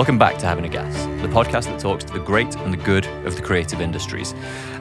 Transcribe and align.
Welcome 0.00 0.16
back 0.16 0.38
to 0.38 0.46
Having 0.46 0.64
a 0.64 0.68
Gas, 0.70 0.96
the 1.20 1.28
podcast 1.28 1.66
that 1.66 1.78
talks 1.78 2.04
to 2.04 2.12
the 2.14 2.20
great 2.20 2.56
and 2.56 2.72
the 2.72 2.78
good 2.78 3.04
of 3.26 3.36
the 3.36 3.42
creative 3.42 3.82
industries. 3.82 4.32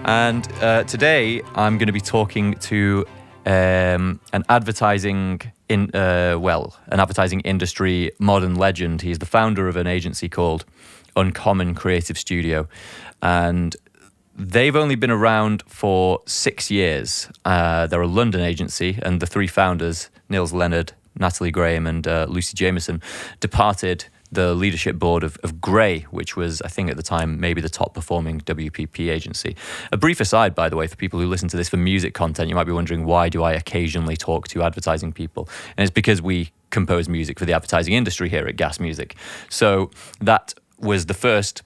And 0.06 0.50
uh, 0.62 0.86
today 0.86 1.42
I'm 1.56 1.78
going 1.78 1.88
to 1.88 1.92
be 1.92 2.00
talking 2.00 2.54
to 2.54 3.06
um, 3.46 4.22
an 4.32 4.46
advertising 4.48 5.42
in 5.68 5.94
uh, 5.94 6.38
well, 6.40 6.74
an 6.88 7.02
advertising 7.02 7.42
industry 7.42 8.14
modern 8.18 8.56
legend. 8.56 9.02
He's 9.02 9.20
the 9.20 9.26
founder 9.26 9.68
of 9.68 9.76
an 9.76 9.88
agency 9.88 10.30
called 10.30 10.64
Uncommon 11.18 11.76
Creative 11.76 12.18
Studio, 12.18 12.70
and 13.22 13.76
they've 14.38 14.78
only 14.78 14.96
been 14.96 15.12
around 15.12 15.64
for 15.68 16.22
six 16.28 16.72
years. 16.72 17.30
Uh, 17.44 17.88
they're 17.88 18.00
a 18.00 18.08
London 18.08 18.40
agency, 18.40 18.98
and 19.02 19.20
the 19.20 19.28
three 19.28 19.48
founders, 19.48 20.10
Nils 20.30 20.54
Leonard, 20.54 20.94
Natalie 21.20 21.52
Graham, 21.52 21.88
and 21.88 22.08
uh, 22.08 22.26
Lucy 22.30 22.56
Jameson, 22.56 23.02
departed 23.42 24.06
the 24.32 24.54
leadership 24.54 24.98
board 24.98 25.24
of, 25.24 25.38
of 25.44 25.60
Grey, 25.60 26.02
which 26.12 26.36
was, 26.36 26.62
I 26.62 26.68
think 26.68 26.90
at 26.90 26.98
the 26.98 27.04
time, 27.04 27.40
maybe 27.40 27.62
the 27.62 27.70
top 27.70 27.94
performing 27.94 28.42
WPP 28.42 29.10
agency. 29.10 29.56
A 29.92 29.98
brief 29.98 30.20
aside, 30.20 30.54
by 30.54 30.70
the 30.70 30.76
way, 30.76 30.88
for 30.88 30.96
people 30.96 31.20
who 31.20 31.28
listen 31.28 31.50
to 31.50 31.58
this 31.58 31.70
for 31.70 31.78
music 31.78 32.14
content, 32.14 32.50
you 32.50 32.56
might 32.56 32.66
be 32.66 32.72
wondering 32.72 33.06
why 33.06 33.30
do 33.30 33.44
I 33.44 33.54
occasionally 33.54 34.18
talk 34.18 34.48
to 34.50 34.62
advertising 34.62 35.12
people? 35.12 35.50
And 35.78 35.84
it's 35.84 35.94
because 35.94 36.22
we 36.22 36.52
compose 36.70 37.10
music 37.10 37.40
for 37.40 37.46
the 37.46 37.54
advertising 37.54 37.94
industry 37.94 38.30
here 38.30 38.48
at 38.48 38.56
Gas 38.56 38.80
Music. 38.80 39.16
So 39.50 39.90
that 40.22 40.54
was 40.80 41.08
the 41.08 41.14
first 41.14 41.64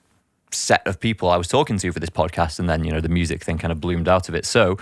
set 0.52 0.86
of 0.88 1.00
people 1.00 1.30
I 1.30 1.38
was 1.38 1.48
talking 1.48 1.78
to 1.80 1.92
for 1.92 2.00
this 2.00 2.10
podcast, 2.10 2.60
and 2.60 2.70
then 2.70 2.84
you 2.84 2.92
know 2.92 3.02
the 3.02 3.10
music 3.10 3.44
thing 3.44 3.58
kind 3.58 3.72
of 3.72 3.82
bloomed 3.82 4.08
out 4.08 4.30
of 4.30 4.36
it. 4.36 4.46
So 4.46 4.78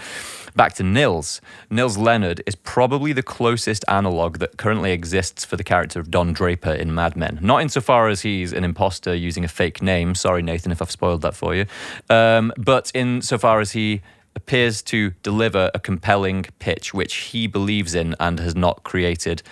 back 0.55 0.73
to 0.73 0.83
Nils. 0.83 1.41
Nils 1.69 1.97
Leonard 1.97 2.41
is 2.45 2.55
probably 2.55 3.13
the 3.13 3.23
closest 3.23 3.85
analog 3.87 4.39
that 4.39 4.57
currently 4.57 4.91
exists 4.91 5.45
for 5.45 5.55
the 5.55 5.63
character 5.63 5.99
of 5.99 6.11
Don 6.11 6.33
Draper 6.33 6.71
in 6.71 6.93
Mad 6.93 7.15
Men. 7.15 7.39
Not 7.41 7.61
insofar 7.61 8.09
as 8.09 8.21
he's 8.21 8.53
an 8.53 8.63
imposter 8.63 9.13
using 9.15 9.43
a 9.43 9.47
fake 9.47 9.81
name. 9.81 10.15
Sorry, 10.15 10.41
Nathan, 10.41 10.71
if 10.71 10.81
I've 10.81 10.91
spoiled 10.91 11.21
that 11.21 11.35
for 11.35 11.55
you. 11.55 11.66
Um, 12.09 12.53
but 12.58 12.91
insofar 12.93 13.59
as 13.59 13.71
he 13.71 14.02
appears 14.35 14.81
to 14.81 15.11
deliver 15.23 15.69
a 15.73 15.80
compelling 15.80 16.45
pitch 16.59 16.93
which 16.93 17.15
he 17.15 17.47
believes 17.47 17.93
in 17.93 18.15
and 18.19 18.39
has 18.39 18.55
not 18.55 18.83
created 18.83 19.43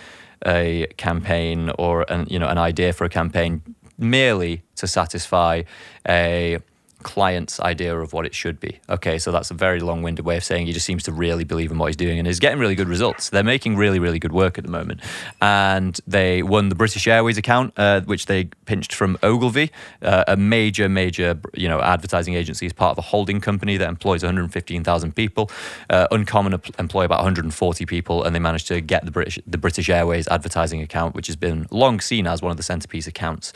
a 0.46 0.86
campaign 0.96 1.70
or 1.78 2.06
an, 2.08 2.26
you 2.30 2.38
know 2.38 2.48
an 2.48 2.56
idea 2.56 2.92
for 2.92 3.04
a 3.04 3.10
campaign 3.10 3.60
merely 3.98 4.62
to 4.76 4.86
satisfy 4.86 5.62
a 6.08 6.58
client's 7.02 7.60
idea 7.60 7.98
of 7.98 8.12
what 8.12 8.26
it 8.26 8.34
should 8.34 8.60
be. 8.60 8.80
Okay, 8.88 9.18
so 9.18 9.32
that's 9.32 9.50
a 9.50 9.54
very 9.54 9.80
long 9.80 10.02
winded 10.02 10.24
way 10.24 10.36
of 10.36 10.44
saying 10.44 10.66
he 10.66 10.72
just 10.72 10.86
seems 10.86 11.02
to 11.04 11.12
really 11.12 11.44
believe 11.44 11.70
in 11.70 11.78
what 11.78 11.86
he's 11.86 11.96
doing 11.96 12.18
and 12.18 12.28
is 12.28 12.40
getting 12.40 12.58
really 12.58 12.74
good 12.74 12.88
results. 12.88 13.30
They're 13.30 13.42
making 13.42 13.76
really, 13.76 13.98
really 13.98 14.18
good 14.18 14.32
work 14.32 14.58
at 14.58 14.64
the 14.64 14.70
moment. 14.70 15.00
And 15.40 15.98
they 16.06 16.42
won 16.42 16.68
the 16.68 16.74
British 16.74 17.06
Airways 17.06 17.38
account, 17.38 17.72
uh, 17.76 18.02
which 18.02 18.26
they 18.26 18.44
pinched 18.66 18.92
from 18.92 19.18
Ogilvy, 19.22 19.70
uh, 20.02 20.24
a 20.28 20.36
major, 20.36 20.88
major 20.88 21.40
you 21.54 21.68
know, 21.68 21.80
advertising 21.80 22.34
agency 22.34 22.66
as 22.66 22.72
part 22.72 22.92
of 22.92 22.98
a 22.98 23.02
holding 23.08 23.40
company 23.40 23.76
that 23.76 23.88
employs 23.88 24.22
115,000 24.22 25.16
people. 25.16 25.50
Uh, 25.88 26.06
Uncommon 26.10 26.60
employ 26.78 27.04
about 27.04 27.18
140 27.18 27.86
people, 27.86 28.24
and 28.24 28.34
they 28.34 28.40
managed 28.40 28.66
to 28.68 28.80
get 28.80 29.04
the 29.04 29.10
British, 29.10 29.38
the 29.46 29.58
British 29.58 29.88
Airways 29.88 30.28
advertising 30.28 30.82
account, 30.82 31.14
which 31.14 31.26
has 31.26 31.36
been 31.36 31.66
long 31.70 32.00
seen 32.00 32.26
as 32.26 32.42
one 32.42 32.50
of 32.50 32.56
the 32.56 32.62
centerpiece 32.62 33.06
accounts 33.06 33.52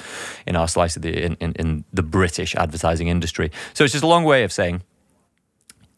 in 0.47 0.57
our 0.57 0.69
slice 0.69 0.97
of 0.97 1.03
the 1.03 1.25
in, 1.25 1.37
in, 1.41 1.53
in 1.53 1.85
the 1.93 2.03
British 2.03 2.55
advertising 2.55 3.09
industry 3.09 3.34
industry. 3.35 3.59
So 3.75 3.85
it's 3.85 3.93
just 3.93 4.05
a 4.05 4.09
long 4.09 4.25
way 4.25 4.45
of 4.45 4.53
saying 4.53 4.83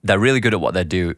they're 0.03 0.19
really 0.19 0.41
good 0.41 0.55
at 0.55 0.61
what 0.61 0.75
they 0.75 0.85
do. 0.85 1.15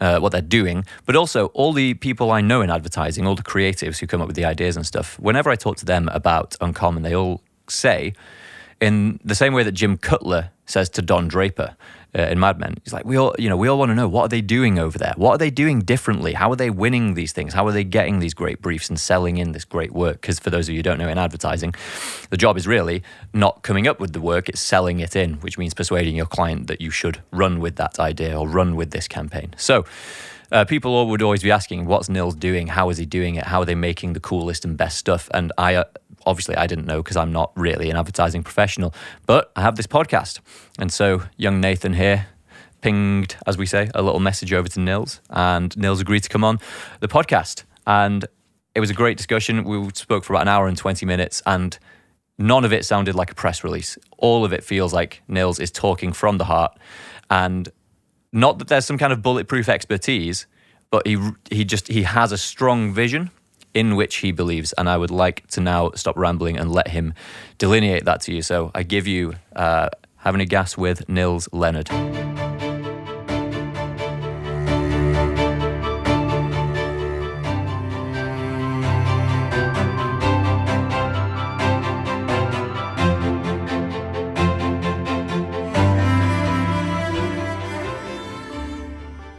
Uh, 0.00 0.18
what 0.18 0.32
they're 0.32 0.40
doing, 0.40 0.84
but 1.06 1.14
also 1.14 1.46
all 1.54 1.72
the 1.72 1.94
people 1.94 2.32
I 2.32 2.40
know 2.40 2.60
in 2.60 2.70
advertising, 2.70 3.24
all 3.24 3.36
the 3.36 3.42
creatives 3.44 4.00
who 4.00 4.08
come 4.08 4.20
up 4.20 4.26
with 4.26 4.34
the 4.34 4.44
ideas 4.44 4.76
and 4.76 4.84
stuff. 4.84 5.16
Whenever 5.20 5.48
I 5.48 5.54
talk 5.54 5.76
to 5.76 5.84
them 5.84 6.08
about 6.08 6.56
Uncommon, 6.60 7.04
they 7.04 7.14
all 7.14 7.40
say, 7.68 8.12
in 8.80 9.20
the 9.24 9.36
same 9.36 9.54
way 9.54 9.62
that 9.62 9.72
Jim 9.72 9.96
Cutler 9.96 10.50
says 10.66 10.88
to 10.90 11.02
Don 11.02 11.28
Draper, 11.28 11.76
uh, 12.16 12.22
in 12.22 12.38
Mad 12.38 12.58
Men. 12.58 12.76
He's 12.84 12.92
like, 12.92 13.04
we 13.04 13.16
all, 13.16 13.34
you 13.38 13.48
know, 13.48 13.56
we 13.56 13.68
all 13.68 13.78
want 13.78 13.90
to 13.90 13.94
know 13.94 14.08
what 14.08 14.24
are 14.24 14.28
they 14.28 14.40
doing 14.40 14.78
over 14.78 14.98
there? 14.98 15.14
What 15.16 15.32
are 15.32 15.38
they 15.38 15.50
doing 15.50 15.80
differently? 15.80 16.34
How 16.34 16.50
are 16.50 16.56
they 16.56 16.70
winning 16.70 17.14
these 17.14 17.32
things? 17.32 17.54
How 17.54 17.66
are 17.66 17.72
they 17.72 17.84
getting 17.84 18.18
these 18.18 18.34
great 18.34 18.60
briefs 18.60 18.88
and 18.88 19.00
selling 19.00 19.38
in 19.38 19.52
this 19.52 19.64
great 19.64 19.92
work? 19.92 20.20
Because 20.20 20.38
for 20.38 20.50
those 20.50 20.68
of 20.68 20.72
you 20.72 20.78
who 20.78 20.82
don't 20.82 20.98
know, 20.98 21.08
in 21.08 21.18
advertising, 21.18 21.74
the 22.30 22.36
job 22.36 22.56
is 22.56 22.66
really 22.66 23.02
not 23.32 23.62
coming 23.62 23.86
up 23.86 23.98
with 24.00 24.12
the 24.12 24.20
work; 24.20 24.48
it's 24.48 24.60
selling 24.60 25.00
it 25.00 25.16
in, 25.16 25.34
which 25.34 25.58
means 25.58 25.74
persuading 25.74 26.16
your 26.16 26.26
client 26.26 26.66
that 26.66 26.80
you 26.80 26.90
should 26.90 27.22
run 27.30 27.60
with 27.60 27.76
that 27.76 27.98
idea 27.98 28.38
or 28.38 28.48
run 28.48 28.76
with 28.76 28.90
this 28.90 29.08
campaign. 29.08 29.54
So. 29.56 29.84
Uh, 30.50 30.66
people 30.66 31.06
would 31.08 31.22
always 31.22 31.42
be 31.42 31.50
asking, 31.50 31.86
"What's 31.86 32.10
Nils 32.10 32.34
doing? 32.34 32.66
How 32.66 32.90
is 32.90 32.98
he 32.98 33.06
doing 33.06 33.36
it? 33.36 33.44
How 33.44 33.62
are 33.62 33.64
they 33.64 33.74
making 33.74 34.12
the 34.12 34.20
coolest 34.20 34.66
and 34.66 34.76
best 34.76 34.98
stuff?" 34.98 35.30
And 35.32 35.50
I, 35.56 35.76
uh, 35.76 35.84
obviously 36.26 36.56
I 36.56 36.66
didn't 36.66 36.86
know 36.86 37.02
because 37.02 37.16
I'm 37.16 37.32
not 37.32 37.52
really 37.56 37.90
an 37.90 37.96
advertising 37.96 38.42
professional, 38.42 38.94
but 39.26 39.52
I 39.56 39.62
have 39.62 39.76
this 39.76 39.86
podcast. 39.86 40.40
And 40.78 40.92
so 40.92 41.22
young 41.36 41.60
Nathan 41.60 41.94
here 41.94 42.26
pinged, 42.80 43.36
as 43.46 43.56
we 43.56 43.66
say, 43.66 43.90
a 43.94 44.02
little 44.02 44.20
message 44.20 44.52
over 44.52 44.68
to 44.68 44.80
Nils, 44.80 45.20
and 45.30 45.76
Nils 45.76 46.00
agreed 46.00 46.24
to 46.24 46.28
come 46.28 46.44
on 46.44 46.58
the 47.00 47.08
podcast. 47.08 47.64
And 47.86 48.26
it 48.74 48.80
was 48.80 48.90
a 48.90 48.94
great 48.94 49.16
discussion. 49.16 49.64
We 49.64 49.88
spoke 49.94 50.24
for 50.24 50.34
about 50.34 50.42
an 50.42 50.48
hour 50.48 50.66
and 50.66 50.76
20 50.76 51.06
minutes, 51.06 51.42
and 51.46 51.78
none 52.38 52.64
of 52.64 52.72
it 52.72 52.84
sounded 52.84 53.14
like 53.14 53.30
a 53.30 53.34
press 53.34 53.64
release. 53.64 53.96
All 54.18 54.44
of 54.44 54.52
it 54.52 54.64
feels 54.64 54.92
like 54.92 55.22
Nils 55.28 55.58
is 55.58 55.70
talking 55.70 56.12
from 56.12 56.38
the 56.38 56.44
heart. 56.44 56.76
And 57.30 57.68
not 58.32 58.58
that 58.58 58.68
there's 58.68 58.84
some 58.84 58.98
kind 58.98 59.12
of 59.12 59.22
bulletproof 59.22 59.68
expertise, 59.68 60.46
but 60.90 61.06
he 61.06 61.18
he 61.50 61.64
just 61.64 61.88
he 61.88 62.02
has 62.02 62.32
a 62.32 62.38
strong 62.38 62.92
vision 62.92 63.30
in 63.74 63.96
which 63.96 64.16
he 64.16 64.32
believes. 64.32 64.72
And 64.74 64.88
I 64.88 64.96
would 64.96 65.10
like 65.10 65.46
to 65.48 65.60
now 65.60 65.90
stop 65.94 66.16
rambling 66.16 66.58
and 66.58 66.70
let 66.70 66.88
him 66.88 67.14
delineate 67.58 68.04
that 68.04 68.20
to 68.22 68.34
you. 68.34 68.42
So 68.42 68.70
I 68.74 68.82
give 68.82 69.06
you 69.06 69.34
uh, 69.54 69.88
having 70.16 70.40
a 70.40 70.46
gas 70.46 70.76
with 70.76 71.08
Nils 71.08 71.48
Leonard. 71.52 71.90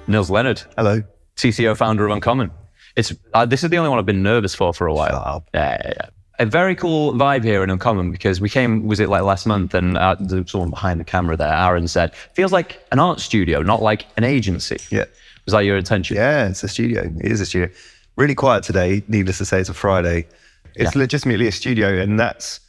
Nils 0.06 0.30
Leonard. 0.30 0.62
Hello. 0.78 1.02
CCO 1.38 1.76
founder 1.76 2.06
of 2.06 2.12
Uncommon. 2.12 2.52
It's 2.96 3.14
uh, 3.34 3.46
this 3.46 3.64
is 3.64 3.70
the 3.70 3.78
only 3.78 3.90
one 3.90 4.00
I've 4.00 4.06
been 4.06 4.24
nervous 4.24 4.54
for 4.54 4.74
for 4.74 4.88
a 4.88 4.94
while. 4.94 5.46
Yeah, 5.54 5.82
yeah, 5.84 5.94
yeah. 5.96 6.10
A 6.40 6.46
very 6.46 6.76
cool 6.76 7.14
vibe 7.14 7.44
here 7.44 7.64
in 7.64 7.70
Uncommon 7.70 8.12
because 8.12 8.42
we 8.42 8.50
came, 8.50 8.88
was 8.88 9.00
it 9.00 9.08
like 9.08 9.22
last 9.22 9.46
month, 9.46 9.74
and 9.76 9.98
uh, 9.98 10.16
someone 10.46 10.72
behind 10.72 11.00
the 11.00 11.04
camera 11.04 11.38
there, 11.38 11.54
Aaron 11.54 11.88
said, 11.88 12.16
feels 12.34 12.52
like 12.52 12.84
an 12.92 13.00
art 13.00 13.20
studio, 13.20 13.62
not 13.62 13.84
like 13.84 14.08
an 14.18 14.24
agency. 14.24 14.78
Yeah. 14.90 15.06
Was 15.46 15.52
that 15.52 15.60
your 15.60 15.78
intention? 15.78 16.18
Yeah, 16.18 16.48
it's 16.48 16.64
a 16.64 16.68
studio. 16.68 17.04
It 17.20 17.32
is 17.32 17.40
a 17.40 17.46
studio. 17.46 17.70
Really 18.16 18.34
quiet 18.34 18.64
today. 18.64 19.04
Needless 19.08 19.38
to 19.40 19.46
say, 19.46 19.60
it's 19.60 19.70
a 19.70 19.74
Friday. 19.74 20.28
It's 20.76 20.96
yeah. 20.96 21.02
legitimately 21.02 21.48
a 21.48 21.52
studio, 21.52 22.02
and 22.02 22.20
that's 22.20 22.60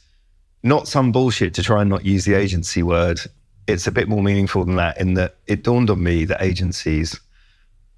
not 0.61 0.87
some 0.87 1.11
bullshit 1.11 1.53
to 1.55 1.63
try 1.63 1.81
and 1.81 1.89
not 1.89 2.05
use 2.05 2.25
the 2.25 2.35
agency 2.35 2.83
word. 2.83 3.19
It's 3.67 3.87
a 3.87 3.91
bit 3.91 4.07
more 4.07 4.21
meaningful 4.21 4.63
than 4.63 4.75
that. 4.75 4.99
In 4.99 5.15
that, 5.15 5.37
it 5.47 5.63
dawned 5.63 5.89
on 5.89 6.03
me 6.03 6.25
that 6.25 6.41
agencies 6.41 7.19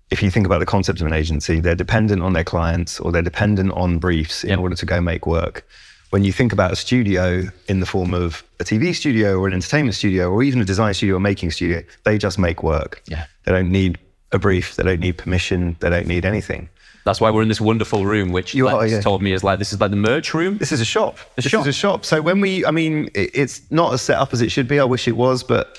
if 0.09 0.23
you 0.23 0.31
think 0.31 0.45
about 0.45 0.59
the 0.59 0.65
concept 0.65 1.01
of 1.01 1.07
an 1.07 1.13
agency, 1.13 1.59
they're 1.59 1.75
dependent 1.75 2.21
on 2.21 2.33
their 2.33 2.43
clients 2.43 2.99
or 2.99 3.11
they're 3.11 3.21
dependent 3.21 3.71
on 3.73 3.99
briefs 3.99 4.43
in 4.43 4.51
yep. 4.51 4.59
order 4.59 4.75
to 4.75 4.85
go 4.85 5.01
make 5.01 5.27
work. 5.27 5.65
When 6.11 6.23
you 6.23 6.31
think 6.31 6.53
about 6.53 6.71
a 6.71 6.77
studio 6.77 7.43
in 7.67 7.81
the 7.81 7.85
form 7.85 8.13
of 8.13 8.43
a 8.61 8.63
TV 8.63 8.95
studio 8.95 9.37
or 9.37 9.47
an 9.47 9.53
entertainment 9.53 9.95
studio 9.95 10.31
or 10.31 10.41
even 10.41 10.61
a 10.61 10.65
design 10.65 10.93
studio 10.93 11.17
or 11.17 11.19
making 11.19 11.51
studio, 11.51 11.83
they 12.05 12.17
just 12.17 12.39
make 12.39 12.63
work. 12.63 13.01
Yeah. 13.07 13.25
They 13.43 13.51
don't 13.51 13.69
need 13.69 13.99
a 14.31 14.39
brief, 14.39 14.75
they 14.77 14.83
don't 14.83 15.01
need 15.01 15.17
permission, 15.17 15.75
they 15.81 15.89
don't 15.89 16.07
need 16.07 16.25
anything. 16.25 16.69
That's 17.03 17.21
why 17.21 17.31
we're 17.31 17.41
in 17.41 17.47
this 17.47 17.61
wonderful 17.61 18.05
room, 18.05 18.33
which 18.33 18.53
you 18.53 18.67
are, 18.67 18.85
yeah. 18.85 18.99
told 18.99 19.21
me 19.21 19.31
is 19.31 19.41
like 19.41 19.59
this 19.59 19.71
is 19.71 19.79
like 19.79 19.91
the 19.91 19.97
merch 19.97 20.33
room. 20.33 20.57
This 20.57 20.73
is 20.73 20.81
a 20.81 20.85
shop. 20.85 21.17
A 21.37 21.41
this 21.41 21.51
shop. 21.51 21.61
is 21.61 21.67
a 21.67 21.71
shop. 21.71 22.03
So 22.03 22.21
when 22.21 22.41
we, 22.41 22.65
I 22.65 22.71
mean, 22.71 23.09
it, 23.13 23.31
it's 23.33 23.61
not 23.71 23.93
as 23.93 24.01
set 24.01 24.17
up 24.17 24.33
as 24.33 24.41
it 24.41 24.51
should 24.51 24.67
be. 24.67 24.77
I 24.77 24.83
wish 24.83 25.07
it 25.07 25.15
was, 25.15 25.41
but 25.41 25.77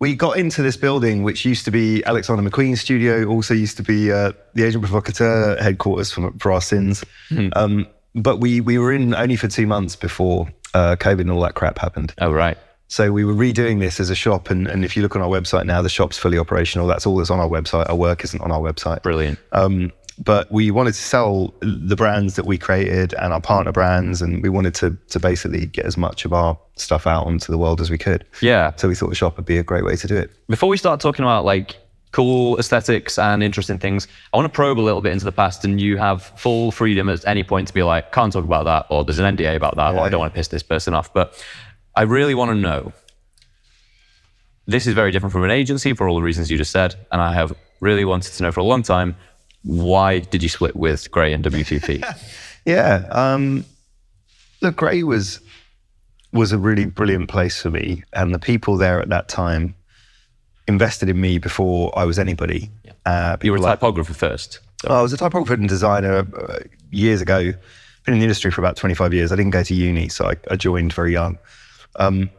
we 0.00 0.16
got 0.16 0.38
into 0.38 0.62
this 0.62 0.76
building, 0.76 1.22
which 1.22 1.44
used 1.44 1.66
to 1.66 1.70
be 1.70 2.02
Alexander 2.04 2.48
McQueen's 2.48 2.80
studio, 2.80 3.26
also 3.26 3.54
used 3.54 3.76
to 3.76 3.82
be 3.82 4.10
uh, 4.10 4.32
the 4.54 4.64
Agent 4.64 4.82
Provocateur 4.82 5.62
headquarters 5.62 6.10
for, 6.10 6.32
for 6.38 6.52
our 6.52 6.62
sins. 6.62 7.04
Mm-hmm. 7.28 7.50
Um, 7.54 7.86
but 8.14 8.38
we 8.38 8.60
we 8.60 8.78
were 8.78 8.92
in 8.92 9.14
only 9.14 9.36
for 9.36 9.46
two 9.46 9.66
months 9.66 9.94
before 9.94 10.48
uh, 10.74 10.96
COVID 10.96 11.20
and 11.20 11.30
all 11.30 11.40
that 11.42 11.54
crap 11.54 11.78
happened. 11.78 12.14
Oh, 12.18 12.32
right. 12.32 12.56
So 12.88 13.12
we 13.12 13.24
were 13.24 13.34
redoing 13.34 13.78
this 13.78 14.00
as 14.00 14.10
a 14.10 14.16
shop, 14.16 14.50
and, 14.50 14.66
and 14.66 14.84
if 14.84 14.96
you 14.96 15.02
look 15.02 15.14
on 15.14 15.22
our 15.22 15.28
website 15.28 15.64
now, 15.64 15.80
the 15.80 15.88
shop's 15.88 16.18
fully 16.18 16.38
operational. 16.38 16.88
That's 16.88 17.06
all 17.06 17.16
that's 17.16 17.30
on 17.30 17.38
our 17.38 17.48
website. 17.48 17.88
Our 17.88 17.94
work 17.94 18.24
isn't 18.24 18.40
on 18.40 18.50
our 18.50 18.58
website. 18.58 19.02
Brilliant. 19.02 19.38
Um, 19.52 19.92
but 20.22 20.50
we 20.52 20.70
wanted 20.70 20.92
to 20.92 21.00
sell 21.00 21.54
the 21.60 21.96
brands 21.96 22.36
that 22.36 22.44
we 22.44 22.58
created 22.58 23.14
and 23.14 23.32
our 23.32 23.40
partner 23.40 23.72
brands, 23.72 24.20
and 24.22 24.42
we 24.42 24.48
wanted 24.48 24.74
to 24.76 24.96
to 25.08 25.18
basically 25.18 25.66
get 25.66 25.86
as 25.86 25.96
much 25.96 26.24
of 26.24 26.32
our 26.32 26.58
stuff 26.76 27.06
out 27.06 27.26
onto 27.26 27.50
the 27.50 27.58
world 27.58 27.80
as 27.80 27.90
we 27.90 27.98
could. 27.98 28.24
Yeah. 28.40 28.72
So 28.76 28.88
we 28.88 28.94
thought 28.94 29.08
the 29.08 29.14
shop 29.14 29.36
would 29.36 29.46
be 29.46 29.58
a 29.58 29.62
great 29.62 29.84
way 29.84 29.96
to 29.96 30.06
do 30.06 30.16
it. 30.16 30.30
Before 30.48 30.68
we 30.68 30.76
start 30.76 31.00
talking 31.00 31.24
about 31.24 31.44
like 31.44 31.76
cool 32.12 32.58
aesthetics 32.58 33.18
and 33.18 33.42
interesting 33.42 33.78
things. 33.78 34.08
I 34.32 34.36
want 34.36 34.46
to 34.46 34.54
probe 34.54 34.78
a 34.78 34.82
little 34.82 35.00
bit 35.00 35.12
into 35.12 35.24
the 35.24 35.32
past, 35.32 35.64
and 35.64 35.80
you 35.80 35.96
have 35.96 36.24
full 36.36 36.72
freedom 36.72 37.08
at 37.08 37.26
any 37.26 37.44
point 37.44 37.68
to 37.68 37.74
be 37.74 37.82
like, 37.82 38.12
can't 38.12 38.32
talk 38.32 38.44
about 38.44 38.64
that, 38.64 38.86
or 38.90 39.04
there's 39.04 39.18
an 39.18 39.36
NDA 39.36 39.56
about 39.56 39.76
that, 39.76 39.94
or 39.94 40.00
I 40.00 40.08
don't 40.08 40.20
want 40.20 40.32
to 40.32 40.36
piss 40.36 40.48
this 40.48 40.62
person 40.62 40.94
off. 40.94 41.12
But 41.12 41.42
I 41.94 42.02
really 42.02 42.34
want 42.34 42.50
to 42.50 42.54
know. 42.56 42.92
This 44.66 44.86
is 44.86 44.94
very 44.94 45.10
different 45.10 45.32
from 45.32 45.44
an 45.44 45.50
agency 45.50 45.94
for 45.94 46.08
all 46.08 46.16
the 46.16 46.22
reasons 46.22 46.50
you 46.50 46.58
just 46.58 46.72
said, 46.72 46.94
and 47.10 47.20
I 47.20 47.32
have 47.34 47.52
really 47.80 48.04
wanted 48.04 48.32
to 48.32 48.42
know 48.42 48.52
for 48.52 48.60
a 48.60 48.64
long 48.64 48.82
time 48.82 49.16
why 49.62 50.20
did 50.20 50.42
you 50.42 50.48
split 50.48 50.76
with 50.76 51.10
Grey 51.10 51.32
and 51.32 51.44
WPP? 51.44 52.04
yeah, 52.64 53.06
um, 53.10 53.64
look, 54.60 54.76
Grey 54.76 55.02
was 55.02 55.40
was 56.32 56.52
a 56.52 56.58
really 56.58 56.84
brilliant 56.84 57.28
place 57.28 57.60
for 57.60 57.70
me, 57.70 58.04
and 58.12 58.34
the 58.34 58.38
people 58.38 58.76
there 58.76 59.00
at 59.00 59.08
that 59.08 59.28
time 59.28 59.74
invested 60.68 61.08
in 61.08 61.20
me 61.20 61.38
before 61.38 61.96
I 61.98 62.04
was 62.04 62.18
anybody. 62.18 62.70
Yeah. 62.84 62.92
Uh, 63.04 63.36
you 63.42 63.50
were 63.50 63.58
a 63.58 63.60
like, 63.60 63.78
typographer 63.78 64.14
first. 64.14 64.60
So. 64.82 64.88
I 64.88 65.02
was 65.02 65.12
a 65.12 65.16
typographer 65.16 65.54
and 65.54 65.68
designer 65.68 66.18
uh, 66.18 66.58
years 66.90 67.20
ago. 67.20 67.52
Been 68.04 68.14
in 68.14 68.20
the 68.20 68.24
industry 68.24 68.50
for 68.50 68.60
about 68.60 68.76
25 68.76 69.12
years. 69.12 69.32
I 69.32 69.36
didn't 69.36 69.50
go 69.50 69.62
to 69.62 69.74
uni, 69.74 70.08
so 70.08 70.26
I, 70.26 70.36
I 70.50 70.56
joined 70.56 70.92
very 70.92 71.12
young. 71.12 71.38
Um, 71.96 72.30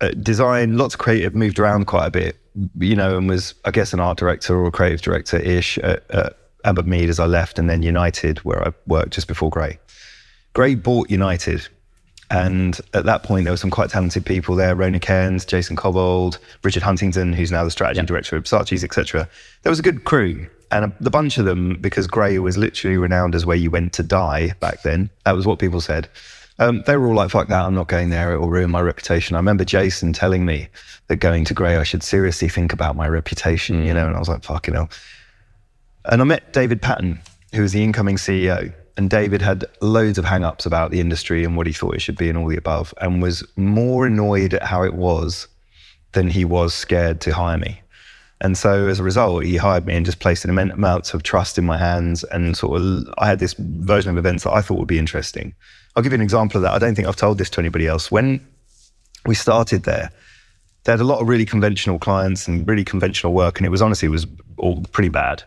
uh, 0.00 0.10
design, 0.10 0.76
lots 0.76 0.94
of 0.94 1.00
creative, 1.00 1.34
moved 1.34 1.58
around 1.58 1.86
quite 1.86 2.06
a 2.06 2.10
bit, 2.10 2.36
you 2.78 2.94
know, 2.94 3.16
and 3.16 3.28
was, 3.28 3.54
I 3.64 3.70
guess, 3.70 3.92
an 3.92 4.00
art 4.00 4.18
director 4.18 4.56
or 4.56 4.70
creative 4.70 5.00
director 5.00 5.38
ish 5.38 5.78
at, 5.78 6.08
at 6.10 6.37
Abbott 6.64 6.86
Mead 6.86 7.08
as 7.08 7.20
I 7.20 7.26
left, 7.26 7.58
and 7.58 7.68
then 7.68 7.82
United, 7.82 8.38
where 8.38 8.66
I 8.66 8.72
worked 8.86 9.12
just 9.12 9.28
before 9.28 9.50
Grey. 9.50 9.78
Grey 10.54 10.74
bought 10.74 11.10
United 11.10 11.68
and 12.30 12.78
at 12.92 13.06
that 13.06 13.22
point, 13.22 13.44
there 13.44 13.52
were 13.52 13.58
some 13.58 13.70
quite 13.70 13.90
talented 13.90 14.26
people 14.26 14.54
there: 14.54 14.74
Rona 14.74 15.00
Cairns, 15.00 15.44
Jason 15.44 15.76
Cobbold, 15.76 16.38
Richard 16.62 16.82
Huntington, 16.82 17.32
who's 17.32 17.50
now 17.50 17.64
the 17.64 17.70
strategy 17.70 18.04
director 18.04 18.36
of 18.36 18.44
Saatchi's, 18.44 18.84
etc. 18.84 19.28
There 19.62 19.70
was 19.70 19.78
a 19.78 19.82
good 19.82 20.04
crew, 20.04 20.46
and 20.70 20.86
a, 20.86 20.92
the 21.00 21.10
bunch 21.10 21.38
of 21.38 21.46
them, 21.46 21.78
because 21.80 22.06
Grey 22.06 22.38
was 22.38 22.58
literally 22.58 22.98
renowned 22.98 23.34
as 23.34 23.46
where 23.46 23.56
you 23.56 23.70
went 23.70 23.94
to 23.94 24.02
die 24.02 24.52
back 24.60 24.82
then. 24.82 25.08
That 25.24 25.32
was 25.32 25.46
what 25.46 25.58
people 25.58 25.80
said. 25.80 26.08
Um, 26.58 26.82
they 26.86 26.96
were 26.98 27.08
all 27.08 27.14
like, 27.14 27.30
"Fuck 27.30 27.48
that! 27.48 27.64
I'm 27.64 27.74
not 27.74 27.88
going 27.88 28.10
there. 28.10 28.34
It 28.34 28.40
will 28.40 28.50
ruin 28.50 28.70
my 28.70 28.82
reputation." 28.82 29.34
I 29.34 29.38
remember 29.38 29.64
Jason 29.64 30.12
telling 30.12 30.44
me 30.44 30.68
that 31.06 31.16
going 31.16 31.46
to 31.46 31.54
Grey, 31.54 31.78
I 31.78 31.84
should 31.84 32.02
seriously 32.02 32.48
think 32.50 32.74
about 32.74 32.94
my 32.94 33.08
reputation. 33.08 33.82
Mm. 33.82 33.86
You 33.86 33.94
know, 33.94 34.06
and 34.06 34.16
I 34.16 34.18
was 34.18 34.28
like, 34.28 34.44
"Fucking 34.44 34.74
hell." 34.74 34.90
And 36.04 36.20
I 36.20 36.24
met 36.24 36.52
David 36.52 36.80
Patton, 36.80 37.20
who 37.54 37.62
was 37.62 37.72
the 37.72 37.82
incoming 37.82 38.16
CEO, 38.16 38.72
and 38.96 39.08
David 39.10 39.42
had 39.42 39.64
loads 39.80 40.18
of 40.18 40.24
hang 40.24 40.44
ups 40.44 40.66
about 40.66 40.90
the 40.90 41.00
industry 41.00 41.44
and 41.44 41.56
what 41.56 41.66
he 41.66 41.72
thought 41.72 41.94
it 41.94 42.00
should 42.02 42.18
be 42.18 42.28
and 42.28 42.36
all 42.36 42.48
the 42.48 42.56
above, 42.56 42.92
and 43.00 43.22
was 43.22 43.46
more 43.56 44.06
annoyed 44.06 44.54
at 44.54 44.62
how 44.62 44.82
it 44.82 44.94
was 44.94 45.48
than 46.12 46.28
he 46.28 46.44
was 46.44 46.74
scared 46.74 47.20
to 47.20 47.34
hire 47.34 47.58
me. 47.58 47.80
And 48.40 48.56
so 48.56 48.86
as 48.86 49.00
a 49.00 49.02
result, 49.02 49.44
he 49.44 49.56
hired 49.56 49.86
me 49.86 49.96
and 49.96 50.06
just 50.06 50.20
placed 50.20 50.44
an 50.44 50.50
immense 50.50 50.72
amount 50.72 51.12
of 51.12 51.22
trust 51.22 51.58
in 51.58 51.64
my 51.64 51.76
hands. 51.76 52.22
And 52.24 52.56
sort 52.56 52.80
of, 52.80 53.04
I 53.18 53.26
had 53.26 53.40
this 53.40 53.54
version 53.54 54.10
of 54.10 54.16
events 54.16 54.44
that 54.44 54.52
I 54.52 54.62
thought 54.62 54.78
would 54.78 54.88
be 54.88 54.98
interesting. 54.98 55.54
I'll 55.96 56.02
give 56.02 56.12
you 56.12 56.16
an 56.16 56.22
example 56.22 56.58
of 56.58 56.62
that. 56.62 56.72
I 56.72 56.78
don't 56.78 56.94
think 56.94 57.08
I've 57.08 57.16
told 57.16 57.38
this 57.38 57.50
to 57.50 57.60
anybody 57.60 57.88
else. 57.88 58.10
When 58.10 58.46
we 59.26 59.34
started 59.34 59.82
there, 59.82 60.10
they 60.84 60.92
had 60.92 61.00
a 61.00 61.04
lot 61.04 61.20
of 61.20 61.28
really 61.28 61.44
conventional 61.44 61.98
clients 61.98 62.46
and 62.46 62.66
really 62.66 62.84
conventional 62.84 63.32
work. 63.32 63.58
And 63.58 63.66
it 63.66 63.70
was 63.70 63.82
honestly, 63.82 64.06
it 64.06 64.12
was 64.12 64.26
all 64.56 64.82
pretty 64.92 65.08
bad. 65.08 65.42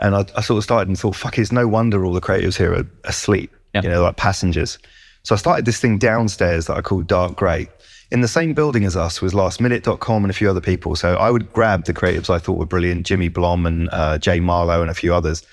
And 0.00 0.14
I, 0.14 0.24
I, 0.36 0.40
sort 0.40 0.58
of 0.58 0.64
started 0.64 0.88
and 0.88 0.98
thought, 0.98 1.14
fuck, 1.14 1.38
it's 1.38 1.52
no 1.52 1.68
wonder 1.68 2.04
all 2.04 2.12
the 2.12 2.20
creatives 2.20 2.56
here 2.56 2.72
are 2.72 2.86
asleep, 3.04 3.54
yeah. 3.74 3.82
you 3.82 3.88
know, 3.88 4.02
like 4.02 4.16
passengers. 4.16 4.78
So 5.22 5.34
I 5.34 5.38
started 5.38 5.66
this 5.66 5.78
thing 5.78 5.98
downstairs 5.98 6.66
that 6.66 6.76
I 6.76 6.80
called 6.80 7.06
Dark 7.06 7.36
Grey. 7.36 7.68
In 8.10 8.22
the 8.22 8.28
same 8.28 8.54
building 8.54 8.84
as 8.84 8.96
us 8.96 9.20
was 9.20 9.34
lastminute.com 9.34 10.24
and 10.24 10.30
a 10.30 10.34
few 10.34 10.50
other 10.50 10.60
people. 10.60 10.96
So 10.96 11.14
I 11.14 11.30
would 11.30 11.52
grab 11.52 11.84
the 11.84 11.94
creatives 11.94 12.28
I 12.28 12.38
thought 12.38 12.58
were 12.58 12.66
brilliant, 12.66 13.06
Jimmy 13.06 13.28
Blom 13.28 13.66
and 13.66 13.88
uh, 13.92 14.18
Jay 14.18 14.40
Marlowe 14.40 14.80
and 14.80 14.90
a 14.90 14.94
few 14.94 15.14
others. 15.14 15.46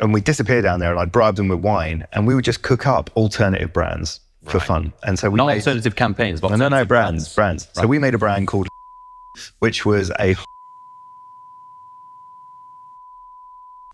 And 0.00 0.12
we'd 0.12 0.24
disappear 0.24 0.62
down 0.62 0.80
there 0.80 0.90
and 0.90 0.98
I'd 0.98 1.12
bribe 1.12 1.36
them 1.36 1.48
with 1.48 1.60
wine 1.60 2.06
and 2.12 2.26
we 2.26 2.34
would 2.34 2.44
just 2.44 2.62
cook 2.62 2.86
up 2.86 3.10
alternative 3.16 3.72
brands 3.72 4.20
for 4.44 4.58
fun. 4.58 4.92
And 5.04 5.18
so 5.18 5.30
we 5.30 5.36
Not 5.36 5.46
made, 5.46 5.56
alternative 5.58 5.96
campaigns, 5.96 6.40
but 6.40 6.50
no, 6.56 6.68
no, 6.68 6.84
brands, 6.84 6.86
brands. 6.86 7.34
brands. 7.34 7.68
Right. 7.76 7.82
So 7.82 7.86
we 7.86 7.98
made 7.98 8.14
a 8.14 8.18
brand 8.18 8.48
called 8.48 8.68
which 9.58 9.84
was 9.84 10.10
a 10.18 10.34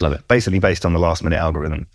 Love 0.03 0.13
it. 0.13 0.27
Basically 0.29 0.59
based 0.59 0.85
on 0.85 0.93
the 0.93 0.99
last 0.99 1.23
minute 1.23 1.39
algorithm. 1.39 1.87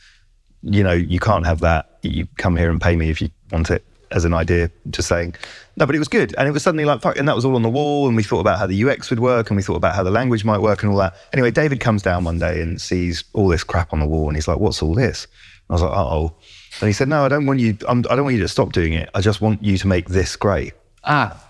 You 0.64 0.84
know, 0.84 0.94
you 0.94 1.20
can't 1.20 1.46
have 1.46 1.60
that. 1.60 2.00
You 2.02 2.28
come 2.38 2.56
here 2.56 2.72
and 2.72 2.82
pay 2.82 2.96
me 2.96 3.10
if 3.10 3.22
you 3.22 3.30
want 3.52 3.70
it 3.70 3.86
as 4.12 4.26
an 4.26 4.34
idea, 4.34 4.72
just 4.90 5.08
saying. 5.08 5.36
No, 5.76 5.86
but 5.86 5.96
it 5.96 6.00
was 6.00 6.08
good. 6.08 6.34
And 6.38 6.48
it 6.48 6.52
was 6.52 6.64
suddenly 6.64 6.86
like, 6.86 7.02
fuck, 7.02 7.18
and 7.18 7.28
that 7.28 7.36
was 7.36 7.46
all 7.46 7.56
on 7.56 7.62
the 7.62 7.70
wall. 7.70 8.08
And 8.08 8.16
we 8.16 8.24
thought 8.24 8.40
about 8.40 8.58
how 8.58 8.66
the 8.66 8.84
UX 8.90 9.10
would 9.10 9.20
work 9.20 9.50
and 9.50 9.58
we 9.58 9.64
thought 9.64 9.76
about 9.76 9.96
how 9.96 10.04
the 10.04 10.12
language 10.12 10.46
might 10.46 10.60
work 10.60 10.84
and 10.84 10.92
all 10.92 10.98
that. 10.98 11.16
Anyway, 11.34 11.52
David 11.52 11.80
comes 11.80 12.02
down 12.02 12.24
one 12.24 12.40
day 12.40 12.62
and 12.62 12.82
sees 12.82 13.24
all 13.34 13.48
this 13.48 13.64
crap 13.64 13.94
on 13.94 14.00
the 14.00 14.08
wall 14.08 14.28
and 14.28 14.38
he's 14.38 14.48
like, 14.48 14.60
what's 14.60 14.82
all 14.82 14.94
this? 14.94 15.26
And 15.26 15.72
I 15.72 15.74
was 15.74 15.82
like, 15.82 15.92
oh. 15.92 16.36
And 16.82 16.88
he 16.88 16.94
said, 16.94 17.08
no, 17.08 17.26
I 17.26 17.28
don't 17.28 17.46
want 17.46 17.60
you, 17.60 17.78
I'm, 17.88 18.00
I 18.00 18.02
do 18.02 18.16
not 18.18 18.24
want 18.24 18.36
you 18.36 18.42
to 18.42 18.48
stop 18.48 18.72
doing 18.72 18.94
it. 18.94 19.10
I 19.14 19.22
just 19.22 19.42
want 19.42 19.64
you 19.64 19.78
to 19.78 19.88
make 19.88 20.08
this 20.10 20.36
great. 20.36 20.74
Ah. 21.04 21.44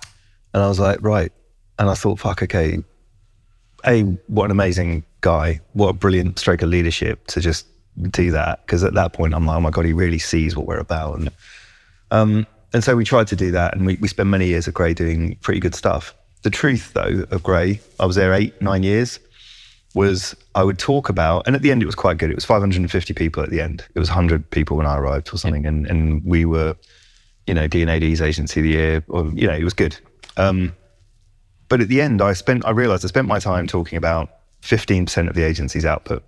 And 0.54 0.63
I 0.63 0.68
was 0.68 0.80
like, 0.80 1.01
right. 1.01 1.31
And 1.80 1.89
I 1.89 1.94
thought, 1.94 2.19
fuck, 2.19 2.42
okay. 2.44 2.80
A, 3.87 4.01
what 4.27 4.45
an 4.45 4.51
amazing 4.51 5.03
guy. 5.21 5.61
What 5.73 5.89
a 5.89 5.93
brilliant 5.93 6.39
stroke 6.39 6.61
of 6.61 6.69
leadership 6.69 7.25
to 7.27 7.39
just 7.39 7.65
do 8.09 8.31
that. 8.31 8.65
Because 8.65 8.83
at 8.83 8.93
that 8.93 9.13
point, 9.13 9.33
I'm 9.33 9.45
like, 9.45 9.57
oh 9.57 9.61
my 9.61 9.69
God, 9.69 9.85
he 9.85 9.93
really 9.93 10.19
sees 10.19 10.55
what 10.55 10.67
we're 10.67 10.79
about. 10.79 11.19
And, 11.19 11.29
um, 12.11 12.47
and 12.73 12.83
so 12.83 12.95
we 12.95 13.05
tried 13.05 13.27
to 13.27 13.35
do 13.35 13.51
that. 13.51 13.75
And 13.75 13.85
we, 13.85 13.97
we 14.01 14.07
spent 14.07 14.29
many 14.29 14.47
years 14.47 14.67
at 14.67 14.73
Grey 14.73 14.93
doing 14.93 15.37
pretty 15.41 15.59
good 15.59 15.75
stuff. 15.75 16.13
The 16.43 16.49
truth, 16.49 16.93
though, 16.93 17.25
of 17.31 17.43
Grey, 17.43 17.79
I 17.99 18.05
was 18.05 18.15
there 18.15 18.33
eight, 18.33 18.61
nine 18.61 18.83
years, 18.83 19.19
was 19.95 20.35
I 20.53 20.63
would 20.63 20.77
talk 20.77 21.09
about, 21.09 21.47
and 21.47 21.55
at 21.55 21.61
the 21.61 21.71
end, 21.71 21.81
it 21.81 21.87
was 21.87 21.95
quite 21.95 22.17
good. 22.17 22.29
It 22.29 22.35
was 22.35 22.45
550 22.45 23.13
people 23.13 23.41
at 23.41 23.49
the 23.49 23.61
end. 23.61 23.83
It 23.95 23.99
was 23.99 24.09
100 24.09 24.49
people 24.51 24.77
when 24.77 24.85
I 24.85 24.97
arrived 24.97 25.33
or 25.33 25.37
something. 25.37 25.65
And, 25.65 25.87
and 25.87 26.23
we 26.23 26.45
were, 26.45 26.75
you 27.47 27.53
know, 27.53 27.67
D&AD's 27.67 28.21
agency 28.21 28.59
of 28.59 28.63
the 28.65 28.69
year, 28.69 29.03
or, 29.07 29.31
you 29.33 29.47
know, 29.47 29.55
it 29.55 29.63
was 29.63 29.73
good. 29.73 29.97
Um, 30.35 30.73
but 31.69 31.81
at 31.81 31.87
the 31.87 32.01
end, 32.01 32.21
I 32.21 32.33
spent, 32.33 32.65
I 32.65 32.71
realized 32.71 33.03
I 33.05 33.07
spent 33.07 33.27
my 33.27 33.39
time 33.39 33.67
talking 33.67 33.97
about 33.97 34.29
15% 34.61 35.27
of 35.27 35.35
the 35.35 35.43
agency's 35.43 35.85
output. 35.85 36.23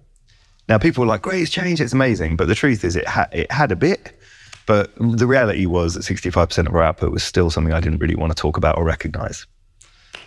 Now, 0.68 0.78
people 0.78 1.02
were 1.02 1.08
like, 1.08 1.24
great, 1.24 1.42
it's 1.42 1.52
changed, 1.52 1.82
it's 1.82 1.94
amazing. 1.94 2.36
But 2.36 2.48
the 2.48 2.56
truth 2.56 2.84
is, 2.84 2.96
it, 2.96 3.08
ha- 3.08 3.30
it 3.32 3.52
had 3.52 3.72
a 3.72 3.76
bit. 3.76 4.20
But 4.68 4.92
the 5.00 5.26
reality 5.26 5.66
was 5.66 5.96
that 5.96 6.02
65% 6.02 6.68
of 6.68 6.76
our 6.76 6.84
output 6.84 7.12
was 7.12 7.24
still 7.24 7.50
something 7.50 7.74
I 7.74 7.80
didn't 7.80 8.00
really 8.00 8.16
want 8.16 8.32
to 8.32 8.40
talk 8.40 8.56
about 8.56 8.78
or 8.78 8.84
recognize. 8.84 9.48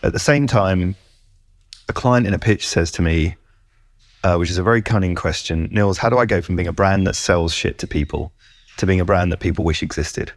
At 0.02 0.12
the 0.12 0.18
same 0.18 0.48
time, 0.48 0.96
a 1.88 1.92
client 1.92 2.26
in 2.26 2.34
a 2.34 2.40
pitch 2.40 2.66
says 2.66 2.90
to 2.92 3.02
me, 3.02 3.36
uh, 4.24 4.36
which 4.36 4.50
is 4.50 4.58
a 4.58 4.62
very 4.62 4.82
cunning 4.82 5.14
question 5.14 5.68
Nils, 5.70 5.98
how 5.98 6.08
do 6.08 6.18
I 6.18 6.26
go 6.26 6.40
from 6.40 6.56
being 6.56 6.68
a 6.68 6.72
brand 6.72 7.06
that 7.06 7.14
sells 7.14 7.52
shit 7.52 7.78
to 7.78 7.86
people 7.86 8.32
to 8.78 8.86
being 8.86 9.00
a 9.00 9.04
brand 9.04 9.30
that 9.30 9.40
people 9.40 9.64
wish 9.64 9.82
existed? 9.82 10.32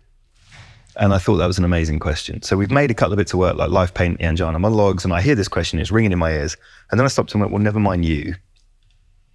And 0.98 1.14
I 1.14 1.18
thought 1.18 1.38
that 1.38 1.48
was 1.48 1.58
an 1.58 1.66
amazing 1.66 2.00
question. 2.00 2.42
So 2.42 2.56
we've 2.56 2.72
made 2.72 2.90
a 2.90 2.94
couple 2.94 3.14
of 3.14 3.18
bits 3.18 3.34
of 3.34 3.40
work 3.40 3.58
like 3.58 3.70
Life 3.70 3.94
Paint, 3.94 4.20
the 4.20 4.26
Angina 4.26 4.58
monologues, 4.60 5.04
and 5.04 5.14
I 5.14 5.22
hear 5.22 5.36
this 5.36 5.48
question, 5.48 5.80
it's 5.80 5.92
ringing 5.92 6.12
in 6.12 6.20
my 6.20 6.32
ears. 6.32 6.56
And 6.90 7.00
then 7.00 7.06
I 7.06 7.10
stopped 7.10 7.34
and 7.34 7.42
went, 7.42 7.52
well, 7.52 7.62
never 7.62 7.80
mind 7.80 8.06
you. 8.06 8.36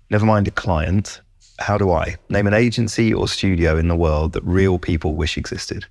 Never 0.08 0.24
mind 0.24 0.48
a 0.48 0.50
client. 0.50 1.20
How 1.58 1.76
do 1.76 1.92
I 1.92 2.16
name 2.30 2.46
an 2.46 2.54
agency 2.54 3.12
or 3.12 3.28
studio 3.28 3.76
in 3.76 3.88
the 3.88 3.96
world 3.96 4.32
that 4.32 4.42
real 4.44 4.78
people 4.78 5.14
wish 5.14 5.36
existed? 5.36 5.84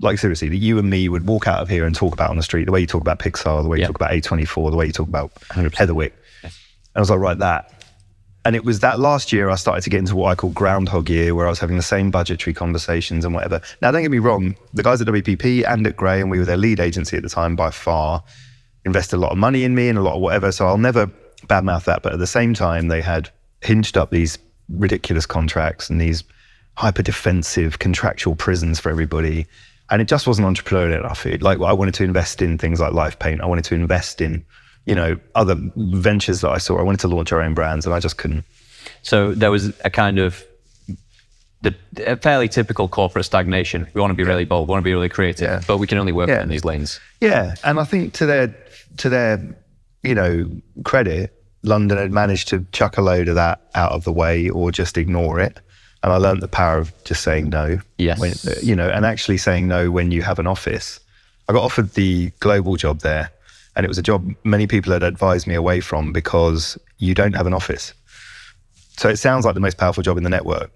Like 0.00 0.18
seriously, 0.18 0.48
that 0.48 0.56
you 0.56 0.78
and 0.78 0.88
me 0.88 1.08
would 1.08 1.26
walk 1.26 1.48
out 1.48 1.60
of 1.60 1.68
here 1.68 1.84
and 1.86 1.94
talk 1.94 2.12
about 2.12 2.30
on 2.30 2.36
the 2.36 2.42
street, 2.42 2.64
the 2.64 2.72
way 2.72 2.80
you 2.80 2.86
talk 2.86 3.00
about 3.00 3.18
Pixar, 3.18 3.62
the 3.62 3.68
way 3.68 3.78
you 3.78 3.86
talk 3.86 3.96
about 3.96 4.12
A24, 4.12 4.70
the 4.70 4.76
way 4.76 4.86
you 4.86 4.92
talk 4.92 5.08
about 5.08 5.34
100%. 5.34 5.72
Heatherwick. 5.72 6.12
And 6.42 6.52
as 6.52 6.52
I 6.96 7.00
was 7.00 7.10
like, 7.10 7.18
right, 7.18 7.38
that. 7.38 7.83
And 8.44 8.54
it 8.54 8.64
was 8.64 8.80
that 8.80 9.00
last 9.00 9.32
year 9.32 9.48
I 9.48 9.54
started 9.54 9.82
to 9.82 9.90
get 9.90 10.00
into 10.00 10.16
what 10.16 10.30
I 10.30 10.34
call 10.34 10.50
groundhog 10.50 11.08
year, 11.08 11.34
where 11.34 11.46
I 11.46 11.48
was 11.48 11.58
having 11.58 11.78
the 11.78 11.82
same 11.82 12.10
budgetary 12.10 12.52
conversations 12.52 13.24
and 13.24 13.34
whatever. 13.34 13.60
Now, 13.80 13.90
don't 13.90 14.02
get 14.02 14.10
me 14.10 14.18
wrong, 14.18 14.54
the 14.74 14.82
guys 14.82 15.00
at 15.00 15.06
WPP 15.06 15.66
and 15.66 15.86
at 15.86 15.96
Grey, 15.96 16.20
and 16.20 16.30
we 16.30 16.38
were 16.38 16.44
their 16.44 16.58
lead 16.58 16.78
agency 16.78 17.16
at 17.16 17.22
the 17.22 17.30
time 17.30 17.56
by 17.56 17.70
far, 17.70 18.22
invested 18.84 19.16
a 19.16 19.18
lot 19.18 19.32
of 19.32 19.38
money 19.38 19.64
in 19.64 19.74
me 19.74 19.88
and 19.88 19.96
a 19.96 20.02
lot 20.02 20.16
of 20.16 20.20
whatever. 20.20 20.52
So 20.52 20.66
I'll 20.66 20.76
never 20.76 21.06
badmouth 21.46 21.84
that. 21.84 22.02
But 22.02 22.12
at 22.12 22.18
the 22.18 22.26
same 22.26 22.52
time, 22.52 22.88
they 22.88 23.00
had 23.00 23.30
hinged 23.62 23.96
up 23.96 24.10
these 24.10 24.38
ridiculous 24.68 25.24
contracts 25.24 25.88
and 25.88 25.98
these 25.98 26.22
hyper 26.76 27.02
defensive 27.02 27.78
contractual 27.78 28.34
prisons 28.34 28.78
for 28.78 28.90
everybody. 28.90 29.46
And 29.90 30.02
it 30.02 30.08
just 30.08 30.26
wasn't 30.26 30.48
entrepreneurial 30.48 30.98
enough. 30.98 31.24
It, 31.24 31.40
like 31.40 31.60
I 31.60 31.72
wanted 31.72 31.94
to 31.94 32.04
invest 32.04 32.42
in 32.42 32.58
things 32.58 32.78
like 32.78 32.92
Life 32.92 33.18
Paint. 33.18 33.40
I 33.40 33.46
wanted 33.46 33.64
to 33.66 33.74
invest 33.74 34.20
in 34.20 34.44
you 34.86 34.94
know, 34.94 35.18
other 35.34 35.56
ventures 35.76 36.40
that 36.42 36.50
I 36.50 36.58
saw. 36.58 36.78
I 36.78 36.82
wanted 36.82 37.00
to 37.00 37.08
launch 37.08 37.32
our 37.32 37.40
own 37.40 37.54
brands 37.54 37.86
and 37.86 37.94
I 37.94 38.00
just 38.00 38.18
couldn't. 38.18 38.44
So 39.02 39.32
there 39.32 39.50
was 39.50 39.72
a 39.80 39.90
kind 39.90 40.18
of 40.18 40.44
the 41.62 41.74
a 42.06 42.16
fairly 42.16 42.48
typical 42.48 42.88
corporate 42.88 43.24
stagnation. 43.24 43.88
We 43.94 44.00
want 44.00 44.10
to 44.10 44.14
be 44.14 44.24
really 44.24 44.44
bold, 44.44 44.68
we 44.68 44.72
want 44.72 44.82
to 44.82 44.84
be 44.84 44.92
really 44.92 45.08
creative, 45.08 45.48
yeah. 45.48 45.60
but 45.66 45.78
we 45.78 45.86
can 45.86 45.98
only 45.98 46.12
work 46.12 46.28
yeah. 46.28 46.42
in 46.42 46.48
these 46.48 46.64
lanes. 46.64 47.00
Yeah, 47.20 47.54
and 47.64 47.80
I 47.80 47.84
think 47.84 48.12
to 48.14 48.26
their 48.26 48.54
to 48.98 49.08
their 49.08 49.56
you 50.02 50.14
know 50.14 50.50
credit, 50.84 51.42
London 51.62 51.98
had 51.98 52.12
managed 52.12 52.48
to 52.48 52.66
chuck 52.72 52.98
a 52.98 53.02
load 53.02 53.28
of 53.28 53.34
that 53.34 53.62
out 53.74 53.92
of 53.92 54.04
the 54.04 54.12
way 54.12 54.48
or 54.50 54.70
just 54.70 54.96
ignore 54.98 55.40
it. 55.40 55.58
And 56.02 56.12
I 56.12 56.18
learned 56.18 56.42
the 56.42 56.48
power 56.48 56.76
of 56.76 56.92
just 57.04 57.22
saying 57.22 57.48
no. 57.48 57.78
Yes. 57.96 58.20
When, 58.20 58.34
you 58.62 58.76
know, 58.76 58.90
and 58.90 59.06
actually 59.06 59.38
saying 59.38 59.66
no 59.66 59.90
when 59.90 60.10
you 60.10 60.20
have 60.20 60.38
an 60.38 60.46
office. 60.46 61.00
I 61.48 61.54
got 61.54 61.62
offered 61.62 61.94
the 61.94 62.30
global 62.40 62.76
job 62.76 63.00
there 63.00 63.30
And 63.76 63.84
it 63.84 63.88
was 63.88 63.98
a 63.98 64.02
job 64.02 64.32
many 64.44 64.66
people 64.66 64.92
had 64.92 65.02
advised 65.02 65.46
me 65.46 65.54
away 65.54 65.80
from 65.80 66.12
because 66.12 66.78
you 66.98 67.14
don't 67.14 67.34
have 67.34 67.46
an 67.46 67.54
office. 67.54 67.92
So 68.96 69.08
it 69.08 69.16
sounds 69.16 69.44
like 69.44 69.54
the 69.54 69.60
most 69.60 69.78
powerful 69.78 70.02
job 70.02 70.16
in 70.16 70.22
the 70.22 70.30
network. 70.30 70.70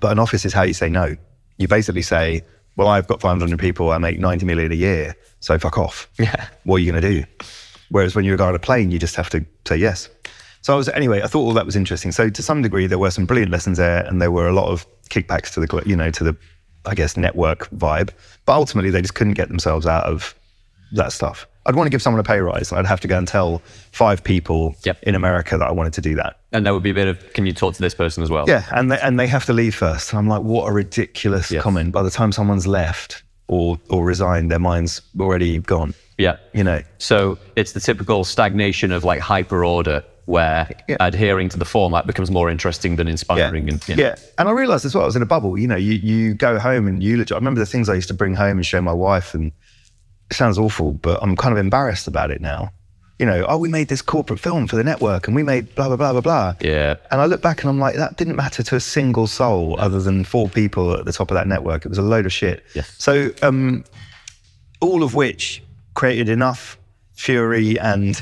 But 0.00 0.12
an 0.12 0.18
office 0.18 0.44
is 0.44 0.52
how 0.52 0.62
you 0.62 0.74
say 0.74 0.88
no. 0.88 1.16
You 1.58 1.68
basically 1.68 2.02
say, 2.02 2.42
well, 2.76 2.88
I've 2.88 3.06
got 3.06 3.20
500 3.20 3.58
people, 3.58 3.90
I 3.90 3.98
make 3.98 4.18
90 4.18 4.46
million 4.46 4.72
a 4.72 4.74
year, 4.74 5.14
so 5.40 5.58
fuck 5.58 5.78
off. 5.78 6.08
Yeah. 6.18 6.48
What 6.64 6.76
are 6.76 6.78
you 6.80 6.90
going 6.90 7.02
to 7.02 7.08
do? 7.08 7.24
Whereas 7.90 8.14
when 8.14 8.24
you're 8.24 8.40
on 8.42 8.54
a 8.54 8.58
plane, 8.58 8.90
you 8.90 8.98
just 8.98 9.14
have 9.16 9.30
to 9.30 9.44
say 9.68 9.76
yes. 9.76 10.08
So 10.62 10.72
I 10.72 10.76
was, 10.76 10.88
anyway, 10.88 11.20
I 11.22 11.26
thought 11.26 11.40
all 11.40 11.52
that 11.52 11.66
was 11.66 11.76
interesting. 11.76 12.12
So 12.12 12.30
to 12.30 12.42
some 12.42 12.62
degree, 12.62 12.86
there 12.86 12.98
were 12.98 13.10
some 13.10 13.26
brilliant 13.26 13.52
lessons 13.52 13.78
there, 13.78 14.04
and 14.06 14.22
there 14.22 14.30
were 14.30 14.48
a 14.48 14.52
lot 14.52 14.68
of 14.70 14.86
kickbacks 15.10 15.52
to 15.54 15.60
the, 15.60 15.82
you 15.84 15.96
know, 15.96 16.10
to 16.10 16.24
the, 16.24 16.36
I 16.86 16.94
guess, 16.94 17.16
network 17.16 17.68
vibe. 17.70 18.10
But 18.46 18.54
ultimately, 18.54 18.90
they 18.90 19.02
just 19.02 19.14
couldn't 19.14 19.34
get 19.34 19.48
themselves 19.48 19.86
out 19.86 20.04
of 20.04 20.34
that 20.92 21.12
stuff. 21.12 21.46
I'd 21.66 21.74
want 21.76 21.86
to 21.86 21.90
give 21.90 22.02
someone 22.02 22.20
a 22.20 22.24
pay 22.24 22.40
rise, 22.40 22.70
and 22.72 22.78
I'd 22.78 22.86
have 22.86 23.00
to 23.00 23.08
go 23.08 23.16
and 23.18 23.26
tell 23.28 23.62
five 23.92 24.24
people 24.24 24.74
Yep. 24.84 25.02
in 25.04 25.14
America 25.14 25.56
that 25.58 25.66
I 25.68 25.72
wanted 25.72 25.92
to 25.94 26.00
do 26.00 26.14
that. 26.16 26.38
And 26.52 26.66
there 26.66 26.74
would 26.74 26.82
be 26.82 26.90
a 26.90 26.94
bit 26.94 27.08
of, 27.08 27.32
can 27.34 27.46
you 27.46 27.52
talk 27.52 27.74
to 27.74 27.80
this 27.82 27.94
person 27.94 28.22
as 28.22 28.30
well? 28.30 28.44
Yeah, 28.48 28.64
and 28.72 28.90
they, 28.90 28.98
and 29.00 29.18
they 29.18 29.26
have 29.28 29.44
to 29.46 29.52
leave 29.52 29.74
first. 29.74 30.10
And 30.12 30.18
I'm 30.18 30.28
like, 30.28 30.42
what 30.42 30.68
a 30.68 30.72
ridiculous 30.72 31.50
Yes. 31.50 31.62
comment. 31.62 31.92
By 31.92 32.02
the 32.02 32.10
time 32.10 32.32
someone's 32.32 32.66
left 32.66 33.22
or 33.48 33.78
or 33.90 34.04
resigned, 34.04 34.50
their 34.50 34.58
mind's 34.58 35.02
already 35.20 35.58
gone. 35.58 35.94
Yeah. 36.18 36.36
You 36.52 36.64
know, 36.64 36.82
So 36.98 37.38
it's 37.56 37.72
the 37.72 37.80
typical 37.80 38.24
stagnation 38.24 38.92
of 38.92 39.04
like 39.04 39.20
hyper 39.20 39.64
order 39.64 40.04
where 40.26 40.68
Yeah. 40.88 40.96
adhering 41.00 41.48
to 41.48 41.58
the 41.58 41.64
format 41.64 42.06
becomes 42.06 42.30
more 42.30 42.48
interesting 42.50 42.96
than 42.96 43.08
inspiring. 43.08 43.68
And, 43.68 43.88
you 43.88 43.96
know. 43.96 44.02
yeah. 44.04 44.14
And 44.38 44.48
I 44.48 44.52
realized 44.52 44.84
as 44.84 44.94
well, 44.94 45.02
I 45.02 45.06
was 45.06 45.16
in 45.16 45.22
a 45.22 45.26
bubble. 45.26 45.58
You 45.58 45.66
know, 45.68 45.76
you, 45.76 45.94
you 45.94 46.34
go 46.34 46.58
home 46.58 46.86
and 46.86 47.02
you, 47.02 47.20
I 47.30 47.34
remember 47.34 47.58
the 47.60 47.66
things 47.66 47.88
I 47.88 47.94
used 47.94 48.08
to 48.08 48.14
bring 48.14 48.34
home 48.34 48.56
and 48.58 48.64
show 48.66 48.80
my 48.80 48.92
wife, 48.92 49.34
and 49.34 49.50
sounds 50.34 50.58
awful, 50.58 50.92
but 50.92 51.22
I'm 51.22 51.36
kind 51.36 51.52
of 51.52 51.58
embarrassed 51.58 52.06
about 52.06 52.30
it 52.30 52.40
now. 52.40 52.72
You 53.18 53.26
know, 53.26 53.44
oh, 53.48 53.58
we 53.58 53.68
made 53.68 53.88
this 53.88 54.02
corporate 54.02 54.40
film 54.40 54.66
for 54.66 54.74
the 54.74 54.82
network 54.82 55.28
and 55.28 55.36
we 55.36 55.42
made 55.44 55.72
blah, 55.76 55.86
blah, 55.86 55.96
blah, 55.96 56.12
blah, 56.12 56.20
blah. 56.20 56.54
Yeah. 56.60 56.96
And 57.10 57.20
I 57.20 57.26
look 57.26 57.40
back 57.40 57.62
and 57.62 57.70
I'm 57.70 57.78
like, 57.78 57.94
that 57.94 58.16
didn't 58.16 58.34
matter 58.34 58.62
to 58.64 58.76
a 58.76 58.80
single 58.80 59.28
soul 59.28 59.78
other 59.78 60.00
than 60.00 60.24
four 60.24 60.48
people 60.48 60.94
at 60.94 61.04
the 61.04 61.12
top 61.12 61.30
of 61.30 61.36
that 61.36 61.46
network. 61.46 61.84
It 61.84 61.88
was 61.88 61.98
a 61.98 62.02
load 62.02 62.26
of 62.26 62.32
shit. 62.32 62.64
Yes. 62.74 62.92
So, 62.98 63.30
um, 63.42 63.84
all 64.80 65.04
of 65.04 65.14
which 65.14 65.62
created 65.94 66.28
enough 66.28 66.78
fury 67.14 67.78
and 67.78 68.20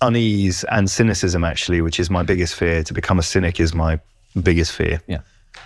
unease 0.00 0.64
and 0.64 0.90
cynicism, 0.90 1.44
actually, 1.44 1.80
which 1.80 2.00
is 2.00 2.10
my 2.10 2.22
biggest 2.22 2.54
fear. 2.54 2.82
To 2.82 2.94
become 2.94 3.18
a 3.18 3.22
cynic 3.22 3.60
is 3.60 3.74
my 3.74 4.00
biggest 4.42 4.72
fear. 4.72 5.00
Yeah. 5.06 5.20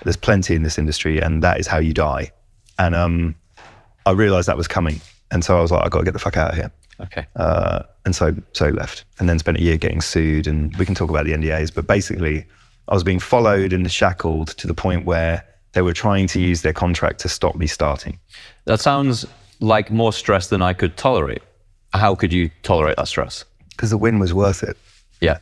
There's 0.04 0.16
plenty 0.16 0.54
in 0.54 0.62
this 0.62 0.78
industry, 0.78 1.21
and 1.21 1.42
that 1.42 1.61
is 1.61 1.66
how 1.66 1.78
you 1.78 1.95
die. 1.95 2.33
And 2.78 2.95
um, 2.95 3.35
I 4.04 4.11
realized 4.11 4.49
that 4.49 4.57
was 4.57 4.69
coming. 4.69 5.00
And 5.33 5.45
so 5.45 5.59
I 5.59 5.61
was 5.61 5.73
like, 5.73 5.85
i 5.85 5.89
got 5.89 5.99
to 5.99 6.05
get 6.05 6.12
the 6.12 6.19
fuck 6.21 6.37
out 6.37 6.51
of 6.51 6.57
here. 6.57 6.71
Okay. 7.01 7.27
Uh, 7.37 7.83
and 8.05 8.15
so 8.15 8.35
so 8.53 8.69
left, 8.69 9.05
and 9.19 9.29
then 9.29 9.39
spent 9.39 9.59
a 9.59 9.62
year 9.62 9.77
getting 9.77 10.01
sued. 10.01 10.47
And 10.47 10.77
we 10.77 10.87
can 10.87 10.95
talk 10.95 11.11
about 11.11 11.25
the 11.25 11.33
NDAs, 11.33 11.75
but 11.75 11.87
basically, 11.87 12.45
I 12.89 12.95
was 12.95 13.03
being 13.03 13.19
followed 13.19 13.73
and 13.73 13.91
shackled 13.91 14.49
to 14.59 14.67
the 14.67 14.75
point 14.75 15.05
where 15.05 15.45
they 15.73 15.83
were 15.83 15.93
trying 15.95 16.27
to 16.29 16.41
use 16.41 16.62
their 16.62 16.73
contract 16.75 17.19
to 17.21 17.29
stop 17.29 17.57
me 17.57 17.67
starting. 17.67 18.19
That 18.67 18.81
sounds 18.81 19.25
like 19.61 19.91
more 19.91 20.12
stress 20.12 20.49
than 20.49 20.61
I 20.62 20.75
could 20.75 20.97
tolerate. 20.97 21.43
How 21.95 22.15
could 22.15 22.33
you 22.33 22.51
tolerate 22.62 22.97
that 22.97 23.09
stress? 23.09 23.45
Because 23.71 23.91
the 23.91 23.99
win 23.99 24.19
was 24.19 24.35
worth 24.35 24.62
it. 24.62 24.77
Yeah. 25.21 25.39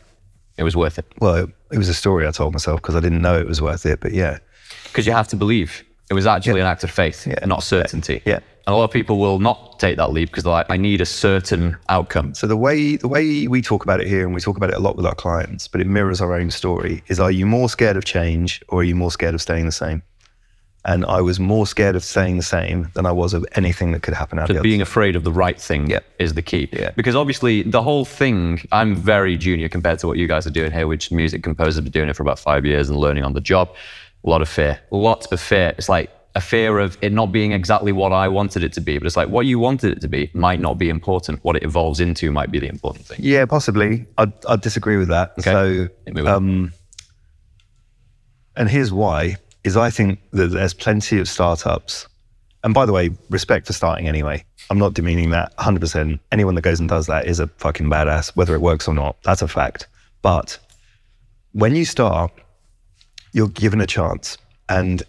It 0.56 0.62
was 0.62 0.76
worth 0.76 0.98
it. 0.98 1.06
Well, 1.20 1.48
it 1.72 1.78
was 1.78 1.88
a 1.88 1.94
story 1.94 2.26
I 2.26 2.30
told 2.30 2.52
myself 2.52 2.80
because 2.82 2.94
I 2.94 3.00
didn't 3.00 3.22
know 3.22 3.38
it 3.38 3.46
was 3.46 3.60
worth 3.62 3.86
it. 3.86 4.00
But 4.00 4.12
yeah, 4.12 4.38
Because 4.84 5.06
you 5.06 5.12
have 5.12 5.28
to 5.28 5.36
believe. 5.36 5.82
It 6.10 6.14
was 6.14 6.26
actually 6.26 6.60
an 6.60 6.66
act 6.66 6.84
of 6.84 6.90
faith, 6.90 7.26
Yeah. 7.26 7.44
not 7.46 7.62
certainty. 7.62 8.20
Yeah. 8.26 8.40
And 8.66 8.74
a 8.74 8.76
lot 8.76 8.84
of 8.84 8.90
people 8.90 9.18
will 9.18 9.38
not 9.38 9.78
take 9.78 9.96
that 9.96 10.12
leap 10.12 10.30
because 10.30 10.44
they're 10.44 10.52
like, 10.52 10.66
I 10.70 10.76
need 10.76 11.00
a 11.00 11.06
certain 11.06 11.76
outcome. 11.88 12.34
So 12.34 12.46
the 12.46 12.56
way 12.56 12.96
the 12.96 13.08
way 13.08 13.46
we 13.48 13.62
talk 13.62 13.82
about 13.84 14.00
it 14.00 14.06
here, 14.06 14.24
and 14.24 14.34
we 14.34 14.40
talk 14.40 14.56
about 14.56 14.70
it 14.70 14.76
a 14.76 14.80
lot 14.80 14.96
with 14.96 15.06
our 15.06 15.14
clients, 15.14 15.66
but 15.66 15.80
it 15.80 15.86
mirrors 15.86 16.20
our 16.20 16.34
own 16.34 16.50
story. 16.50 17.02
Is 17.08 17.18
are 17.18 17.30
you 17.30 17.46
more 17.46 17.68
scared 17.68 17.96
of 17.96 18.04
change, 18.04 18.62
or 18.68 18.80
are 18.80 18.84
you 18.84 18.94
more 18.94 19.10
scared 19.10 19.34
of 19.34 19.40
staying 19.42 19.66
the 19.66 19.72
same? 19.72 20.02
And 20.86 21.04
I 21.04 21.20
was 21.20 21.38
more 21.38 21.66
scared 21.66 21.94
of 21.94 22.02
staying 22.02 22.38
the 22.38 22.42
same 22.42 22.90
than 22.94 23.04
I 23.04 23.12
was 23.12 23.34
of 23.34 23.44
anything 23.52 23.92
that 23.92 24.02
could 24.02 24.14
happen 24.14 24.38
out 24.38 24.48
So 24.48 24.62
being 24.62 24.80
afraid 24.80 25.14
of 25.14 25.24
the 25.24 25.32
right 25.32 25.60
thing 25.60 25.90
Yeah. 25.90 25.98
is 26.18 26.32
the 26.32 26.40
key. 26.40 26.70
Yeah. 26.72 26.92
Because 26.96 27.14
obviously 27.14 27.62
the 27.62 27.82
whole 27.82 28.06
thing, 28.06 28.66
I'm 28.72 28.96
very 28.96 29.36
junior 29.36 29.68
compared 29.68 29.98
to 29.98 30.06
what 30.06 30.16
you 30.16 30.26
guys 30.26 30.46
are 30.46 30.50
doing 30.50 30.72
here, 30.72 30.86
which 30.86 31.10
music 31.10 31.42
composers 31.42 31.74
have 31.74 31.84
been 31.84 31.92
doing 31.92 32.08
it 32.08 32.16
for 32.16 32.22
about 32.22 32.38
five 32.38 32.64
years 32.64 32.88
and 32.88 32.96
learning 32.98 33.24
on 33.24 33.34
the 33.34 33.42
job. 33.42 33.68
A 34.24 34.30
lot 34.30 34.40
of 34.40 34.48
fear. 34.48 34.80
Lots 34.90 35.26
of 35.30 35.38
fear. 35.38 35.74
It's 35.76 35.90
like 35.90 36.10
a 36.34 36.40
fear 36.40 36.78
of 36.78 36.96
it 37.02 37.12
not 37.12 37.32
being 37.32 37.52
exactly 37.52 37.92
what 37.92 38.12
I 38.12 38.28
wanted 38.28 38.62
it 38.62 38.72
to 38.74 38.80
be. 38.80 38.98
But 38.98 39.06
it's 39.06 39.16
like 39.16 39.28
what 39.28 39.46
you 39.46 39.58
wanted 39.58 39.92
it 39.96 40.00
to 40.02 40.08
be 40.08 40.30
might 40.34 40.60
not 40.60 40.78
be 40.78 40.88
important. 40.88 41.42
What 41.44 41.56
it 41.56 41.62
evolves 41.64 42.00
into 42.00 42.30
might 42.30 42.50
be 42.50 42.58
the 42.60 42.68
important 42.68 43.06
thing. 43.06 43.18
Yeah, 43.20 43.44
possibly. 43.46 44.06
I'd, 44.18 44.32
I'd 44.46 44.60
disagree 44.60 44.96
with 44.96 45.08
that. 45.08 45.32
Okay. 45.40 45.50
So, 45.50 45.68
Hit 46.06 46.14
me 46.14 46.22
with 46.22 46.26
it. 46.30 46.34
um, 46.34 46.72
and 48.56 48.68
here's 48.68 48.92
why: 48.92 49.36
is 49.64 49.76
I 49.76 49.90
think 49.90 50.20
that 50.32 50.48
there's 50.48 50.74
plenty 50.74 51.18
of 51.18 51.28
startups. 51.28 52.06
And 52.62 52.74
by 52.74 52.84
the 52.84 52.92
way, 52.92 53.10
respect 53.30 53.66
for 53.66 53.72
starting 53.72 54.06
anyway. 54.06 54.44
I'm 54.68 54.78
not 54.78 54.92
demeaning 54.92 55.30
that 55.30 55.56
100%. 55.56 56.20
Anyone 56.30 56.54
that 56.56 56.60
goes 56.60 56.78
and 56.78 56.88
does 56.90 57.06
that 57.06 57.26
is 57.26 57.40
a 57.40 57.46
fucking 57.46 57.86
badass, 57.86 58.36
whether 58.36 58.54
it 58.54 58.60
works 58.60 58.86
or 58.86 58.92
not. 58.92 59.16
That's 59.22 59.40
a 59.40 59.48
fact. 59.48 59.86
But 60.20 60.58
when 61.52 61.74
you 61.74 61.86
start, 61.86 62.30
you're 63.32 63.48
given 63.48 63.80
a 63.80 63.86
chance. 63.86 64.36
And 64.68 65.02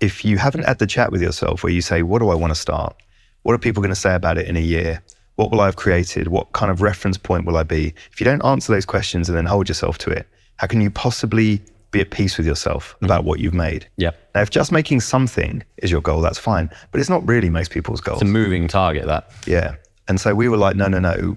if 0.00 0.24
you 0.24 0.38
haven't 0.38 0.64
had 0.64 0.78
the 0.78 0.86
chat 0.86 1.10
with 1.10 1.22
yourself 1.22 1.62
where 1.62 1.72
you 1.72 1.80
say, 1.80 2.02
What 2.02 2.20
do 2.20 2.28
I 2.30 2.34
want 2.34 2.50
to 2.52 2.58
start? 2.58 2.96
What 3.42 3.54
are 3.54 3.58
people 3.58 3.82
going 3.82 3.94
to 3.94 4.00
say 4.00 4.14
about 4.14 4.38
it 4.38 4.48
in 4.48 4.56
a 4.56 4.60
year? 4.60 5.02
What 5.36 5.50
will 5.50 5.60
I 5.60 5.66
have 5.66 5.76
created? 5.76 6.28
What 6.28 6.52
kind 6.52 6.70
of 6.70 6.82
reference 6.82 7.18
point 7.18 7.44
will 7.44 7.56
I 7.56 7.62
be? 7.62 7.94
If 8.10 8.20
you 8.20 8.24
don't 8.24 8.44
answer 8.44 8.72
those 8.72 8.86
questions 8.86 9.28
and 9.28 9.36
then 9.36 9.44
hold 9.44 9.68
yourself 9.68 9.98
to 9.98 10.10
it, 10.10 10.26
how 10.56 10.66
can 10.66 10.80
you 10.80 10.90
possibly 10.90 11.60
be 11.90 12.00
at 12.00 12.10
peace 12.10 12.36
with 12.38 12.46
yourself 12.46 12.94
mm-hmm. 12.96 13.04
about 13.04 13.24
what 13.24 13.38
you've 13.38 13.54
made? 13.54 13.86
Yeah. 13.96 14.12
Now, 14.34 14.42
if 14.42 14.50
just 14.50 14.72
making 14.72 15.00
something 15.00 15.62
is 15.78 15.90
your 15.90 16.00
goal, 16.00 16.22
that's 16.22 16.38
fine. 16.38 16.70
But 16.90 17.00
it's 17.00 17.10
not 17.10 17.26
really 17.28 17.50
most 17.50 17.70
people's 17.70 18.00
goal. 18.00 18.14
It's 18.14 18.22
a 18.22 18.26
moving 18.26 18.66
target 18.66 19.06
that. 19.06 19.30
Yeah. 19.46 19.76
And 20.08 20.20
so 20.20 20.34
we 20.34 20.48
were 20.48 20.56
like, 20.56 20.76
no, 20.76 20.88
no, 20.88 20.98
no. 20.98 21.36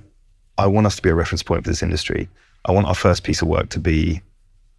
I 0.58 0.68
want 0.68 0.88
us 0.88 0.96
to 0.96 1.02
be 1.02 1.10
a 1.10 1.16
reference 1.16 1.44
point 1.44 1.64
for 1.64 1.70
this 1.70 1.84
industry. 1.84 2.30
I 2.66 2.72
want 2.72 2.88
our 2.88 2.96
first 2.96 3.24
piece 3.24 3.42
of 3.42 3.48
work 3.48 3.70
to 3.70 3.80
be, 3.80 4.22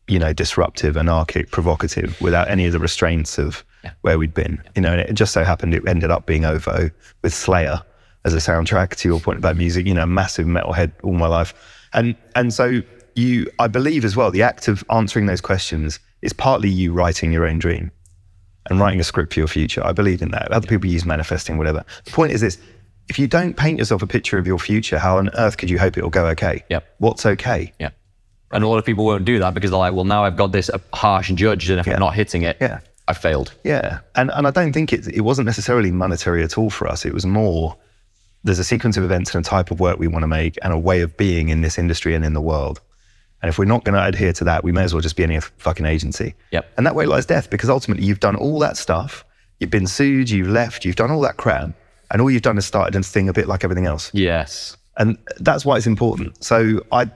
you 0.08 0.18
know, 0.18 0.32
disruptive, 0.32 0.96
anarchic, 0.96 1.50
provocative, 1.50 2.20
without 2.20 2.48
any 2.48 2.66
of 2.66 2.72
the 2.72 2.78
restraints 2.78 3.38
of 3.38 3.64
where 4.02 4.18
we'd 4.18 4.34
been. 4.34 4.62
You 4.74 4.82
know, 4.82 4.92
and 4.92 5.00
it 5.00 5.12
just 5.14 5.32
so 5.32 5.44
happened 5.44 5.74
it 5.74 5.86
ended 5.86 6.10
up 6.10 6.26
being 6.26 6.44
OVO 6.44 6.90
with 7.22 7.34
Slayer 7.34 7.82
as 8.24 8.34
a 8.34 8.38
soundtrack. 8.38 8.96
To 8.96 9.08
your 9.08 9.20
point 9.20 9.38
about 9.38 9.56
music, 9.56 9.86
you 9.86 9.94
know, 9.94 10.06
massive 10.06 10.46
metalhead 10.46 10.92
all 11.02 11.14
my 11.14 11.26
life, 11.26 11.54
and 11.92 12.16
and 12.34 12.52
so 12.52 12.82
you, 13.14 13.50
I 13.58 13.66
believe 13.68 14.04
as 14.04 14.16
well, 14.16 14.30
the 14.30 14.42
act 14.42 14.68
of 14.68 14.84
answering 14.90 15.26
those 15.26 15.40
questions 15.40 15.98
is 16.22 16.32
partly 16.32 16.68
you 16.68 16.92
writing 16.92 17.32
your 17.32 17.46
own 17.46 17.58
dream 17.58 17.90
and 18.68 18.78
writing 18.78 19.00
a 19.00 19.04
script 19.04 19.34
for 19.34 19.40
your 19.40 19.48
future. 19.48 19.84
I 19.84 19.92
believe 19.92 20.22
in 20.22 20.30
that. 20.30 20.50
Other 20.52 20.66
people 20.66 20.88
use 20.88 21.04
manifesting, 21.04 21.58
whatever. 21.58 21.84
The 22.04 22.10
point 22.10 22.32
is 22.32 22.40
this 22.40 22.58
if 23.08 23.18
you 23.18 23.26
don't 23.26 23.56
paint 23.56 23.78
yourself 23.78 24.02
a 24.02 24.06
picture 24.06 24.38
of 24.38 24.46
your 24.46 24.58
future, 24.58 24.98
how 24.98 25.18
on 25.18 25.30
earth 25.36 25.56
could 25.56 25.68
you 25.68 25.78
hope 25.78 25.98
it 25.98 26.02
will 26.02 26.10
go 26.10 26.26
okay? 26.28 26.64
Yep. 26.70 26.94
What's 26.98 27.26
okay? 27.26 27.72
Yeah. 27.80 27.90
And 28.52 28.64
a 28.64 28.68
lot 28.68 28.78
of 28.78 28.84
people 28.84 29.04
won't 29.04 29.24
do 29.24 29.38
that 29.40 29.54
because 29.54 29.70
they're 29.70 29.78
like, 29.78 29.92
well, 29.92 30.04
now 30.04 30.24
I've 30.24 30.36
got 30.36 30.52
this 30.52 30.70
harsh 30.92 31.30
judge, 31.32 31.70
and 31.70 31.80
if 31.80 31.88
I'm 31.88 32.00
not 32.00 32.14
hitting 32.14 32.42
it, 32.42 32.56
Yeah. 32.60 32.80
I 33.10 33.12
failed. 33.12 33.52
Yeah. 33.64 33.98
And 34.14 34.30
and 34.30 34.46
I 34.46 34.50
don't 34.50 34.72
think 34.72 34.92
it 34.92 35.08
it 35.08 35.22
wasn't 35.22 35.46
necessarily 35.46 35.90
monetary 35.90 36.44
at 36.44 36.56
all 36.56 36.70
for 36.70 36.86
us. 36.86 37.04
It 37.04 37.12
was 37.12 37.26
more 37.26 37.76
there's 38.44 38.60
a 38.60 38.64
sequence 38.64 38.96
of 38.96 39.04
events 39.04 39.34
and 39.34 39.44
a 39.44 39.48
type 39.48 39.70
of 39.70 39.80
work 39.80 39.98
we 39.98 40.08
want 40.08 40.22
to 40.22 40.28
make 40.28 40.56
and 40.62 40.72
a 40.72 40.78
way 40.78 41.00
of 41.02 41.16
being 41.16 41.48
in 41.50 41.60
this 41.60 41.76
industry 41.78 42.14
and 42.14 42.24
in 42.24 42.32
the 42.32 42.40
world. 42.40 42.80
And 43.42 43.48
if 43.48 43.58
we're 43.58 43.64
not 43.64 43.84
going 43.84 43.94
to 43.94 44.04
adhere 44.04 44.32
to 44.34 44.44
that, 44.44 44.64
we 44.64 44.72
may 44.72 44.82
as 44.84 44.94
well 44.94 45.00
just 45.00 45.16
be 45.16 45.24
any 45.24 45.40
fucking 45.40 45.86
agency. 45.86 46.34
Yep. 46.52 46.72
And 46.76 46.86
that 46.86 46.94
way 46.94 47.06
lies 47.06 47.26
death 47.26 47.50
because 47.50 47.68
ultimately 47.68 48.06
you've 48.06 48.20
done 48.20 48.36
all 48.36 48.58
that 48.60 48.76
stuff. 48.76 49.24
You've 49.58 49.70
been 49.70 49.86
sued, 49.86 50.30
you've 50.30 50.48
left, 50.48 50.84
you've 50.84 50.96
done 50.96 51.10
all 51.10 51.20
that 51.22 51.36
crap. 51.36 51.70
And 52.10 52.22
all 52.22 52.30
you've 52.30 52.42
done 52.42 52.58
is 52.58 52.66
started 52.66 52.94
a 52.98 53.02
thing 53.02 53.28
a 53.28 53.32
bit 53.32 53.46
like 53.46 53.64
everything 53.64 53.86
else. 53.86 54.10
Yes. 54.14 54.76
And 54.96 55.18
that's 55.38 55.64
why 55.64 55.76
it's 55.76 55.86
important. 55.86 56.42
So 56.42 56.84
I 56.92 57.10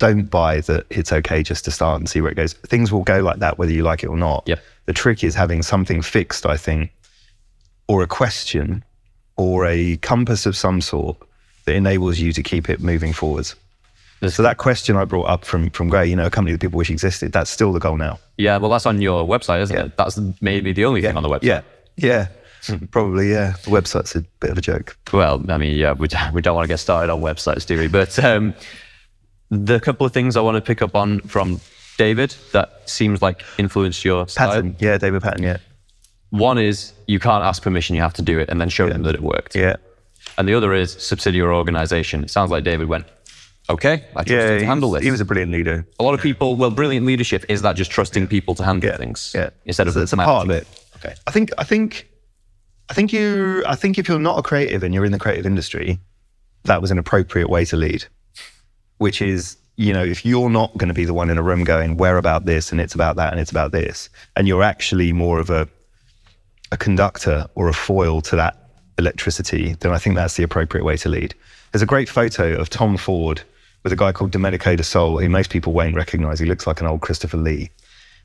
don't 0.00 0.24
buy 0.24 0.60
that 0.62 0.86
it's 0.90 1.12
okay 1.12 1.44
just 1.44 1.64
to 1.66 1.70
start 1.70 2.00
and 2.00 2.08
see 2.08 2.20
where 2.20 2.32
it 2.32 2.34
goes. 2.34 2.54
Things 2.54 2.90
will 2.90 3.04
go 3.04 3.20
like 3.20 3.38
that 3.38 3.58
whether 3.58 3.72
you 3.72 3.84
like 3.84 4.02
it 4.02 4.08
or 4.08 4.16
not. 4.16 4.42
Yep. 4.46 4.60
The 4.86 4.92
trick 4.92 5.22
is 5.22 5.36
having 5.36 5.62
something 5.62 6.02
fixed, 6.02 6.44
I 6.46 6.56
think, 6.56 6.90
or 7.86 8.02
a 8.02 8.06
question 8.08 8.82
or 9.36 9.66
a 9.66 9.96
compass 9.98 10.46
of 10.46 10.56
some 10.56 10.80
sort 10.80 11.16
that 11.66 11.74
enables 11.74 12.18
you 12.18 12.32
to 12.32 12.42
keep 12.42 12.68
it 12.68 12.80
moving 12.80 13.12
forwards. 13.12 13.54
So 14.28 14.42
that 14.42 14.58
question 14.58 14.96
I 14.96 15.04
brought 15.04 15.28
up 15.28 15.44
from 15.44 15.70
from 15.70 15.88
Grey, 15.88 16.06
you 16.06 16.16
know, 16.16 16.26
a 16.26 16.30
company 16.30 16.52
that 16.52 16.60
people 16.60 16.76
wish 16.76 16.90
existed, 16.90 17.32
that's 17.32 17.50
still 17.50 17.72
the 17.72 17.78
goal 17.78 17.96
now. 17.96 18.18
Yeah, 18.36 18.58
well, 18.58 18.70
that's 18.70 18.84
on 18.84 19.00
your 19.00 19.24
website, 19.24 19.62
isn't 19.62 19.76
it? 19.76 19.96
That's 19.96 20.18
maybe 20.40 20.72
the 20.72 20.84
only 20.84 21.00
thing 21.00 21.16
on 21.16 21.22
the 21.22 21.28
website. 21.28 21.44
Yeah. 21.44 21.62
Yeah. 21.96 22.28
Probably, 22.90 23.30
yeah. 23.30 23.52
The 23.64 23.70
website's 23.70 24.14
a 24.16 24.20
bit 24.40 24.50
of 24.50 24.58
a 24.58 24.60
joke. 24.60 24.96
Well, 25.12 25.42
I 25.48 25.56
mean, 25.56 25.76
yeah, 25.76 25.92
we, 25.92 26.08
we 26.34 26.42
don't 26.42 26.54
want 26.54 26.64
to 26.64 26.68
get 26.68 26.78
started 26.78 27.10
on 27.10 27.20
websites, 27.20 27.66
do 27.66 27.78
we? 27.78 27.88
But 27.88 28.18
um, 28.22 28.54
the 29.50 29.80
couple 29.80 30.06
of 30.06 30.12
things 30.12 30.36
I 30.36 30.40
want 30.40 30.56
to 30.56 30.60
pick 30.60 30.80
up 30.82 30.94
on 30.94 31.20
from 31.20 31.60
David 31.98 32.34
that 32.52 32.88
seems 32.88 33.20
like 33.20 33.42
influenced 33.58 34.04
your 34.04 34.28
style. 34.28 34.48
Patton. 34.52 34.76
Yeah, 34.78 34.96
David 34.98 35.22
Patton, 35.22 35.42
yeah. 35.42 35.58
One 36.30 36.58
is 36.58 36.92
you 37.06 37.18
can't 37.18 37.44
ask 37.44 37.62
permission, 37.62 37.96
you 37.96 38.02
have 38.02 38.14
to 38.14 38.22
do 38.22 38.38
it 38.38 38.48
and 38.48 38.60
then 38.60 38.68
show 38.68 38.88
them 38.88 39.02
that 39.02 39.14
it 39.14 39.22
worked. 39.22 39.54
Yeah. 39.56 39.76
and 40.38 40.48
the 40.48 40.54
other 40.54 40.72
is 40.72 40.92
subsidiary 40.92 41.52
organization. 41.54 42.22
It 42.22 42.30
sounds 42.30 42.50
like 42.52 42.62
David 42.62 42.88
went, 42.88 43.06
okay, 43.68 44.04
I 44.14 44.22
trust 44.22 44.28
Yeah, 44.30 44.58
to 44.58 44.64
handle 44.66 44.90
this. 44.92 45.02
he 45.02 45.10
was 45.10 45.20
a 45.20 45.24
brilliant 45.24 45.50
leader. 45.50 45.84
a 45.98 46.02
lot 46.04 46.14
of 46.14 46.20
people, 46.20 46.54
well, 46.56 46.70
brilliant 46.70 47.04
leadership 47.04 47.44
is 47.48 47.62
that 47.62 47.74
just 47.74 47.90
trusting 47.90 48.28
people 48.28 48.54
to 48.54 48.64
handle 48.64 48.96
things 48.96 49.32
Yeah, 49.34 49.50
instead 49.64 49.88
of 49.88 49.94
So 49.94 50.02
it's 50.02 50.12
a 50.12 50.16
part 50.16 50.44
of 50.44 50.50
it. 50.50 50.66
Okay. 50.96 51.14
I 51.26 51.30
think. 51.32 51.50
I 51.58 51.64
think. 51.64 52.08
I 52.90 52.92
think 52.94 53.12
you. 53.12 53.64
I 53.66 53.74
think 53.74 53.98
if 53.98 54.06
you're 54.08 54.18
not 54.18 54.38
a 54.38 54.42
creative 54.42 54.82
and 54.82 54.92
you're 54.94 55.04
in 55.06 55.12
the 55.12 55.18
creative 55.18 55.46
industry, 55.46 55.98
that 56.64 56.82
was 56.82 56.90
an 56.90 56.98
appropriate 56.98 57.48
way 57.48 57.64
to 57.66 57.76
lead. 57.76 58.04
Which 59.00 59.22
is, 59.22 59.56
you 59.76 59.92
know, 59.92 60.04
if 60.04 60.24
you're 60.24 60.50
not 60.50 60.76
going 60.78 60.88
to 60.88 60.94
be 60.94 61.04
the 61.04 61.14
one 61.14 61.30
in 61.30 61.38
a 61.38 61.42
room 61.42 61.64
going, 61.64 61.96
"Where 61.96 62.18
about 62.18 62.44
this?" 62.44 62.70
and 62.70 62.80
it's 62.80 62.94
about 62.94 63.16
that 63.16 63.32
and 63.32 63.40
it's 63.40 63.50
about 63.50 63.72
this, 63.72 64.08
and 64.36 64.46
you're 64.46 64.62
actually 64.62 65.12
more 65.12 65.40
of 65.40 65.50
a 65.50 65.68
a 66.72 66.76
conductor 66.76 67.46
or 67.54 67.68
a 67.68 67.72
foil 67.72 68.20
to 68.20 68.36
that 68.36 68.56
electricity, 68.98 69.74
then 69.80 69.92
I 69.92 69.98
think 69.98 70.14
that's 70.14 70.36
the 70.36 70.42
appropriate 70.42 70.84
way 70.84 70.96
to 70.98 71.08
lead. 71.08 71.34
There's 71.72 71.82
a 71.82 71.86
great 71.86 72.08
photo 72.08 72.54
of 72.54 72.70
Tom 72.70 72.96
Ford 72.96 73.42
with 73.82 73.92
a 73.92 73.96
guy 73.96 74.12
called 74.12 74.30
Domenico 74.30 74.76
De 74.76 74.84
Sole, 74.84 75.18
who 75.18 75.28
most 75.28 75.50
people 75.50 75.72
won't 75.72 75.96
recognize. 75.96 76.38
He 76.38 76.46
looks 76.46 76.66
like 76.66 76.80
an 76.80 76.86
old 76.86 77.00
Christopher 77.00 77.38
Lee. 77.38 77.70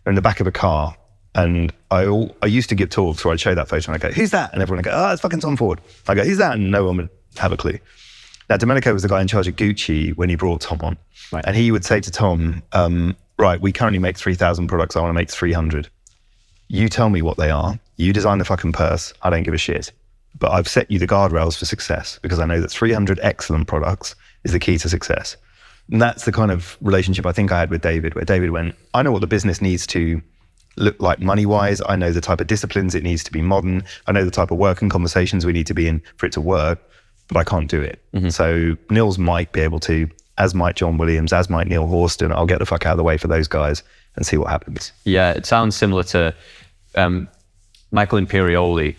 They're 0.03 0.12
in 0.12 0.15
the 0.15 0.22
back 0.22 0.39
of 0.39 0.48
a 0.48 0.51
car. 0.51 0.96
And 1.34 1.74
I, 1.91 2.05
al- 2.05 2.36
I 2.41 2.46
used 2.46 2.70
to 2.70 2.75
give 2.75 2.89
talks 2.89 3.24
where 3.25 3.34
I'd 3.34 3.39
show 3.39 3.55
that 3.55 3.67
photo 3.67 3.91
and 3.91 3.96
I'd 3.96 4.08
go, 4.08 4.13
who's 4.13 4.32
that? 4.32 4.53
And 4.53 4.62
everyone 4.62 4.79
would 4.79 4.86
go, 4.86 4.91
oh, 4.94 5.12
it's 5.12 5.22
fucking 5.22 5.39
Tom 5.39 5.58
Ford. 5.58 5.82
I 6.08 6.15
go, 6.15 6.24
who's 6.24 6.38
that? 6.38 6.53
And 6.53 6.72
no 6.72 6.86
one 6.86 6.98
would 6.98 7.10
have 7.38 7.51
a 7.51 7.58
clue. 7.58 7.79
Now, 8.49 8.57
Domenico 8.57 8.93
was 8.93 9.01
the 9.01 9.09
guy 9.09 9.21
in 9.21 9.27
charge 9.27 9.47
of 9.47 9.55
Gucci 9.55 10.15
when 10.15 10.29
he 10.29 10.35
brought 10.35 10.61
Tom 10.61 10.79
on. 10.81 10.97
Right. 11.31 11.43
And 11.47 11.55
he 11.55 11.71
would 11.71 11.83
say 11.83 11.99
to 11.99 12.11
Tom, 12.11 12.61
um, 12.73 13.15
right, 13.39 13.59
we 13.59 13.71
currently 13.71 13.99
make 13.99 14.17
3,000 14.17 14.67
products. 14.67 14.95
I 14.95 15.01
want 15.01 15.09
to 15.09 15.13
make 15.13 15.31
300 15.31 15.89
you 16.67 16.89
tell 16.89 17.09
me 17.09 17.21
what 17.21 17.37
they 17.37 17.49
are. 17.49 17.79
You 17.97 18.13
design 18.13 18.39
the 18.39 18.45
fucking 18.45 18.73
purse. 18.73 19.13
I 19.21 19.29
don't 19.29 19.43
give 19.43 19.53
a 19.53 19.57
shit. 19.57 19.91
But 20.37 20.51
I've 20.51 20.67
set 20.67 20.89
you 20.91 20.99
the 20.99 21.07
guardrails 21.07 21.57
for 21.57 21.65
success 21.65 22.19
because 22.21 22.39
I 22.39 22.45
know 22.45 22.59
that 22.59 22.71
300 22.71 23.19
excellent 23.21 23.67
products 23.67 24.15
is 24.43 24.51
the 24.51 24.59
key 24.59 24.77
to 24.79 24.89
success. 24.89 25.37
And 25.91 26.01
that's 26.01 26.25
the 26.25 26.31
kind 26.31 26.51
of 26.51 26.77
relationship 26.81 27.25
I 27.25 27.31
think 27.31 27.51
I 27.51 27.59
had 27.59 27.69
with 27.69 27.81
David, 27.81 28.15
where 28.15 28.25
David 28.25 28.49
went, 28.49 28.75
I 28.93 29.03
know 29.03 29.11
what 29.11 29.21
the 29.21 29.27
business 29.27 29.61
needs 29.61 29.85
to 29.87 30.21
look 30.77 30.99
like 30.99 31.19
money 31.19 31.45
wise. 31.45 31.81
I 31.87 31.95
know 31.95 32.11
the 32.11 32.21
type 32.21 32.41
of 32.41 32.47
disciplines 32.47 32.95
it 32.95 33.03
needs 33.03 33.23
to 33.25 33.31
be 33.31 33.41
modern. 33.41 33.83
I 34.07 34.11
know 34.11 34.25
the 34.25 34.31
type 34.31 34.51
of 34.51 34.57
work 34.57 34.81
and 34.81 34.91
conversations 34.91 35.45
we 35.45 35.53
need 35.53 35.67
to 35.67 35.73
be 35.73 35.87
in 35.87 36.01
for 36.17 36.25
it 36.25 36.33
to 36.33 36.41
work, 36.41 36.79
but 37.27 37.38
I 37.38 37.44
can't 37.44 37.70
do 37.70 37.82
it. 37.82 38.01
So 38.32 38.77
Nils 38.89 39.17
might 39.17 39.51
be 39.51 39.62
able 39.62 39.79
to, 39.82 40.08
as 40.38 40.53
might 40.55 40.75
John 40.75 40.98
Williams, 40.98 41.34
as 41.34 41.50
might 41.50 41.67
Neil 41.67 41.88
Horston. 41.88 42.32
I'll 42.32 42.46
get 42.46 42.60
the 42.60 42.65
fuck 42.65 42.86
out 42.86 42.91
of 42.94 42.98
the 42.98 43.03
way 43.03 43.17
for 43.17 43.27
those 43.27 43.48
guys 43.48 43.84
and 44.15 44.25
see 44.25 44.38
what 44.38 44.50
happens. 44.50 44.91
Yeah, 45.03 45.32
it 45.32 45.46
sounds 45.46 45.75
similar 45.75 46.03
to 46.03 46.34
um, 46.96 47.27
Michael 47.91 48.20
Imperioli, 48.20 48.96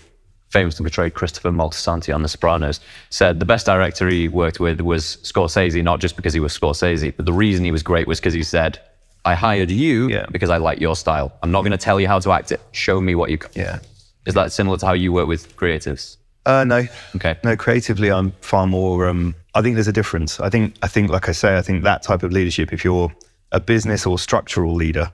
famously 0.50 0.85
portrayed 0.85 1.14
Christopher 1.14 1.50
Moltisanti 1.50 2.14
on 2.14 2.23
The 2.23 2.28
Sopranos, 2.28 2.80
said 3.11 3.40
the 3.40 3.47
best 3.47 3.66
director 3.66 4.09
he 4.09 4.28
worked 4.28 4.61
with 4.61 4.80
was 4.80 5.16
Scorsese, 5.23 5.83
not 5.83 6.00
just 6.00 6.16
because 6.16 6.35
he 6.35 6.40
was 6.40 6.56
Scorsese, 6.59 7.14
but 7.16 7.26
the 7.26 7.33
reason 7.33 7.64
he 7.64 7.73
was 7.73 7.83
great 7.83 8.06
was 8.06 8.21
because 8.21 8.35
he 8.35 8.42
said, 8.42 8.78
I 9.25 9.35
hired 9.35 9.71
you 9.71 10.09
Yeah. 10.09 10.26
because 10.30 10.50
I 10.50 10.59
like 10.59 10.78
your 10.80 10.95
style. 10.97 11.33
I'm 11.42 11.50
not 11.50 11.62
going 11.62 11.73
to 11.73 11.78
tell 11.78 11.99
you 12.00 12.06
how 12.06 12.18
to 12.21 12.33
act 12.33 12.52
it. 12.52 12.61
Show 12.73 13.00
me 13.00 13.14
what 13.14 13.30
you 13.30 13.38
got. 13.38 13.56
Yeah. 13.56 13.78
Is 14.26 14.35
that 14.35 14.52
similar 14.52 14.76
to 14.78 14.87
how 14.87 14.92
you 14.92 15.12
work 15.12 15.26
with 15.26 15.56
creatives? 15.56 16.16
Uh, 16.46 16.64
no. 16.64 16.86
Okay. 17.16 17.36
No, 17.44 17.56
creatively, 17.56 18.10
I'm 18.10 18.30
far 18.40 18.66
more. 18.66 19.08
Um, 19.08 19.34
I 19.54 19.60
think 19.62 19.74
there's 19.74 19.88
a 19.88 19.92
difference. 19.92 20.38
I 20.40 20.48
think, 20.48 20.74
I 20.82 20.86
think, 20.88 21.10
like 21.10 21.28
I 21.28 21.32
say, 21.32 21.58
I 21.58 21.62
think 21.62 21.82
that 21.84 22.02
type 22.02 22.22
of 22.22 22.32
leadership, 22.32 22.72
if 22.72 22.84
you're 22.84 23.12
a 23.52 23.60
business 23.60 24.06
or 24.06 24.18
structural 24.18 24.74
leader, 24.74 25.10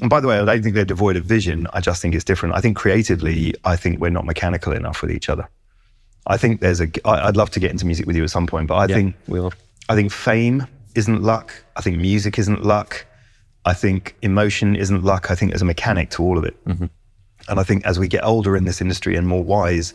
and 0.00 0.10
by 0.10 0.20
the 0.20 0.26
way, 0.26 0.38
I 0.38 0.44
don't 0.44 0.62
think 0.62 0.74
they're 0.74 0.84
devoid 0.84 1.16
of 1.16 1.24
vision. 1.24 1.66
I 1.72 1.80
just 1.80 2.02
think 2.02 2.14
it's 2.14 2.24
different. 2.24 2.54
I 2.56 2.60
think 2.60 2.76
creatively, 2.76 3.54
I 3.64 3.76
think 3.76 4.00
we're 4.00 4.10
not 4.10 4.24
mechanical 4.24 4.72
enough 4.72 5.02
with 5.02 5.12
each 5.12 5.28
other. 5.28 5.48
I 6.26 6.36
think 6.36 6.60
there's 6.60 6.80
a. 6.80 6.88
I- 7.04 7.28
I'd 7.28 7.36
love 7.36 7.50
to 7.50 7.60
get 7.60 7.70
into 7.70 7.86
music 7.86 8.06
with 8.06 8.16
you 8.16 8.24
at 8.24 8.30
some 8.30 8.46
point, 8.46 8.66
but 8.66 8.76
I 8.76 8.86
think 8.94 9.16
we'll. 9.28 9.52
I 9.88 9.94
think 9.94 10.10
fame 10.12 10.66
isn't 10.94 11.22
luck. 11.22 11.52
I 11.76 11.82
think 11.82 11.98
music 11.98 12.38
isn't 12.38 12.64
luck. 12.64 13.04
I 13.66 13.74
think 13.74 14.16
emotion 14.22 14.74
isn't 14.76 15.04
luck. 15.04 15.30
I 15.30 15.34
think 15.34 15.50
there's 15.52 15.62
a 15.62 15.66
mechanic 15.66 16.10
to 16.10 16.22
all 16.22 16.38
of 16.38 16.44
it. 16.44 16.56
And 17.48 17.60
I 17.60 17.62
think 17.62 17.84
as 17.84 17.98
we 17.98 18.08
get 18.08 18.24
older 18.24 18.56
in 18.56 18.64
this 18.64 18.80
industry 18.80 19.14
and 19.16 19.28
more 19.28 19.44
wise, 19.44 19.92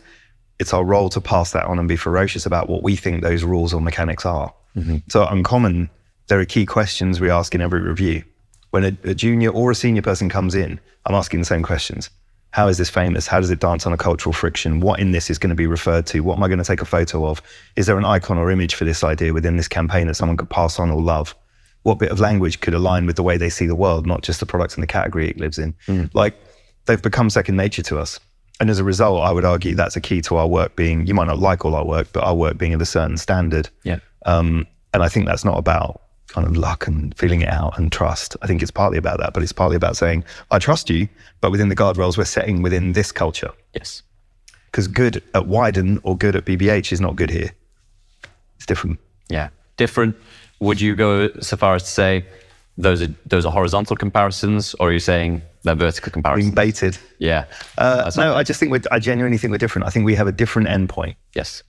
it's 0.60 0.74
our 0.74 0.84
role 0.84 1.10
to 1.10 1.22
pass 1.22 1.51
that 1.54 1.66
on 1.66 1.80
and 1.80 1.88
be 1.88 1.96
ferocious 1.96 2.46
about 2.46 2.70
what 2.70 2.84
we 2.84 2.96
think 2.96 3.22
those 3.22 3.44
rules 3.44 3.74
or 3.74 3.82
mechanics 3.82 4.26
are. 4.26 4.54
Mm-hmm. 4.76 4.98
So 5.08 5.24
at 5.24 5.32
uncommon, 5.32 5.89
there 6.28 6.39
are 6.39 6.45
key 6.45 6.65
questions 6.65 7.19
we 7.19 7.30
ask 7.30 7.56
in 7.56 7.62
every 7.62 7.82
review. 7.82 8.24
When 8.72 8.84
a, 8.84 8.98
a 9.04 9.15
junior 9.15 9.50
or 9.50 9.72
a 9.72 9.76
senior 9.76 10.02
person 10.02 10.30
comes 10.30 10.54
in, 10.54 10.80
I'm 11.06 11.15
asking 11.15 11.39
the 11.39 11.45
same 11.45 11.63
questions. 11.63 12.10
How 12.52 12.67
is 12.67 12.78
this 12.78 12.89
famous? 12.89 13.28
How 13.28 13.39
does 13.39 13.52
it 13.52 13.60
dance 13.60 13.86
on 13.86 13.93
a 13.93 13.98
cultural 13.98 14.34
friction? 14.34 14.80
What 14.80 15.00
in 15.00 15.12
this 15.12 15.30
is 15.30 15.38
going 15.38 15.50
to 15.50 15.56
be 15.56 15.67
referred 15.67 16.06
to? 16.08 16.22
What 16.22 16.38
am 16.38 16.43
I 16.43 16.48
going 16.48 16.60
to 16.60 16.65
take 16.65 16.82
a 16.82 16.86
photo 16.86 17.28
of? 17.28 17.41
Is 17.76 17.86
there 17.86 17.98
an 17.98 18.06
icon 18.06 18.38
or 18.38 18.52
image 18.52 18.76
for 18.76 18.86
this 18.86 19.04
idea 19.04 19.34
within 19.34 19.58
this 19.58 19.67
campaign 19.67 20.08
that 20.08 20.15
someone 20.15 20.38
could 20.38 20.50
pass 20.50 20.80
on 20.80 20.89
or 20.89 21.02
love? 21.02 21.36
What 21.84 22.00
bit 22.00 22.12
of 22.12 22.19
language 22.19 22.60
could 22.60 22.74
align 22.74 23.06
with 23.06 23.15
the 23.15 23.24
way 23.24 23.38
they 23.38 23.50
see 23.50 23.65
the 23.65 23.76
world, 23.76 24.06
not 24.06 24.24
just 24.24 24.39
the 24.39 24.45
product 24.45 24.74
and 24.74 24.84
the 24.84 24.88
category 24.88 25.30
it 25.30 25.38
lives 25.38 25.58
in? 25.58 25.74
Mm. 25.88 26.10
Like 26.13 26.36
they've 26.86 27.02
become 27.02 27.30
second 27.30 27.56
nature 27.56 27.84
to 27.84 28.00
us. 28.00 28.19
And 28.60 28.69
as 28.69 28.80
a 28.80 28.84
result, 28.84 29.24
I 29.24 29.32
would 29.32 29.45
argue 29.45 29.74
that's 29.74 29.95
a 29.95 30.02
key 30.02 30.22
to 30.24 30.36
our 30.36 30.48
work 30.48 30.76
being, 30.76 31.08
you 31.08 31.13
might 31.13 31.28
not 31.28 31.39
like 31.39 31.63
all 31.63 31.76
our 31.76 31.86
work, 31.86 32.10
but 32.12 32.24
our 32.24 32.36
work 32.36 32.58
being 32.58 32.74
of 32.74 32.82
a 32.82 32.86
certain 32.86 33.17
standard. 33.17 33.69
Yeah. 33.84 34.00
Um, 34.26 34.67
and 34.93 35.02
I 35.02 35.08
think 35.08 35.28
that's 35.28 35.45
not 35.45 35.58
about 35.58 36.02
kind 36.28 36.45
of 36.45 36.58
luck 36.58 36.86
and 36.86 37.17
feeling 37.17 37.41
it 37.41 37.50
out 37.50 37.78
and 37.78 37.91
trust. 37.91 38.36
I 38.41 38.48
think 38.48 38.62
it's 38.62 38.72
partly 38.72 38.98
about 38.98 39.19
that, 39.19 39.34
but 39.34 39.43
it's 39.43 39.54
partly 39.54 39.76
about 39.76 39.98
saying, 39.98 40.24
I 40.52 40.60
trust 40.60 40.89
you, 40.89 41.08
but 41.41 41.52
within 41.52 41.69
the 41.69 41.76
guardrails 41.76 42.17
we're 42.17 42.26
setting 42.26 42.62
within 42.62 42.93
this 42.93 43.12
culture. 43.12 43.52
Yes. 43.74 44.04
Because 44.65 44.88
good 44.88 45.17
at 45.34 45.43
Wieden 45.43 46.00
or 46.04 46.15
good 46.17 46.36
at 46.36 46.45
BBH 46.45 46.91
is 46.91 47.02
not 47.02 47.15
good 47.15 47.30
here. 47.30 47.52
It's 48.58 48.65
different. 48.65 49.00
Yeah. 49.30 49.50
Different. 49.78 50.15
Would 50.60 50.82
you 50.82 50.95
go 50.95 51.32
so 51.39 51.56
far 51.56 51.76
as 51.76 51.84
to 51.84 51.89
say 51.89 52.26
those 52.78 53.02
are 53.02 53.13
those 53.26 53.45
are 53.45 53.52
horizontal 53.52 53.95
comparisons, 53.95 54.74
or 54.76 54.89
are 54.89 54.93
you 54.93 55.00
saying 55.00 55.41
they're 55.63 55.76
vertical 55.76 56.22
Being 56.22 56.52
baited. 56.52 56.98
Yeah. 57.17 57.45
Uh, 57.78 58.10
no, 58.15 58.34
I 58.36 58.43
just 58.43 58.60
think 58.60 58.72
we're, 58.72 58.82
I 58.91 59.00
genuinely 59.00 59.38
think 59.38 59.52
we're 59.52 59.58
different. 59.58 59.88
I 59.88 59.89
think 59.89 60.06
we 60.06 60.15
have 60.15 60.28
a 60.28 60.32
different 60.32 60.69
endpoint. 60.69 61.15
Yes. 61.36 61.63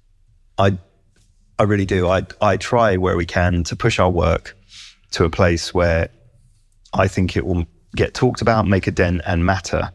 I, 0.59 0.79
I 1.59 1.65
really 1.65 1.87
do. 1.87 2.09
I, 2.09 2.23
I 2.41 2.57
try 2.57 2.97
where 2.97 3.17
we 3.17 3.27
can 3.27 3.65
to 3.65 3.77
push 3.77 3.99
our 3.99 4.11
work 4.11 4.57
to 5.13 5.25
a 5.25 5.31
place 5.31 5.75
where 5.75 6.09
I 6.95 7.09
think 7.09 7.37
it 7.37 7.45
will 7.45 7.67
get 7.97 8.15
talked 8.15 8.41
about, 8.43 8.67
make 8.67 8.87
a 8.87 8.93
dent, 8.93 9.23
and 9.27 9.45
matter 9.45 9.91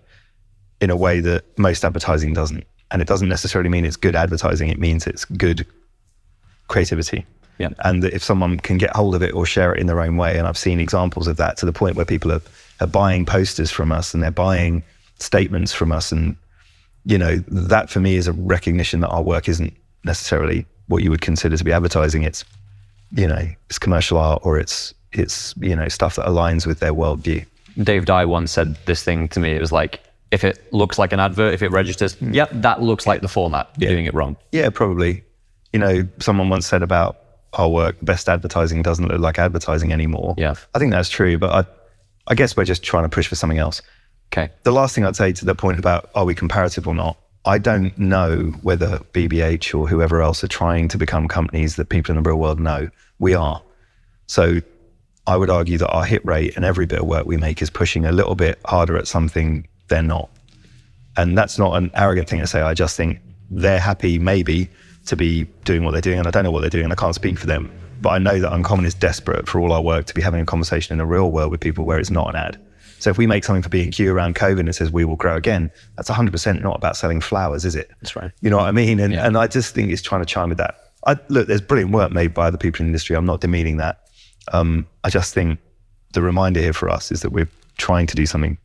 in 0.81 0.89
a 0.89 0.95
way 0.95 1.21
that 1.21 1.57
most 1.57 1.85
advertising 1.85 2.33
doesn't. 2.33 2.65
And 2.91 3.01
it 3.01 3.07
doesn't 3.07 3.29
necessarily 3.29 3.69
mean 3.69 3.85
it's 3.85 3.95
good 3.95 4.15
advertising. 4.15 4.69
It 4.69 4.79
means 4.79 5.07
it's 5.07 5.25
good 5.25 5.65
creativity. 6.67 7.25
Yeah. 7.57 7.69
And 7.79 8.03
that 8.03 8.13
if 8.13 8.23
someone 8.23 8.59
can 8.59 8.77
get 8.77 8.93
hold 8.93 9.15
of 9.15 9.23
it 9.23 9.33
or 9.33 9.45
share 9.45 9.73
it 9.73 9.79
in 9.79 9.87
their 9.87 10.01
own 10.01 10.17
way, 10.17 10.37
and 10.37 10.45
I've 10.45 10.57
seen 10.57 10.81
examples 10.81 11.27
of 11.27 11.37
that 11.37 11.57
to 11.57 11.65
the 11.65 11.71
point 11.71 11.95
where 11.95 12.05
people 12.05 12.31
are, 12.31 12.41
are 12.79 12.87
buying 12.87 13.25
posters 13.25 13.71
from 13.71 13.91
us 13.91 14.13
and 14.13 14.21
they're 14.21 14.31
buying 14.31 14.83
statements 15.19 15.73
from 15.73 15.91
us. 15.91 16.11
And, 16.11 16.35
you 17.05 17.17
know, 17.17 17.37
that 17.47 17.89
for 17.89 17.99
me 17.99 18.15
is 18.15 18.27
a 18.27 18.33
recognition 18.33 18.99
that 19.01 19.09
our 19.09 19.21
work 19.21 19.47
isn't 19.47 19.73
necessarily 20.03 20.65
what 20.87 21.03
you 21.03 21.09
would 21.09 21.21
consider 21.21 21.57
to 21.57 21.63
be 21.63 21.71
advertising. 21.71 22.23
It's, 22.23 22.45
you 23.11 23.27
know, 23.27 23.47
it's 23.69 23.79
commercial 23.79 24.17
art 24.17 24.41
or 24.43 24.59
it's, 24.59 24.93
it's, 25.13 25.53
you 25.57 25.75
know, 25.75 25.87
stuff 25.87 26.15
that 26.17 26.25
aligns 26.25 26.65
with 26.65 26.79
their 26.79 26.93
worldview. 26.93 27.45
Dave 27.81 28.05
Dye 28.05 28.25
once 28.25 28.51
said 28.51 28.77
this 28.85 29.03
thing 29.03 29.27
to 29.29 29.39
me. 29.39 29.51
It 29.51 29.61
was 29.61 29.71
like, 29.71 30.01
if 30.31 30.43
it 30.43 30.71
looks 30.73 30.97
like 30.97 31.13
an 31.13 31.19
advert, 31.19 31.53
if 31.53 31.61
it 31.61 31.71
registers, 31.71 32.15
hmm. 32.15 32.33
yep, 32.33 32.49
that 32.51 32.81
looks 32.81 33.07
like 33.07 33.21
the 33.21 33.27
format. 33.27 33.69
You're 33.77 33.91
doing 33.91 34.05
it 34.05 34.13
wrong. 34.13 34.35
Yeah, 34.51 34.69
probably. 34.69 35.23
You 35.71 35.79
know, 35.79 36.07
someone 36.19 36.49
once 36.49 36.65
said 36.67 36.83
about 36.83 37.17
our 37.53 37.69
work, 37.69 37.97
best 38.01 38.27
advertising 38.27 38.81
doesn't 38.81 39.07
look 39.07 39.19
like 39.19 39.39
advertising 39.39 39.93
anymore. 39.93 40.35
Yeah. 40.37 40.55
I 40.73 40.79
think 40.79 40.91
that's 40.91 41.09
true, 41.09 41.37
but 41.37 41.51
I, 41.51 41.69
I 42.27 42.35
guess 42.35 42.57
we're 42.57 42.65
just 42.65 42.83
trying 42.83 43.03
to 43.03 43.09
push 43.09 43.27
for 43.27 43.35
something 43.35 43.59
else. 43.59 43.81
Okay. 44.33 44.51
The 44.63 44.71
last 44.71 44.95
thing 44.95 45.05
I'd 45.05 45.15
say 45.15 45.31
to 45.31 45.45
the 45.45 45.55
point 45.55 45.79
about 45.79 46.09
are 46.15 46.25
we 46.25 46.35
comparative 46.35 46.87
or 46.87 46.95
not, 46.95 47.17
I 47.45 47.59
don't 47.59 47.95
know 47.97 48.53
whether 48.63 48.99
BBH 49.13 49.77
or 49.77 49.87
whoever 49.87 50.21
else 50.21 50.43
are 50.43 50.47
trying 50.47 50.87
to 50.89 50.97
become 50.97 51.27
companies 51.27 51.75
that 51.75 51.89
people 51.89 52.15
in 52.15 52.21
the 52.21 52.27
real 52.27 52.39
world 52.39 52.59
know. 52.59 52.89
We 53.19 53.35
are. 53.35 53.61
So 54.25 54.61
I 55.27 55.37
would 55.37 55.51
argue 55.51 55.77
that 55.77 55.89
our 55.89 56.05
hit 56.05 56.25
rate 56.25 56.55
and 56.55 56.65
every 56.65 56.87
bit 56.87 56.99
of 56.99 57.05
work 57.05 57.27
we 57.27 57.37
make 57.37 57.61
is 57.61 57.69
pushing 57.69 58.05
a 58.05 58.11
little 58.11 58.35
bit 58.35 58.59
harder 58.65 58.97
at 58.97 59.07
something 59.07 59.67
they're 59.87 60.01
not. 60.01 60.29
And 61.17 61.37
that's 61.37 61.59
not 61.59 61.77
an 61.77 61.91
arrogant 61.93 62.27
thing 62.27 62.39
to 62.39 62.47
say. 62.47 62.61
I 62.61 62.73
just 62.73 62.97
think 62.97 63.19
they're 63.51 63.79
happy, 63.79 64.17
maybe, 64.17 64.69
to 65.05 65.15
be 65.15 65.43
doing 65.63 65.83
what 65.83 65.91
they're 65.91 66.01
doing. 66.01 66.17
And 66.17 66.27
I 66.27 66.31
don't 66.31 66.43
know 66.43 66.51
what 66.51 66.61
they're 66.61 66.69
doing 66.69 66.85
and 66.85 66.93
I 66.93 66.95
can't 66.95 67.15
speak 67.15 67.37
for 67.37 67.45
them. 67.45 67.71
But 68.01 68.09
I 68.09 68.17
know 68.17 68.39
that 68.39 68.53
Uncommon 68.53 68.85
is 68.85 68.93
desperate 68.93 69.47
for 69.47 69.59
all 69.59 69.71
our 69.71 69.81
work 69.81 70.05
to 70.07 70.13
be 70.13 70.21
having 70.21 70.41
a 70.41 70.45
conversation 70.45 70.93
in 70.93 70.97
the 70.97 71.05
real 71.05 71.31
world 71.31 71.51
with 71.51 71.61
people 71.61 71.85
where 71.85 71.99
it's 71.99 72.11
not 72.11 72.29
an 72.29 72.35
ad. 72.35 72.61
So 72.99 73.09
if 73.09 73.17
we 73.17 73.27
make 73.27 73.43
something 73.43 73.61
for 73.61 73.69
B&Q 73.69 74.11
around 74.13 74.35
COVID 74.35 74.59
and 74.61 74.69
it 74.69 74.73
says 74.73 74.91
we 74.91 75.05
will 75.05 75.15
grow 75.15 75.35
again, 75.35 75.69
that's 75.95 76.09
100% 76.09 76.61
not 76.61 76.75
about 76.77 76.97
selling 76.97 77.21
flowers, 77.21 77.65
is 77.65 77.75
it? 77.75 77.91
That's 78.01 78.15
right. 78.15 78.31
You 78.41 78.49
know 78.49 78.57
what 78.57 78.67
I 78.67 78.71
mean? 78.71 78.99
And, 78.99 79.13
Yeah. 79.13 79.25
and 79.27 79.37
I 79.37 79.47
just 79.47 79.75
think 79.75 79.91
it's 79.91 80.01
trying 80.01 80.21
to 80.21 80.25
chime 80.25 80.49
with 80.49 80.57
that. 80.57 80.75
I, 81.05 81.17
look, 81.27 81.47
there's 81.47 81.61
brilliant 81.61 81.91
work 81.91 82.11
made 82.11 82.33
by 82.33 82.47
other 82.47 82.57
people 82.57 82.79
in 82.81 82.87
the 82.87 82.89
industry. 82.89 83.15
I'm 83.15 83.25
not 83.25 83.41
demeaning 83.41 83.77
that. 83.77 83.99
Um, 84.53 84.87
I 85.03 85.09
just 85.09 85.33
think 85.33 85.59
the 86.13 86.21
reminder 86.21 86.59
here 86.61 86.73
for 86.73 86.89
us 86.89 87.11
is 87.11 87.21
that 87.21 87.31
we're 87.31 87.49
trying 87.77 88.07
to 88.07 88.15
do 88.15 88.25
something 88.25 88.57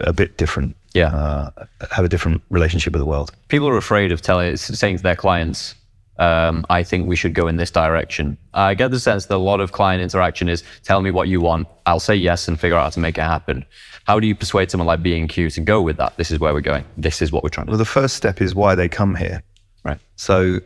a 0.00 0.12
bit 0.12 0.36
different. 0.36 0.76
Yeah. 0.92 1.14
Uh, 1.14 1.50
have 1.90 2.04
a 2.04 2.08
different 2.08 2.42
relationship 2.50 2.92
with 2.92 3.00
the 3.00 3.06
world. 3.06 3.32
People 3.48 3.68
are 3.68 3.76
afraid 3.76 4.12
of 4.12 4.20
telling, 4.20 4.56
saying 4.56 4.96
to 4.98 5.02
their 5.02 5.16
clients, 5.16 5.74
Um, 6.18 6.64
I 6.70 6.82
think 6.84 7.08
we 7.08 7.16
should 7.16 7.34
go 7.34 7.48
in 7.48 7.56
this 7.56 7.70
direction. 7.70 8.38
I 8.52 8.74
get 8.74 8.90
the 8.90 9.00
sense 9.00 9.26
that 9.26 9.34
a 9.34 9.38
lot 9.38 9.60
of 9.60 9.72
client 9.72 10.02
interaction 10.02 10.48
is 10.48 10.62
tell 10.82 11.00
me 11.00 11.10
what 11.10 11.28
you 11.28 11.40
want. 11.40 11.66
I'll 11.86 12.00
say 12.00 12.14
yes 12.14 12.46
and 12.46 12.58
figure 12.58 12.76
out 12.76 12.84
how 12.84 12.90
to 12.90 13.00
make 13.00 13.18
it 13.18 13.22
happen. 13.22 13.64
How 14.04 14.20
do 14.20 14.26
you 14.26 14.34
persuade 14.34 14.70
someone 14.70 14.86
like 14.86 15.02
B&Q 15.02 15.50
to 15.50 15.60
go 15.60 15.82
with 15.82 15.96
that? 15.96 16.16
This 16.16 16.30
is 16.30 16.38
where 16.38 16.52
we're 16.52 16.60
going. 16.60 16.84
This 16.96 17.20
is 17.20 17.32
what 17.32 17.42
we're 17.42 17.48
trying 17.48 17.66
to 17.66 17.70
Well, 17.70 17.78
the 17.78 17.84
first 17.84 18.16
step 18.16 18.40
is 18.40 18.54
why 18.54 18.74
they 18.74 18.88
come 18.88 19.16
here. 19.16 19.42
Right. 19.82 19.98
So 20.16 20.60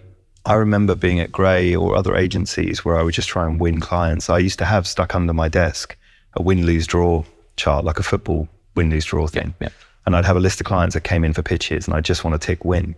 I 0.44 0.54
remember 0.54 0.94
being 0.94 1.20
at 1.20 1.32
Grey 1.32 1.74
or 1.74 1.96
other 1.96 2.14
agencies 2.16 2.84
where 2.84 2.98
I 2.98 3.02
would 3.02 3.14
just 3.14 3.28
try 3.28 3.46
and 3.46 3.61
win 3.61 3.80
clients. 3.80 4.28
I 4.28 4.38
used 4.38 4.58
to 4.58 4.64
have 4.64 4.87
stuck 4.87 5.14
under 5.14 5.32
my 5.32 5.48
desk 5.48 5.96
a 6.34 6.42
win, 6.42 6.66
lose, 6.66 6.87
draw 6.87 7.24
chart, 7.56 7.84
like 7.84 7.98
a 7.98 8.02
football 8.02 8.48
win, 8.74 8.90
lose, 8.90 9.06
draw 9.06 9.26
thing. 9.26 9.54
yeah. 9.61 9.70
And 10.04 10.14
I'd 10.16 10.24
have 10.24 10.37
a 10.37 10.40
list 10.40 10.61
of 10.61 10.66
clients 10.66 10.94
that 10.94 11.04
came 11.04 11.24
in 11.24 11.32
for 11.32 11.42
pitches 11.42 11.87
and 11.87 11.94
I 11.94 12.00
just 12.00 12.24
want 12.24 12.40
to 12.40 12.46
tick 12.46 12.64
win. 12.64 12.94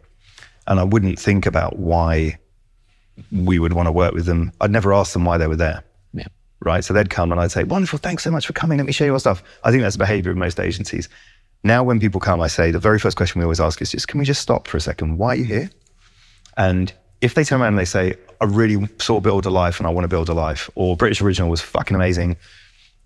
And 0.67 0.79
I 0.79 0.85
wouldn't 0.85 1.19
think 1.19 1.47
about 1.47 1.79
why 1.79 2.39
we 3.33 3.59
would 3.59 3.73
want 3.73 3.87
to 3.87 3.93
work 3.93 4.15
with 4.15 4.27
them. 4.27 4.53
I'd 4.61 4.71
never 4.71 4.93
ask 4.93 5.13
them 5.13 5.25
why 5.25 5.39
they 5.39 5.47
were 5.47 5.57
there. 5.57 5.83
Yeah. 6.13 6.27
Right. 6.61 6.85
So 6.85 6.95
they'd 6.95 7.11
come 7.11 7.33
and 7.33 7.41
I'd 7.41 7.53
say, 7.53 7.65
Wonderful, 7.65 7.99
thanks 7.99 8.25
so 8.25 8.31
much 8.31 8.47
for 8.47 8.53
coming. 8.53 8.79
Let 8.79 8.87
me 8.87 8.93
show 8.93 9.05
you 9.05 9.13
our 9.13 9.21
stuff. 9.21 9.43
I 9.65 9.71
think 9.71 9.83
that's 9.83 9.97
the 9.97 10.01
behavior 10.01 10.31
of 10.31 10.37
most 10.37 10.61
agencies. 10.61 11.09
Now, 11.63 11.83
when 11.83 12.01
people 12.01 12.21
come, 12.21 12.41
I 12.41 12.47
say 12.47 12.71
the 12.71 12.79
very 12.79 12.99
first 12.99 13.17
question 13.17 13.39
we 13.39 13.45
always 13.45 13.61
ask 13.61 13.83
is 13.83 13.91
just, 13.91 14.09
can 14.09 14.19
we 14.19 14.25
just 14.25 14.41
stop 14.41 14.67
for 14.67 14.77
a 14.77 14.81
second? 14.81 15.19
Why 15.19 15.29
are 15.29 15.37
you 15.37 15.45
here? 15.45 15.71
And 16.57 16.93
if 17.21 17.35
they 17.35 17.45
turn 17.45 17.61
around 17.61 17.75
and 17.75 17.79
they 17.79 17.85
say, 17.85 18.15
I 18.41 18.47
really 18.47 18.89
saw 18.99 19.21
Build 19.21 19.45
a 19.45 19.51
Life 19.51 19.79
and 19.79 19.87
I 19.87 19.91
want 19.91 20.05
to 20.05 20.09
build 20.09 20.31
a 20.31 20.35
life, 20.35 20.71
or 20.75 20.97
British 20.97 21.21
Original 21.21 21.51
was 21.51 21.61
fucking 21.61 21.95
amazing, 21.95 22.37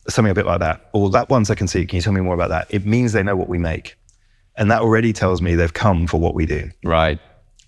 something 0.09 0.31
a 0.31 0.35
bit 0.35 0.47
like 0.47 0.61
that, 0.61 0.89
or 0.93 1.11
that 1.11 1.29
one 1.31 1.45
second 1.45 1.69
see, 1.69 1.85
can 1.85 1.97
you 1.97 2.03
tell 2.03 2.13
me 2.13 2.21
more 2.21 2.35
about 2.35 2.51
that? 2.51 2.69
It 2.71 2.87
means 2.87 3.13
they 3.13 3.23
know 3.23 3.37
what 3.37 3.49
we 3.49 3.59
make. 3.59 3.97
And 4.57 4.71
that 4.71 4.83
already 4.83 5.13
tells 5.13 5.43
me 5.43 5.57
they've 5.57 5.75
come 5.75 6.07
for 6.07 6.21
what 6.21 6.35
we 6.35 6.47
do 6.47 6.71
Right. 6.85 7.19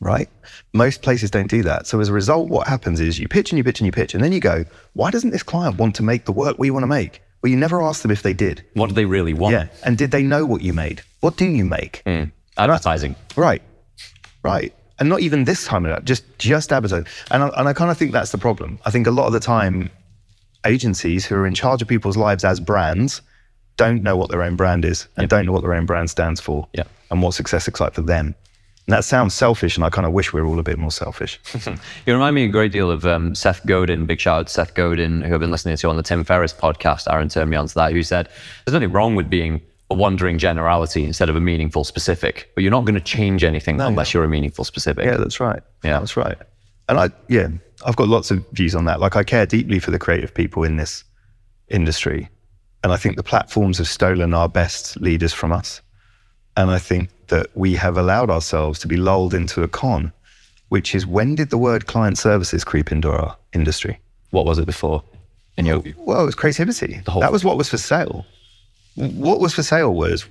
Right? 0.00 0.28
Most 0.72 1.02
places 1.02 1.30
don't 1.30 1.48
do 1.50 1.62
that. 1.64 1.86
So 1.86 2.00
as 2.00 2.08
a 2.08 2.12
result, 2.12 2.48
what 2.48 2.66
happens 2.66 3.00
is 3.00 3.18
you 3.18 3.28
pitch 3.28 3.50
and 3.52 3.58
you 3.58 3.64
pitch 3.64 3.80
and 3.80 3.86
you 3.86 3.92
pitch, 3.92 4.14
and 4.14 4.22
then 4.22 4.32
you 4.32 4.40
go, 4.40 4.64
why 4.94 5.10
doesn't 5.10 5.30
this 5.30 5.42
client 5.42 5.78
want 5.78 5.94
to 5.96 6.02
make 6.02 6.24
the 6.24 6.32
work 6.32 6.58
we 6.58 6.70
want 6.70 6.82
to 6.82 6.88
make? 6.88 7.22
Well, 7.42 7.50
you 7.50 7.56
never 7.56 7.82
ask 7.82 8.02
them 8.02 8.10
if 8.10 8.22
they 8.22 8.32
did. 8.32 8.64
What 8.74 8.88
do 8.88 8.94
they 8.94 9.04
really 9.04 9.34
want? 9.34 9.52
Yeah. 9.52 9.68
And 9.84 9.96
did 9.98 10.10
they 10.10 10.22
know 10.22 10.44
what 10.46 10.62
you 10.62 10.72
made? 10.72 11.02
What 11.20 11.36
do 11.36 11.44
you 11.44 11.64
make? 11.64 12.02
Mm. 12.06 12.32
Advertising. 12.56 13.14
Right. 13.36 13.62
Right. 14.42 14.74
And 14.98 15.08
not 15.08 15.20
even 15.20 15.44
this 15.44 15.66
time 15.66 15.84
of 15.84 15.90
that, 15.90 16.04
just 16.06 16.24
just 16.38 16.72
advertising. 16.72 17.06
And 17.30 17.42
I, 17.42 17.48
and 17.56 17.68
I 17.68 17.72
kind 17.74 17.90
of 17.90 17.98
think 17.98 18.12
that's 18.12 18.32
the 18.32 18.38
problem. 18.38 18.78
I 18.86 18.90
think 18.90 19.06
a 19.06 19.10
lot 19.10 19.26
of 19.26 19.32
the 19.34 19.40
time, 19.40 19.90
agencies 20.64 21.26
who 21.26 21.34
are 21.36 21.46
in 21.46 21.54
charge 21.54 21.82
of 21.82 21.88
people's 21.88 22.16
lives 22.16 22.44
as 22.44 22.58
brands 22.60 23.20
don't 23.76 24.02
know 24.02 24.16
what 24.16 24.30
their 24.30 24.42
own 24.42 24.56
brand 24.56 24.84
is 24.84 25.06
and 25.16 25.28
don't 25.28 25.44
know 25.46 25.52
what 25.52 25.60
their 25.62 25.74
own 25.74 25.84
brand 25.86 26.08
stands 26.08 26.40
for 26.40 26.66
Yeah. 26.72 26.84
and 27.10 27.22
what 27.22 27.34
success 27.34 27.66
looks 27.66 27.80
like 27.80 27.92
for 27.92 28.00
them. 28.02 28.34
That 28.88 29.04
sounds 29.04 29.34
selfish, 29.34 29.76
and 29.76 29.84
I 29.84 29.90
kind 29.90 30.06
of 30.06 30.12
wish 30.12 30.32
we 30.32 30.40
were 30.40 30.46
all 30.46 30.60
a 30.60 30.62
bit 30.62 30.78
more 30.78 30.92
selfish. 30.92 31.40
You 32.06 32.12
remind 32.12 32.36
me 32.36 32.44
a 32.44 32.48
great 32.48 32.70
deal 32.70 32.90
of 32.90 33.04
um, 33.04 33.34
Seth 33.34 33.66
Godin. 33.66 34.06
Big 34.06 34.20
shout 34.20 34.40
out 34.40 34.46
to 34.46 34.52
Seth 34.52 34.74
Godin, 34.74 35.22
who 35.22 35.34
I've 35.34 35.40
been 35.40 35.50
listening 35.50 35.76
to 35.76 35.88
on 35.88 35.96
the 35.96 36.04
Tim 36.04 36.22
Ferriss 36.22 36.52
podcast. 36.52 37.12
Aaron 37.12 37.28
turned 37.28 37.50
me 37.50 37.56
on 37.56 37.66
to 37.66 37.74
that, 37.74 37.92
who 37.92 38.02
said, 38.04 38.28
There's 38.64 38.74
nothing 38.74 38.92
wrong 38.92 39.16
with 39.16 39.28
being 39.28 39.60
a 39.90 39.94
wandering 39.94 40.38
generality 40.38 41.04
instead 41.04 41.28
of 41.28 41.36
a 41.36 41.40
meaningful 41.40 41.84
specific, 41.84 42.50
but 42.54 42.62
you're 42.62 42.70
not 42.70 42.84
going 42.84 42.94
to 42.94 43.00
change 43.00 43.44
anything 43.44 43.80
unless 43.80 44.12
you're 44.14 44.24
a 44.24 44.28
meaningful 44.28 44.64
specific. 44.64 45.04
Yeah, 45.04 45.16
that's 45.16 45.40
right. 45.40 45.62
Yeah. 45.84 45.98
that's 45.98 46.16
right. 46.16 46.36
And 46.88 46.98
I, 46.98 47.10
yeah, 47.28 47.48
I've 47.84 47.96
got 47.96 48.08
lots 48.08 48.30
of 48.30 48.44
views 48.52 48.74
on 48.74 48.84
that. 48.84 49.00
Like, 49.00 49.16
I 49.16 49.24
care 49.24 49.46
deeply 49.46 49.78
for 49.78 49.90
the 49.90 49.98
creative 49.98 50.32
people 50.32 50.62
in 50.62 50.76
this 50.76 51.04
industry, 51.68 52.28
and 52.84 52.92
I 52.92 52.96
think 52.96 53.16
the 53.16 53.22
platforms 53.22 53.78
have 53.78 53.88
stolen 53.88 54.34
our 54.34 54.48
best 54.48 55.00
leaders 55.00 55.32
from 55.32 55.52
us. 55.52 55.80
And 56.56 56.70
I 56.70 56.78
think 56.78 57.10
that 57.28 57.48
we 57.54 57.74
have 57.74 57.96
allowed 57.96 58.30
ourselves 58.30 58.78
to 58.80 58.88
be 58.88 58.96
lulled 58.96 59.34
into 59.34 59.62
a 59.62 59.68
con, 59.68 60.12
which 60.68 60.94
is 60.94 61.06
when 61.06 61.34
did 61.34 61.50
the 61.50 61.58
word 61.58 61.86
client 61.86 62.18
services 62.18 62.64
creep 62.64 62.92
into 62.92 63.10
our 63.10 63.36
industry? 63.52 63.98
What 64.30 64.46
was 64.46 64.58
it 64.58 64.66
before, 64.66 65.02
in 65.56 65.66
your 65.66 65.80
view? 65.80 65.94
Well, 65.96 66.22
it 66.22 66.26
was 66.26 66.34
creativity. 66.34 67.00
whole- 67.06 67.20
that 67.20 67.32
was 67.32 67.44
what 67.44 67.56
was 67.56 67.68
for 67.68 67.78
sale. 67.78 68.26
What 68.94 69.40
was 69.40 69.54
for 69.54 69.62
sale 69.62 69.94
was 69.94 70.26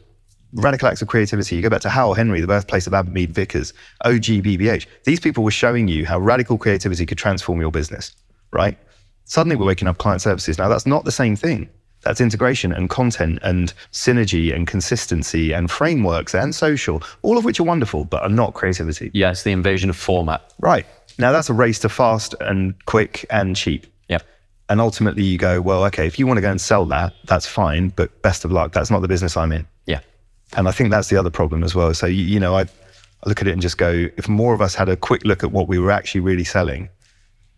radical 0.53 0.87
acts 0.87 1.01
of 1.01 1.07
creativity. 1.07 1.55
You 1.55 1.61
go 1.61 1.69
back 1.69 1.81
to 1.81 1.89
Howell 1.89 2.13
Henry, 2.13 2.41
the 2.41 2.47
birthplace 2.47 2.87
of 2.87 2.93
Abbott 2.93 3.13
Mead 3.13 3.31
Vickers, 3.31 3.73
OG 4.03 4.41
BBH. 4.41 4.85
These 5.05 5.19
people 5.19 5.43
were 5.43 5.51
showing 5.51 5.87
you 5.87 6.05
how 6.05 6.19
radical 6.19 6.57
creativity 6.57 7.05
could 7.05 7.17
transform 7.17 7.59
your 7.61 7.71
business, 7.71 8.15
right? 8.51 8.77
Suddenly 9.25 9.55
we're 9.55 9.65
waking 9.65 9.87
up 9.87 9.97
client 9.97 10.21
services. 10.21 10.57
Now, 10.57 10.67
that's 10.67 10.85
not 10.85 11.03
the 11.03 11.11
same 11.11 11.35
thing. 11.35 11.69
That's 12.05 12.21
integration 12.21 12.71
and 12.71 12.87
content 12.87 13.39
and 13.41 13.73
synergy 13.91 14.55
and 14.55 14.67
consistency 14.67 15.51
and 15.53 15.69
frameworks 15.71 16.35
and 16.35 16.53
social, 16.53 17.01
all 17.23 17.37
of 17.37 17.43
which 17.43 17.59
are 17.59 17.63
wonderful, 17.63 18.05
but 18.05 18.21
are 18.21 18.29
not 18.29 18.53
creativity. 18.53 19.09
Yes, 19.13 19.41
the 19.41 19.51
invasion 19.51 19.89
of 19.89 19.97
format. 19.97 20.53
Right. 20.59 20.85
Now, 21.17 21.31
that's 21.31 21.49
a 21.49 21.53
race 21.53 21.79
to 21.79 21.89
fast 21.89 22.35
and 22.41 22.75
quick 22.85 23.25
and 23.31 23.55
cheap. 23.55 23.87
Yep. 24.09 24.23
And 24.69 24.79
ultimately, 24.79 25.23
you 25.23 25.39
go, 25.39 25.61
well, 25.61 25.83
okay, 25.85 26.05
if 26.05 26.19
you 26.19 26.27
want 26.27 26.37
to 26.37 26.41
go 26.41 26.51
and 26.51 26.61
sell 26.61 26.85
that, 26.85 27.13
that's 27.25 27.47
fine, 27.47 27.89
but 27.89 28.21
best 28.21 28.45
of 28.45 28.51
luck. 28.51 28.71
That's 28.71 28.91
not 28.91 29.01
the 29.01 29.07
business 29.07 29.35
I'm 29.35 29.51
in. 29.51 29.65
Yeah. 29.87 30.01
And 30.55 30.67
I 30.67 30.71
think 30.71 30.91
that's 30.91 31.07
the 31.07 31.17
other 31.17 31.31
problem 31.31 31.63
as 31.63 31.73
well. 31.73 31.91
So, 31.95 32.05
you, 32.05 32.23
you 32.23 32.39
know, 32.39 32.55
I, 32.55 32.61
I 32.61 32.67
look 33.25 33.41
at 33.41 33.47
it 33.47 33.51
and 33.51 33.63
just 33.63 33.79
go, 33.79 34.07
if 34.15 34.29
more 34.29 34.53
of 34.53 34.61
us 34.61 34.75
had 34.75 34.89
a 34.89 34.95
quick 34.95 35.25
look 35.25 35.43
at 35.43 35.51
what 35.51 35.67
we 35.67 35.79
were 35.79 35.89
actually 35.89 36.21
really 36.21 36.43
selling 36.43 36.89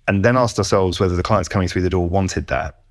and 0.08 0.24
then 0.24 0.38
asked 0.38 0.58
ourselves 0.58 1.02
whether 1.02 1.18
the 1.18 1.24
clients 1.24 1.50
coming 1.50 1.68
through 1.68 1.82
the 1.82 1.90
door 1.90 2.08
wanted 2.08 2.48
that, 2.48 2.84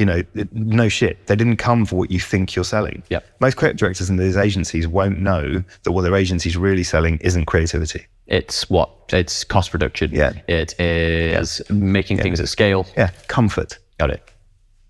you 0.00 0.06
know, 0.06 0.22
no 0.52 0.88
shit. 0.88 1.26
They 1.26 1.36
didn't 1.36 1.58
come 1.58 1.84
for 1.84 1.96
what 1.96 2.10
you 2.10 2.18
think 2.18 2.56
you're 2.56 2.64
selling. 2.64 3.02
Yep. 3.10 3.24
Most 3.40 3.56
creative 3.56 3.76
directors 3.76 4.08
in 4.08 4.16
these 4.16 4.36
agencies 4.36 4.88
won't 4.88 5.20
know 5.20 5.62
that 5.82 5.92
what 5.92 6.02
their 6.02 6.16
agency's 6.16 6.56
really 6.56 6.82
selling 6.82 7.18
isn't 7.18 7.44
creativity. 7.44 8.06
It's 8.26 8.70
what? 8.70 8.90
It's 9.10 9.44
cost 9.44 9.74
reduction. 9.74 10.10
Yeah. 10.12 10.32
It 10.48 10.78
is 10.80 11.60
making 11.70 12.16
things 12.18 12.40
at 12.40 12.48
scale. 12.48 12.86
Yeah. 12.96 13.10
Comfort. 13.28 13.78
Got 13.98 14.10
it. 14.10 14.30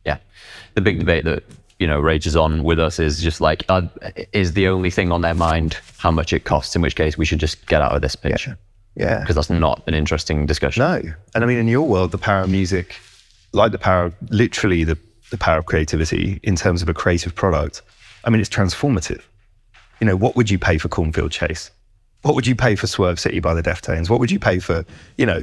Yeah. 0.07 0.18
The 0.75 0.81
big 0.81 1.01
debate 1.01 1.25
that, 1.25 1.42
you 1.81 1.88
know, 1.88 1.99
rages 1.99 2.37
on 2.37 2.62
with 2.62 2.79
us 2.79 3.01
is 3.01 3.20
just 3.20 3.40
like, 3.40 3.64
uh, 3.68 3.83
is 4.33 4.53
the 4.53 4.68
only 4.68 4.90
thing 4.90 5.11
on 5.11 5.23
their 5.23 5.35
mind 5.35 5.77
how 5.99 6.12
much 6.12 6.33
it 6.33 6.44
costs, 6.44 6.77
in 6.77 6.83
which 6.83 6.94
case 6.94 7.18
we 7.18 7.25
should 7.25 7.40
just 7.40 7.66
get 7.66 7.83
out 7.83 7.92
of 7.92 8.01
this 8.01 8.14
pitch. 8.14 8.49
Yeah. 8.94 9.20
Because 9.20 9.35
that's 9.35 9.51
not 9.51 9.83
an 9.88 9.94
interesting 9.94 10.46
discussion. 10.46 10.83
No. 10.83 11.03
And 11.35 11.42
I 11.42 11.46
mean, 11.46 11.59
in 11.59 11.66
your 11.66 11.87
world, 11.87 12.12
the 12.12 12.18
power 12.18 12.42
of 12.42 12.51
music, 12.51 12.96
like 13.53 13.73
the 13.73 13.79
power 13.79 14.05
of 14.05 14.15
literally 14.31 14.85
the, 14.85 14.99
the 15.31 15.39
power 15.39 15.59
of 15.59 15.67
creativity 15.67 16.41
in 16.43 16.57
terms 16.57 16.83
of 16.83 16.89
a 16.89 16.95
creative 16.95 17.35
product, 17.35 17.83
I 18.25 18.31
mean, 18.31 18.41
it's 18.41 18.51
transformative. 18.51 19.23
You 20.01 20.07
know, 20.07 20.17
what 20.17 20.37
would 20.37 20.51
you 20.51 20.59
pay 20.59 20.79
for 20.79 20.89
Cornfield 20.89 21.31
Chase? 21.33 21.71
What 22.23 22.35
would 22.35 22.47
you 22.47 22.55
pay 22.55 22.77
for 22.77 22.87
Swerve 22.87 23.19
City 23.19 23.41
by 23.41 23.55
the 23.55 23.63
Deftones? 23.63 24.11
What 24.11 24.21
would 24.21 24.31
you 24.31 24.39
pay 24.39 24.59
for, 24.59 24.85
you 25.17 25.27
know, 25.27 25.41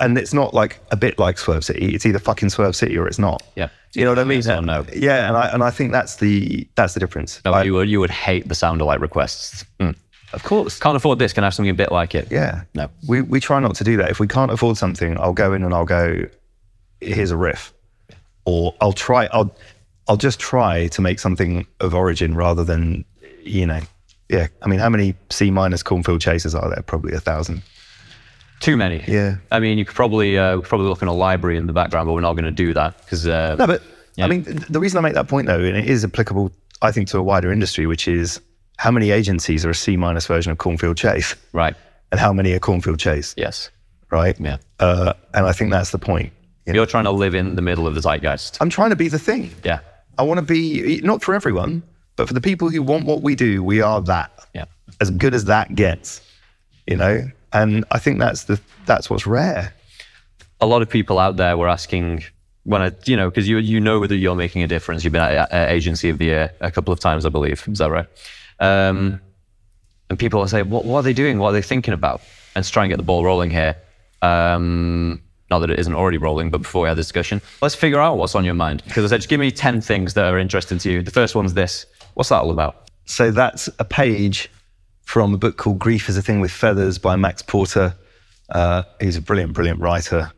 and 0.00 0.18
it's 0.18 0.34
not 0.34 0.54
like 0.54 0.78
a 0.90 0.96
bit 0.96 1.18
like 1.18 1.38
Swerve 1.38 1.64
City. 1.64 1.94
It's 1.94 2.04
either 2.04 2.18
fucking 2.18 2.50
Swerve 2.50 2.76
City 2.76 2.98
or 2.98 3.06
it's 3.08 3.18
not. 3.18 3.42
Yeah. 3.54 3.68
You 3.94 4.04
know 4.04 4.10
what 4.10 4.18
I 4.18 4.24
mean? 4.24 4.42
Yes 4.42 4.46
no? 4.62 4.84
Yeah, 4.94 5.26
and 5.26 5.36
I 5.36 5.48
and 5.48 5.62
I 5.62 5.70
think 5.70 5.90
that's 5.92 6.16
the 6.16 6.68
that's 6.74 6.92
the 6.94 7.00
difference. 7.00 7.40
No, 7.44 7.52
I- 7.52 7.62
you 7.62 7.72
would 7.72 7.88
you 7.88 7.98
would 8.00 8.10
hate 8.10 8.46
the 8.48 8.54
sound 8.54 8.80
alike 8.82 9.00
requests. 9.00 9.64
Mm. 9.80 9.96
of 10.34 10.42
course. 10.44 10.78
Can't 10.78 10.96
afford 10.96 11.18
this. 11.18 11.32
Can 11.32 11.44
I 11.44 11.46
have 11.46 11.54
something 11.54 11.70
a 11.70 11.74
bit 11.74 11.90
like 11.92 12.14
it? 12.14 12.28
Yeah. 12.30 12.64
No. 12.74 12.90
We 13.08 13.22
we 13.22 13.40
try 13.40 13.58
not 13.58 13.74
to 13.76 13.84
do 13.84 13.96
that. 13.96 14.10
If 14.10 14.20
we 14.20 14.26
can't 14.28 14.50
afford 14.50 14.76
something, 14.76 15.18
I'll 15.18 15.32
go 15.32 15.54
in 15.54 15.62
and 15.64 15.72
I'll 15.72 15.86
go, 15.86 16.26
here's 17.00 17.30
a 17.30 17.36
riff. 17.36 17.72
Or 18.44 18.74
I'll 18.80 18.92
try 18.92 19.26
I'll 19.32 19.54
I'll 20.08 20.16
just 20.16 20.38
try 20.38 20.86
to 20.88 21.00
make 21.00 21.18
something 21.18 21.66
of 21.80 21.94
origin 21.94 22.34
rather 22.36 22.62
than, 22.64 23.04
you 23.42 23.66
know, 23.66 23.80
yeah. 24.28 24.46
I 24.62 24.68
mean, 24.68 24.78
how 24.78 24.88
many 24.88 25.14
C 25.30 25.50
minus 25.50 25.82
cornfield 25.82 26.20
chasers 26.20 26.54
are 26.54 26.68
there? 26.70 26.82
Probably 26.82 27.12
a 27.14 27.20
thousand. 27.20 27.62
Too 28.60 28.76
many. 28.76 29.04
Yeah. 29.06 29.36
I 29.52 29.60
mean, 29.60 29.76
you 29.78 29.84
could 29.84 29.94
probably 29.96 30.38
uh, 30.38 30.60
probably 30.60 30.86
look 30.88 31.02
in 31.02 31.08
a 31.08 31.12
library 31.14 31.56
in 31.56 31.66
the 31.66 31.72
background, 31.72 32.06
but 32.06 32.12
we're 32.14 32.20
not 32.20 32.34
going 32.34 32.44
to 32.44 32.50
do 32.50 32.72
that 32.74 32.98
because 32.98 33.26
uh, 33.26 33.56
No, 33.58 33.66
but 33.66 33.82
Yeah. 34.16 34.24
I 34.24 34.28
mean, 34.28 34.44
the 34.70 34.80
reason 34.80 34.98
I 34.98 35.00
make 35.02 35.14
that 35.14 35.28
point 35.28 35.46
though, 35.46 35.60
and 35.60 35.76
it 35.76 35.90
is 35.90 36.04
applicable, 36.04 36.52
I 36.82 36.92
think, 36.92 37.08
to 37.08 37.18
a 37.18 37.22
wider 37.22 37.52
industry, 37.52 37.86
which 37.86 38.08
is 38.08 38.40
how 38.78 38.90
many 38.90 39.10
agencies 39.10 39.64
are 39.66 39.70
a 39.70 39.74
C 39.74 39.96
minus 39.96 40.26
version 40.26 40.52
of 40.52 40.58
cornfield 40.58 40.96
chase, 40.96 41.34
right. 41.52 41.74
and 42.12 42.20
how 42.20 42.32
many 42.32 42.52
are 42.52 42.58
cornfield 42.58 42.98
chase, 42.98 43.34
Yes. 43.36 43.70
right? 44.10 44.38
Yeah. 44.40 44.58
Uh, 44.80 45.12
and 45.34 45.46
I 45.46 45.52
think 45.52 45.70
that's 45.70 45.90
the 45.90 45.98
point. 45.98 46.32
You 46.66 46.72
know, 46.72 46.80
You're 46.80 46.86
trying 46.86 47.04
to 47.04 47.12
live 47.12 47.34
in 47.34 47.54
the 47.54 47.62
middle 47.62 47.86
of 47.86 47.94
the 47.94 48.00
zeitgeist. 48.00 48.58
I'm 48.60 48.70
trying 48.70 48.90
to 48.90 48.96
be 48.96 49.08
the 49.08 49.18
thing. 49.18 49.52
Yeah. 49.64 49.80
I 50.18 50.22
want 50.22 50.38
to 50.38 50.44
be 50.44 51.00
not 51.02 51.22
for 51.22 51.34
everyone, 51.34 51.82
but 52.16 52.26
for 52.26 52.34
the 52.34 52.40
people 52.40 52.70
who 52.70 52.82
want 52.82 53.06
what 53.06 53.22
we 53.22 53.34
do, 53.34 53.62
we 53.62 53.80
are 53.82 54.00
that. 54.02 54.32
Yeah. 54.54 54.64
As 55.00 55.10
good 55.10 55.34
as 55.34 55.44
that 55.44 55.74
gets, 55.74 56.20
you 56.86 56.96
know. 56.96 57.30
And 57.52 57.84
I 57.92 57.98
think 57.98 58.18
that's 58.18 58.44
the 58.44 58.60
that's 58.86 59.08
what's 59.08 59.26
rare. 59.26 59.74
a 60.60 60.66
lot 60.66 60.82
of 60.82 60.88
people 60.88 61.18
out 61.18 61.36
there 61.36 61.56
were 61.56 61.68
asking 61.68 62.24
when 62.64 62.82
I, 62.82 62.92
you 63.04 63.16
know, 63.16 63.30
because 63.30 63.48
you 63.48 63.58
you 63.58 63.80
know 63.80 64.06
that 64.06 64.16
you're 64.16 64.34
making 64.34 64.62
a 64.62 64.66
difference. 64.66 65.04
You've 65.04 65.12
been 65.12 65.22
at 65.22 65.52
uh, 65.52 65.66
Agency 65.68 66.08
of 66.08 66.18
the 66.18 66.26
Year 66.26 66.50
a 66.60 66.70
couple 66.70 66.92
of 66.92 67.00
times, 67.00 67.24
I 67.24 67.28
believe. 67.28 67.64
Is 67.68 67.78
that 67.78 67.90
right? 67.90 68.06
Um, 68.58 69.20
and 70.08 70.18
people 70.18 70.40
will 70.40 70.48
say, 70.48 70.62
what, 70.62 70.84
what 70.84 71.00
are 71.00 71.02
they 71.02 71.12
doing? 71.12 71.38
What 71.38 71.50
are 71.50 71.52
they 71.52 71.62
thinking 71.62 71.94
about? 71.94 72.20
And 72.54 72.62
let's 72.62 72.70
try 72.70 72.84
and 72.84 72.90
get 72.90 72.96
the 72.96 73.02
ball 73.02 73.24
rolling 73.24 73.50
here. 73.50 73.76
Um, 74.22 75.20
not 75.50 75.60
that 75.60 75.70
it 75.70 75.78
isn't 75.78 75.94
already 75.94 76.18
rolling, 76.18 76.50
but 76.50 76.62
before 76.62 76.88
we 76.88 76.94
discussion, 76.94 77.40
let's 77.62 77.74
figure 77.74 78.00
out 78.00 78.18
what's 78.18 78.34
on 78.34 78.44
your 78.44 78.54
mind. 78.54 78.82
Because 78.84 79.04
I 79.04 79.08
said, 79.08 79.18
just 79.18 79.28
give 79.28 79.40
me 79.40 79.50
10 79.50 79.80
things 79.80 80.14
that 80.14 80.32
are 80.32 80.38
interesting 80.38 80.78
to 80.78 80.90
you. 80.90 81.02
The 81.02 81.10
first 81.10 81.34
one's 81.34 81.54
this. 81.54 81.86
What's 82.14 82.30
that 82.30 82.42
all 82.42 82.50
about? 82.50 82.90
So 83.04 83.30
that's 83.30 83.68
a 83.78 83.84
page 83.84 84.50
from 85.02 85.32
a 85.32 85.38
book 85.38 85.56
called 85.56 85.78
Grief 85.78 86.08
is 86.08 86.16
a 86.16 86.22
Thing 86.22 86.40
with 86.40 86.50
Feathers 86.50 86.98
by 86.98 87.14
Max 87.14 87.42
Porter. 87.42 87.94
Uh, 88.48 88.82
he's 89.00 89.16
a 89.16 89.22
brilliant, 89.22 89.52
brilliant 89.52 89.80
writer. 89.80 90.32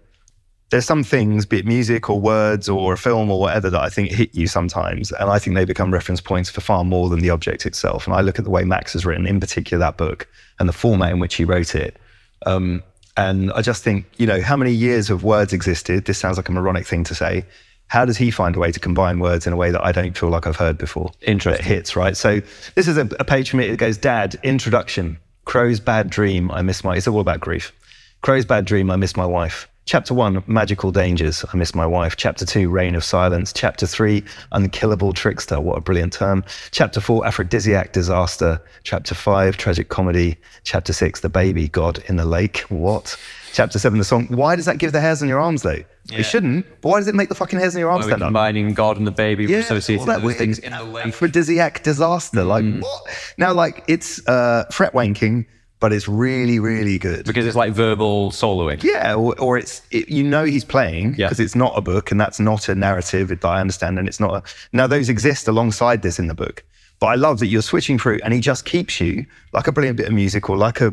There's 0.71 0.85
some 0.85 1.03
things, 1.03 1.47
be 1.47 1.61
it 1.61 1.67
music 1.67 2.11
or 2.11 2.21
words 2.21 2.69
or 2.69 2.93
a 2.93 2.99
film 2.99 3.31
or 3.31 3.41
whatever, 3.41 3.71
that 3.71 3.81
I 3.81 3.89
think 3.89 4.11
hit 4.11 4.35
you 4.35 4.47
sometimes. 4.47 5.11
And 5.13 5.31
I 5.31 5.39
think 5.39 5.57
they 5.57 5.65
become 5.65 5.91
reference 5.91 6.21
points 6.21 6.51
for 6.51 6.61
far 6.61 6.85
more 6.85 7.09
than 7.09 7.21
the 7.21 7.31
object 7.31 7.65
itself. 7.65 8.07
And 8.07 8.15
I 8.15 8.21
look 8.21 8.39
at 8.39 8.45
the 8.45 8.51
way 8.51 8.65
Max 8.65 8.93
has 8.93 9.07
written, 9.07 9.27
in 9.27 9.41
particular 9.41 9.79
that 9.81 9.97
book, 9.97 10.29
and 10.61 10.69
the 10.69 10.75
format 10.75 11.13
in 11.13 11.19
which 11.19 11.37
he 11.37 11.45
wrote 11.45 11.75
it. 11.75 11.97
Um, 12.45 12.83
and 13.19 13.53
I 13.53 13.63
just 13.63 13.83
think, 13.83 14.07
you 14.17 14.27
know, 14.29 14.41
how 14.41 14.57
many 14.57 14.71
years 14.71 15.11
of 15.11 15.25
words 15.25 15.53
existed? 15.53 16.05
This 16.05 16.19
sounds 16.19 16.37
like 16.37 16.49
a 16.49 16.53
moronic 16.53 16.87
thing 16.87 17.03
to 17.03 17.17
say. 17.17 17.45
How 17.89 18.05
does 18.05 18.17
he 18.17 18.31
find 18.31 18.55
a 18.55 18.61
way 18.61 18.71
to 18.71 18.79
combine 18.79 19.19
words 19.19 19.45
in 19.45 19.53
a 19.53 19.57
way 19.57 19.73
that 19.73 19.85
I 19.85 19.91
don't 19.91 20.17
feel 20.17 20.29
like 20.29 20.47
I've 20.47 20.57
heard 20.57 20.79
before? 20.79 21.11
Interesting. 21.23 21.65
That 21.65 21.69
hits, 21.69 21.97
right? 21.97 22.17
So 22.17 22.41
this 22.77 22.87
is 22.87 22.97
a, 22.97 23.09
a 23.19 23.25
page 23.25 23.51
from 23.51 23.59
it. 23.59 23.71
It 23.71 23.79
goes, 23.79 23.99
Dad, 23.99 24.39
introduction, 24.45 25.19
Crow's 25.47 25.81
bad 25.81 26.11
dream. 26.11 26.51
I 26.53 26.63
miss 26.63 26.85
my, 26.85 26.95
it's 26.95 27.09
all 27.09 27.19
about 27.19 27.41
grief. 27.41 27.73
Crow's 28.21 28.45
bad 28.45 28.67
dream. 28.67 28.89
I 28.89 28.97
miss 28.97 29.17
my 29.17 29.27
wife. 29.27 29.67
Chapter 29.89 30.13
one, 30.13 30.45
magical 30.47 30.93
dangers. 30.93 31.47
I 31.51 31.57
miss 31.57 31.75
my 31.75 31.87
wife. 31.87 32.15
Chapter 32.15 32.45
two, 32.45 32.69
reign 32.69 32.95
of 32.95 33.03
silence. 33.03 33.55
Chapter 33.55 33.87
three, 33.87 34.23
unkillable 34.53 35.15
trickster. 35.15 35.59
What 35.63 35.79
a 35.79 35.81
brilliant 35.81 36.13
term. 36.13 36.45
Chapter 36.73 37.01
four, 37.01 37.27
aphrodisiac 37.27 37.95
disaster. 37.95 38.61
Chapter 38.85 39.15
five, 39.15 39.57
tragic 39.57 39.89
comedy. 39.89 40.37
Chapter 40.63 40.93
six, 40.93 41.21
the 41.21 41.31
baby, 41.31 41.69
God 41.69 42.05
in 42.07 42.17
the 42.17 42.27
lake. 42.27 42.59
What? 42.69 43.19
Chapter 43.55 43.79
seven, 43.79 43.99
the 43.99 44.05
song. 44.05 44.27
Why 44.27 44.57
does 44.57 44.67
that 44.67 44.77
give 44.77 44.93
the 44.93 45.01
hairs 45.01 45.23
on 45.23 45.29
your 45.29 45.41
arms 45.41 45.63
though? 45.63 45.83
It 46.13 46.25
shouldn't. 46.25 46.67
But 46.83 46.91
why 46.91 46.99
does 46.99 47.09
it 47.09 47.15
make 47.15 47.31
the 47.31 47.35
fucking 47.35 47.59
hairs 47.59 47.75
on 47.75 47.81
your 47.81 47.91
arms 47.91 48.05
stand 48.05 48.21
up? 48.23 48.27
combining 48.27 48.75
God 48.75 48.99
and 48.99 49.07
the 49.07 49.11
baby, 49.11 49.47
Yeah, 49.47 49.61
associating 49.61 50.01
all 50.01 50.07
that 50.09 50.17
those 50.17 50.25
weird 50.25 50.37
things 50.39 50.59
in 50.59 50.75
a 50.75 50.83
lake. 50.83 51.07
aphrodisiac 51.07 51.83
disaster. 51.83 52.45
Like 52.45 52.79
what? 52.79 53.35
Now, 53.39 53.55
like 53.55 53.85
it's 53.89 54.21
uh, 54.29 54.65
fret 54.71 54.93
wanking, 54.93 55.47
but 55.81 55.93
it's 55.93 56.09
really, 56.09 56.59
really 56.59 56.99
good. 56.99 57.25
Because 57.25 57.47
it's 57.47 57.57
like 57.57 57.73
verbal 57.73 58.31
soloing. 58.31 58.83
Yeah, 58.83 59.15
or, 59.15 59.39
or 59.41 59.57
it's 59.59 59.83
it, 59.91 60.09
you 60.09 60.25
know 60.25 60.45
he's 60.45 60.65
playing 60.65 61.15
Yeah. 61.17 61.27
because 61.27 61.41
it's 61.41 61.55
not 61.55 61.73
a 61.77 61.81
book 61.81 62.11
and 62.11 62.21
that's 62.21 62.41
not 62.41 62.69
a 62.69 62.75
narrative 62.75 63.29
that 63.29 63.45
I 63.45 63.61
understand, 63.61 63.99
and 63.99 64.09
it's 64.09 64.21
not. 64.21 64.35
A, 64.35 64.43
now 64.73 64.87
those 64.87 65.09
exist 65.09 65.47
alongside 65.49 66.03
this 66.03 66.19
in 66.19 66.27
the 66.27 66.35
book, 66.35 66.65
but 67.01 67.07
I 67.07 67.15
love 67.15 67.39
that 67.39 67.47
you're 67.47 67.63
switching 67.63 67.99
through, 67.99 68.21
and 68.25 68.35
he 68.35 68.41
just 68.41 68.65
keeps 68.65 69.01
you 69.01 69.25
like 69.53 69.67
a 69.69 69.73
brilliant 69.73 69.97
bit 69.99 70.07
of 70.09 70.13
music 70.13 70.51
or 70.51 70.57
like 70.57 70.81
a 70.81 70.93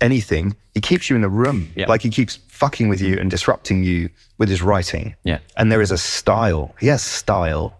anything. 0.00 0.56
He 0.74 0.80
keeps 0.80 1.08
you 1.10 1.16
in 1.16 1.22
the 1.22 1.28
room, 1.28 1.70
Yeah. 1.76 1.86
like 1.88 2.02
he 2.02 2.10
keeps 2.10 2.36
fucking 2.48 2.88
with 2.88 3.00
you 3.00 3.18
and 3.18 3.30
disrupting 3.30 3.84
you 3.84 4.08
with 4.38 4.48
his 4.48 4.62
writing. 4.62 5.14
Yeah. 5.24 5.38
and 5.56 5.70
there 5.70 5.80
is 5.80 5.90
a 5.90 5.98
style. 5.98 6.74
He 6.80 6.86
has 6.88 7.02
style. 7.02 7.78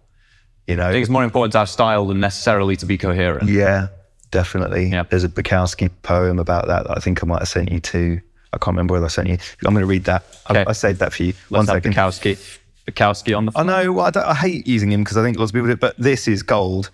You 0.66 0.77
know, 0.77 0.87
I 0.88 0.92
think 0.92 1.03
it's 1.03 1.11
more 1.11 1.25
important 1.25 1.53
to 1.53 1.59
have 1.59 1.68
style 1.68 2.07
than 2.07 2.21
necessarily 2.21 2.77
to 2.77 2.87
be 2.87 2.97
coherent. 2.97 3.49
yeah, 3.49 3.88
definitely. 4.33 4.87
Yeah. 4.87 5.05
There's 5.05 5.23
a 5.23 5.29
Bukowski 5.29 5.90
poem 6.03 6.40
about 6.40 6.66
that 6.66 6.88
that 6.88 6.97
I 6.97 7.01
think 7.01 7.23
I 7.23 7.27
might 7.27 7.38
have 7.38 7.49
sent 7.49 7.71
you 7.71 7.79
to. 7.79 8.21
I 8.53 8.59
can't 8.59 8.75
remember 8.75 8.95
whether 8.95 9.07
I 9.07 9.09
sent 9.09 9.29
you. 9.29 9.38
I'm 9.64 9.73
going 9.73 9.83
to 9.83 9.87
read 9.87 10.05
that. 10.05 10.25
I, 10.47 10.51
Okay. 10.51 10.64
I 10.66 10.73
saved 10.73 10.99
that 10.99 11.12
for 11.12 11.23
you. 11.23 11.33
Let's 11.49 11.51
One 11.51 11.66
have 11.68 11.77
second. 11.77 11.95
Bukowski. 11.95 12.59
Bukowski 12.90 13.37
on 13.37 13.47
the 13.47 13.53
I 13.55 13.62
know. 13.62 14.01
I, 14.01 14.11
don't, 14.11 14.27
I 14.27 14.35
hate 14.35 14.66
using 14.66 14.90
him 14.90 15.05
because 15.05 15.16
I 15.16 15.23
think 15.23 15.38
lots 15.38 15.51
of 15.51 15.55
people 15.55 15.68
do, 15.68 15.77
but 15.77 15.97
this 15.97 16.27
is 16.27 16.42
gold. 16.42 16.90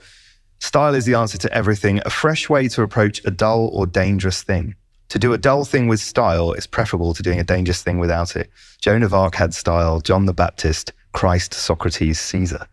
Style 0.61 0.94
is 0.94 1.07
the 1.07 1.14
answer 1.14 1.38
to 1.38 1.53
everything. 1.53 2.01
A 2.05 2.11
fresh 2.11 2.51
way 2.51 2.68
to 2.68 2.83
approach 2.83 3.24
a 3.24 3.31
dull 3.31 3.70
or 3.72 3.87
dangerous 3.87 4.42
thing. 4.42 4.74
To 5.11 5.18
do 5.18 5.33
a 5.33 5.38
dull 5.38 5.64
thing 5.64 5.88
with 5.88 6.01
style 6.01 6.53
is 6.53 6.66
preferable 6.66 7.14
to 7.14 7.22
doing 7.22 7.40
a 7.40 7.44
dangerous 7.44 7.83
thing 7.83 7.98
without 7.98 8.37
it. 8.37 8.51
Joan 8.81 9.03
of 9.03 9.14
Arc 9.14 9.35
had 9.35 9.55
style. 9.55 10.01
John 10.01 10.27
the 10.27 10.35
Baptist, 10.35 10.92
Christ, 11.12 11.55
Socrates, 11.55 12.20
Caesar. 12.20 12.66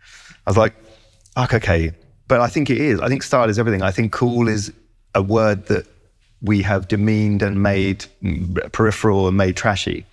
I 0.45 0.49
was 0.49 0.57
like, 0.57 0.73
okay. 1.37 1.91
But 2.27 2.41
I 2.41 2.47
think 2.47 2.69
it 2.69 2.77
is. 2.77 2.99
I 2.99 3.07
think 3.07 3.23
style 3.23 3.49
is 3.49 3.59
everything. 3.59 3.81
I 3.81 3.91
think 3.91 4.11
cool 4.11 4.47
is 4.47 4.73
a 5.13 5.21
word 5.21 5.67
that 5.67 5.85
we 6.41 6.61
have 6.61 6.87
demeaned 6.87 7.41
and 7.41 7.61
made 7.61 8.05
mm, 8.23 8.71
peripheral 8.71 9.27
and 9.27 9.37
made 9.37 9.55
trashy. 9.55 10.05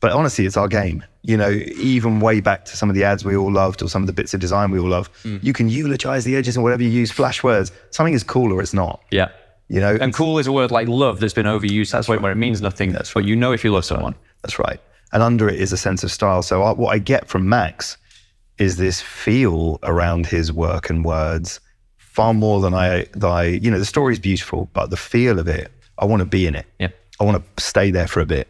But 0.00 0.12
honestly, 0.12 0.46
it's 0.46 0.56
our 0.56 0.68
game. 0.68 1.04
You 1.22 1.36
know, 1.36 1.50
even 1.50 2.20
way 2.20 2.40
back 2.40 2.64
to 2.66 2.76
some 2.76 2.88
of 2.88 2.94
the 2.94 3.02
ads 3.04 3.24
we 3.24 3.36
all 3.36 3.50
loved 3.50 3.82
or 3.82 3.88
some 3.88 4.02
of 4.02 4.06
the 4.06 4.12
bits 4.12 4.34
of 4.34 4.40
design 4.40 4.70
we 4.70 4.78
all 4.78 4.88
love, 4.88 5.10
you 5.42 5.52
can 5.52 5.68
eulogize 5.68 6.24
the 6.24 6.36
edges 6.36 6.56
and 6.56 6.62
whatever 6.62 6.82
you 6.82 6.88
use, 6.88 7.10
flash 7.10 7.42
words. 7.42 7.72
Something 7.90 8.14
is 8.14 8.22
cool 8.22 8.52
or 8.52 8.60
it's 8.60 8.74
not. 8.74 9.02
Yeah. 9.10 9.30
You 9.68 9.80
know, 9.80 9.98
And 10.00 10.14
cool 10.14 10.38
is 10.38 10.46
a 10.46 10.52
word 10.52 10.70
like 10.70 10.86
love 10.86 11.18
that's 11.18 11.32
been 11.32 11.46
overused 11.46 11.90
That's 11.90 12.08
where 12.08 12.30
it 12.30 12.36
means 12.36 12.60
nothing. 12.62 12.92
That's 12.92 13.12
but 13.12 13.24
you 13.24 13.34
know 13.34 13.52
if 13.52 13.64
you 13.64 13.72
love 13.72 13.84
someone. 13.84 14.14
That's 14.42 14.58
right. 14.60 14.80
And 15.12 15.22
under 15.22 15.48
it 15.48 15.60
is 15.60 15.72
a 15.72 15.76
sense 15.76 16.04
of 16.04 16.12
style. 16.12 16.42
So 16.42 16.62
I, 16.62 16.72
what 16.72 16.90
I 16.90 16.98
get 16.98 17.26
from 17.26 17.48
Max 17.48 17.96
is 18.58 18.76
this 18.76 19.00
feel 19.00 19.78
around 19.82 20.26
his 20.26 20.52
work 20.52 20.90
and 20.90 21.04
words 21.04 21.60
far 21.98 22.32
more 22.32 22.60
than 22.60 22.72
I, 22.72 23.06
than 23.12 23.30
I 23.30 23.44
you 23.44 23.70
know, 23.70 23.78
the 23.78 23.84
story's 23.84 24.18
beautiful, 24.18 24.70
but 24.72 24.88
the 24.88 24.96
feel 24.96 25.38
of 25.38 25.48
it, 25.48 25.70
I 25.98 26.06
want 26.06 26.20
to 26.20 26.26
be 26.26 26.46
in 26.46 26.54
it. 26.54 26.66
Yeah. 26.78 26.88
I 27.20 27.24
want 27.24 27.42
to 27.56 27.62
stay 27.62 27.90
there 27.90 28.06
for 28.06 28.20
a 28.20 28.26
bit. 28.26 28.48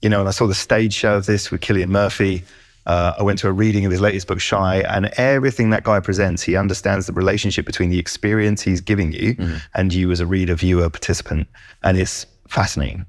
You 0.00 0.08
know, 0.08 0.20
and 0.20 0.28
I 0.28 0.32
saw 0.32 0.46
the 0.46 0.54
stage 0.54 0.92
show 0.92 1.16
of 1.16 1.26
this 1.26 1.50
with 1.50 1.60
Cillian 1.60 1.88
Murphy. 1.88 2.44
Uh, 2.86 3.14
I 3.18 3.22
went 3.22 3.38
to 3.40 3.48
a 3.48 3.52
reading 3.52 3.84
of 3.84 3.92
his 3.92 4.00
latest 4.00 4.26
book, 4.26 4.40
Shy, 4.40 4.80
and 4.82 5.06
everything 5.16 5.70
that 5.70 5.84
guy 5.84 6.00
presents, 6.00 6.42
he 6.42 6.56
understands 6.56 7.06
the 7.06 7.12
relationship 7.12 7.66
between 7.66 7.90
the 7.90 7.98
experience 7.98 8.62
he's 8.62 8.80
giving 8.80 9.12
you 9.12 9.36
and 9.74 9.92
you 9.92 10.10
as 10.10 10.20
a 10.20 10.26
reader, 10.26 10.54
viewer, 10.54 10.88
participant. 10.88 11.48
And 11.82 11.98
it's 11.98 12.26
fascinating. 12.48 13.06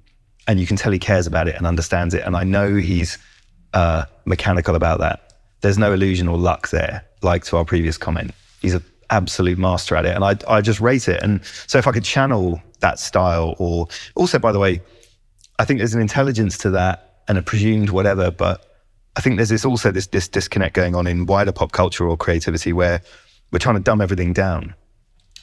And 0.47 0.59
you 0.59 0.67
can 0.67 0.75
tell 0.77 0.91
he 0.91 0.99
cares 0.99 1.27
about 1.27 1.47
it 1.47 1.55
and 1.55 1.65
understands 1.65 2.13
it. 2.13 2.23
And 2.25 2.35
I 2.35 2.43
know 2.43 2.75
he's 2.75 3.17
uh, 3.73 4.05
mechanical 4.25 4.75
about 4.75 4.99
that. 4.99 5.30
There's 5.61 5.77
no 5.77 5.93
illusion 5.93 6.27
or 6.27 6.37
luck 6.37 6.69
there, 6.69 7.03
like 7.21 7.45
to 7.45 7.57
our 7.57 7.65
previous 7.65 7.97
comment. 7.97 8.31
He's 8.61 8.73
an 8.73 8.83
absolute 9.09 9.57
master 9.57 9.95
at 9.95 10.05
it. 10.05 10.15
And 10.15 10.23
I, 10.23 10.35
I 10.47 10.61
just 10.61 10.79
rate 10.79 11.07
it. 11.07 11.21
And 11.21 11.43
so 11.67 11.77
if 11.77 11.87
I 11.87 11.91
could 11.91 12.03
channel 12.03 12.61
that 12.79 12.99
style, 12.99 13.55
or 13.59 13.87
also, 14.15 14.39
by 14.39 14.51
the 14.51 14.59
way, 14.59 14.81
I 15.59 15.65
think 15.65 15.79
there's 15.79 15.93
an 15.93 16.01
intelligence 16.01 16.57
to 16.59 16.71
that 16.71 17.21
and 17.27 17.37
a 17.37 17.41
presumed 17.41 17.91
whatever, 17.91 18.31
but 18.31 18.65
I 19.15 19.21
think 19.21 19.37
there's 19.37 19.49
this 19.49 19.65
also 19.65 19.91
this, 19.91 20.07
this 20.07 20.27
disconnect 20.27 20.73
going 20.73 20.95
on 20.95 21.05
in 21.05 21.25
wider 21.25 21.51
pop 21.51 21.71
culture 21.71 22.07
or 22.07 22.17
creativity 22.17 22.73
where 22.73 23.01
we're 23.51 23.59
trying 23.59 23.75
to 23.75 23.81
dumb 23.81 24.01
everything 24.01 24.33
down 24.33 24.73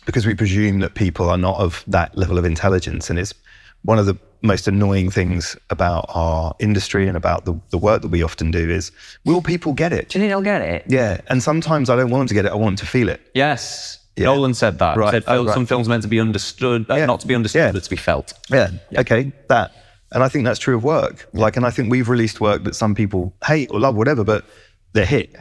because 0.06 0.26
we 0.26 0.34
presume 0.34 0.80
that 0.80 0.94
people 0.94 1.28
are 1.28 1.36
not 1.36 1.58
of 1.58 1.84
that 1.86 2.16
level 2.16 2.38
of 2.38 2.44
intelligence. 2.44 3.10
And 3.10 3.18
it's 3.18 3.34
one 3.82 3.98
of 3.98 4.06
the 4.06 4.16
most 4.42 4.68
annoying 4.68 5.10
things 5.10 5.56
about 5.70 6.06
our 6.08 6.54
industry 6.60 7.08
and 7.08 7.16
about 7.16 7.44
the, 7.44 7.58
the 7.70 7.78
work 7.78 8.02
that 8.02 8.08
we 8.08 8.22
often 8.22 8.50
do 8.50 8.70
is 8.70 8.92
will 9.24 9.42
people 9.42 9.72
get 9.72 9.92
it? 9.92 10.08
Do 10.10 10.18
you 10.18 10.22
think 10.22 10.30
they'll 10.30 10.42
get 10.42 10.62
it? 10.62 10.84
Yeah. 10.88 11.20
And 11.28 11.42
sometimes 11.42 11.90
I 11.90 11.96
don't 11.96 12.10
want 12.10 12.20
them 12.22 12.28
to 12.28 12.34
get 12.34 12.44
it, 12.46 12.52
I 12.52 12.54
want 12.54 12.78
them 12.78 12.86
to 12.86 12.90
feel 12.90 13.08
it. 13.08 13.20
Yes. 13.34 13.98
Yeah. 14.16 14.26
Nolan 14.26 14.54
said 14.54 14.78
that. 14.80 14.96
Right. 14.96 15.14
He 15.14 15.20
said 15.20 15.24
Oh, 15.28 15.44
right. 15.44 15.54
some 15.54 15.66
films 15.66 15.88
meant 15.88 16.02
to 16.02 16.08
be 16.08 16.20
understood, 16.20 16.90
uh, 16.90 16.94
Yeah. 16.96 17.06
not 17.06 17.20
to 17.20 17.26
be 17.26 17.34
understood, 17.34 17.60
Yeah. 17.60 17.72
but 17.72 17.82
to 17.84 17.90
be 17.90 17.96
felt. 17.96 18.32
Yeah. 18.50 18.70
Okay. 18.96 19.32
That. 19.48 19.72
And 20.12 20.22
I 20.22 20.28
think 20.28 20.44
that's 20.44 20.58
true 20.58 20.76
of 20.76 20.84
work. 20.84 21.28
Like, 21.34 21.56
and 21.56 21.66
I 21.66 21.70
think 21.70 21.90
we've 21.90 22.08
released 22.08 22.40
work 22.40 22.64
that 22.64 22.74
some 22.74 22.94
people 22.94 23.34
hate 23.44 23.70
or 23.70 23.78
love, 23.78 23.94
whatever, 23.94 24.24
but 24.24 24.44
they're 24.92 25.04
hit. 25.04 25.34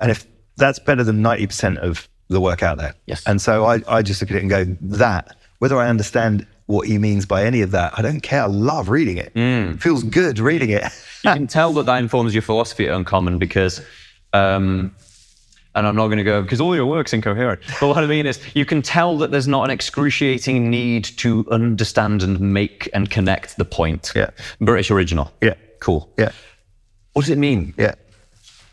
And 0.00 0.10
if 0.10 0.26
that's 0.56 0.78
better 0.78 1.04
than 1.04 1.22
90% 1.22 1.78
of 1.78 2.08
the 2.28 2.40
work 2.40 2.62
out 2.62 2.78
there. 2.78 2.94
Yes. 3.06 3.22
And 3.26 3.40
so 3.40 3.64
I, 3.66 3.80
I 3.88 4.02
just 4.02 4.20
look 4.20 4.30
at 4.30 4.36
it 4.36 4.40
and 4.40 4.50
go, 4.50 4.64
that, 4.80 5.36
whether 5.58 5.78
I 5.78 5.88
understand 5.88 6.46
what 6.66 6.86
he 6.88 6.98
means 6.98 7.26
by 7.26 7.44
any 7.44 7.62
of 7.62 7.70
that, 7.70 7.98
I 7.98 8.02
don't 8.02 8.20
care. 8.20 8.42
I 8.42 8.46
love 8.46 8.88
reading 8.88 9.16
it. 9.18 9.32
It 9.34 9.80
feels 9.80 10.02
good 10.02 10.38
reading 10.38 10.70
it. 10.70 10.82
you 11.24 11.32
can 11.32 11.46
tell 11.46 11.72
that 11.74 11.86
that 11.86 11.98
informs 11.98 12.34
your 12.34 12.42
philosophy 12.42 12.88
at 12.88 12.94
Uncommon 12.94 13.38
because, 13.38 13.80
um, 14.32 14.94
and 15.74 15.86
I'm 15.86 15.94
not 15.94 16.06
going 16.06 16.18
to 16.18 16.24
go 16.24 16.42
because 16.42 16.60
all 16.60 16.74
your 16.74 16.86
work's 16.86 17.12
incoherent. 17.12 17.60
But 17.80 17.88
what 17.88 17.98
I 17.98 18.06
mean 18.06 18.26
is, 18.26 18.40
you 18.54 18.64
can 18.64 18.82
tell 18.82 19.18
that 19.18 19.30
there's 19.30 19.46
not 19.46 19.64
an 19.64 19.70
excruciating 19.70 20.70
need 20.70 21.04
to 21.18 21.46
understand 21.50 22.22
and 22.22 22.40
make 22.40 22.88
and 22.94 23.10
connect 23.10 23.58
the 23.58 23.64
point. 23.64 24.12
Yeah. 24.16 24.30
British 24.60 24.90
original. 24.90 25.32
yeah. 25.40 25.54
Cool. 25.80 26.10
Yeah. 26.18 26.32
What 27.12 27.22
does 27.22 27.30
it 27.30 27.38
mean? 27.38 27.74
Yeah. 27.76 27.94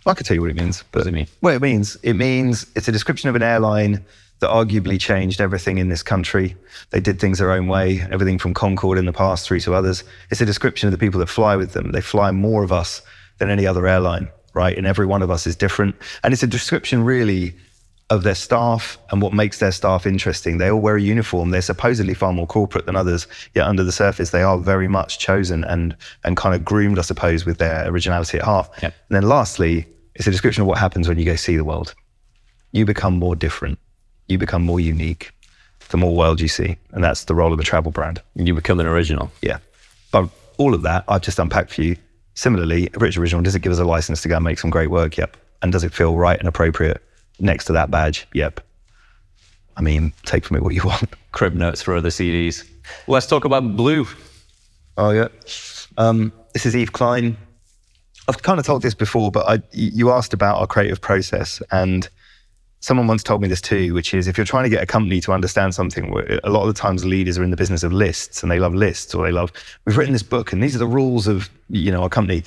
I 0.05 0.13
could 0.13 0.25
tell 0.25 0.35
you 0.35 0.41
what 0.41 0.49
it 0.49 0.55
means. 0.55 0.83
But 0.91 0.99
does 0.99 1.07
it 1.07 1.13
mean? 1.13 1.27
Well, 1.41 1.55
it 1.55 1.61
means 1.61 1.95
it 2.03 2.13
means 2.13 2.65
it's 2.75 2.87
a 2.87 2.91
description 2.91 3.29
of 3.29 3.35
an 3.35 3.43
airline 3.43 4.03
that 4.43 4.49
arguably 4.49 4.99
changed 4.99 5.39
everything 5.39 5.77
in 5.77 5.87
this 5.87 6.03
country. 6.03 6.57
They 6.89 6.99
did 6.99 7.17
things 7.17 7.39
their 7.39 7.53
own 7.53 7.67
way, 7.67 8.01
everything 8.11 8.37
from 8.37 8.53
Concorde 8.53 8.97
in 8.97 9.05
the 9.05 9.13
past 9.13 9.47
through 9.47 9.61
to 9.61 9.73
others. 9.73 10.03
It's 10.31 10.41
a 10.41 10.45
description 10.45 10.87
of 10.87 10.91
the 10.91 10.97
people 10.97 11.21
that 11.21 11.27
fly 11.27 11.55
with 11.55 11.71
them. 11.71 11.93
They 11.93 12.01
fly 12.01 12.31
more 12.31 12.61
of 12.61 12.73
us 12.73 13.01
than 13.37 13.49
any 13.49 13.65
other 13.65 13.87
airline, 13.87 14.27
right? 14.53 14.77
And 14.77 14.85
every 14.85 15.05
one 15.05 15.21
of 15.21 15.31
us 15.31 15.47
is 15.47 15.55
different. 15.55 15.95
And 16.25 16.33
it's 16.33 16.43
a 16.43 16.47
description 16.47 17.05
really 17.05 17.55
of 18.09 18.23
their 18.23 18.35
staff 18.35 18.97
and 19.11 19.21
what 19.21 19.31
makes 19.31 19.59
their 19.59 19.71
staff 19.71 20.05
interesting. 20.05 20.57
They 20.57 20.69
all 20.69 20.81
wear 20.81 20.97
a 20.97 21.01
uniform. 21.01 21.51
They're 21.51 21.61
supposedly 21.61 22.13
far 22.13 22.33
more 22.33 22.45
corporate 22.45 22.85
than 22.85 22.97
others, 22.97 23.27
yet 23.55 23.65
under 23.65 23.85
the 23.85 23.93
surface, 23.93 24.31
they 24.31 24.43
are 24.43 24.57
very 24.57 24.89
much 24.89 25.19
chosen 25.19 25.63
and 25.63 25.95
and 26.25 26.35
kind 26.35 26.53
of 26.53 26.65
groomed, 26.65 26.99
I 26.99 27.03
suppose, 27.03 27.45
with 27.45 27.59
their 27.59 27.87
originality 27.87 28.39
at 28.39 28.43
heart. 28.43 28.69
Yep. 28.81 28.93
And 29.07 29.15
then 29.15 29.23
lastly, 29.23 29.87
it's 30.15 30.27
a 30.27 30.31
description 30.31 30.63
of 30.63 30.67
what 30.67 30.79
happens 30.79 31.07
when 31.07 31.17
you 31.17 31.23
go 31.23 31.37
see 31.37 31.55
the 31.55 31.63
world. 31.63 31.95
You 32.73 32.85
become 32.85 33.17
more 33.17 33.37
different. 33.37 33.79
You 34.27 34.37
become 34.37 34.63
more 34.63 34.79
unique 34.79 35.33
the 35.93 35.97
more 35.97 36.15
world 36.15 36.41
you 36.41 36.47
see. 36.47 36.75
And 36.91 37.03
that's 37.03 37.25
the 37.25 37.35
role 37.35 37.53
of 37.53 37.59
a 37.59 37.63
travel 37.63 37.91
brand. 37.91 38.19
You 38.35 38.55
become 38.55 38.79
an 38.79 38.87
original. 38.87 39.31
Yeah. 39.43 39.59
But 40.11 40.27
all 40.57 40.73
of 40.73 40.81
that 40.81 41.05
I've 41.07 41.21
just 41.21 41.37
unpacked 41.37 41.71
for 41.71 41.83
you. 41.83 41.95
Similarly, 42.33 42.89
British 42.93 43.15
Original, 43.15 43.43
does 43.43 43.53
it 43.53 43.59
give 43.61 43.71
us 43.71 43.77
a 43.77 43.85
license 43.85 44.23
to 44.23 44.27
go 44.27 44.37
and 44.37 44.43
make 44.43 44.57
some 44.57 44.71
great 44.71 44.89
work? 44.89 45.17
Yep. 45.17 45.37
And 45.61 45.71
does 45.71 45.83
it 45.83 45.93
feel 45.93 46.15
right 46.15 46.37
and 46.39 46.47
appropriate 46.47 46.99
next 47.39 47.65
to 47.65 47.73
that 47.73 47.91
badge? 47.91 48.27
Yep. 48.33 48.59
I 49.77 49.81
mean, 49.81 50.13
take 50.25 50.45
from 50.45 50.57
it 50.57 50.63
what 50.63 50.73
you 50.73 50.81
want. 50.83 51.13
Crib 51.31 51.53
notes 51.53 51.83
for 51.83 51.95
other 51.95 52.09
CDs. 52.09 52.67
Let's 53.07 53.27
talk 53.27 53.45
about 53.45 53.75
Blue. 53.75 54.07
Oh 54.97 55.11
yeah. 55.11 55.27
Um, 55.97 56.33
this 56.53 56.65
is 56.65 56.73
Yves 56.73 56.89
Klein. 56.89 57.37
I've 58.27 58.41
kind 58.41 58.59
of 58.59 58.65
told 58.65 58.81
this 58.81 58.95
before, 58.95 59.29
but 59.29 59.47
I, 59.47 59.61
you 59.73 60.09
asked 60.09 60.33
about 60.33 60.57
our 60.57 60.65
creative 60.65 61.01
process, 61.01 61.61
and 61.71 62.09
someone 62.83 63.07
once 63.07 63.23
told 63.23 63.41
me 63.41 63.47
this 63.47 63.61
too, 63.61 63.93
which 63.93 64.13
is 64.13 64.27
if 64.27 64.37
you're 64.37 64.45
trying 64.45 64.65
to 64.65 64.69
get 64.69 64.83
a 64.83 64.85
company 64.85 65.21
to 65.21 65.31
understand 65.31 65.73
something, 65.73 66.13
a 66.43 66.49
lot 66.49 66.67
of 66.67 66.67
the 66.67 66.73
times 66.73 67.05
leaders 67.05 67.37
are 67.37 67.43
in 67.43 67.49
the 67.49 67.55
business 67.55 67.81
of 67.81 67.93
lists, 67.93 68.43
and 68.43 68.51
they 68.51 68.59
love 68.59 68.75
lists, 68.75 69.15
or 69.15 69.25
they 69.25 69.31
love. 69.31 69.53
We've 69.85 69.97
written 69.97 70.11
this 70.11 70.21
book, 70.21 70.51
and 70.51 70.61
these 70.61 70.75
are 70.75 70.79
the 70.79 70.85
rules 70.85 71.25
of 71.25 71.49
you 71.69 71.91
know 71.91 72.03
our 72.03 72.09
company. 72.09 72.43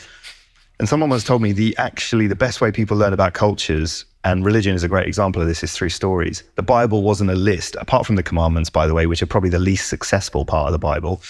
And 0.78 0.86
someone 0.86 1.08
once 1.08 1.24
told 1.24 1.40
me 1.40 1.52
the 1.52 1.74
actually 1.78 2.26
the 2.26 2.36
best 2.36 2.60
way 2.60 2.70
people 2.70 2.98
learn 2.98 3.14
about 3.14 3.32
cultures 3.32 4.04
and 4.24 4.44
religion 4.44 4.74
is 4.74 4.82
a 4.82 4.88
great 4.88 5.06
example 5.06 5.40
of 5.40 5.48
this 5.48 5.62
is 5.62 5.72
through 5.72 5.88
stories. 5.88 6.42
The 6.56 6.62
Bible 6.62 7.02
wasn't 7.02 7.30
a 7.30 7.34
list, 7.34 7.74
apart 7.76 8.04
from 8.04 8.16
the 8.16 8.22
commandments, 8.22 8.68
by 8.68 8.86
the 8.86 8.92
way, 8.92 9.06
which 9.06 9.22
are 9.22 9.26
probably 9.26 9.48
the 9.48 9.58
least 9.58 9.88
successful 9.88 10.44
part 10.44 10.66
of 10.66 10.72
the 10.72 10.78
Bible. 10.78 11.22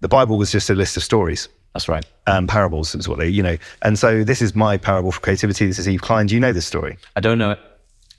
The 0.00 0.08
Bible 0.08 0.36
was 0.36 0.50
just 0.50 0.68
a 0.68 0.74
list 0.74 0.96
of 0.96 1.04
stories. 1.04 1.48
That's 1.74 1.88
right. 1.88 2.04
Um, 2.26 2.48
parables 2.48 2.96
is 2.96 3.08
what 3.08 3.18
they, 3.18 3.28
you 3.28 3.42
know. 3.42 3.56
And 3.82 3.96
so 3.96 4.24
this 4.24 4.42
is 4.42 4.56
my 4.56 4.78
parable 4.78 5.12
for 5.12 5.20
creativity. 5.20 5.66
This 5.66 5.78
is 5.78 5.86
Yves 5.86 6.00
Klein. 6.00 6.26
Do 6.26 6.34
you 6.34 6.40
know 6.40 6.52
this 6.52 6.66
story? 6.66 6.98
I 7.14 7.20
don't 7.20 7.38
know 7.38 7.52
it. 7.52 7.60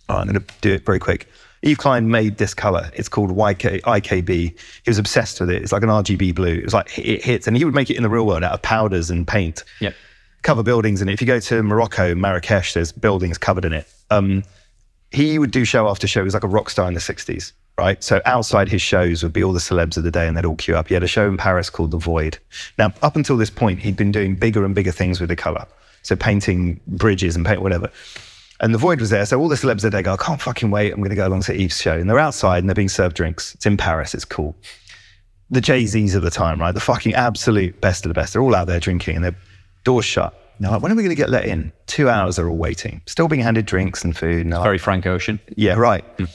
Oh, 0.09 0.15
I'm 0.15 0.27
going 0.27 0.43
to 0.43 0.53
do 0.61 0.73
it 0.73 0.85
very 0.85 0.99
quick. 0.99 1.27
Yves 1.61 1.77
Klein 1.77 2.09
made 2.09 2.37
this 2.37 2.53
color. 2.53 2.89
It's 2.93 3.09
called 3.09 3.31
YK, 3.31 3.81
IKB. 3.81 4.27
He 4.29 4.55
was 4.87 4.97
obsessed 4.97 5.39
with 5.39 5.49
it. 5.49 5.61
It's 5.61 5.71
like 5.71 5.83
an 5.83 5.89
RGB 5.89 6.33
blue. 6.33 6.55
It 6.55 6.63
was 6.63 6.73
like 6.73 6.97
it 6.97 7.23
hits, 7.23 7.47
and 7.47 7.57
he 7.57 7.65
would 7.65 7.75
make 7.75 7.89
it 7.89 7.97
in 7.97 8.03
the 8.03 8.09
real 8.09 8.25
world 8.25 8.43
out 8.43 8.53
of 8.53 8.61
powders 8.61 9.09
and 9.09 9.27
paint. 9.27 9.63
Yep. 9.81 9.93
Cover 10.41 10.63
buildings 10.63 11.01
in 11.01 11.09
it. 11.09 11.13
If 11.13 11.21
you 11.21 11.27
go 11.27 11.39
to 11.39 11.61
Morocco, 11.61 12.15
Marrakesh, 12.15 12.73
there's 12.73 12.93
buildings 12.93 13.37
covered 13.37 13.65
in 13.65 13.73
it. 13.73 13.87
Um, 14.09 14.43
he 15.11 15.37
would 15.37 15.51
do 15.51 15.65
show 15.65 15.89
after 15.89 16.07
show. 16.07 16.21
He 16.21 16.25
was 16.25 16.33
like 16.33 16.45
a 16.45 16.47
rock 16.47 16.69
star 16.69 16.87
in 16.87 16.93
the 16.93 16.99
60s 17.01 17.51
right? 17.79 18.03
So 18.03 18.21
outside 18.25 18.67
his 18.67 18.81
shows 18.81 19.23
would 19.23 19.31
be 19.31 19.41
all 19.41 19.53
the 19.53 19.59
celebs 19.59 19.95
of 19.95 20.03
the 20.03 20.11
day 20.11 20.27
and 20.27 20.35
they'd 20.35 20.43
all 20.43 20.57
queue 20.57 20.75
up. 20.75 20.89
He 20.89 20.93
had 20.93 21.03
a 21.03 21.07
show 21.07 21.27
in 21.27 21.37
Paris 21.37 21.69
called 21.69 21.91
The 21.91 21.97
Void. 21.97 22.37
Now, 22.77 22.93
up 23.01 23.15
until 23.15 23.37
this 23.37 23.49
point, 23.49 23.79
he'd 23.79 23.95
been 23.95 24.11
doing 24.11 24.35
bigger 24.35 24.65
and 24.65 24.75
bigger 24.75 24.91
things 24.91 25.21
with 25.21 25.29
the 25.29 25.35
color. 25.37 25.65
So 26.03 26.17
painting 26.17 26.81
bridges 26.87 27.37
and 27.37 27.45
paint 27.45 27.61
whatever. 27.61 27.89
And 28.61 28.73
The 28.73 28.77
Void 28.77 28.99
was 28.99 29.09
there. 29.09 29.25
So 29.25 29.39
all 29.39 29.47
the 29.47 29.55
celebs 29.55 29.83
are 29.83 29.89
there 29.89 30.01
go, 30.01 30.13
I 30.13 30.17
can't 30.17 30.41
fucking 30.41 30.69
wait. 30.69 30.91
I'm 30.91 30.99
going 30.99 31.09
to 31.09 31.15
go 31.15 31.27
along 31.27 31.41
to 31.43 31.53
Yves's 31.53 31.81
show. 31.81 31.97
And 31.97 32.09
they're 32.09 32.19
outside 32.19 32.59
and 32.59 32.69
they're 32.69 32.75
being 32.75 32.89
served 32.89 33.15
drinks. 33.15 33.55
It's 33.55 33.65
in 33.65 33.77
Paris. 33.77 34.13
It's 34.13 34.25
cool. 34.25 34.55
The 35.49 35.61
Jay-Z's 35.61 36.13
of 36.13 36.21
the 36.21 36.29
time, 36.29 36.59
right? 36.59 36.73
The 36.73 36.79
fucking 36.79 37.13
absolute 37.15 37.79
best 37.81 38.05
of 38.05 38.09
the 38.09 38.13
best. 38.13 38.33
They're 38.33 38.41
all 38.41 38.55
out 38.55 38.67
there 38.67 38.79
drinking 38.79 39.15
and 39.15 39.25
their 39.25 39.35
doors 39.83 40.05
shut. 40.05 40.33
Now, 40.59 40.71
like, 40.71 40.81
when 40.81 40.91
are 40.91 40.95
we 40.95 41.03
going 41.03 41.15
to 41.15 41.21
get 41.21 41.29
let 41.29 41.45
in? 41.45 41.71
Two 41.87 42.09
hours 42.09 42.35
they're 42.35 42.49
all 42.49 42.57
waiting, 42.57 43.01
still 43.05 43.29
being 43.29 43.41
handed 43.41 43.65
drinks 43.65 44.03
and 44.03 44.15
food. 44.15 44.45
And 44.45 44.53
Very 44.53 44.77
Frank 44.77 45.05
Ocean. 45.07 45.39
Yeah, 45.55 45.75
right. 45.75 46.03
Mm. 46.17 46.29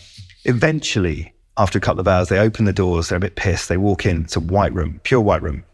Eventually, 0.46 1.34
after 1.58 1.76
a 1.78 1.80
couple 1.80 2.00
of 2.00 2.08
hours, 2.08 2.28
they 2.30 2.38
open 2.38 2.64
the 2.64 2.72
doors. 2.72 3.08
They're 3.08 3.18
a 3.18 3.20
bit 3.20 3.36
pissed. 3.36 3.68
They 3.68 3.76
walk 3.76 4.06
in. 4.06 4.22
It's 4.22 4.36
a 4.36 4.40
white 4.40 4.72
room, 4.72 5.00
pure 5.04 5.20
white 5.20 5.42
room. 5.42 5.64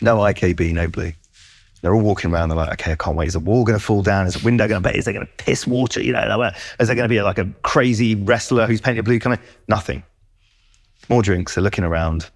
No 0.00 0.16
IKB, 0.18 0.72
no 0.72 0.88
blue. 0.88 1.12
They're 1.80 1.94
all 1.94 2.02
walking 2.02 2.32
around. 2.32 2.48
They're 2.48 2.56
like, 2.56 2.72
okay, 2.72 2.92
I 2.92 2.96
can't 2.96 3.16
wait. 3.16 3.28
Is 3.28 3.34
a 3.34 3.40
wall 3.40 3.64
going 3.64 3.78
to 3.78 3.84
fall 3.84 4.02
down? 4.02 4.26
Is 4.26 4.40
a 4.40 4.44
window 4.44 4.66
going 4.66 4.82
to? 4.82 4.96
Is 4.96 5.04
there 5.04 5.14
going 5.14 5.26
to 5.26 5.32
piss 5.44 5.66
water? 5.66 6.02
You 6.02 6.12
know, 6.12 6.50
is 6.80 6.88
there 6.88 6.96
going 6.96 7.08
to 7.08 7.14
be 7.14 7.20
like 7.22 7.38
a 7.38 7.46
crazy 7.62 8.14
wrestler 8.14 8.66
who's 8.66 8.80
painted 8.80 9.04
blue 9.04 9.20
coming? 9.20 9.38
Nothing. 9.68 10.02
More 11.08 11.22
drinks. 11.22 11.54
They're 11.54 11.64
looking 11.64 11.84
around. 11.84 12.28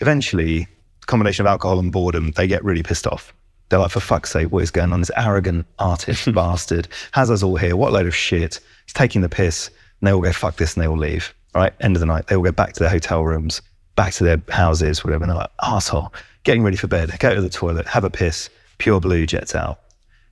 Eventually, 0.00 0.68
the 1.00 1.06
combination 1.06 1.44
of 1.44 1.50
alcohol 1.50 1.78
and 1.78 1.92
boredom, 1.92 2.30
they 2.32 2.46
get 2.46 2.64
really 2.64 2.82
pissed 2.82 3.06
off. 3.06 3.34
They're 3.68 3.78
like, 3.78 3.90
for 3.90 4.00
fuck's 4.00 4.30
sake, 4.30 4.52
what 4.52 4.62
is 4.62 4.70
going 4.70 4.92
on? 4.92 5.00
This 5.00 5.10
arrogant 5.16 5.66
artist 5.78 6.32
bastard 6.34 6.88
has 7.12 7.30
us 7.30 7.42
all 7.42 7.56
here. 7.56 7.76
What 7.76 7.90
a 7.90 7.92
load 7.92 8.06
of 8.06 8.14
shit. 8.14 8.60
He's 8.86 8.92
taking 8.94 9.22
the 9.22 9.28
piss. 9.28 9.68
And 9.68 10.08
they 10.08 10.12
all 10.12 10.20
go, 10.20 10.32
fuck 10.32 10.56
this, 10.56 10.74
and 10.74 10.82
they 10.82 10.88
all 10.88 10.98
leave 10.98 11.34
right? 11.54 11.72
End 11.80 11.96
of 11.96 12.00
the 12.00 12.06
night, 12.06 12.26
they 12.26 12.36
will 12.36 12.44
go 12.44 12.52
back 12.52 12.72
to 12.74 12.80
their 12.80 12.90
hotel 12.90 13.24
rooms, 13.24 13.62
back 13.96 14.12
to 14.14 14.24
their 14.24 14.42
houses, 14.50 15.04
whatever. 15.04 15.24
And 15.24 15.30
they're 15.30 15.38
like, 15.38 15.50
asshole, 15.62 16.12
getting 16.44 16.62
ready 16.62 16.76
for 16.76 16.86
bed, 16.86 17.16
go 17.18 17.34
to 17.34 17.40
the 17.40 17.50
toilet, 17.50 17.86
have 17.86 18.04
a 18.04 18.10
piss, 18.10 18.50
pure 18.78 19.00
blue 19.00 19.26
jets 19.26 19.54
out 19.54 19.80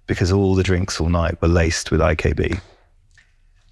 because 0.07 0.33
all 0.33 0.55
the 0.55 0.63
drinks 0.63 1.01
all 1.01 1.09
night 1.09 1.41
were 1.41 1.49
laced 1.49 1.91
with 1.91 2.01
IKB. 2.01 2.61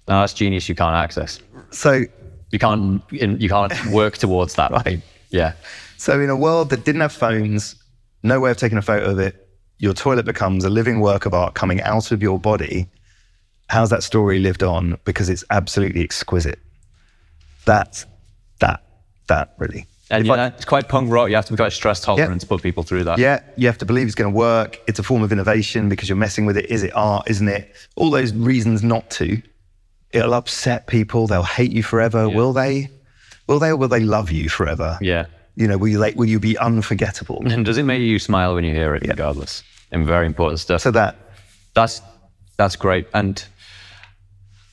No, 0.07 0.21
that's 0.21 0.33
genius 0.33 0.69
you 0.69 0.75
can't 0.75 0.95
access. 0.95 1.39
So 1.71 2.05
you 2.51 2.59
can't 2.59 3.03
you 3.11 3.49
can't 3.49 3.73
work 3.91 4.17
towards 4.17 4.55
that. 4.55 4.71
Right. 4.71 5.01
Yeah. 5.29 5.53
So 5.97 6.19
in 6.19 6.29
a 6.29 6.35
world 6.35 6.69
that 6.69 6.85
didn't 6.85 7.01
have 7.01 7.11
phones, 7.11 7.75
no 8.23 8.39
way 8.39 8.51
of 8.51 8.57
taking 8.57 8.77
a 8.77 8.81
photo 8.81 9.11
of 9.11 9.19
it, 9.19 9.47
your 9.77 9.93
toilet 9.93 10.25
becomes 10.25 10.63
a 10.63 10.69
living 10.69 11.01
work 11.01 11.25
of 11.25 11.33
art 11.33 11.55
coming 11.55 11.81
out 11.81 12.11
of 12.11 12.21
your 12.23 12.39
body. 12.39 12.87
How's 13.67 13.89
that 13.91 14.01
story 14.01 14.39
lived 14.39 14.63
on? 14.63 14.97
Because 15.05 15.29
it's 15.29 15.43
absolutely 15.51 16.03
exquisite 16.03 16.59
that, 17.69 18.03
that, 18.59 18.83
that 19.27 19.53
really. 19.59 19.85
And 20.11 20.25
yeah, 20.25 20.33
I, 20.33 20.47
it's 20.47 20.65
quite 20.65 20.89
punk 20.89 21.11
rock. 21.11 21.29
You 21.29 21.35
have 21.35 21.45
to 21.45 21.53
be 21.53 21.57
quite 21.57 21.71
stress 21.71 22.01
tolerant 22.01 22.31
yeah, 22.33 22.39
to 22.39 22.47
put 22.47 22.63
people 22.63 22.83
through 22.83 23.03
that. 23.03 23.19
Yeah, 23.19 23.41
you 23.57 23.67
have 23.67 23.77
to 23.79 23.85
believe 23.85 24.07
it's 24.07 24.15
going 24.15 24.31
to 24.31 24.37
work. 24.37 24.79
It's 24.87 24.99
a 24.99 25.03
form 25.03 25.21
of 25.21 25.31
innovation 25.31 25.87
because 25.87 26.09
you're 26.09 26.17
messing 26.17 26.45
with 26.45 26.57
it. 26.57 26.65
Is 26.69 26.83
it 26.83 26.91
art? 26.95 27.29
Isn't 27.29 27.47
it? 27.47 27.75
All 27.95 28.09
those 28.09 28.33
reasons 28.33 28.83
not 28.83 29.09
to. 29.11 29.41
It'll 30.11 30.33
upset 30.33 30.87
people. 30.87 31.27
They'll 31.27 31.43
hate 31.43 31.71
you 31.71 31.83
forever. 31.83 32.27
Yeah. 32.27 32.35
Will 32.35 32.53
they? 32.53 32.89
Will 33.47 33.59
they? 33.59 33.69
Or 33.69 33.77
will 33.77 33.87
they 33.87 33.99
love 33.99 34.31
you 34.31 34.49
forever? 34.49 34.97
Yeah. 35.01 35.27
You 35.55 35.67
know, 35.67 35.77
will 35.77 35.89
you 35.89 35.99
like? 35.99 36.15
Will 36.15 36.25
you 36.25 36.39
be 36.39 36.57
unforgettable? 36.57 37.43
And 37.45 37.65
does 37.65 37.77
it 37.77 37.83
make 37.83 38.01
you 38.01 38.17
smile 38.17 38.55
when 38.55 38.63
you 38.63 38.73
hear 38.73 38.95
it? 38.95 39.05
Regardless, 39.07 39.61
and 39.91 40.05
very 40.05 40.25
important 40.25 40.59
stuff. 40.59 40.81
So 40.81 40.91
that 40.91 41.17
that's 41.75 42.01
that's 42.57 42.75
great. 42.75 43.07
And 43.13 43.43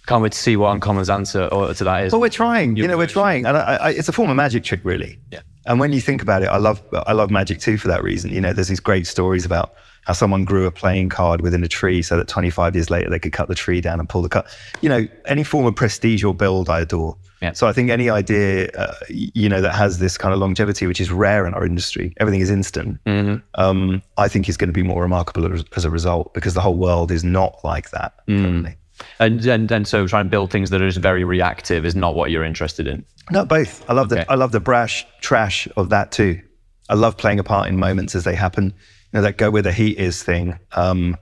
can't 0.07 0.23
wait 0.23 0.33
to 0.33 0.39
see 0.39 0.57
what 0.57 0.71
Uncommon's 0.71 1.11
answer 1.11 1.49
to 1.49 1.85
that 1.85 2.05
is. 2.05 2.13
Well, 2.13 2.21
we're 2.21 2.29
trying. 2.29 2.77
you 2.77 2.87
know, 2.87 2.97
we're 2.97 3.07
trying, 3.07 3.45
and 3.45 3.57
I, 3.57 3.77
I, 3.77 3.91
it's 3.91 4.09
a 4.09 4.13
form 4.13 4.31
of 4.31 4.37
magic 4.37 4.65
trick, 4.65 4.81
really. 4.85 5.19
Yeah. 5.31 5.41
And 5.67 5.81
when 5.81 5.93
you 5.93 6.01
think 6.01 6.23
about 6.23 6.43
it, 6.43 6.47
I 6.47 6.59
love 6.59 6.81
I 6.93 7.13
love 7.13 7.31
magic 7.31 7.59
too 7.59 7.77
for 7.77 7.89
that 7.89 8.03
reason. 8.03 8.31
You 8.31 8.41
know, 8.41 8.53
there's 8.53 8.69
these 8.69 8.81
great 8.81 9.07
stories 9.07 9.45
about 9.45 9.75
how 10.05 10.13
someone 10.13 10.45
grew 10.45 10.67
a 10.67 10.71
playing 10.71 11.09
card 11.09 11.41
within 11.41 11.65
a 11.65 11.69
tree 11.69 12.01
so 12.01 12.17
that 12.17 12.29
25 12.29 12.77
years 12.77 12.91
later 12.91 13.11
they 13.11 13.19
could 13.19 13.33
cut 13.33 13.49
the 13.49 13.57
tree 13.57 13.81
down 13.81 13.99
and 13.99 14.09
pull 14.09 14.23
the 14.23 14.29
cut. 14.29 14.47
You 14.81 14.89
know, 14.89 15.09
any 15.25 15.43
form 15.43 15.67
of 15.67 15.75
prestige 15.75 16.23
or 16.23 16.33
build, 16.33 16.71
I 16.71 16.81
adore. 16.81 17.17
Yeah. 17.43 17.53
So 17.53 17.67
I 17.67 17.73
think 17.73 17.91
any 17.91 18.09
idea, 18.09 18.71
uh, 18.79 18.95
you 19.09 19.49
know, 19.49 19.61
that 19.61 19.75
has 19.75 19.99
this 19.99 20.17
kind 20.17 20.33
of 20.33 20.39
longevity, 20.39 20.87
which 20.87 21.01
is 21.01 21.11
rare 21.11 21.47
in 21.47 21.55
our 21.55 21.67
industry, 21.67 22.15
everything 22.19 22.41
is 22.41 22.51
instant. 22.51 23.03
Mm-hmm. 23.05 23.45
Um, 23.57 24.03
I 24.17 24.29
think 24.29 24.49
is 24.49 24.57
going 24.57 24.69
to 24.69 24.73
be 24.73 24.85
more 24.85 25.03
remarkable 25.03 25.53
as, 25.53 25.65
as, 25.77 25.85
a 25.85 25.91
result 25.91 26.33
because 26.33 26.55
the 26.55 26.61
whole 26.61 26.77
world 26.77 27.11
is 27.11 27.25
not 27.25 27.59
like 27.65 27.91
that. 27.91 28.15
Mm. 28.27 28.75
And, 29.19 29.45
and 29.47 29.71
and 29.71 29.87
so 29.87 30.07
trying 30.07 30.25
to 30.25 30.31
build 30.31 30.51
things 30.51 30.71
that 30.71 30.81
are 30.81 30.89
just 30.89 31.01
very 31.01 31.25
reactive 31.25 31.85
is 31.85 31.95
not 31.95 32.15
what 32.15 32.31
you're 32.31 32.45
interested 32.45 32.87
in. 32.87 33.05
No, 33.31 33.45
both. 33.45 33.89
I 33.91 33.93
love 33.93 34.09
the. 34.09 34.31
I 34.31 34.35
love 34.35 34.53
the 34.53 34.61
brash 34.61 35.07
trash 35.21 35.69
of 35.77 35.91
that 35.91 36.13
too. 36.13 36.41
I 36.89 36.95
love 36.95 37.17
playing 37.17 37.39
a 37.39 37.45
part 37.45 37.69
in 37.69 37.77
moments 37.77 38.15
as 38.15 38.25
they 38.25 38.35
happen. 38.35 38.67
You 38.67 38.73
know 39.19 39.23
that 39.23 39.37
go 39.37 39.51
where 39.51 39.63
the 39.63 39.73
heat 39.73 39.99
is 39.99 40.23
thing. 40.23 40.59
Um, 40.73 41.17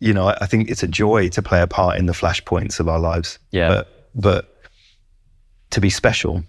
you 0.00 0.12
know, 0.12 0.28
I, 0.28 0.38
I, 0.40 0.46
think 0.46 0.68
it's 0.68 0.82
a 0.82 0.88
joy 0.88 1.28
to 1.28 1.42
play 1.42 1.60
a 1.60 1.66
part 1.66 1.96
in 1.98 2.06
the 2.06 2.12
flashpoints 2.12 2.80
of 2.80 2.88
our 2.88 2.98
lives. 2.98 3.38
Yeah. 3.50 3.68
But 3.68 4.10
but 4.14 4.62
to 5.70 5.80
be 5.80 5.90
special, 5.90 6.42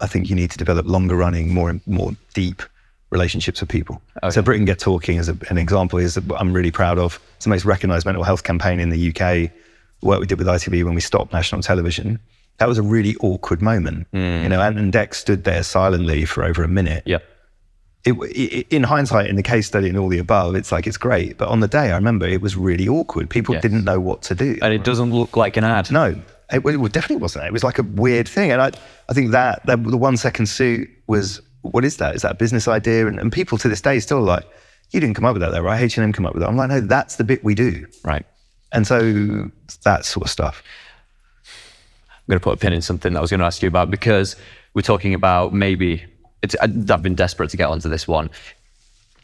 I 0.00 0.06
think 0.06 0.30
you 0.30 0.36
need 0.36 0.50
to 0.52 0.58
develop 0.58 0.86
longer 0.86 1.16
running, 1.16 1.52
more 1.52 1.78
more 1.86 2.12
deep 2.34 2.62
relationships 3.10 3.60
with 3.60 3.68
people. 3.68 4.00
Okay. 4.22 4.30
So 4.30 4.42
Britain 4.42 4.64
Get 4.64 4.78
Talking 4.78 5.18
as 5.18 5.28
a, 5.28 5.36
an 5.48 5.58
example 5.58 5.98
is 5.98 6.16
I'm 6.36 6.52
really 6.52 6.70
proud 6.70 6.98
of. 6.98 7.20
It's 7.36 7.44
the 7.44 7.50
most 7.50 7.64
recognised 7.64 8.06
mental 8.06 8.22
health 8.24 8.44
campaign 8.44 8.80
in 8.80 8.90
the 8.90 9.10
UK 9.10 9.50
work 10.02 10.20
we 10.20 10.26
did 10.26 10.38
with 10.38 10.46
ITV 10.46 10.84
when 10.84 10.94
we 10.94 11.00
stopped 11.00 11.32
national 11.32 11.62
television, 11.62 12.18
that 12.58 12.68
was 12.68 12.78
a 12.78 12.82
really 12.82 13.16
awkward 13.16 13.62
moment. 13.62 14.06
Mm. 14.12 14.42
You 14.42 14.48
know, 14.50 14.60
Ant 14.60 14.78
and 14.78 14.92
Dec 14.92 15.14
stood 15.14 15.44
there 15.44 15.62
silently 15.62 16.24
for 16.24 16.44
over 16.44 16.62
a 16.62 16.68
minute. 16.68 17.02
Yeah. 17.06 17.18
It, 18.04 18.12
it, 18.12 18.66
in 18.70 18.82
hindsight, 18.82 19.28
in 19.28 19.36
the 19.36 19.42
case 19.42 19.66
study 19.66 19.88
and 19.88 19.98
all 19.98 20.08
the 20.08 20.18
above, 20.18 20.54
it's 20.54 20.72
like 20.72 20.86
it's 20.86 20.96
great. 20.96 21.36
But 21.36 21.48
on 21.48 21.60
the 21.60 21.68
day, 21.68 21.90
I 21.90 21.96
remember 21.96 22.26
it 22.26 22.40
was 22.40 22.56
really 22.56 22.88
awkward. 22.88 23.28
People 23.28 23.54
yes. 23.54 23.62
didn't 23.62 23.84
know 23.84 24.00
what 24.00 24.22
to 24.22 24.34
do. 24.34 24.58
And 24.62 24.72
it 24.72 24.84
doesn't 24.84 25.12
look 25.12 25.36
like 25.36 25.56
an 25.56 25.64
ad. 25.64 25.90
No, 25.90 26.20
it, 26.52 26.64
it 26.64 26.92
definitely 26.92 27.16
wasn't. 27.16 27.46
It 27.46 27.52
was 27.52 27.64
like 27.64 27.78
a 27.78 27.82
weird 27.82 28.28
thing. 28.28 28.52
And 28.52 28.60
I, 28.60 28.70
I 29.08 29.12
think 29.12 29.32
that, 29.32 29.64
that 29.66 29.82
the 29.84 29.98
one 29.98 30.16
second 30.16 30.46
suit 30.46 30.88
was, 31.06 31.42
what 31.62 31.84
is 31.84 31.98
that? 31.98 32.14
Is 32.14 32.22
that 32.22 32.32
a 32.32 32.36
business 32.36 32.68
idea? 32.68 33.06
And, 33.06 33.18
and 33.18 33.30
people 33.30 33.58
to 33.58 33.68
this 33.68 33.82
day 33.82 34.00
still 34.00 34.22
like, 34.22 34.44
you 34.90 35.00
didn't 35.00 35.14
come 35.14 35.24
up 35.24 35.34
with 35.34 35.42
that, 35.42 35.52
though, 35.52 35.60
right? 35.60 35.80
H&M 35.80 36.12
come 36.12 36.26
up 36.26 36.34
with 36.34 36.42
that. 36.42 36.48
I'm 36.48 36.56
like, 36.56 36.68
no, 36.68 36.80
that's 36.80 37.16
the 37.16 37.24
bit 37.24 37.44
we 37.44 37.54
do. 37.54 37.86
Right. 38.04 38.26
And 38.72 38.86
so 38.86 39.50
that 39.84 40.04
sort 40.04 40.26
of 40.26 40.30
stuff. 40.30 40.62
I'm 42.08 42.22
going 42.28 42.38
to 42.38 42.44
put 42.44 42.54
a 42.54 42.56
pin 42.56 42.72
in 42.72 42.82
something 42.82 43.12
that 43.12 43.18
I 43.18 43.22
was 43.22 43.30
going 43.30 43.40
to 43.40 43.46
ask 43.46 43.62
you 43.62 43.68
about 43.68 43.90
because 43.90 44.36
we're 44.74 44.82
talking 44.82 45.14
about 45.14 45.52
maybe 45.52 46.04
it's, 46.42 46.54
I've 46.60 47.02
been 47.02 47.14
desperate 47.14 47.50
to 47.50 47.56
get 47.56 47.68
onto 47.68 47.88
this 47.88 48.06
one. 48.06 48.30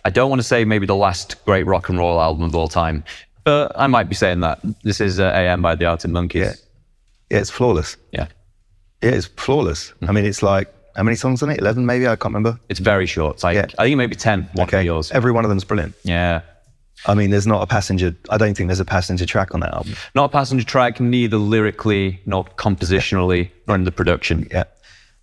I 0.04 0.10
don't 0.10 0.30
want 0.30 0.40
to 0.40 0.46
say 0.46 0.64
maybe 0.64 0.86
the 0.86 0.96
last 0.96 1.44
great 1.44 1.66
rock 1.66 1.88
and 1.88 1.98
roll 1.98 2.20
album 2.20 2.44
of 2.44 2.54
all 2.54 2.68
time, 2.68 3.04
but 3.44 3.72
I 3.76 3.86
might 3.86 4.08
be 4.08 4.14
saying 4.14 4.40
that. 4.40 4.60
This 4.82 5.00
is 5.00 5.18
uh, 5.18 5.32
AM 5.34 5.62
by 5.62 5.74
the 5.74 5.84
Art 5.84 5.92
Arctic 5.92 6.10
Monkeys. 6.10 6.42
Yeah. 6.42 6.52
yeah, 7.30 7.38
it's 7.38 7.50
flawless. 7.50 7.96
Yeah. 8.12 8.28
Yeah, 9.02 9.10
it's 9.10 9.26
flawless. 9.26 9.90
Mm-hmm. 9.90 10.08
I 10.08 10.12
mean, 10.12 10.24
it's 10.24 10.42
like, 10.42 10.72
how 10.94 11.02
many 11.02 11.16
songs 11.16 11.42
on 11.42 11.50
it? 11.50 11.58
11 11.58 11.84
maybe? 11.84 12.06
I 12.06 12.16
can't 12.16 12.34
remember. 12.34 12.58
It's 12.68 12.80
very 12.80 13.06
short. 13.06 13.36
It's 13.36 13.44
like, 13.44 13.56
yeah. 13.56 13.66
I 13.78 13.84
think 13.84 13.96
maybe 13.98 14.16
10. 14.16 14.48
One 14.54 14.66
okay. 14.66 14.84
yours. 14.84 15.10
Every 15.12 15.32
one 15.32 15.44
of 15.44 15.48
them's 15.48 15.64
brilliant. 15.64 15.94
Yeah. 16.04 16.42
I 17.04 17.14
mean, 17.14 17.30
there's 17.30 17.46
not 17.46 17.62
a 17.62 17.66
passenger. 17.66 18.16
I 18.30 18.38
don't 18.38 18.56
think 18.56 18.68
there's 18.68 18.80
a 18.80 18.84
passenger 18.84 19.26
track 19.26 19.54
on 19.54 19.60
that 19.60 19.74
album. 19.74 19.94
Not 20.14 20.24
a 20.24 20.28
passenger 20.28 20.64
track, 20.64 20.98
neither 20.98 21.36
lyrically 21.36 22.20
nor 22.26 22.44
compositionally, 22.44 23.50
nor 23.66 23.76
in 23.76 23.84
the 23.84 23.92
production. 23.92 24.48
Yeah. 24.50 24.64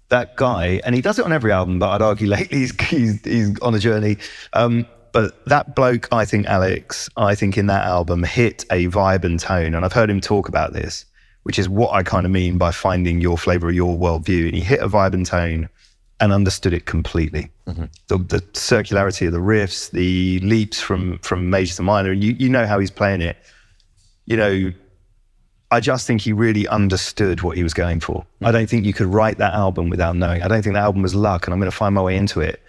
that 0.10 0.36
guy, 0.36 0.80
and 0.86 0.94
he 0.94 1.02
does 1.02 1.18
it 1.18 1.26
on 1.26 1.34
every 1.34 1.52
album, 1.52 1.80
but 1.80 1.90
I'd 1.90 2.02
argue 2.02 2.28
lately 2.38 2.60
he's, 2.60 2.80
he's, 2.82 3.22
he's 3.24 3.60
on 3.62 3.74
a 3.74 3.80
journey. 3.80 4.18
Um, 4.54 4.86
but 5.12 5.46
that 5.46 5.76
bloke, 5.76 6.08
I 6.12 6.26
think, 6.26 6.48
Alex, 6.48 7.10
I 7.18 7.36
think 7.36 7.58
in 7.58 7.68
that 7.68 7.86
album 7.86 8.24
hit 8.24 8.66
a 8.72 8.88
vibe 8.88 9.24
and 9.24 9.40
tone. 9.40 9.76
And 9.76 9.86
I've 9.86 9.94
heard 9.94 10.10
him 10.10 10.22
talk 10.22 10.48
about 10.48 10.74
this, 10.74 11.06
which 11.44 11.60
is 11.60 11.70
what 11.70 11.94
I 11.94 12.04
kind 12.04 12.26
of 12.26 12.32
mean 12.32 12.58
by 12.58 12.72
finding 12.72 13.22
your 13.22 13.38
flavor 13.38 13.70
of 13.70 13.76
your 13.76 13.98
worldview. 13.98 14.46
And 14.46 14.56
he 14.56 14.62
hit 14.62 14.80
a 14.80 14.88
vibe 14.88 15.14
and 15.14 15.26
tone 15.26 15.70
and 16.20 16.32
understood 16.32 16.74
it 16.74 16.86
completely. 16.86 17.50
Mm-hmm. 17.68 17.86
The, 18.08 18.18
the, 18.18 18.42
circularity 18.54 19.28
of 19.28 19.34
the 19.34 19.40
riffs, 19.40 19.92
the 19.92 20.40
leaps 20.40 20.80
from 20.80 21.18
from 21.20 21.50
major 21.50 21.76
to 21.76 21.82
minor, 21.82 22.12
and 22.12 22.24
you, 22.24 22.34
you 22.34 22.50
know 22.50 22.66
how 22.66 22.80
he's 22.80 22.92
playing 22.92 23.22
it. 23.22 23.38
You 24.26 24.38
know, 24.38 24.72
I 25.72 25.80
just 25.80 26.08
think 26.08 26.22
he 26.22 26.32
really 26.34 26.68
understood 26.68 27.42
what 27.42 27.58
he 27.58 27.64
was 27.64 27.74
going 27.74 28.00
for. 28.00 28.22
Mm-hmm. 28.22 28.46
I 28.46 28.52
don't 28.52 28.70
think 28.70 28.86
you 28.86 28.94
could 28.94 29.08
write 29.08 29.38
that 29.40 29.54
album 29.54 29.90
without 29.90 30.16
knowing. 30.16 30.44
I 30.44 30.48
don't 30.48 30.62
think 30.62 30.76
the 30.76 30.82
album 30.82 31.02
was 31.02 31.16
luck 31.16 31.46
and 31.46 31.54
I'm 31.54 31.60
going 31.60 31.72
to 31.72 31.76
find 31.76 31.94
my 31.96 32.02
way 32.02 32.16
into 32.16 32.40
it 32.40 32.62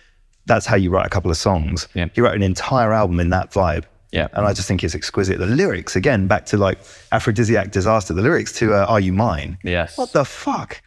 that's 0.46 0.66
how 0.66 0.76
you 0.76 0.90
write 0.90 1.06
a 1.06 1.10
couple 1.10 1.30
of 1.30 1.36
songs. 1.36 1.88
Yeah. 1.94 2.08
He 2.14 2.20
wrote 2.20 2.34
an 2.34 2.42
entire 2.42 2.92
album 2.92 3.20
in 3.20 3.30
that 3.30 3.50
vibe. 3.50 3.84
Yeah. 4.12 4.28
And 4.32 4.46
I 4.46 4.52
just 4.52 4.68
think 4.68 4.84
it's 4.84 4.94
exquisite. 4.94 5.38
The 5.38 5.46
lyrics, 5.46 5.96
again, 5.96 6.28
back 6.28 6.46
to 6.46 6.56
like 6.56 6.78
Aphrodisiac 7.10 7.72
Disaster, 7.72 8.14
the 8.14 8.22
lyrics 8.22 8.52
to 8.58 8.74
uh, 8.74 8.86
Are 8.86 9.00
You 9.00 9.12
Mine? 9.12 9.58
Yes. 9.64 9.98
What 9.98 10.12
the 10.12 10.24
fuck? 10.24 10.80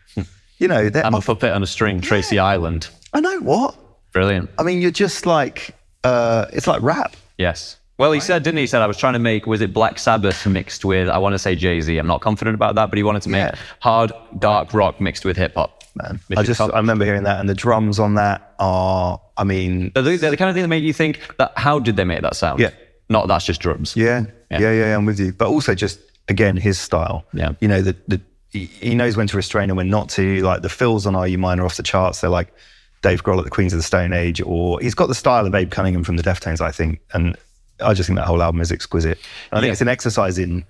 You 0.57 0.67
know, 0.67 0.89
I'm 0.95 1.13
a 1.13 1.21
puppet 1.21 1.51
on 1.51 1.63
a 1.63 1.67
string, 1.67 2.01
Tracy 2.01 2.35
yeah. 2.35 2.45
Island. 2.45 2.89
I 3.13 3.19
know 3.19 3.39
what? 3.39 3.75
Brilliant. 4.13 4.49
I 4.57 4.63
mean, 4.63 4.81
you're 4.81 4.91
just 4.91 5.25
like, 5.25 5.75
uh, 6.03 6.45
it's 6.53 6.67
like 6.67 6.81
rap. 6.81 7.15
Yes. 7.37 7.77
Well, 7.97 8.11
he 8.11 8.19
said, 8.19 8.43
didn't 8.43 8.57
he? 8.57 8.63
He 8.63 8.67
said, 8.67 8.81
I 8.81 8.87
was 8.87 8.97
trying 8.97 9.13
to 9.13 9.19
make, 9.19 9.47
was 9.47 9.61
it 9.61 9.73
Black 9.73 9.97
Sabbath 9.97 10.45
mixed 10.45 10.85
with, 10.85 11.09
I 11.09 11.17
want 11.17 11.33
to 11.33 11.39
say 11.39 11.55
Jay 11.55 11.81
Z. 11.81 11.97
I'm 11.97 12.05
not 12.05 12.21
confident 12.21 12.53
about 12.53 12.75
that, 12.75 12.89
but 12.89 12.97
he 12.97 13.03
wanted 13.03 13.23
to 13.23 13.29
make 13.29 13.39
yeah. 13.39 13.59
hard, 13.79 14.11
dark 14.37 14.73
rock 14.73 15.01
mixed 15.01 15.25
with 15.25 15.35
hip 15.35 15.55
hop 15.55 15.77
man. 15.97 16.19
I 16.35 16.43
just 16.43 16.61
I 16.61 16.67
remember 16.67 17.05
hearing 17.05 17.23
that, 17.23 17.39
and 17.39 17.49
the 17.49 17.53
drums 17.53 17.99
on 17.99 18.15
that 18.15 18.53
are, 18.59 19.19
I 19.37 19.43
mean, 19.43 19.91
they're 19.93 20.03
the, 20.03 20.17
they're 20.17 20.31
the 20.31 20.37
kind 20.37 20.49
of 20.49 20.55
thing 20.55 20.63
that 20.63 20.69
make 20.69 20.83
you 20.83 20.93
think 20.93 21.19
that 21.37 21.53
how 21.55 21.79
did 21.79 21.95
they 21.95 22.03
make 22.03 22.21
that 22.21 22.35
sound? 22.35 22.59
Yeah, 22.59 22.71
not 23.09 23.27
that's 23.27 23.45
just 23.45 23.61
drums. 23.61 23.95
Yeah, 23.95 24.25
yeah, 24.51 24.59
yeah, 24.59 24.71
yeah 24.71 24.95
I'm 24.95 25.05
with 25.05 25.19
you. 25.19 25.33
But 25.33 25.47
also 25.47 25.75
just 25.75 25.99
again 26.27 26.57
his 26.57 26.79
style. 26.79 27.25
Yeah, 27.33 27.53
you 27.59 27.67
know 27.67 27.81
the 27.81 27.95
the 28.07 28.21
he 28.51 28.95
knows 28.95 29.17
when 29.17 29.27
to 29.27 29.37
restrain 29.37 29.69
and 29.69 29.77
when 29.77 29.89
not 29.89 30.09
to. 30.09 30.41
Like 30.41 30.61
the 30.61 30.69
fills 30.69 31.05
on 31.05 31.15
Are 31.15 31.27
You 31.27 31.37
Mine 31.37 31.59
are 31.59 31.65
off 31.65 31.77
the 31.77 31.83
charts. 31.83 32.21
They're 32.21 32.29
like 32.29 32.53
Dave 33.01 33.23
Grohl 33.23 33.37
at 33.37 33.43
the 33.43 33.49
Queens 33.49 33.73
of 33.73 33.79
the 33.79 33.83
Stone 33.83 34.13
Age, 34.13 34.41
or 34.41 34.79
he's 34.79 34.95
got 34.95 35.07
the 35.07 35.15
style 35.15 35.45
of 35.45 35.53
Abe 35.53 35.69
Cunningham 35.69 36.03
from 36.03 36.17
the 36.17 36.23
Deftones, 36.23 36.61
I 36.61 36.71
think, 36.71 36.99
and 37.13 37.35
I 37.83 37.93
just 37.93 38.07
think 38.07 38.17
that 38.17 38.25
whole 38.25 38.41
album 38.41 38.61
is 38.61 38.71
exquisite. 38.71 39.19
And 39.51 39.57
I 39.57 39.61
think 39.61 39.67
yeah. 39.67 39.73
it's 39.73 39.81
an 39.81 39.87
exercise 39.87 40.37
in 40.37 40.65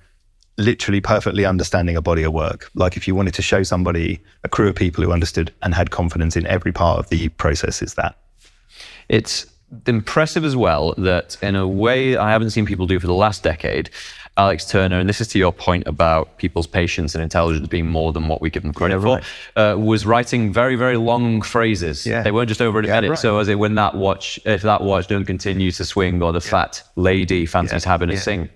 literally 0.57 0.99
perfectly 0.99 1.45
understanding 1.45 1.95
a 1.95 2.01
body 2.01 2.23
of 2.23 2.33
work. 2.33 2.69
Like 2.73 2.97
if 2.97 3.07
you 3.07 3.15
wanted 3.15 3.35
to 3.35 3.41
show 3.41 3.63
somebody 3.63 4.19
a 4.43 4.49
crew 4.49 4.67
of 4.67 4.75
people 4.75 5.03
who 5.03 5.11
understood 5.11 5.53
and 5.61 5.73
had 5.73 5.91
confidence 5.91 6.35
in 6.35 6.45
every 6.47 6.71
part 6.71 6.99
of 6.99 7.09
the 7.09 7.29
process, 7.29 7.81
is 7.81 7.93
that. 7.93 8.17
It's 9.07 9.45
impressive 9.85 10.43
as 10.43 10.55
well 10.55 10.93
that 10.97 11.37
in 11.41 11.55
a 11.55 11.67
way 11.67 12.17
I 12.17 12.31
haven't 12.31 12.51
seen 12.51 12.65
people 12.65 12.87
do 12.87 12.99
for 12.99 13.07
the 13.07 13.13
last 13.13 13.43
decade. 13.43 13.89
Alex 14.37 14.65
Turner, 14.65 14.99
and 14.99 15.09
this 15.09 15.19
is 15.19 15.27
to 15.29 15.39
your 15.39 15.51
point 15.51 15.83
about 15.87 16.37
people's 16.37 16.67
patience 16.67 17.15
and 17.15 17.23
intelligence 17.23 17.67
being 17.67 17.87
more 17.87 18.13
than 18.13 18.27
what 18.27 18.39
we 18.39 18.49
give 18.49 18.63
them 18.63 18.71
credit 18.71 18.99
yeah, 18.99 19.13
right. 19.15 19.23
for, 19.23 19.59
uh, 19.59 19.75
was 19.75 20.05
writing 20.05 20.53
very, 20.53 20.75
very 20.75 20.95
long 20.95 21.41
phrases. 21.41 22.05
Yeah. 22.05 22.21
They 22.21 22.31
weren't 22.31 22.47
just 22.47 22.61
over 22.61 22.81
yeah, 22.83 22.97
edit. 22.97 23.09
Right. 23.11 23.19
So 23.19 23.39
as 23.39 23.47
it 23.47 23.55
when 23.55 23.75
that 23.75 23.95
watch, 23.95 24.39
if 24.45 24.61
that 24.61 24.81
watch 24.81 25.07
don't 25.07 25.25
continue 25.25 25.71
to 25.71 25.83
swing, 25.83 26.21
or 26.21 26.31
the 26.31 26.39
yeah. 26.39 26.51
fat 26.51 26.83
lady 26.95 27.45
fancies 27.45 27.83
having 27.83 28.11
a 28.11 28.17
sing, 28.17 28.49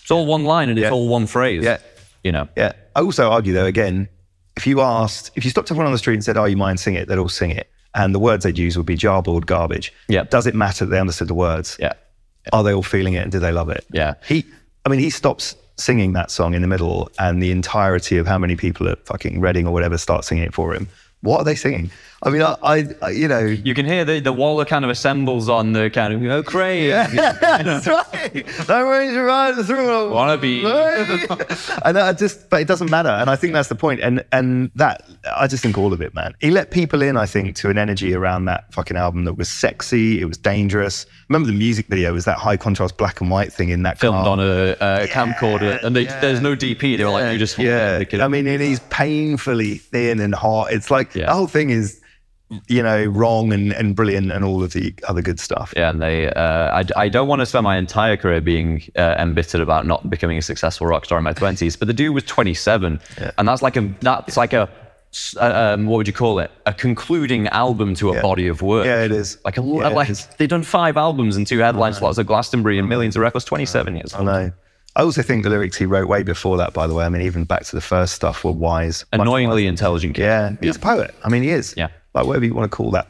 it's 0.00 0.10
all 0.10 0.26
one 0.26 0.44
line 0.44 0.68
and 0.68 0.78
it's 0.78 0.90
all 0.90 1.08
one 1.08 1.26
phrase. 1.26 1.64
Yeah. 1.64 1.78
You 2.22 2.32
know. 2.32 2.48
Yeah. 2.56 2.72
I 2.94 3.00
also 3.00 3.30
argue 3.30 3.52
though, 3.52 3.66
again, 3.66 4.08
if 4.56 4.66
you 4.66 4.80
asked, 4.80 5.32
if 5.34 5.44
you 5.44 5.50
stopped 5.50 5.70
everyone 5.70 5.86
on 5.86 5.92
the 5.92 5.98
street 5.98 6.14
and 6.14 6.24
said, 6.24 6.36
"Oh, 6.36 6.44
you 6.44 6.56
mind 6.56 6.80
sing 6.80 6.94
it?" 6.94 7.08
They'd 7.08 7.18
all 7.18 7.28
sing 7.28 7.50
it, 7.50 7.68
and 7.94 8.14
the 8.14 8.18
words 8.18 8.44
they'd 8.44 8.56
use 8.56 8.76
would 8.76 8.86
be 8.86 8.96
jarboard 8.96 9.46
garbage. 9.46 9.92
Yeah. 10.08 10.22
Does 10.22 10.46
it 10.46 10.54
matter 10.54 10.84
that 10.84 10.90
they 10.92 11.00
understood 11.00 11.28
the 11.28 11.34
words? 11.34 11.76
Yeah. 11.80 11.94
Are 12.52 12.62
they 12.62 12.72
all 12.72 12.82
feeling 12.82 13.14
it 13.14 13.22
and 13.22 13.32
do 13.32 13.40
they 13.40 13.50
love 13.50 13.68
it? 13.70 13.84
Yeah. 13.92 14.14
He, 14.26 14.44
I 14.86 14.88
mean, 14.88 15.00
he 15.00 15.10
stops 15.10 15.56
singing 15.76 16.12
that 16.12 16.30
song 16.30 16.54
in 16.54 16.62
the 16.62 16.68
middle, 16.68 17.10
and 17.18 17.42
the 17.42 17.50
entirety 17.50 18.18
of 18.18 18.26
how 18.28 18.38
many 18.38 18.54
people 18.54 18.88
at 18.88 19.04
fucking 19.04 19.40
Reading 19.40 19.66
or 19.66 19.72
whatever 19.72 19.98
start 19.98 20.24
singing 20.24 20.44
it 20.44 20.54
for 20.54 20.72
him. 20.74 20.86
What 21.22 21.40
are 21.40 21.44
they 21.44 21.54
singing? 21.54 21.90
I 22.22 22.30
mean, 22.30 22.40
I, 22.42 22.86
I, 23.02 23.10
you 23.10 23.28
know, 23.28 23.40
you 23.40 23.74
can 23.74 23.84
hear 23.84 24.04
the 24.04 24.20
the 24.20 24.32
wall 24.32 24.64
kind 24.64 24.84
of 24.84 24.90
assembles 24.90 25.50
on 25.50 25.72
the 25.72 25.90
kind 25.90 26.14
of 26.14 26.22
oh 26.30 26.42
crazy. 26.42 26.86
Yeah, 27.16 27.32
that's 27.62 27.86
right. 27.86 28.46
That 28.66 28.80
range 28.80 29.16
right 29.16 29.54
through. 29.54 30.10
Wanna 30.10 30.38
be? 30.38 30.64
and 31.84 31.98
I 31.98 32.12
just, 32.14 32.48
but 32.48 32.62
it 32.62 32.68
doesn't 32.68 32.90
matter. 32.90 33.10
And 33.10 33.28
I 33.28 33.36
think 33.36 33.52
that's 33.52 33.68
the 33.68 33.74
point. 33.74 34.00
And 34.00 34.24
and 34.32 34.70
that 34.76 35.08
I 35.36 35.46
just 35.46 35.62
think 35.62 35.76
all 35.76 35.92
of 35.92 36.00
it, 36.00 36.14
man. 36.14 36.34
He 36.40 36.50
let 36.50 36.70
people 36.70 37.02
in, 37.02 37.16
I 37.16 37.26
think, 37.26 37.54
to 37.56 37.68
an 37.68 37.76
energy 37.76 38.14
around 38.14 38.46
that 38.46 38.72
fucking 38.72 38.96
album 38.96 39.24
that 39.26 39.34
was 39.34 39.48
sexy. 39.48 40.20
It 40.20 40.24
was 40.24 40.38
dangerous. 40.38 41.04
Remember 41.28 41.46
the 41.46 41.56
music 41.56 41.86
video 41.88 42.12
was 42.14 42.24
that 42.24 42.38
high 42.38 42.56
contrast 42.56 42.96
black 42.96 43.20
and 43.20 43.30
white 43.30 43.52
thing 43.52 43.68
in 43.68 43.82
that 43.82 43.98
filmed 43.98 44.24
car. 44.24 44.28
on 44.28 44.40
a, 44.40 44.42
a 44.42 44.76
yeah, 44.80 45.06
camcorder, 45.06 45.82
and 45.84 45.94
they, 45.94 46.04
yeah. 46.04 46.20
there's 46.20 46.40
no 46.40 46.56
DP. 46.56 46.96
They 46.96 47.04
were 47.04 47.10
like, 47.10 47.32
you 47.32 47.38
just 47.38 47.58
yeah. 47.58 48.02
I 48.12 48.28
mean, 48.28 48.46
and 48.46 48.62
he's 48.62 48.80
painfully 48.80 49.76
thin 49.76 50.20
and 50.20 50.34
hot. 50.34 50.72
It's 50.72 50.90
like 50.90 51.05
the 51.12 51.32
whole 51.32 51.46
thing 51.46 51.70
is 51.70 52.00
you 52.68 52.82
know, 52.82 53.04
wrong 53.06 53.52
and, 53.52 53.72
and 53.72 53.96
brilliant 53.96 54.30
and 54.30 54.44
all 54.44 54.62
of 54.62 54.72
the 54.72 54.94
other 55.08 55.20
good 55.20 55.40
stuff. 55.40 55.74
Yeah, 55.76 55.90
and 55.90 56.00
they, 56.00 56.30
uh, 56.30 56.80
I, 56.80 56.84
I 56.96 57.08
don't 57.08 57.26
want 57.26 57.40
to 57.40 57.46
spend 57.46 57.64
my 57.64 57.76
entire 57.76 58.16
career 58.16 58.40
being 58.40 58.84
uh, 58.96 59.16
embittered 59.18 59.60
about 59.60 59.86
not 59.86 60.08
becoming 60.08 60.38
a 60.38 60.42
successful 60.42 60.86
rock 60.86 61.04
star 61.04 61.18
in 61.18 61.24
my 61.24 61.32
twenties, 61.32 61.76
but 61.76 61.88
the 61.88 61.94
dude 61.94 62.14
was 62.14 62.24
27, 62.24 63.00
yeah. 63.18 63.32
and 63.38 63.48
that's 63.48 63.62
like 63.62 63.76
a 63.76 63.92
that's 64.00 64.36
like 64.36 64.52
a 64.52 64.68
uh, 65.40 65.74
um, 65.74 65.86
what 65.86 65.96
would 65.96 66.06
you 66.06 66.12
call 66.12 66.38
it? 66.38 66.50
A 66.66 66.72
concluding 66.74 67.48
album 67.48 67.94
to 67.96 68.10
a 68.10 68.14
yeah. 68.14 68.22
body 68.22 68.46
of 68.46 68.62
work. 68.62 68.86
Yeah, 68.86 69.02
it 69.02 69.12
is. 69.12 69.38
Like 69.44 69.58
a 69.58 69.62
yeah, 69.62 69.88
like 69.88 70.08
they've 70.36 70.48
done 70.48 70.62
five 70.62 70.96
albums 70.96 71.36
and 71.36 71.46
two 71.46 71.58
headline 71.58 71.94
slots 71.94 72.18
at 72.18 72.26
Glastonbury 72.26 72.78
and 72.78 72.88
millions 72.88 73.16
of 73.16 73.22
records. 73.22 73.44
27 73.44 73.96
years. 73.96 74.14
I 74.14 74.22
know. 74.22 74.52
I 74.96 75.02
also 75.02 75.22
think 75.22 75.44
the 75.44 75.50
lyrics 75.50 75.76
he 75.76 75.86
wrote 75.86 76.08
way 76.08 76.22
before 76.24 76.56
that, 76.56 76.72
by 76.72 76.86
the 76.86 76.94
way. 76.94 77.04
I 77.04 77.08
mean, 77.10 77.22
even 77.22 77.44
back 77.44 77.64
to 77.64 77.76
the 77.76 77.82
first 77.82 78.14
stuff 78.14 78.42
were 78.42 78.50
wise. 78.50 79.04
Annoyingly 79.12 79.66
intelligent. 79.66 80.16
Kid. 80.16 80.22
Yeah, 80.22 80.56
he's 80.60 80.76
a 80.76 80.80
poet. 80.80 81.14
I 81.22 81.28
mean, 81.28 81.42
he 81.42 81.50
is. 81.50 81.74
Yeah 81.76 81.88
like 82.16 82.26
whatever 82.26 82.46
you 82.46 82.54
want 82.54 82.70
to 82.70 82.74
call 82.74 82.90
that 82.92 83.06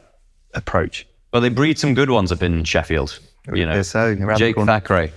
approach. 0.55 1.07
Well, 1.33 1.41
they 1.41 1.49
breed 1.49 1.79
some 1.79 1.95
good 1.95 2.11
ones 2.11 2.33
up 2.33 2.43
in 2.43 2.65
Sheffield. 2.65 3.21
You 3.55 3.65
know, 3.65 3.81
so, 3.83 4.15
Jake 4.37 4.57
Thackray. 4.57 5.13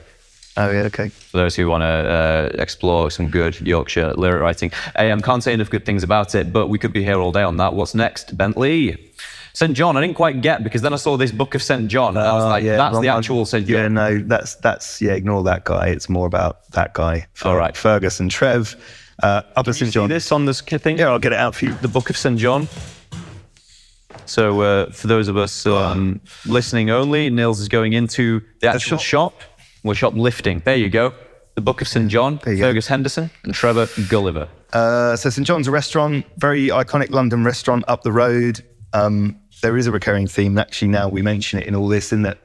Oh 0.55 0.69
yeah, 0.69 0.81
okay. 0.83 1.09
For 1.09 1.37
those 1.37 1.55
who 1.55 1.67
want 1.67 1.81
to 1.81 1.87
uh, 1.87 2.49
explore 2.53 3.09
some 3.09 3.29
good 3.29 3.59
Yorkshire 3.61 4.13
lyric 4.13 4.41
writing, 4.41 4.71
I 4.95 5.09
um, 5.09 5.21
can't 5.21 5.43
say 5.43 5.53
enough 5.53 5.71
good 5.71 5.85
things 5.85 6.03
about 6.03 6.35
it. 6.35 6.53
But 6.53 6.67
we 6.67 6.77
could 6.77 6.93
be 6.93 7.03
here 7.03 7.19
all 7.19 7.31
day 7.31 7.41
on 7.41 7.57
that. 7.57 7.73
What's 7.73 7.95
next, 7.95 8.37
Bentley? 8.37 9.11
St 9.53 9.73
John. 9.73 9.97
I 9.97 10.01
didn't 10.01 10.15
quite 10.15 10.41
get 10.41 10.63
because 10.63 10.81
then 10.81 10.93
I 10.93 10.97
saw 10.97 11.17
this 11.17 11.31
book 11.31 11.55
of 11.55 11.63
St 11.63 11.87
John. 11.87 12.17
And 12.17 12.25
I 12.25 12.33
was 12.33 12.43
uh, 12.43 12.49
like, 12.49 12.63
yeah, 12.63 12.77
that's 12.77 12.99
the 12.99 13.07
actual 13.07 13.45
St 13.45 13.65
John. 13.65 13.77
Yeah, 13.77 13.87
no, 13.87 14.19
that's 14.19 14.55
that's 14.55 15.01
yeah. 15.01 15.13
Ignore 15.13 15.43
that 15.43 15.65
guy. 15.65 15.87
It's 15.87 16.09
more 16.09 16.27
about 16.27 16.69
that 16.71 16.93
guy. 16.93 17.27
All 17.43 17.55
right, 17.55 17.75
Fergus 17.75 18.19
and 18.19 18.29
Trev. 18.29 18.75
Uh, 19.21 19.41
up 19.55 19.67
at 19.67 19.75
St 19.75 19.91
John. 19.91 20.07
this 20.07 20.31
on 20.31 20.45
this 20.45 20.61
thing? 20.61 20.97
Yeah, 20.97 21.09
I'll 21.09 21.19
get 21.19 21.33
it 21.33 21.39
out 21.39 21.55
for 21.55 21.65
you. 21.65 21.73
The 21.75 21.89
book 21.89 22.09
of 22.09 22.17
St 22.17 22.37
John. 22.37 22.67
So 24.25 24.61
uh, 24.61 24.91
for 24.91 25.07
those 25.07 25.27
of 25.27 25.37
us 25.37 25.65
um, 25.65 26.21
listening 26.45 26.89
only, 26.89 27.29
Nils 27.29 27.59
is 27.59 27.67
going 27.67 27.93
into 27.93 28.41
the 28.61 28.69
actual 28.69 28.97
shop. 28.97 29.41
We're 29.83 29.95
shoplifting. 29.95 30.61
There 30.63 30.75
you 30.75 30.89
go. 30.89 31.13
The 31.55 31.61
Book 31.61 31.81
of 31.81 31.87
St. 31.87 32.07
John, 32.07 32.37
Fergus 32.39 32.87
go. 32.87 32.89
Henderson, 32.93 33.29
and 33.43 33.53
Trevor 33.53 33.87
Gulliver. 34.07 34.47
Uh, 34.71 35.15
so 35.15 35.29
St. 35.29 35.45
John's 35.45 35.67
a 35.67 35.71
restaurant, 35.71 36.25
very 36.37 36.67
iconic 36.67 37.09
London 37.09 37.43
restaurant 37.43 37.83
up 37.87 38.03
the 38.03 38.11
road. 38.11 38.63
Um, 38.93 39.39
there 39.61 39.77
is 39.77 39.87
a 39.87 39.91
recurring 39.91 40.27
theme. 40.27 40.57
Actually, 40.57 40.89
now 40.89 41.09
we 41.09 41.21
mention 41.21 41.59
it 41.59 41.67
in 41.67 41.75
all 41.75 41.87
this, 41.87 42.11
in 42.11 42.23
that 42.23 42.37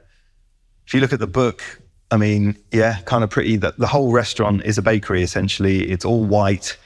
if 0.87 0.95
you 0.95 1.01
look 1.01 1.13
at 1.13 1.21
the 1.21 1.27
book, 1.27 1.63
I 2.11 2.17
mean, 2.17 2.57
yeah, 2.71 3.01
kind 3.05 3.25
of 3.25 3.31
pretty. 3.31 3.57
That 3.57 3.79
the 3.79 3.87
whole 3.87 4.13
restaurant 4.13 4.63
is 4.65 4.79
a 4.79 4.83
bakery 4.83 5.23
essentially. 5.23 5.91
It's 5.91 6.05
all 6.05 6.25
white. 6.25 6.77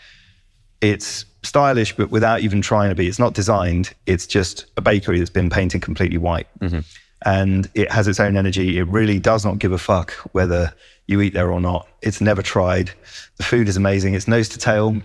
It's 0.81 1.25
stylish, 1.43 1.97
but 1.97 2.11
without 2.11 2.41
even 2.41 2.63
trying 2.63 2.91
to 2.91 2.95
be. 2.95 3.09
It's 3.09 3.19
not 3.19 3.35
designed. 3.35 3.93
It's 4.07 4.27
just 4.27 4.67
a 4.77 4.81
bakery 4.81 5.19
that's 5.19 5.31
been 5.31 5.51
painted 5.51 5.83
completely 5.83 6.19
white. 6.19 6.47
Mm-hmm. 6.61 6.81
And 7.25 7.69
it 7.75 7.91
has 7.91 8.07
its 8.07 8.21
own 8.21 8.37
energy. 8.37 8.79
It 8.79 8.87
really 8.87 9.19
does 9.19 9.45
not 9.45 9.59
give 9.59 9.73
a 9.73 9.79
fuck 9.79 10.13
whether 10.33 10.73
you 11.07 11.21
eat 11.21 11.35
there 11.35 11.51
or 11.51 11.61
not. 11.61 11.89
It's 12.03 12.21
never 12.21 12.43
tried. 12.43 12.93
The 13.39 13.43
food 13.43 13.69
is 13.69 13.77
amazing. 13.77 14.15
It's 14.15 14.29
nose 14.29 14.49
to 14.51 14.59
tail. 14.59 15.03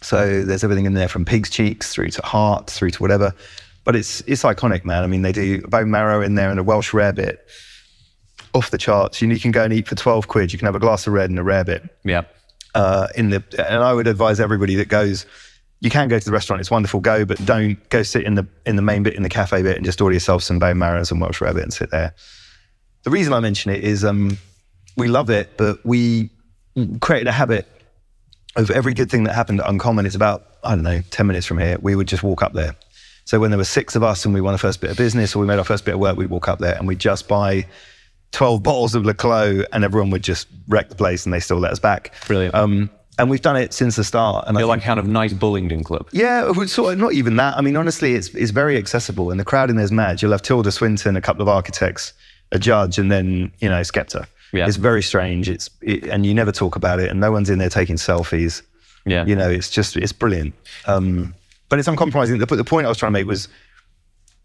So 0.00 0.42
there's 0.42 0.64
everything 0.64 0.86
in 0.86 0.94
there 0.94 1.08
from 1.08 1.24
pig's 1.24 1.50
cheeks 1.50 1.92
through 1.92 2.10
to 2.10 2.22
heart, 2.22 2.68
through 2.68 2.90
to 2.90 3.02
whatever. 3.02 3.34
But 3.88 3.96
it's 3.96 4.20
it's 4.26 4.42
iconic, 4.42 4.84
man. 4.84 5.02
I 5.02 5.06
mean, 5.06 5.22
they 5.22 5.32
do 5.32 5.62
bone 5.62 5.90
marrow 5.90 6.20
in 6.20 6.34
there 6.34 6.50
and 6.50 6.60
a 6.60 6.62
Welsh 6.62 6.92
rarebit 6.92 7.38
off 8.52 8.70
the 8.70 8.76
charts. 8.76 9.22
You, 9.22 9.30
you 9.30 9.40
can 9.40 9.50
go 9.50 9.64
and 9.64 9.72
eat 9.72 9.88
for 9.88 9.94
12 9.94 10.28
quid. 10.28 10.52
You 10.52 10.58
can 10.58 10.66
have 10.66 10.74
a 10.74 10.78
glass 10.78 11.06
of 11.06 11.14
red 11.14 11.30
and 11.30 11.38
a 11.38 11.42
rarebit. 11.42 11.88
Yeah. 12.04 12.24
Uh, 12.74 13.08
in 13.16 13.30
the 13.30 13.42
and 13.56 13.82
I 13.82 13.94
would 13.94 14.06
advise 14.06 14.40
everybody 14.40 14.74
that 14.74 14.88
goes 14.88 15.24
you 15.80 15.88
can 15.88 16.08
go 16.08 16.18
to 16.18 16.24
the 16.24 16.32
restaurant. 16.32 16.60
It's 16.60 16.70
wonderful. 16.70 17.00
Go, 17.00 17.24
but 17.24 17.42
don't 17.46 17.76
go 17.88 18.02
sit 18.02 18.24
in 18.24 18.34
the 18.34 18.46
in 18.66 18.76
the 18.76 18.82
main 18.82 19.02
bit 19.04 19.14
in 19.14 19.22
the 19.22 19.28
cafe 19.30 19.62
bit 19.62 19.76
and 19.76 19.86
just 19.86 20.02
order 20.02 20.12
yourself 20.12 20.42
some 20.42 20.58
bone 20.58 20.76
marrows 20.76 21.10
and 21.10 21.18
Welsh 21.18 21.40
rarebit 21.40 21.62
and 21.62 21.72
sit 21.72 21.90
there. 21.90 22.14
The 23.04 23.10
reason 23.10 23.32
I 23.32 23.40
mention 23.40 23.70
it 23.70 23.82
is 23.84 24.04
um, 24.04 24.36
we 24.98 25.08
love 25.08 25.30
it, 25.30 25.56
but 25.56 25.84
we 25.84 26.30
created 27.00 27.28
a 27.28 27.32
habit 27.32 27.66
of 28.56 28.70
every 28.70 28.92
good 28.92 29.10
thing 29.10 29.24
that 29.24 29.34
happened 29.34 29.60
at 29.60 29.70
Uncommon. 29.70 30.04
It's 30.04 30.14
about 30.14 30.44
I 30.64 30.74
don't 30.74 30.84
know 30.84 31.00
ten 31.10 31.26
minutes 31.26 31.46
from 31.46 31.58
here. 31.58 31.78
We 31.80 31.94
would 31.94 32.08
just 32.08 32.22
walk 32.22 32.42
up 32.42 32.52
there. 32.52 32.74
So 33.28 33.38
when 33.38 33.50
there 33.50 33.58
were 33.58 33.64
six 33.64 33.94
of 33.94 34.02
us 34.02 34.24
and 34.24 34.32
we 34.32 34.40
won 34.40 34.54
a 34.54 34.58
first 34.58 34.80
bit 34.80 34.90
of 34.90 34.96
business 34.96 35.36
or 35.36 35.40
we 35.40 35.46
made 35.46 35.58
our 35.58 35.64
first 35.64 35.84
bit 35.84 35.92
of 35.92 36.00
work, 36.00 36.16
we'd 36.16 36.30
walk 36.30 36.48
up 36.48 36.60
there 36.60 36.74
and 36.76 36.88
we'd 36.88 36.98
just 36.98 37.28
buy 37.28 37.66
12 38.32 38.62
bottles 38.68 38.94
of 38.94 39.04
Le 39.04 39.12
Clos 39.12 39.66
and 39.70 39.84
everyone 39.84 40.08
would 40.08 40.22
just 40.22 40.48
wreck 40.66 40.88
the 40.88 40.94
place 40.94 41.26
and 41.26 41.34
they 41.34 41.38
still 41.38 41.58
let 41.58 41.70
us 41.70 41.78
back. 41.78 42.14
Brilliant. 42.26 42.54
Um, 42.54 42.88
and 43.18 43.28
we've 43.28 43.42
done 43.42 43.56
it 43.58 43.74
since 43.74 43.96
the 43.96 44.04
start. 44.04 44.46
And 44.48 44.56
I 44.56 44.60
You're 44.62 44.68
think- 44.70 44.80
like 44.80 44.86
kind 44.86 44.98
of 44.98 45.06
nice 45.06 45.34
Bullingdon 45.34 45.84
club. 45.84 46.08
yeah, 46.10 46.50
sort 46.64 46.94
of 46.94 46.98
not 46.98 47.12
even 47.12 47.36
that. 47.36 47.54
I 47.58 47.60
mean, 47.60 47.76
honestly, 47.76 48.14
it's 48.14 48.28
it's 48.28 48.50
very 48.50 48.78
accessible, 48.78 49.30
and 49.30 49.38
the 49.38 49.44
crowd 49.44 49.68
in 49.68 49.76
there's 49.76 49.92
mad. 49.92 50.22
You'll 50.22 50.30
have 50.32 50.40
Tilda 50.40 50.70
Swinton, 50.72 51.14
a 51.16 51.20
couple 51.20 51.42
of 51.42 51.48
architects, 51.48 52.14
a 52.52 52.58
judge, 52.58 52.96
and 52.98 53.10
then 53.12 53.52
you 53.58 53.68
know 53.68 53.80
Skepta. 53.82 54.26
Yeah. 54.54 54.66
It's 54.68 54.76
very 54.76 55.02
strange. 55.02 55.50
It's 55.50 55.68
it, 55.82 56.04
and 56.04 56.24
you 56.24 56.32
never 56.32 56.52
talk 56.52 56.76
about 56.76 56.98
it, 57.00 57.10
and 57.10 57.18
no 57.20 57.30
one's 57.32 57.50
in 57.50 57.58
there 57.58 57.68
taking 57.68 57.96
selfies. 57.96 58.62
Yeah. 59.04 59.26
You 59.26 59.34
know, 59.36 59.50
it's 59.50 59.68
just 59.68 59.96
it's 59.96 60.12
brilliant. 60.12 60.54
Um, 60.86 61.34
but 61.68 61.78
it's 61.78 61.88
uncompromising. 61.88 62.38
The, 62.38 62.46
the 62.46 62.64
point 62.64 62.86
I 62.86 62.88
was 62.88 62.98
trying 62.98 63.12
to 63.12 63.18
make 63.18 63.26
was 63.26 63.48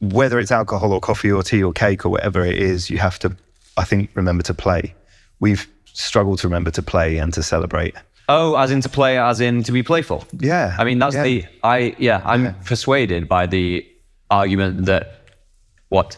whether 0.02 0.40
it's 0.40 0.52
alcohol 0.52 0.92
or 0.92 1.00
coffee 1.00 1.32
or 1.32 1.44
tea 1.44 1.64
or 1.64 1.72
cake 1.74 2.06
or 2.06 2.10
whatever 2.10 2.46
it 2.46 2.58
is, 2.58 2.90
you 2.90 2.98
have 2.98 3.18
to, 3.20 3.36
I 3.78 3.84
think, 3.86 4.10
remember 4.16 4.44
to 4.44 4.54
play. 4.54 4.94
We've 5.40 5.68
struggled 5.94 6.40
to 6.40 6.48
remember 6.48 6.72
to 6.72 6.82
play 6.82 7.18
and 7.18 7.34
to 7.34 7.44
celebrate. 7.44 7.96
Oh, 8.30 8.56
as 8.56 8.72
in 8.72 8.82
to 8.82 8.90
play, 8.90 9.18
as 9.18 9.40
in 9.42 9.64
to 9.64 9.72
be 9.72 9.84
playful. 9.84 10.26
Yeah, 10.40 10.76
I 10.78 10.84
mean, 10.86 11.00
that's 11.00 11.16
yeah. 11.16 11.24
the 11.24 11.46
I. 11.64 11.96
Yeah, 12.00 12.22
I'm 12.26 12.54
persuaded 12.64 13.28
by 13.28 13.46
the 13.48 13.86
argument 14.32 14.86
that 14.86 15.28
what 15.90 16.18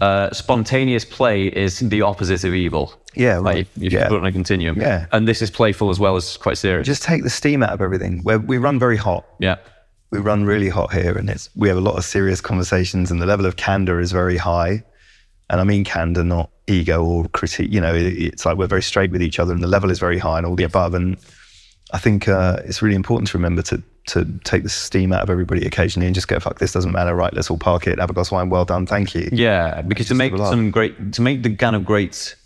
uh, 0.00 0.30
spontaneous 0.32 1.04
play 1.04 1.46
is 1.46 1.78
the 1.78 2.02
opposite 2.02 2.42
of 2.44 2.52
evil. 2.54 2.92
Yeah, 3.14 3.38
Like 3.38 3.58
if, 3.58 3.76
if 3.80 3.92
Yeah. 3.92 4.02
you 4.02 4.08
put 4.08 4.14
it 4.16 4.20
on 4.22 4.26
a 4.26 4.32
continuum. 4.32 4.80
Yeah. 4.80 5.06
and 5.12 5.26
this 5.28 5.40
is 5.40 5.50
playful 5.50 5.88
as 5.90 6.00
well 6.00 6.16
as 6.16 6.36
quite 6.36 6.58
serious. 6.58 6.84
Just 6.84 7.04
take 7.04 7.22
the 7.22 7.30
steam 7.30 7.62
out 7.62 7.70
of 7.70 7.80
everything. 7.80 8.18
Where 8.24 8.40
we 8.40 8.58
run 8.58 8.78
very 8.80 8.96
hot. 8.96 9.24
yeah, 9.38 9.56
we 10.14 10.20
run 10.20 10.44
really 10.44 10.68
hot 10.68 10.92
here 10.92 11.16
and 11.18 11.28
it's 11.28 11.50
we 11.56 11.68
have 11.68 11.76
a 11.76 11.80
lot 11.82 11.96
of 11.96 12.04
serious 12.04 12.40
conversations 12.40 13.10
and 13.10 13.20
the 13.20 13.26
level 13.26 13.46
of 13.46 13.56
candor 13.56 14.00
is 14.00 14.12
very 14.12 14.36
high. 14.36 14.82
And 15.50 15.60
i 15.60 15.64
mean 15.64 15.84
candor 15.84 16.24
not 16.24 16.50
ego 16.66 17.04
or 17.04 17.28
critique 17.28 17.70
you 17.70 17.80
know 17.80 17.94
it, 17.94 18.06
it's 18.06 18.46
like 18.46 18.56
we're 18.56 18.66
very 18.66 18.82
straight 18.82 19.10
with 19.10 19.22
each 19.22 19.38
other 19.38 19.52
and 19.52 19.62
the 19.62 19.66
level 19.68 19.90
is 19.90 19.98
very 19.98 20.18
high 20.18 20.38
and 20.38 20.46
all 20.46 20.56
the 20.56 20.64
above. 20.64 20.94
And 20.94 21.18
i 21.92 21.98
think 21.98 22.28
uh, 22.28 22.60
it's 22.64 22.80
really 22.80 22.96
important 22.96 23.28
to 23.28 23.36
remember 23.36 23.60
to 23.62 23.82
to 24.06 24.24
take 24.44 24.62
the 24.62 24.68
steam 24.68 25.12
out 25.12 25.22
of 25.22 25.30
everybody 25.30 25.66
occasionally 25.66 26.06
and 26.06 26.14
just 26.14 26.28
go 26.28 26.38
fuck 26.38 26.58
this 26.58 26.72
doesn't 26.72 26.92
matter. 26.92 27.14
Right 27.14 27.32
let's 27.34 27.50
all 27.50 27.58
park 27.58 27.86
it. 27.86 27.98
Have 27.98 28.10
a 28.10 28.12
glass 28.12 28.28
of 28.28 28.32
wine. 28.32 28.50
Well 28.50 28.64
done. 28.64 28.86
Thank 28.86 29.14
you. 29.14 29.28
Yeah. 29.32 29.82
Because 29.82 30.08
to 30.08 30.14
make 30.14 30.32
have 30.32 30.40
a 30.40 30.42
laugh. 30.42 30.52
some 30.52 30.70
great, 30.70 31.12
to 31.14 31.22
make 31.22 31.42
the 31.42 31.54
kind 31.56 31.74
of 31.74 31.84
great 31.84 32.36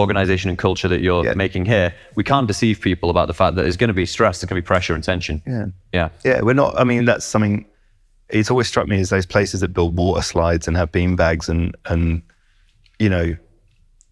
organization 0.00 0.48
and 0.50 0.58
culture 0.58 0.88
that 0.88 1.00
you're 1.00 1.24
Yeah. 1.24 1.34
making 1.34 1.64
here, 1.66 1.94
we 2.16 2.24
can't 2.24 2.46
deceive 2.48 2.80
people 2.80 3.08
about 3.10 3.28
the 3.28 3.34
fact 3.34 3.54
that 3.56 3.62
there's 3.62 3.76
going 3.76 3.88
to 3.88 3.94
be 3.94 4.06
stress, 4.06 4.40
there's 4.40 4.48
going 4.48 4.60
to 4.60 4.64
be 4.64 4.66
pressure 4.66 4.94
and 4.94 5.04
tension. 5.04 5.42
yeah 5.46 5.66
Yeah. 5.92 6.08
Yeah, 6.24 6.40
we're 6.42 6.54
not. 6.54 6.78
I 6.78 6.84
mean, 6.84 7.04
that's 7.04 7.24
something. 7.24 7.64
It's 8.28 8.50
always 8.50 8.68
struck 8.68 8.86
me 8.88 9.00
as 9.00 9.10
those 9.10 9.26
places 9.26 9.60
that 9.60 9.72
build 9.72 9.96
water 9.96 10.22
slides 10.22 10.68
and 10.68 10.76
have 10.76 10.90
bean 10.92 11.16
bags 11.16 11.48
and 11.48 11.76
and 11.86 12.22
you 12.98 13.08
know, 13.08 13.36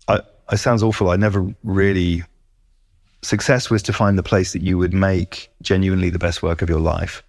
I 0.08 0.20
it 0.52 0.58
sounds 0.58 0.82
awful. 0.82 1.10
I 1.10 1.16
never 1.16 1.46
really. 1.64 2.22
Success 3.22 3.68
was 3.68 3.82
to 3.82 3.92
find 3.92 4.16
the 4.16 4.22
place 4.22 4.52
that 4.52 4.62
you 4.62 4.78
would 4.78 4.94
make 4.94 5.50
genuinely 5.60 6.08
the 6.08 6.20
best 6.20 6.40
work 6.42 6.62
of 6.62 6.68
your 6.70 6.78
life, 6.80 7.22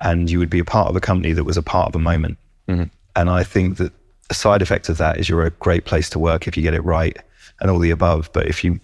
and 0.00 0.30
you 0.30 0.38
would 0.38 0.50
be 0.50 0.58
a 0.58 0.64
part 0.64 0.88
of 0.88 0.96
a 0.96 1.00
company 1.00 1.32
that 1.32 1.44
was 1.44 1.56
a 1.56 1.62
part 1.62 1.88
of 1.88 1.94
a 1.94 1.98
moment. 1.98 2.36
Mm-hmm. 2.68 2.84
And 3.16 3.30
I 3.30 3.42
think 3.42 3.78
that 3.78 3.92
a 4.28 4.34
side 4.34 4.60
effect 4.62 4.88
of 4.90 4.98
that 4.98 5.16
is 5.18 5.28
you're 5.28 5.44
a 5.46 5.50
great 5.50 5.84
place 5.86 6.08
to 6.10 6.18
work 6.18 6.46
if 6.46 6.56
you 6.56 6.62
get 6.62 6.74
it 6.74 6.84
right 6.84 7.16
and 7.60 7.70
all 7.70 7.78
the 7.78 7.90
above. 7.90 8.30
But 8.32 8.46
if 8.46 8.64
you, 8.64 8.80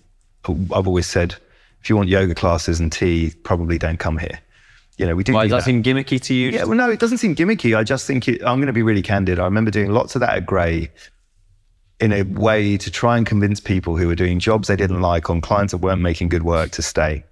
I've 0.47 0.87
always 0.87 1.07
said, 1.07 1.35
if 1.81 1.91
you 1.91 1.97
want 1.97 2.09
yoga 2.09 2.35
classes 2.35 2.81
and 2.81 2.93
tea, 2.93 3.33
probably 3.43 3.79
don't 3.79 3.99
come 3.99 4.19
here. 4.19 4.39
You 4.99 5.07
know, 5.07 5.15
we 5.15 5.25
do. 5.25 5.35
Why 5.35 5.45
do 5.45 5.51
does 5.51 5.65
that 5.65 5.69
seem 5.69 5.83
gimmicky 5.83 6.21
to 6.23 6.35
you? 6.35 6.51
yeah, 6.51 6.65
well, 6.65 6.77
no, 6.77 6.91
it 6.91 6.99
doesn't 6.99 7.19
seem 7.19 7.35
gimmicky. 7.35 7.77
I 7.77 7.85
just 7.85 8.07
think 8.07 8.29
it, 8.29 8.43
I'm 8.43 8.59
going 8.59 8.67
to 8.67 8.73
be 8.73 8.83
really 8.83 9.03
candid. 9.03 9.39
I 9.39 9.45
remember 9.45 9.71
doing 9.71 9.91
lots 9.91 10.15
of 10.15 10.21
that 10.21 10.35
at 10.35 10.47
Grey 10.47 10.91
in 12.01 12.13
a 12.13 12.23
way 12.23 12.77
to 12.77 12.91
try 12.91 13.17
and 13.17 13.27
convince 13.27 13.61
people 13.61 13.97
who 13.97 14.07
were 14.07 14.15
doing 14.15 14.39
jobs 14.39 14.69
they 14.69 14.77
didn't 14.77 15.01
like 15.01 15.31
on 15.31 15.41
clients 15.41 15.73
that 15.73 15.79
weren't 15.79 16.03
making 16.03 16.29
good 16.29 16.43
work 16.43 16.71
to 16.73 16.83
stay. 16.83 17.25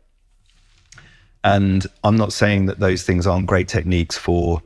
And 1.43 1.87
I'm 2.03 2.17
not 2.17 2.33
saying 2.33 2.67
that 2.67 2.81
those 2.81 3.03
things 3.03 3.27
aren't 3.27 3.47
great 3.47 3.69
techniques 3.69 4.17
for 4.17 4.63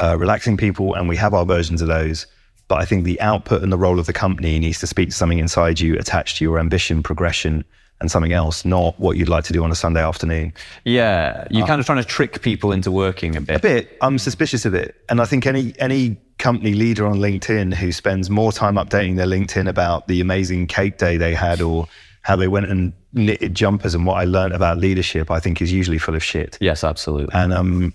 uh, 0.00 0.16
relaxing 0.18 0.56
people, 0.56 0.94
and 0.94 1.08
we 1.08 1.16
have 1.16 1.34
our 1.34 1.44
versions 1.44 1.82
of 1.82 1.88
those. 1.88 2.26
But 2.68 2.80
I 2.80 2.84
think 2.84 3.04
the 3.04 3.20
output 3.20 3.62
and 3.62 3.70
the 3.70 3.76
role 3.76 3.98
of 3.98 4.06
the 4.06 4.12
company 4.12 4.58
needs 4.58 4.80
to 4.80 4.86
speak 4.86 5.10
to 5.10 5.14
something 5.14 5.38
inside 5.38 5.80
you 5.80 5.98
attached 5.98 6.38
to 6.38 6.44
your 6.44 6.58
ambition, 6.58 7.02
progression, 7.02 7.64
and 8.00 8.10
something 8.10 8.32
else, 8.32 8.64
not 8.64 8.98
what 8.98 9.16
you'd 9.16 9.28
like 9.28 9.44
to 9.44 9.52
do 9.52 9.62
on 9.62 9.70
a 9.70 9.74
Sunday 9.74 10.02
afternoon. 10.02 10.52
Yeah, 10.84 11.46
you're 11.50 11.66
kind 11.66 11.80
of 11.80 11.86
trying 11.86 12.02
to 12.02 12.08
trick 12.08 12.42
people 12.42 12.72
into 12.72 12.90
working 12.90 13.36
a 13.36 13.40
bit. 13.40 13.56
a 13.56 13.58
bit. 13.58 13.96
I'm 14.00 14.18
suspicious 14.18 14.64
of 14.64 14.74
it, 14.74 14.96
and 15.08 15.20
I 15.20 15.24
think 15.24 15.46
any 15.46 15.74
any 15.78 16.16
company 16.38 16.74
leader 16.74 17.06
on 17.06 17.16
LinkedIn 17.16 17.74
who 17.74 17.92
spends 17.92 18.28
more 18.28 18.52
time 18.52 18.74
updating 18.74 19.16
their 19.16 19.26
LinkedIn 19.26 19.68
about 19.68 20.08
the 20.08 20.20
amazing 20.20 20.66
cake 20.66 20.98
day 20.98 21.16
they 21.16 21.32
had 21.32 21.62
or 21.62 21.86
how 22.22 22.34
they 22.34 22.48
went 22.48 22.66
and 22.66 22.92
knitted 23.12 23.54
jumpers 23.54 23.94
and 23.94 24.04
what 24.04 24.14
I 24.14 24.24
learned 24.24 24.52
about 24.52 24.78
leadership, 24.78 25.30
I 25.30 25.38
think 25.38 25.62
is 25.62 25.72
usually 25.72 25.98
full 25.98 26.14
of 26.14 26.24
shit. 26.24 26.58
Yes, 26.60 26.82
absolutely. 26.82 27.34
And 27.34 27.52
um, 27.52 27.94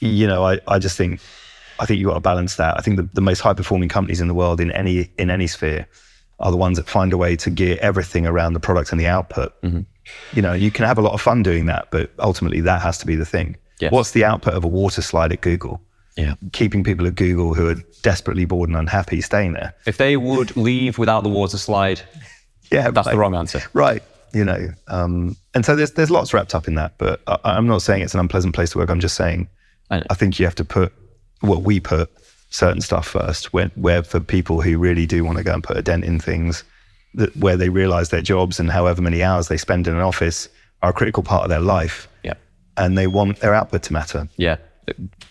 you 0.00 0.26
know, 0.26 0.44
I, 0.44 0.58
I 0.66 0.78
just 0.78 0.96
think 0.96 1.20
I 1.80 1.86
think 1.86 1.98
you've 1.98 2.08
got 2.08 2.14
to 2.14 2.20
balance 2.20 2.56
that. 2.56 2.78
I 2.78 2.82
think 2.82 2.96
the, 2.98 3.08
the 3.14 3.20
most 3.20 3.40
high 3.40 3.54
performing 3.54 3.88
companies 3.88 4.20
in 4.20 4.28
the 4.28 4.34
world 4.34 4.60
in 4.60 4.70
any 4.72 5.10
in 5.18 5.30
any 5.30 5.46
sphere 5.46 5.86
are 6.38 6.50
the 6.50 6.56
ones 6.56 6.76
that 6.78 6.88
find 6.88 7.12
a 7.12 7.16
way 7.18 7.36
to 7.36 7.50
gear 7.50 7.78
everything 7.80 8.26
around 8.26 8.52
the 8.52 8.60
product 8.60 8.92
and 8.92 9.00
the 9.00 9.06
output. 9.06 9.52
You 10.32 10.42
know, 10.42 10.52
you 10.52 10.70
can 10.70 10.84
have 10.86 10.98
a 10.98 11.02
lot 11.02 11.12
of 11.12 11.20
fun 11.20 11.42
doing 11.42 11.66
that, 11.66 11.90
but 11.90 12.10
ultimately 12.18 12.60
that 12.62 12.80
has 12.82 12.98
to 12.98 13.06
be 13.06 13.14
the 13.16 13.26
thing. 13.26 13.56
Yes. 13.80 13.92
What's 13.92 14.10
the 14.12 14.24
output 14.24 14.54
of 14.54 14.64
a 14.64 14.68
water 14.68 15.02
slide 15.02 15.32
at 15.32 15.40
Google? 15.40 15.80
Yeah. 16.16 16.34
Keeping 16.52 16.82
people 16.84 17.06
at 17.06 17.14
Google 17.14 17.54
who 17.54 17.68
are 17.68 17.76
desperately 18.02 18.44
bored 18.44 18.68
and 18.68 18.76
unhappy 18.76 19.20
staying 19.20 19.52
there. 19.52 19.74
If 19.86 19.96
they 19.96 20.16
would 20.16 20.56
leave 20.56 20.98
without 20.98 21.22
the 21.22 21.28
water 21.30 21.58
slide, 21.58 22.02
Yeah, 22.70 22.90
that's 22.90 23.08
the 23.08 23.16
wrong 23.16 23.34
answer. 23.34 23.62
Right. 23.72 24.02
You 24.32 24.44
know, 24.44 24.68
um, 24.86 25.36
and 25.54 25.64
so 25.64 25.74
there's 25.74 25.92
there's 25.92 26.10
lots 26.10 26.32
wrapped 26.32 26.54
up 26.54 26.68
in 26.68 26.76
that. 26.76 26.94
But 26.98 27.20
I, 27.26 27.38
I'm 27.44 27.66
not 27.66 27.82
saying 27.82 28.02
it's 28.02 28.14
an 28.14 28.20
unpleasant 28.20 28.54
place 28.54 28.70
to 28.70 28.78
work. 28.78 28.88
I'm 28.88 29.00
just 29.00 29.16
saying 29.16 29.48
I. 29.90 30.02
I 30.08 30.14
think 30.14 30.38
you 30.38 30.46
have 30.46 30.54
to 30.56 30.64
put 30.64 30.92
what 31.40 31.62
we 31.62 31.80
put 31.80 32.10
certain 32.50 32.80
stuff 32.80 33.06
first. 33.06 33.52
Where, 33.52 33.70
where 33.74 34.02
for 34.02 34.20
people 34.20 34.60
who 34.60 34.78
really 34.78 35.06
do 35.06 35.24
want 35.24 35.38
to 35.38 35.44
go 35.44 35.54
and 35.54 35.62
put 35.62 35.76
a 35.76 35.82
dent 35.82 36.04
in 36.04 36.18
things, 36.18 36.64
that 37.14 37.36
where 37.36 37.56
they 37.56 37.68
realise 37.68 38.08
their 38.08 38.22
jobs 38.22 38.60
and 38.60 38.70
however 38.70 39.02
many 39.02 39.22
hours 39.22 39.48
they 39.48 39.56
spend 39.56 39.86
in 39.88 39.94
an 39.94 40.00
office 40.00 40.48
are 40.82 40.90
a 40.90 40.92
critical 40.92 41.22
part 41.22 41.42
of 41.44 41.50
their 41.50 41.60
life, 41.60 42.08
Yeah. 42.22 42.34
and 42.76 42.96
they 42.96 43.06
want 43.06 43.40
their 43.40 43.54
output 43.54 43.82
to 43.84 43.92
matter. 43.92 44.28
Yeah. 44.36 44.56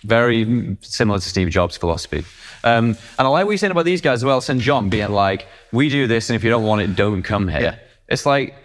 Very 0.03 0.77
similar 0.81 1.19
to 1.19 1.27
Steve 1.27 1.49
Jobs' 1.49 1.75
philosophy. 1.75 2.23
Um, 2.63 2.89
and 3.17 3.27
I 3.27 3.27
like 3.27 3.45
what 3.45 3.51
you're 3.51 3.57
saying 3.57 3.71
about 3.71 3.85
these 3.85 4.01
guys 4.01 4.19
as 4.19 4.25
well, 4.25 4.39
St. 4.41 4.61
John 4.61 4.89
being 4.89 5.09
like, 5.11 5.47
we 5.71 5.89
do 5.89 6.07
this, 6.07 6.29
and 6.29 6.35
if 6.35 6.43
you 6.43 6.49
don't 6.49 6.63
want 6.63 6.81
it, 6.81 6.95
don't 6.95 7.23
come 7.23 7.47
here. 7.47 7.61
Yeah. 7.61 7.75
It's 8.07 8.25
like, 8.25 8.55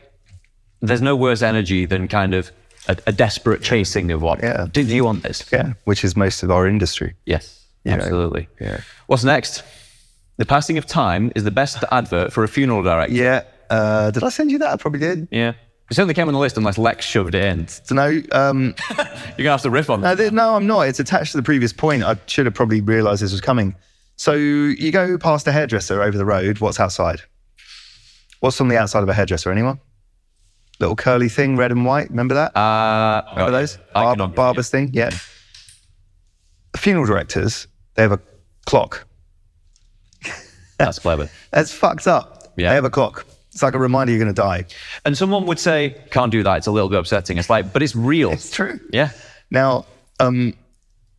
there's 0.80 1.02
no 1.02 1.16
worse 1.16 1.42
energy 1.42 1.86
than 1.86 2.06
kind 2.08 2.34
of 2.34 2.50
a, 2.88 2.96
a 3.06 3.12
desperate 3.12 3.62
chasing 3.62 4.10
of 4.12 4.22
what. 4.22 4.42
Yeah. 4.42 4.66
Do, 4.70 4.84
do 4.84 4.94
you 4.94 5.04
want 5.04 5.22
this? 5.22 5.44
Yeah, 5.52 5.72
which 5.84 6.04
is 6.04 6.16
most 6.16 6.42
of 6.42 6.50
our 6.50 6.66
industry. 6.66 7.14
Yes. 7.26 7.64
know, 7.84 7.92
absolutely. 7.92 8.48
yeah. 8.60 8.80
What's 9.06 9.24
next? 9.24 9.62
The 10.36 10.46
passing 10.46 10.78
of 10.78 10.86
time 10.86 11.30
is 11.36 11.44
the 11.44 11.50
best 11.50 11.84
advert 11.92 12.32
for 12.32 12.42
a 12.44 12.48
funeral 12.48 12.82
director. 12.82 13.14
Yeah. 13.14 13.42
Uh, 13.70 14.10
did 14.10 14.22
I 14.24 14.28
send 14.30 14.50
you 14.50 14.58
that? 14.58 14.72
I 14.72 14.76
probably 14.76 15.00
did. 15.00 15.28
Yeah. 15.30 15.52
It 15.90 15.94
certainly 15.94 16.14
came 16.14 16.28
on 16.28 16.34
the 16.34 16.40
list 16.40 16.56
unless 16.56 16.78
Lex 16.78 17.04
shoved 17.04 17.34
it 17.34 17.44
in. 17.44 17.68
So 17.68 17.94
no, 17.94 18.22
um, 18.32 18.74
You're 18.90 18.96
going 18.96 19.36
to 19.36 19.50
have 19.50 19.62
to 19.62 19.70
riff 19.70 19.90
on 19.90 20.00
No, 20.00 20.14
that. 20.14 20.16
th- 20.16 20.32
no, 20.32 20.54
I'm 20.56 20.66
not. 20.66 20.82
It's 20.88 20.98
attached 20.98 21.32
to 21.32 21.36
the 21.36 21.42
previous 21.42 21.72
point. 21.72 22.02
I 22.02 22.16
should 22.26 22.46
have 22.46 22.54
probably 22.54 22.80
realised 22.80 23.22
this 23.22 23.32
was 23.32 23.40
coming. 23.42 23.74
So 24.16 24.32
you 24.32 24.90
go 24.90 25.18
past 25.18 25.46
a 25.46 25.52
hairdresser 25.52 26.02
over 26.02 26.16
the 26.16 26.24
road. 26.24 26.58
What's 26.60 26.80
outside? 26.80 27.20
What's 28.40 28.60
on 28.60 28.68
the 28.68 28.76
outside 28.78 29.02
of 29.02 29.08
a 29.08 29.14
hairdresser? 29.14 29.50
Anyone? 29.52 29.78
Little 30.80 30.96
curly 30.96 31.28
thing, 31.28 31.56
red 31.56 31.70
and 31.70 31.84
white. 31.84 32.10
Remember 32.10 32.34
that? 32.34 32.56
Uh, 32.56 33.22
Remember 33.32 33.52
those? 33.52 33.78
Cannot- 33.94 34.34
barber's 34.34 34.70
thing. 34.70 34.90
Yeah. 34.92 35.10
Funeral 36.76 37.06
directors. 37.06 37.66
They 37.94 38.02
have 38.02 38.12
a 38.12 38.20
clock. 38.66 39.06
That's 40.78 40.98
clever. 40.98 41.30
That's 41.52 41.72
fucked 41.72 42.06
up. 42.08 42.52
Yeah. 42.56 42.70
They 42.70 42.74
have 42.74 42.84
a 42.84 42.90
clock. 42.90 43.24
It's 43.52 43.62
like 43.62 43.74
a 43.74 43.78
reminder 43.78 44.12
you're 44.12 44.20
going 44.22 44.34
to 44.34 44.40
die. 44.42 44.64
And 45.04 45.16
someone 45.16 45.46
would 45.46 45.60
say, 45.60 45.96
can't 46.10 46.32
do 46.32 46.42
that. 46.42 46.56
It's 46.58 46.66
a 46.66 46.72
little 46.72 46.88
bit 46.88 46.98
upsetting. 46.98 47.38
It's 47.38 47.48
like, 47.48 47.72
but 47.72 47.82
it's 47.84 47.94
real. 47.94 48.32
It's 48.32 48.50
true. 48.50 48.80
yeah. 48.92 49.10
Now, 49.52 49.86
um, 50.18 50.54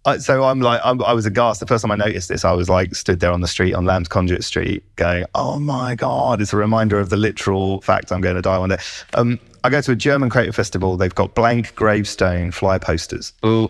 I, 0.05 0.17
so 0.19 0.43
I'm 0.43 0.61
like, 0.61 0.79
I'm, 0.83 1.03
I 1.03 1.13
was 1.13 1.25
aghast. 1.25 1.59
The 1.59 1.65
first 1.65 1.83
time 1.83 1.91
I 1.91 1.95
noticed 1.95 2.29
this, 2.29 2.45
I 2.45 2.51
was 2.51 2.69
like, 2.69 2.93
stood 2.93 3.19
there 3.19 3.31
on 3.31 3.41
the 3.41 3.47
street 3.47 3.73
on 3.73 3.85
Lamb's 3.85 4.07
Conduit 4.07 4.43
Street, 4.43 4.83
going, 4.95 5.25
"Oh 5.33 5.59
my 5.59 5.95
god!" 5.95 6.41
It's 6.41 6.53
a 6.53 6.57
reminder 6.57 6.99
of 6.99 7.09
the 7.09 7.17
literal 7.17 7.81
fact 7.81 8.11
I'm 8.11 8.21
going 8.21 8.35
to 8.35 8.41
die 8.41 8.57
one 8.59 8.69
day. 8.69 8.77
Um, 9.15 9.39
I 9.63 9.69
go 9.69 9.81
to 9.81 9.91
a 9.91 9.95
German 9.95 10.29
creative 10.29 10.55
festival. 10.55 10.95
They've 10.95 11.13
got 11.13 11.33
blank 11.33 11.73
gravestone 11.73 12.51
flyer 12.51 12.77
posters 12.77 13.33
Ooh. 13.43 13.69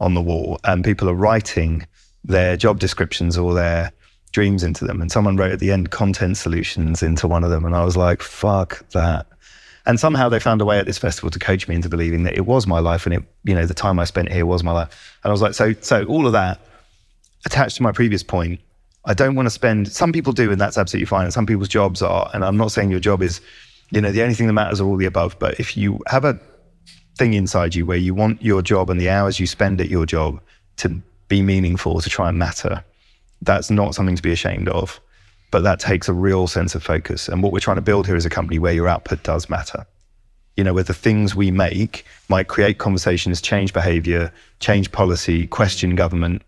on 0.00 0.14
the 0.14 0.22
wall, 0.22 0.60
and 0.62 0.84
people 0.84 1.08
are 1.10 1.14
writing 1.14 1.86
their 2.22 2.56
job 2.56 2.78
descriptions 2.78 3.36
or 3.36 3.52
their 3.52 3.90
dreams 4.30 4.62
into 4.62 4.84
them. 4.84 5.00
And 5.00 5.10
someone 5.10 5.36
wrote 5.36 5.52
at 5.52 5.58
the 5.58 5.72
end 5.72 5.90
content 5.90 6.36
solutions 6.36 7.02
into 7.02 7.26
one 7.26 7.42
of 7.42 7.50
them, 7.50 7.64
and 7.64 7.74
I 7.74 7.84
was 7.84 7.96
like, 7.96 8.22
"Fuck 8.22 8.88
that." 8.90 9.26
And 9.86 10.00
somehow 10.00 10.28
they 10.30 10.40
found 10.40 10.60
a 10.60 10.64
way 10.64 10.78
at 10.78 10.86
this 10.86 10.96
festival 10.96 11.30
to 11.30 11.38
coach 11.38 11.68
me 11.68 11.74
into 11.74 11.88
believing 11.90 12.22
that 12.22 12.34
it 12.36 12.46
was 12.46 12.66
my 12.66 12.78
life, 12.78 13.04
and 13.06 13.14
it, 13.14 13.22
you 13.44 13.54
know, 13.54 13.66
the 13.66 13.74
time 13.74 13.98
I 13.98 14.04
spent 14.04 14.32
here 14.32 14.46
was 14.46 14.64
my 14.64 14.72
life. 14.72 15.18
And 15.22 15.30
I 15.30 15.32
was 15.32 15.42
like, 15.42 15.54
so, 15.54 15.74
so 15.80 16.04
all 16.04 16.26
of 16.26 16.32
that. 16.32 16.60
attached 17.44 17.76
to 17.76 17.82
my 17.82 17.92
previous 17.92 18.22
point, 18.22 18.60
I 19.04 19.14
don't 19.14 19.34
want 19.34 19.46
to 19.46 19.50
spend. 19.50 19.92
Some 19.92 20.12
people 20.12 20.32
do, 20.32 20.50
and 20.50 20.60
that's 20.60 20.78
absolutely 20.78 21.06
fine. 21.06 21.24
And 21.24 21.32
some 21.32 21.46
people's 21.46 21.68
jobs 21.68 22.02
are, 22.02 22.30
and 22.32 22.44
I'm 22.44 22.56
not 22.56 22.72
saying 22.72 22.90
your 22.90 23.00
job 23.00 23.22
is, 23.22 23.40
you 23.90 24.00
know, 24.00 24.10
the 24.10 24.22
only 24.22 24.34
thing 24.34 24.46
that 24.46 24.54
matters 24.54 24.80
are 24.80 24.86
all 24.86 24.96
the 24.96 25.06
above. 25.06 25.38
But 25.38 25.60
if 25.60 25.76
you 25.76 26.00
have 26.06 26.24
a 26.24 26.38
thing 27.18 27.34
inside 27.34 27.74
you 27.74 27.86
where 27.86 27.98
you 27.98 28.14
want 28.14 28.42
your 28.42 28.62
job 28.62 28.90
and 28.90 28.98
the 29.00 29.10
hours 29.10 29.38
you 29.38 29.46
spend 29.46 29.80
at 29.80 29.88
your 29.88 30.06
job 30.06 30.40
to 30.78 31.00
be 31.28 31.42
meaningful, 31.42 32.00
to 32.00 32.08
try 32.08 32.28
and 32.28 32.38
matter, 32.38 32.82
that's 33.42 33.70
not 33.70 33.94
something 33.94 34.16
to 34.16 34.22
be 34.22 34.32
ashamed 34.32 34.68
of. 34.68 35.00
But 35.54 35.62
that 35.62 35.78
takes 35.78 36.08
a 36.08 36.12
real 36.12 36.48
sense 36.48 36.74
of 36.74 36.82
focus. 36.82 37.28
And 37.28 37.40
what 37.40 37.52
we're 37.52 37.60
trying 37.60 37.76
to 37.76 37.80
build 37.80 38.08
here 38.08 38.16
is 38.16 38.26
a 38.26 38.28
company 38.28 38.58
where 38.58 38.72
your 38.72 38.88
output 38.88 39.22
does 39.22 39.48
matter. 39.48 39.86
You 40.56 40.64
know, 40.64 40.74
where 40.74 40.82
the 40.82 40.92
things 40.92 41.36
we 41.36 41.52
make 41.52 42.04
might 42.28 42.48
create 42.48 42.78
conversations, 42.78 43.40
change 43.40 43.72
behavior, 43.72 44.32
change 44.58 44.90
policy, 44.90 45.46
question 45.46 45.94
government, 45.94 46.42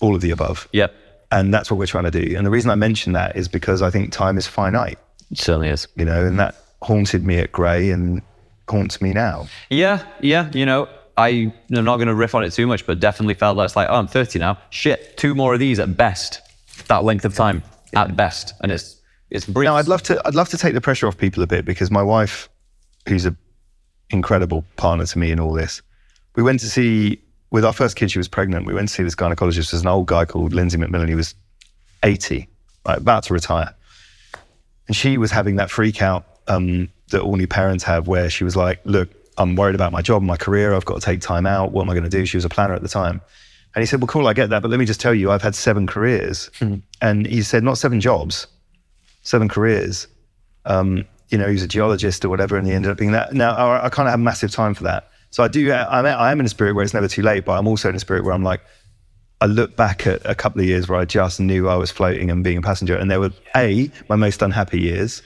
all 0.00 0.14
of 0.14 0.22
the 0.22 0.30
above. 0.30 0.66
Yep. 0.72 0.94
And 1.30 1.52
that's 1.52 1.70
what 1.70 1.76
we're 1.76 1.84
trying 1.84 2.10
to 2.10 2.10
do. 2.10 2.34
And 2.34 2.46
the 2.46 2.50
reason 2.50 2.70
I 2.70 2.74
mention 2.74 3.12
that 3.12 3.36
is 3.36 3.48
because 3.48 3.82
I 3.82 3.90
think 3.90 4.12
time 4.12 4.38
is 4.38 4.46
finite, 4.46 4.98
It 5.30 5.36
certainly 5.36 5.68
is. 5.68 5.86
you 5.94 6.06
know, 6.06 6.24
and 6.24 6.40
that 6.40 6.54
haunted 6.80 7.26
me 7.26 7.36
at 7.36 7.52
Grey 7.52 7.90
and 7.90 8.22
haunts 8.66 9.02
me 9.02 9.12
now. 9.12 9.46
Yeah, 9.68 10.06
yeah. 10.22 10.50
You 10.54 10.64
know, 10.64 10.88
I, 11.18 11.52
I'm 11.70 11.84
not 11.84 11.98
going 11.98 12.08
to 12.08 12.14
riff 12.14 12.34
on 12.34 12.44
it 12.44 12.52
too 12.52 12.66
much, 12.66 12.86
but 12.86 12.98
definitely 12.98 13.34
felt 13.34 13.58
that 13.58 13.64
it's 13.64 13.76
like, 13.76 13.88
oh, 13.90 13.96
I'm 13.96 14.06
30 14.06 14.38
now. 14.38 14.56
Shit, 14.70 15.18
two 15.18 15.34
more 15.34 15.52
of 15.52 15.60
these 15.60 15.78
at 15.78 15.98
best. 15.98 16.40
That 16.88 17.04
length 17.04 17.26
of 17.26 17.34
time 17.34 17.62
at 17.94 18.16
best, 18.16 18.54
and 18.60 18.72
it's 18.72 19.00
it's 19.30 19.46
brief. 19.46 19.64
Now, 19.66 19.76
I'd 19.76 19.88
love 19.88 20.02
to. 20.04 20.20
I'd 20.26 20.34
love 20.34 20.48
to 20.50 20.58
take 20.58 20.74
the 20.74 20.80
pressure 20.80 21.06
off 21.06 21.16
people 21.16 21.42
a 21.42 21.46
bit 21.46 21.64
because 21.64 21.90
my 21.90 22.02
wife, 22.02 22.48
who's 23.08 23.26
a 23.26 23.34
incredible 24.10 24.64
partner 24.76 25.06
to 25.06 25.18
me 25.18 25.30
in 25.30 25.40
all 25.40 25.52
this, 25.52 25.80
we 26.36 26.42
went 26.42 26.60
to 26.60 26.66
see 26.66 27.20
with 27.50 27.64
our 27.64 27.72
first 27.72 27.96
kid. 27.96 28.10
She 28.10 28.18
was 28.18 28.28
pregnant. 28.28 28.66
We 28.66 28.74
went 28.74 28.88
to 28.88 28.94
see 28.94 29.02
this 29.02 29.14
gynecologist. 29.14 29.70
There's 29.70 29.82
an 29.82 29.88
old 29.88 30.06
guy 30.06 30.24
called 30.24 30.52
Lindsay 30.52 30.78
McMillan. 30.78 31.08
He 31.08 31.14
was 31.14 31.34
80, 32.02 32.48
like 32.86 32.98
about 32.98 33.24
to 33.24 33.34
retire, 33.34 33.74
and 34.86 34.96
she 34.96 35.18
was 35.18 35.30
having 35.30 35.56
that 35.56 35.70
freak 35.70 36.02
out 36.02 36.26
um, 36.48 36.88
that 37.10 37.22
all 37.22 37.36
new 37.36 37.46
parents 37.46 37.84
have, 37.84 38.08
where 38.08 38.28
she 38.28 38.44
was 38.44 38.56
like, 38.56 38.80
"Look, 38.84 39.08
I'm 39.38 39.56
worried 39.56 39.74
about 39.74 39.92
my 39.92 40.02
job, 40.02 40.22
my 40.22 40.36
career. 40.36 40.74
I've 40.74 40.84
got 40.84 41.00
to 41.00 41.00
take 41.00 41.20
time 41.20 41.46
out. 41.46 41.72
What 41.72 41.82
am 41.82 41.90
I 41.90 41.94
going 41.94 42.04
to 42.04 42.10
do?" 42.10 42.26
She 42.26 42.36
was 42.36 42.44
a 42.44 42.50
planner 42.50 42.74
at 42.74 42.82
the 42.82 42.88
time. 42.88 43.22
And 43.74 43.82
he 43.82 43.86
said, 43.86 44.00
Well, 44.00 44.06
cool, 44.08 44.26
I 44.26 44.32
get 44.32 44.50
that. 44.50 44.62
But 44.62 44.70
let 44.70 44.78
me 44.80 44.86
just 44.86 45.00
tell 45.00 45.14
you, 45.14 45.30
I've 45.30 45.42
had 45.42 45.54
seven 45.54 45.86
careers. 45.86 46.50
And 47.00 47.26
he 47.26 47.42
said, 47.42 47.62
Not 47.64 47.78
seven 47.78 48.00
jobs, 48.00 48.46
seven 49.22 49.48
careers. 49.48 50.06
Um, 50.64 51.04
you 51.30 51.38
know, 51.38 51.46
he 51.46 51.54
was 51.54 51.62
a 51.62 51.68
geologist 51.68 52.24
or 52.24 52.28
whatever, 52.28 52.56
and 52.56 52.66
he 52.66 52.72
ended 52.72 52.90
up 52.90 52.98
being 52.98 53.12
that. 53.12 53.32
Now, 53.32 53.54
I, 53.54 53.86
I 53.86 53.88
kind 53.88 54.06
of 54.06 54.10
have 54.12 54.20
massive 54.20 54.50
time 54.50 54.74
for 54.74 54.84
that. 54.84 55.08
So 55.30 55.42
I 55.42 55.48
do, 55.48 55.72
I'm, 55.72 56.04
I 56.04 56.30
am 56.30 56.40
in 56.40 56.46
a 56.46 56.48
spirit 56.50 56.74
where 56.74 56.84
it's 56.84 56.92
never 56.92 57.08
too 57.08 57.22
late, 57.22 57.46
but 57.46 57.58
I'm 57.58 57.66
also 57.66 57.88
in 57.88 57.94
a 57.94 57.98
spirit 58.00 58.22
where 58.24 58.34
I'm 58.34 58.42
like, 58.42 58.60
I 59.40 59.46
look 59.46 59.74
back 59.76 60.06
at 60.06 60.20
a 60.26 60.34
couple 60.34 60.60
of 60.60 60.66
years 60.66 60.88
where 60.88 61.00
I 61.00 61.06
just 61.06 61.40
knew 61.40 61.68
I 61.68 61.74
was 61.76 61.90
floating 61.90 62.30
and 62.30 62.44
being 62.44 62.58
a 62.58 62.62
passenger. 62.62 62.96
And 62.96 63.10
they 63.10 63.16
were 63.16 63.30
A, 63.56 63.90
my 64.10 64.14
most 64.16 64.42
unhappy 64.42 64.78
years, 64.80 65.22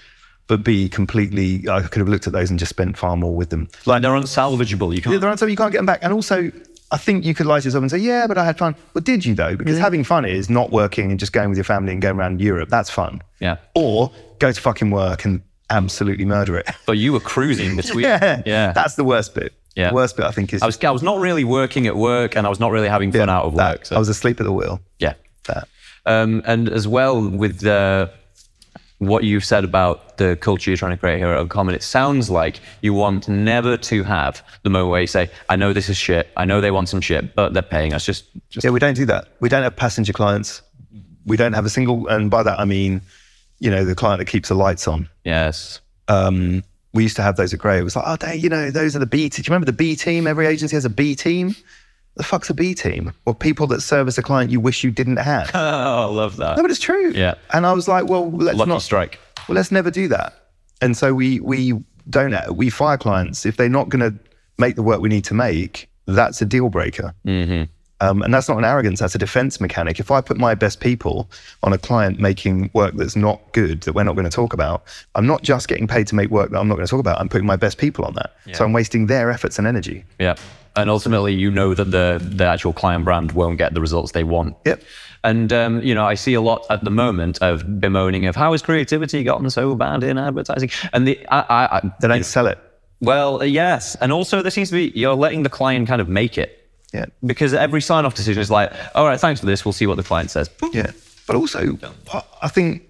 but 0.47 0.63
B, 0.63 0.89
completely, 0.89 1.69
I 1.69 1.83
could 1.83 1.99
have 1.99 2.09
looked 2.09 2.29
at 2.29 2.33
those 2.33 2.51
and 2.51 2.59
just 2.59 2.71
spent 2.71 2.97
far 2.97 3.17
more 3.17 3.35
with 3.35 3.51
them. 3.51 3.69
like 3.85 4.01
they're 4.03 4.13
unsalvageable. 4.13 4.95
You 4.95 5.03
can't. 5.03 5.21
there 5.21 5.29
are 5.29 5.37
some 5.37 5.49
you 5.51 5.57
can't 5.57 5.73
get 5.73 5.79
them 5.79 5.87
back. 5.87 5.99
And 6.03 6.13
also, 6.13 6.53
I 6.91 6.99
think 6.99 7.25
you 7.25 7.35
could 7.35 7.47
lie 7.47 7.59
to 7.61 7.65
yourself 7.65 7.83
and 7.83 7.91
say, 7.91 7.99
yeah, 7.99 8.27
but 8.27 8.39
I 8.39 8.45
had 8.45 8.59
fun. 8.59 8.77
Well, 8.95 9.03
did 9.03 9.25
you 9.25 9.35
though? 9.35 9.57
Because 9.57 9.79
having 9.79 10.05
fun 10.05 10.25
is 10.25 10.49
not 10.49 10.71
working 10.71 11.11
and 11.11 11.19
just 11.19 11.33
going 11.33 11.49
with 11.49 11.59
your 11.59 11.65
family 11.65 11.93
and 11.93 12.01
going 12.01 12.17
around 12.17 12.41
Europe. 12.41 12.69
That's 12.69 12.91
fun. 12.91 13.23
Yeah. 13.41 13.57
Or 13.75 14.13
go 14.39 14.53
to 14.53 14.61
fucking 14.61 14.91
work 14.91 15.25
and 15.25 15.43
absolutely 15.71 16.25
murder 16.25 16.57
it. 16.59 16.67
But 16.87 16.99
you 16.99 17.13
were 17.13 17.21
cruising 17.21 17.75
this 17.81 17.93
week. 17.95 18.05
yeah. 18.05 18.43
Yeah. 18.47 18.73
That's 18.73 18.95
the 18.95 19.05
worst 19.05 19.35
bit. 19.35 19.53
Yeah. 19.75 19.89
The 19.91 19.95
worst 19.97 20.17
bit, 20.17 20.25
I 20.27 20.31
think, 20.31 20.55
is 20.55 20.63
I 20.63 20.67
was 20.67 20.83
I 20.83 20.91
was 20.91 21.03
not 21.03 21.19
really 21.19 21.45
working 21.45 21.87
at 21.87 21.97
work, 21.97 22.35
and 22.37 22.47
I 22.47 22.49
was 22.49 22.59
not 22.61 22.71
really 22.71 22.89
having 22.89 23.13
fun 23.13 23.29
out 23.29 23.45
of 23.45 23.57
that. 23.57 23.79
work. 23.79 23.87
So 23.87 23.97
I 23.97 23.99
was 23.99 24.09
asleep 24.09 24.41
at 24.41 24.45
the 24.45 24.53
wheel. 24.53 24.81
yeah. 24.99 25.15
That. 25.49 25.69
Um, 26.07 26.41
and 26.47 26.69
as 26.69 26.87
well 26.89 27.21
with 27.29 27.61
the, 27.61 28.11
what 28.99 29.25
you've 29.25 29.45
said 29.45 29.63
about 29.65 30.17
the 30.17 30.37
culture 30.37 30.71
you're 30.71 30.79
trying 30.79 30.93
to 30.93 30.97
create 30.97 31.19
here 31.19 31.29
at 31.29 31.41
Uncommon, 31.41 31.75
it 31.75 31.83
sounds 31.83 32.31
like 32.31 32.61
you 32.81 32.95
want 32.95 33.29
never 33.29 33.77
to 33.77 34.03
have 34.05 34.43
the 34.63 34.71
moment 34.71 34.91
where 34.91 35.01
you 35.03 35.07
say, 35.07 35.31
I 35.49 35.57
know 35.57 35.73
this 35.73 35.89
is 35.89 35.97
shit, 35.97 36.29
I 36.37 36.45
know 36.47 36.61
they 36.61 36.71
want 36.71 36.89
some 36.89 37.01
shit, 37.03 37.35
but 37.35 37.53
they're 37.53 37.63
paying 37.63 37.93
us. 37.93 38.07
Just, 38.07 38.25
just 38.49 38.65
Yeah, 38.65 38.71
we 38.71 38.79
don't 38.81 38.95
do 38.95 39.05
that. 39.07 39.29
We 39.41 39.49
don't 39.49 39.63
have 39.63 39.77
passenger 39.77 40.13
clients. 40.13 40.63
We 41.27 41.37
don't 41.37 41.53
have 41.53 41.67
a 41.67 41.71
single, 41.71 42.07
and 42.09 42.31
by 42.31 42.43
that 42.45 42.59
I 42.59 42.65
mean, 42.65 43.03
you 43.59 43.71
know, 43.71 43.85
the 43.85 43.95
client 43.95 44.19
that 44.21 44.27
keeps 44.27 44.49
the 44.49 44.55
lights 44.55 44.87
on. 44.89 45.09
yes. 45.25 45.81
um, 46.09 46.63
we 46.95 47.03
used 47.03 47.17
to 47.17 47.23
have 47.23 47.37
those 47.37 47.53
at 47.53 47.61
Grey. 47.61 47.79
It 47.79 47.83
was 47.83 47.95
like, 47.95 48.07
oh, 48.09 48.17
they, 48.17 48.37
you 48.37 48.49
know, 48.49 48.71
those 48.71 48.97
are 48.97 48.99
the 48.99 49.07
B. 49.07 49.29
Te- 49.29 49.43
Do 49.43 49.47
you 49.47 49.53
remember 49.53 49.67
the 49.67 49.77
B 49.77 49.97
team? 49.97 50.27
Every 50.27 50.47
agency 50.47 50.75
has 50.77 50.87
a 50.87 50.91
B 50.91 51.15
team. 51.15 51.55
The 52.17 52.23
fuck's 52.23 52.49
a 52.51 52.55
B 52.55 52.75
team? 52.75 53.13
Or 53.27 53.35
people 53.35 53.67
that 53.69 53.81
service 53.83 54.17
a 54.19 54.23
client 54.23 54.51
you 54.51 54.59
wish 54.61 54.83
you 54.83 54.91
didn't 54.91 55.19
have. 55.19 55.51
Oh, 55.55 55.59
I 55.59 56.05
love 56.07 56.37
that. 56.39 56.57
no, 56.57 56.63
but 56.63 56.71
it's 56.71 56.81
true. 56.81 57.13
Yeah. 57.15 57.35
And 57.53 57.67
I 57.67 57.73
was 57.73 57.89
like, 57.89 58.09
well, 58.09 58.31
let's 58.31 58.59
Lucky 58.59 58.71
not. 58.71 58.83
strike. 58.83 59.19
Well, 59.49 59.57
let's 59.57 59.71
never 59.71 59.91
do 59.91 60.09
that. 60.09 60.33
And 60.81 60.97
so 60.97 61.15
we 61.15 61.41
we 61.41 61.75
don't 62.11 62.35
we 62.57 62.71
fire 62.71 62.99
clients 62.99 63.45
if 63.47 63.57
they're 63.57 63.69
not 63.69 63.89
going 63.89 64.01
to 64.13 64.19
make 64.59 64.77
the 64.77 64.83
work 64.83 65.01
we 65.01 65.09
need 65.09 65.25
to 65.25 65.35
make. 65.35 65.89
That's 66.07 66.41
a 66.41 66.45
deal 66.47 66.69
breaker. 66.69 67.15
Mm-hmm. 67.27 67.65
Um, 68.01 68.21
and 68.23 68.33
that's 68.35 68.49
not 68.49 68.59
an 68.59 68.65
arrogance, 68.65 69.01
that's 69.01 69.15
a 69.15 69.19
defense 69.19 69.59
mechanic. 69.59 69.99
If 69.99 70.11
I 70.11 70.21
put 70.21 70.37
my 70.37 70.55
best 70.55 70.81
people 70.81 71.31
on 71.63 71.73
a 71.73 71.79
client 71.79 72.21
making 72.21 72.69
work 72.75 72.95
that's 72.95 73.17
not 73.17 73.41
good, 73.53 73.81
that 73.83 73.95
we're 73.95 74.05
not 74.05 74.15
going 74.17 74.29
to 74.29 74.31
talk 74.31 74.53
about, 74.53 74.85
I'm 75.15 75.27
not 75.27 75.43
just 75.43 75.67
getting 75.67 75.87
paid 75.89 76.07
to 76.09 76.15
make 76.15 76.29
work 76.31 76.51
that 76.51 76.59
I'm 76.59 76.69
not 76.69 76.75
going 76.75 76.87
to 76.87 76.91
talk 76.91 77.01
about. 77.01 77.19
I'm 77.19 77.29
putting 77.31 77.47
my 77.47 77.57
best 77.57 77.79
people 77.79 78.05
on 78.05 78.13
that. 78.15 78.33
So 78.55 78.65
I'm 78.67 78.75
wasting 78.75 79.07
their 79.07 79.31
efforts 79.31 79.59
and 79.59 79.67
energy. 79.67 80.05
Yeah. 80.21 80.35
And 80.77 80.91
ultimately, 80.91 81.33
you 81.33 81.51
know 81.51 81.73
that 81.75 81.91
the, 81.91 82.21
the 82.23 82.45
actual 82.45 82.73
client 82.73 83.05
brand 83.05 83.33
won't 83.33 83.57
get 83.57 83.73
the 83.75 83.81
results 83.81 84.13
they 84.13 84.25
want. 84.25 84.57
Yep. 84.67 84.83
And, 85.25 85.53
um, 85.53 85.83
you 85.83 85.95
know, 85.95 86.07
I 86.07 86.15
see 86.15 86.35
a 86.35 86.41
lot 86.41 86.67
at 86.71 86.85
the 86.85 86.91
moment 86.91 87.39
of 87.41 87.81
bemoaning 87.81 88.27
of 88.27 88.37
how 88.37 88.53
has 88.53 88.63
creativity 88.63 89.25
gotten 89.25 89.49
so 89.51 89.75
bad 89.75 90.05
in 90.05 90.19
advertising? 90.19 90.71
And 90.93 91.09
the, 91.09 91.27
I, 91.29 91.41
I, 91.41 91.77
I, 91.79 91.93
They 92.01 92.09
don't 92.09 92.25
sell 92.25 92.47
it. 92.47 92.59
well, 93.01 93.43
yes. 93.45 93.97
And 93.97 94.13
also, 94.13 94.43
there 94.43 94.51
seems 94.51 94.69
to 94.69 94.75
be, 94.75 94.93
you're 94.95 95.15
letting 95.15 95.43
the 95.43 95.49
client 95.49 95.89
kind 95.89 96.01
of 96.01 96.09
make 96.09 96.37
it. 96.39 96.69
Yeah. 96.93 97.07
Because 97.25 97.55
every 97.55 97.81
sign 97.81 98.05
off 98.05 98.15
decision 98.15 98.41
is 98.41 98.51
like, 98.51 98.71
all 98.95 99.07
right, 99.07 99.19
thanks 99.19 99.41
for 99.41 99.47
this. 99.47 99.65
We'll 99.65 99.73
see 99.73 99.87
what 99.87 99.97
the 99.97 100.05
client 100.05 100.31
says. 100.31 100.49
Yeah. 100.73 100.93
But 101.27 101.37
also, 101.37 101.77
I 102.41 102.49
think, 102.49 102.83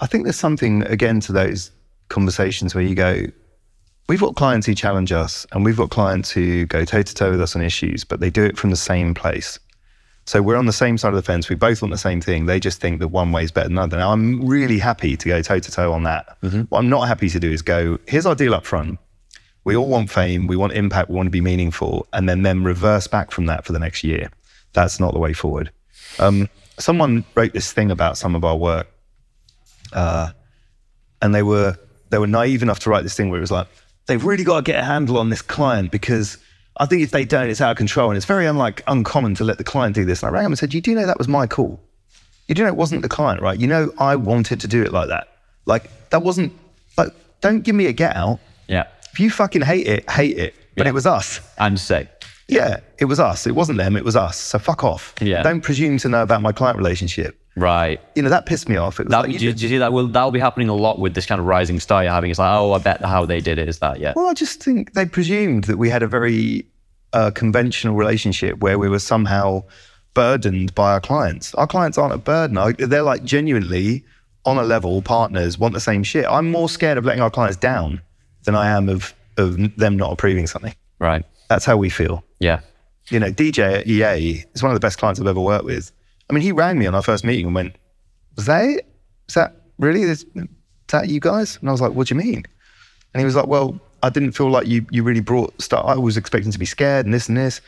I 0.00 0.06
think 0.06 0.24
there's 0.24 0.36
something 0.36 0.82
again 0.82 1.20
to 1.20 1.32
those 1.32 1.70
conversations 2.08 2.74
where 2.74 2.84
you 2.84 2.94
go, 2.94 3.26
we've 4.08 4.20
got 4.20 4.36
clients 4.36 4.66
who 4.66 4.74
challenge 4.74 5.12
us 5.12 5.46
and 5.52 5.64
we've 5.64 5.76
got 5.76 5.90
clients 5.90 6.30
who 6.30 6.66
go 6.66 6.84
toe 6.84 7.02
to 7.02 7.14
toe 7.14 7.30
with 7.30 7.40
us 7.40 7.54
on 7.54 7.62
issues, 7.62 8.04
but 8.04 8.20
they 8.20 8.30
do 8.30 8.44
it 8.44 8.58
from 8.58 8.70
the 8.70 8.76
same 8.76 9.14
place. 9.14 9.58
So 10.26 10.42
we're 10.42 10.56
on 10.56 10.66
the 10.66 10.72
same 10.72 10.98
side 10.98 11.08
of 11.08 11.16
the 11.16 11.22
fence. 11.22 11.48
We 11.48 11.56
both 11.56 11.82
want 11.82 11.90
the 11.92 11.98
same 11.98 12.20
thing. 12.20 12.46
They 12.46 12.60
just 12.60 12.80
think 12.80 13.00
that 13.00 13.08
one 13.08 13.32
way 13.32 13.42
is 13.42 13.50
better 13.50 13.68
than 13.68 13.76
the 13.76 13.82
other. 13.82 13.96
Now, 13.96 14.12
I'm 14.12 14.46
really 14.46 14.78
happy 14.78 15.16
to 15.16 15.28
go 15.28 15.42
toe 15.42 15.58
to 15.58 15.70
toe 15.72 15.92
on 15.92 16.04
that. 16.04 16.36
What 16.68 16.78
I'm 16.78 16.88
not 16.88 17.08
happy 17.08 17.28
to 17.30 17.40
do 17.40 17.50
is 17.50 17.62
go, 17.62 17.98
here's 18.06 18.26
our 18.26 18.34
deal 18.34 18.54
up 18.54 18.64
front. 18.64 18.98
We 19.64 19.76
all 19.76 19.88
want 19.88 20.10
fame, 20.10 20.46
we 20.46 20.56
want 20.56 20.72
impact, 20.72 21.10
we 21.10 21.16
want 21.16 21.26
to 21.26 21.30
be 21.30 21.40
meaningful, 21.40 22.06
and 22.12 22.28
then 22.28 22.42
then 22.42 22.64
reverse 22.64 23.06
back 23.06 23.30
from 23.30 23.46
that 23.46 23.64
for 23.64 23.72
the 23.72 23.78
next 23.78 24.04
year. 24.04 24.30
That's 24.72 25.00
not 25.00 25.12
the 25.12 25.18
way 25.18 25.32
forward. 25.32 25.70
Um, 26.18 26.48
someone 26.78 27.24
wrote 27.34 27.52
this 27.52 27.72
thing 27.72 27.90
about 27.90 28.16
some 28.16 28.34
of 28.34 28.44
our 28.44 28.56
work, 28.56 28.88
uh, 29.92 30.30
and 31.20 31.34
they 31.34 31.42
were 31.42 31.76
they 32.10 32.18
were 32.18 32.26
naive 32.26 32.62
enough 32.62 32.78
to 32.80 32.90
write 32.90 33.02
this 33.02 33.14
thing 33.16 33.30
where 33.30 33.38
it 33.38 33.42
was 33.42 33.50
like 33.50 33.68
they've 34.10 34.24
really 34.24 34.44
got 34.44 34.56
to 34.56 34.62
get 34.62 34.78
a 34.80 34.84
handle 34.84 35.16
on 35.18 35.30
this 35.30 35.40
client 35.40 35.90
because 35.90 36.36
I 36.76 36.86
think 36.86 37.02
if 37.02 37.10
they 37.12 37.24
don't, 37.24 37.48
it's 37.48 37.60
out 37.60 37.70
of 37.70 37.76
control, 37.76 38.10
and 38.10 38.16
it's 38.16 38.26
very 38.26 38.46
unlike 38.46 38.82
uncommon 38.86 39.34
to 39.36 39.44
let 39.44 39.58
the 39.58 39.64
client 39.64 39.94
do 39.94 40.04
this. 40.04 40.22
And 40.22 40.30
I 40.30 40.32
rang 40.32 40.44
him 40.46 40.52
and 40.52 40.58
said, 40.58 40.74
"You 40.74 40.80
do 40.80 40.94
know 40.94 41.06
that 41.06 41.18
was 41.18 41.28
my 41.28 41.46
call. 41.46 41.80
You 42.48 42.54
do 42.54 42.62
know 42.62 42.68
it 42.68 42.76
wasn't 42.76 43.02
the 43.02 43.08
client, 43.08 43.40
right? 43.40 43.58
You 43.58 43.66
know 43.68 43.92
I 43.98 44.16
wanted 44.16 44.60
to 44.60 44.68
do 44.68 44.82
it 44.82 44.92
like 44.92 45.08
that. 45.08 45.28
Like 45.66 45.84
that 46.10 46.22
wasn't 46.22 46.52
like 46.98 47.08
don't 47.40 47.62
give 47.62 47.74
me 47.74 47.86
a 47.86 47.92
get 47.92 48.16
out." 48.16 48.40
Yeah. 48.66 48.84
If 49.12 49.20
you 49.20 49.30
fucking 49.30 49.62
hate 49.62 49.86
it, 49.86 50.08
hate 50.10 50.38
it. 50.38 50.54
But 50.76 50.86
Yeah. 50.86 50.90
it 50.90 50.94
was 50.94 51.06
us. 51.06 51.40
And 51.58 51.78
say, 51.78 52.08
Yeah, 52.48 52.80
it 52.98 53.04
was 53.04 53.20
us. 53.20 53.46
It 53.46 53.54
wasn't 53.54 53.78
them. 53.78 53.96
It 53.96 54.04
was 54.04 54.16
us. 54.16 54.36
So 54.36 54.58
fuck 54.58 54.82
off. 54.84 55.14
Yeah. 55.20 55.42
Don't 55.42 55.60
presume 55.60 55.98
to 55.98 56.08
know 56.08 56.22
about 56.22 56.42
my 56.42 56.52
client 56.52 56.76
relationship. 56.78 57.36
Right. 57.60 58.00
You 58.14 58.22
know 58.22 58.28
that 58.30 58.46
pissed 58.46 58.68
me 58.68 58.76
off. 58.76 58.98
It 59.00 59.04
was 59.06 59.10
That, 59.10 59.28
like, 59.28 59.38
do, 59.38 59.44
you 59.44 59.52
do 59.52 59.62
you 59.62 59.68
see 59.68 59.78
that? 59.78 59.92
Well, 59.92 60.06
that'll 60.06 60.30
be 60.30 60.40
happening 60.40 60.68
a 60.68 60.74
lot 60.74 60.98
with 60.98 61.14
this 61.14 61.26
kind 61.26 61.40
of 61.40 61.46
rising 61.46 61.80
star 61.80 62.02
you're 62.02 62.12
having. 62.12 62.30
It's 62.30 62.38
like, 62.38 62.52
oh, 62.52 62.72
I 62.72 62.78
bet 62.78 63.02
how 63.04 63.24
they 63.26 63.40
did 63.40 63.58
it 63.58 63.68
is 63.68 63.78
that. 63.78 64.00
Yeah. 64.00 64.12
well, 64.16 64.26
I 64.26 64.34
just 64.34 64.62
think 64.62 64.94
they 64.94 65.06
presumed 65.06 65.64
that 65.64 65.76
we 65.76 65.88
had 65.90 66.02
a 66.02 66.08
very 66.08 66.66
uh, 67.12 67.30
conventional 67.32 67.94
relationship 67.94 68.58
where 68.60 68.78
we 68.78 68.88
were 68.88 68.98
somehow 68.98 69.64
burdened 70.14 70.74
by 70.74 70.92
our 70.92 71.00
clients. 71.00 71.54
Our 71.54 71.66
clients 71.66 71.98
aren't 71.98 72.14
a 72.14 72.18
burden. 72.18 72.58
They're 72.78 73.02
like 73.02 73.24
genuinely 73.24 74.04
on 74.44 74.56
a 74.56 74.62
level 74.62 75.02
partners 75.02 75.58
want 75.58 75.74
the 75.74 75.80
same 75.80 76.02
shit. 76.02 76.24
I'm 76.26 76.50
more 76.50 76.68
scared 76.68 76.98
of 76.98 77.04
letting 77.04 77.22
our 77.22 77.30
clients 77.30 77.56
down 77.56 78.00
than 78.44 78.54
I 78.54 78.68
am 78.68 78.88
of 78.88 79.14
of 79.36 79.56
them 79.76 79.96
not 79.96 80.12
approving 80.12 80.46
something. 80.46 80.74
Right. 80.98 81.24
That's 81.48 81.64
how 81.64 81.76
we 81.76 81.88
feel. 81.90 82.24
Yeah. 82.40 82.60
you 83.10 83.18
know, 83.18 83.30
DJ 83.30 83.80
at 83.80 83.86
EA 83.86 84.44
is 84.54 84.62
one 84.62 84.70
of 84.70 84.74
the 84.76 84.84
best 84.84 84.98
clients 84.98 85.20
I've 85.20 85.26
ever 85.26 85.40
worked 85.40 85.64
with. 85.64 85.92
I 86.30 86.32
mean, 86.32 86.42
he 86.42 86.52
rang 86.52 86.78
me 86.78 86.86
on 86.86 86.94
our 86.94 87.02
first 87.02 87.24
meeting 87.24 87.46
and 87.46 87.54
went, 87.54 87.76
"Was 88.36 88.46
that 88.46 88.64
it? 88.64 88.86
Is 89.28 89.34
that 89.34 89.56
really? 89.78 90.02
Is, 90.02 90.24
is 90.34 90.46
that 90.88 91.08
you 91.08 91.20
guys?" 91.20 91.58
And 91.60 91.68
I 91.68 91.72
was 91.72 91.80
like, 91.80 91.92
"What 91.92 92.06
do 92.06 92.14
you 92.14 92.20
mean?" 92.20 92.44
And 93.12 93.20
he 93.20 93.24
was 93.24 93.36
like, 93.36 93.46
"Well, 93.46 93.78
I 94.02 94.10
didn't 94.10 94.32
feel 94.32 94.50
like 94.50 94.66
you 94.66 94.86
you 94.90 95.02
really 95.02 95.20
brought 95.20 95.60
stuff. 95.60 95.84
I 95.84 95.96
was 95.96 96.16
expecting 96.16 96.52
to 96.52 96.58
be 96.58 96.66
scared 96.66 97.04
and 97.04 97.12
this 97.12 97.28
and 97.28 97.36
this." 97.36 97.60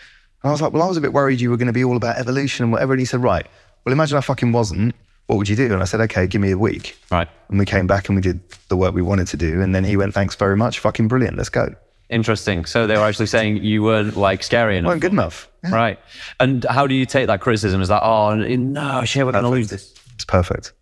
And 0.42 0.48
I 0.48 0.52
was 0.52 0.60
like, 0.60 0.72
well, 0.72 0.82
I 0.82 0.88
was 0.88 0.96
a 0.96 1.00
bit 1.00 1.12
worried 1.12 1.40
you 1.40 1.50
were 1.50 1.56
going 1.56 1.68
to 1.68 1.72
be 1.72 1.84
all 1.84 1.96
about 1.96 2.16
evolution 2.16 2.64
and 2.64 2.72
whatever. 2.72 2.92
And 2.92 3.00
he 3.00 3.06
said, 3.06 3.22
right, 3.22 3.46
well, 3.84 3.92
imagine 3.92 4.18
I 4.18 4.20
fucking 4.20 4.52
wasn't. 4.52 4.94
What 5.26 5.36
would 5.36 5.48
you 5.48 5.54
do? 5.54 5.72
And 5.72 5.80
I 5.80 5.84
said, 5.84 6.00
okay, 6.00 6.26
give 6.26 6.40
me 6.40 6.50
a 6.50 6.58
week. 6.58 6.96
Right. 7.10 7.28
And 7.48 7.58
we 7.58 7.64
came 7.64 7.86
back 7.86 8.08
and 8.08 8.16
we 8.16 8.22
did 8.22 8.40
the 8.68 8.76
work 8.76 8.92
we 8.92 9.02
wanted 9.02 9.28
to 9.28 9.36
do. 9.36 9.62
And 9.62 9.72
then 9.72 9.84
he 9.84 9.96
went, 9.96 10.14
thanks 10.14 10.34
very 10.34 10.56
much. 10.56 10.80
Fucking 10.80 11.06
brilliant. 11.06 11.36
Let's 11.36 11.48
go. 11.48 11.74
Interesting. 12.12 12.66
So 12.66 12.86
they 12.86 12.96
were 12.96 13.04
actually 13.04 13.26
saying 13.26 13.64
you 13.64 13.82
weren't 13.82 14.18
like 14.18 14.42
scary 14.42 14.76
enough. 14.76 14.90
Weren't 14.90 15.00
good 15.00 15.12
enough. 15.12 15.50
Yeah. 15.64 15.74
Right. 15.74 15.98
And 16.40 16.64
how 16.68 16.86
do 16.86 16.94
you 16.94 17.06
take 17.06 17.26
that 17.28 17.40
criticism? 17.40 17.80
Is 17.80 17.88
that, 17.88 18.02
oh, 18.02 18.34
no, 18.34 19.02
shit, 19.04 19.24
we're 19.24 19.32
going 19.32 19.44
to 19.44 19.50
lose 19.50 19.70
this? 19.70 19.94
It's 20.14 20.24
perfect. 20.26 20.74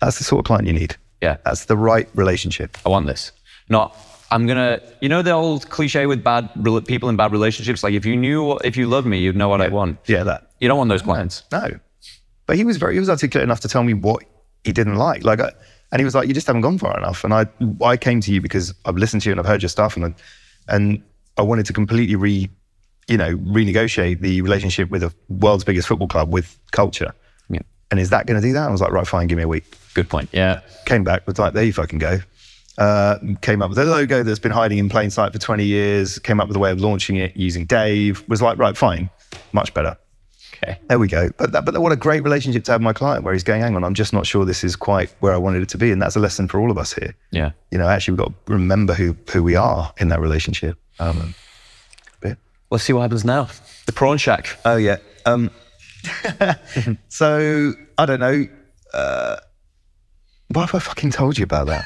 That's 0.00 0.18
the 0.18 0.24
sort 0.24 0.38
of 0.38 0.44
client 0.44 0.68
you 0.68 0.72
need. 0.72 0.96
Yeah. 1.20 1.38
That's 1.44 1.64
the 1.64 1.76
right 1.76 2.08
relationship. 2.14 2.78
I 2.86 2.88
want 2.88 3.06
this. 3.06 3.32
Not, 3.68 3.96
I'm 4.30 4.46
going 4.46 4.58
to, 4.58 4.80
you 5.00 5.08
know, 5.08 5.22
the 5.22 5.32
old 5.32 5.68
cliche 5.70 6.06
with 6.06 6.22
bad 6.22 6.50
people 6.86 7.08
in 7.08 7.16
bad 7.16 7.32
relationships? 7.32 7.82
Like, 7.82 7.94
if 7.94 8.06
you 8.06 8.14
knew, 8.14 8.56
if 8.58 8.76
you 8.76 8.86
loved 8.86 9.08
me, 9.08 9.18
you'd 9.18 9.34
know 9.34 9.48
what 9.48 9.60
I 9.60 9.68
want. 9.68 9.98
Yeah, 10.06 10.22
that. 10.22 10.52
You 10.60 10.68
don't 10.68 10.78
want 10.78 10.90
those 10.90 11.02
clients. 11.02 11.42
No. 11.50 11.80
But 12.46 12.56
he 12.56 12.64
was 12.64 12.76
very, 12.76 12.92
he 12.94 13.00
was 13.00 13.10
articulate 13.10 13.42
enough 13.42 13.60
to 13.60 13.68
tell 13.68 13.82
me 13.82 13.94
what 13.94 14.22
he 14.62 14.70
didn't 14.70 14.96
like. 14.96 15.24
Like, 15.24 15.40
I, 15.40 15.50
and 15.90 16.00
he 16.00 16.04
was 16.04 16.14
like, 16.14 16.28
you 16.28 16.34
just 16.34 16.46
haven't 16.46 16.62
gone 16.62 16.78
far 16.78 16.96
enough. 16.96 17.24
And 17.24 17.34
I, 17.34 17.46
I 17.82 17.96
came 17.96 18.20
to 18.20 18.32
you 18.32 18.40
because 18.40 18.72
I've 18.84 18.96
listened 18.96 19.22
to 19.22 19.30
you 19.30 19.32
and 19.32 19.40
I've 19.40 19.46
heard 19.46 19.62
your 19.62 19.68
stuff 19.68 19.96
and, 19.96 20.04
I, 20.04 20.14
and 20.68 21.02
I 21.36 21.42
wanted 21.42 21.66
to 21.66 21.72
completely 21.72 22.16
re, 22.16 22.48
you 23.08 23.16
know, 23.16 23.36
renegotiate 23.36 24.20
the 24.20 24.40
relationship 24.42 24.90
with 24.90 25.02
the 25.02 25.12
world's 25.28 25.64
biggest 25.64 25.88
football 25.88 26.08
club 26.08 26.32
with 26.32 26.58
culture. 26.72 27.14
Yeah. 27.48 27.60
And 27.90 28.00
is 28.00 28.10
that 28.10 28.26
going 28.26 28.40
to 28.40 28.46
do 28.46 28.52
that? 28.52 28.68
I 28.68 28.72
was 28.72 28.80
like, 28.80 28.92
right, 28.92 29.06
fine, 29.06 29.26
give 29.26 29.36
me 29.36 29.44
a 29.44 29.48
week. 29.48 29.64
Good 29.94 30.08
point. 30.08 30.28
Yeah. 30.32 30.60
Came 30.86 31.04
back, 31.04 31.26
was 31.26 31.38
like, 31.38 31.52
there 31.52 31.64
you 31.64 31.72
fucking 31.72 31.98
go. 31.98 32.18
Uh, 32.76 33.18
came 33.40 33.62
up 33.62 33.68
with 33.68 33.78
a 33.78 33.84
logo 33.84 34.24
that's 34.24 34.40
been 34.40 34.50
hiding 34.50 34.78
in 34.78 34.88
plain 34.88 35.08
sight 35.08 35.32
for 35.32 35.38
20 35.38 35.64
years, 35.64 36.18
came 36.18 36.40
up 36.40 36.48
with 36.48 36.56
a 36.56 36.60
way 36.60 36.72
of 36.72 36.80
launching 36.80 37.16
it 37.16 37.36
using 37.36 37.64
Dave, 37.66 38.28
was 38.28 38.42
like, 38.42 38.58
right, 38.58 38.76
fine, 38.76 39.08
much 39.52 39.72
better. 39.74 39.96
Okay. 40.64 40.78
There 40.88 40.98
we 40.98 41.08
go. 41.08 41.30
But 41.36 41.52
that, 41.52 41.64
but 41.64 41.78
what 41.80 41.92
a 41.92 41.96
great 41.96 42.22
relationship 42.22 42.64
to 42.64 42.72
have 42.72 42.80
my 42.80 42.92
client 42.92 43.24
where 43.24 43.32
he's 43.32 43.42
going, 43.42 43.60
hang 43.60 43.76
on, 43.76 43.84
I'm 43.84 43.94
just 43.94 44.12
not 44.12 44.26
sure 44.26 44.44
this 44.44 44.64
is 44.64 44.76
quite 44.76 45.14
where 45.20 45.34
I 45.34 45.36
wanted 45.36 45.62
it 45.62 45.68
to 45.70 45.78
be. 45.78 45.90
And 45.90 46.00
that's 46.00 46.16
a 46.16 46.20
lesson 46.20 46.48
for 46.48 46.60
all 46.60 46.70
of 46.70 46.78
us 46.78 46.92
here. 46.92 47.14
Yeah. 47.30 47.52
You 47.70 47.78
know, 47.78 47.88
actually, 47.88 48.12
we've 48.12 48.26
got 48.26 48.46
to 48.46 48.52
remember 48.52 48.94
who, 48.94 49.16
who 49.30 49.42
we 49.42 49.56
are 49.56 49.92
in 49.98 50.08
that 50.08 50.20
relationship. 50.20 50.78
Um, 50.98 51.34
bit. 52.20 52.38
Let's 52.70 52.84
see 52.84 52.92
what 52.92 53.02
happens 53.02 53.24
now. 53.24 53.48
The 53.86 53.92
prawn 53.92 54.16
shack. 54.16 54.56
Oh, 54.64 54.76
yeah. 54.76 54.96
Um, 55.26 55.50
so, 57.08 57.74
I 57.98 58.06
don't 58.06 58.20
know. 58.20 58.46
Uh, 58.92 59.36
why 60.48 60.62
have 60.62 60.74
I 60.74 60.78
fucking 60.78 61.10
told 61.10 61.36
you 61.36 61.44
about 61.44 61.66
that? 61.66 61.84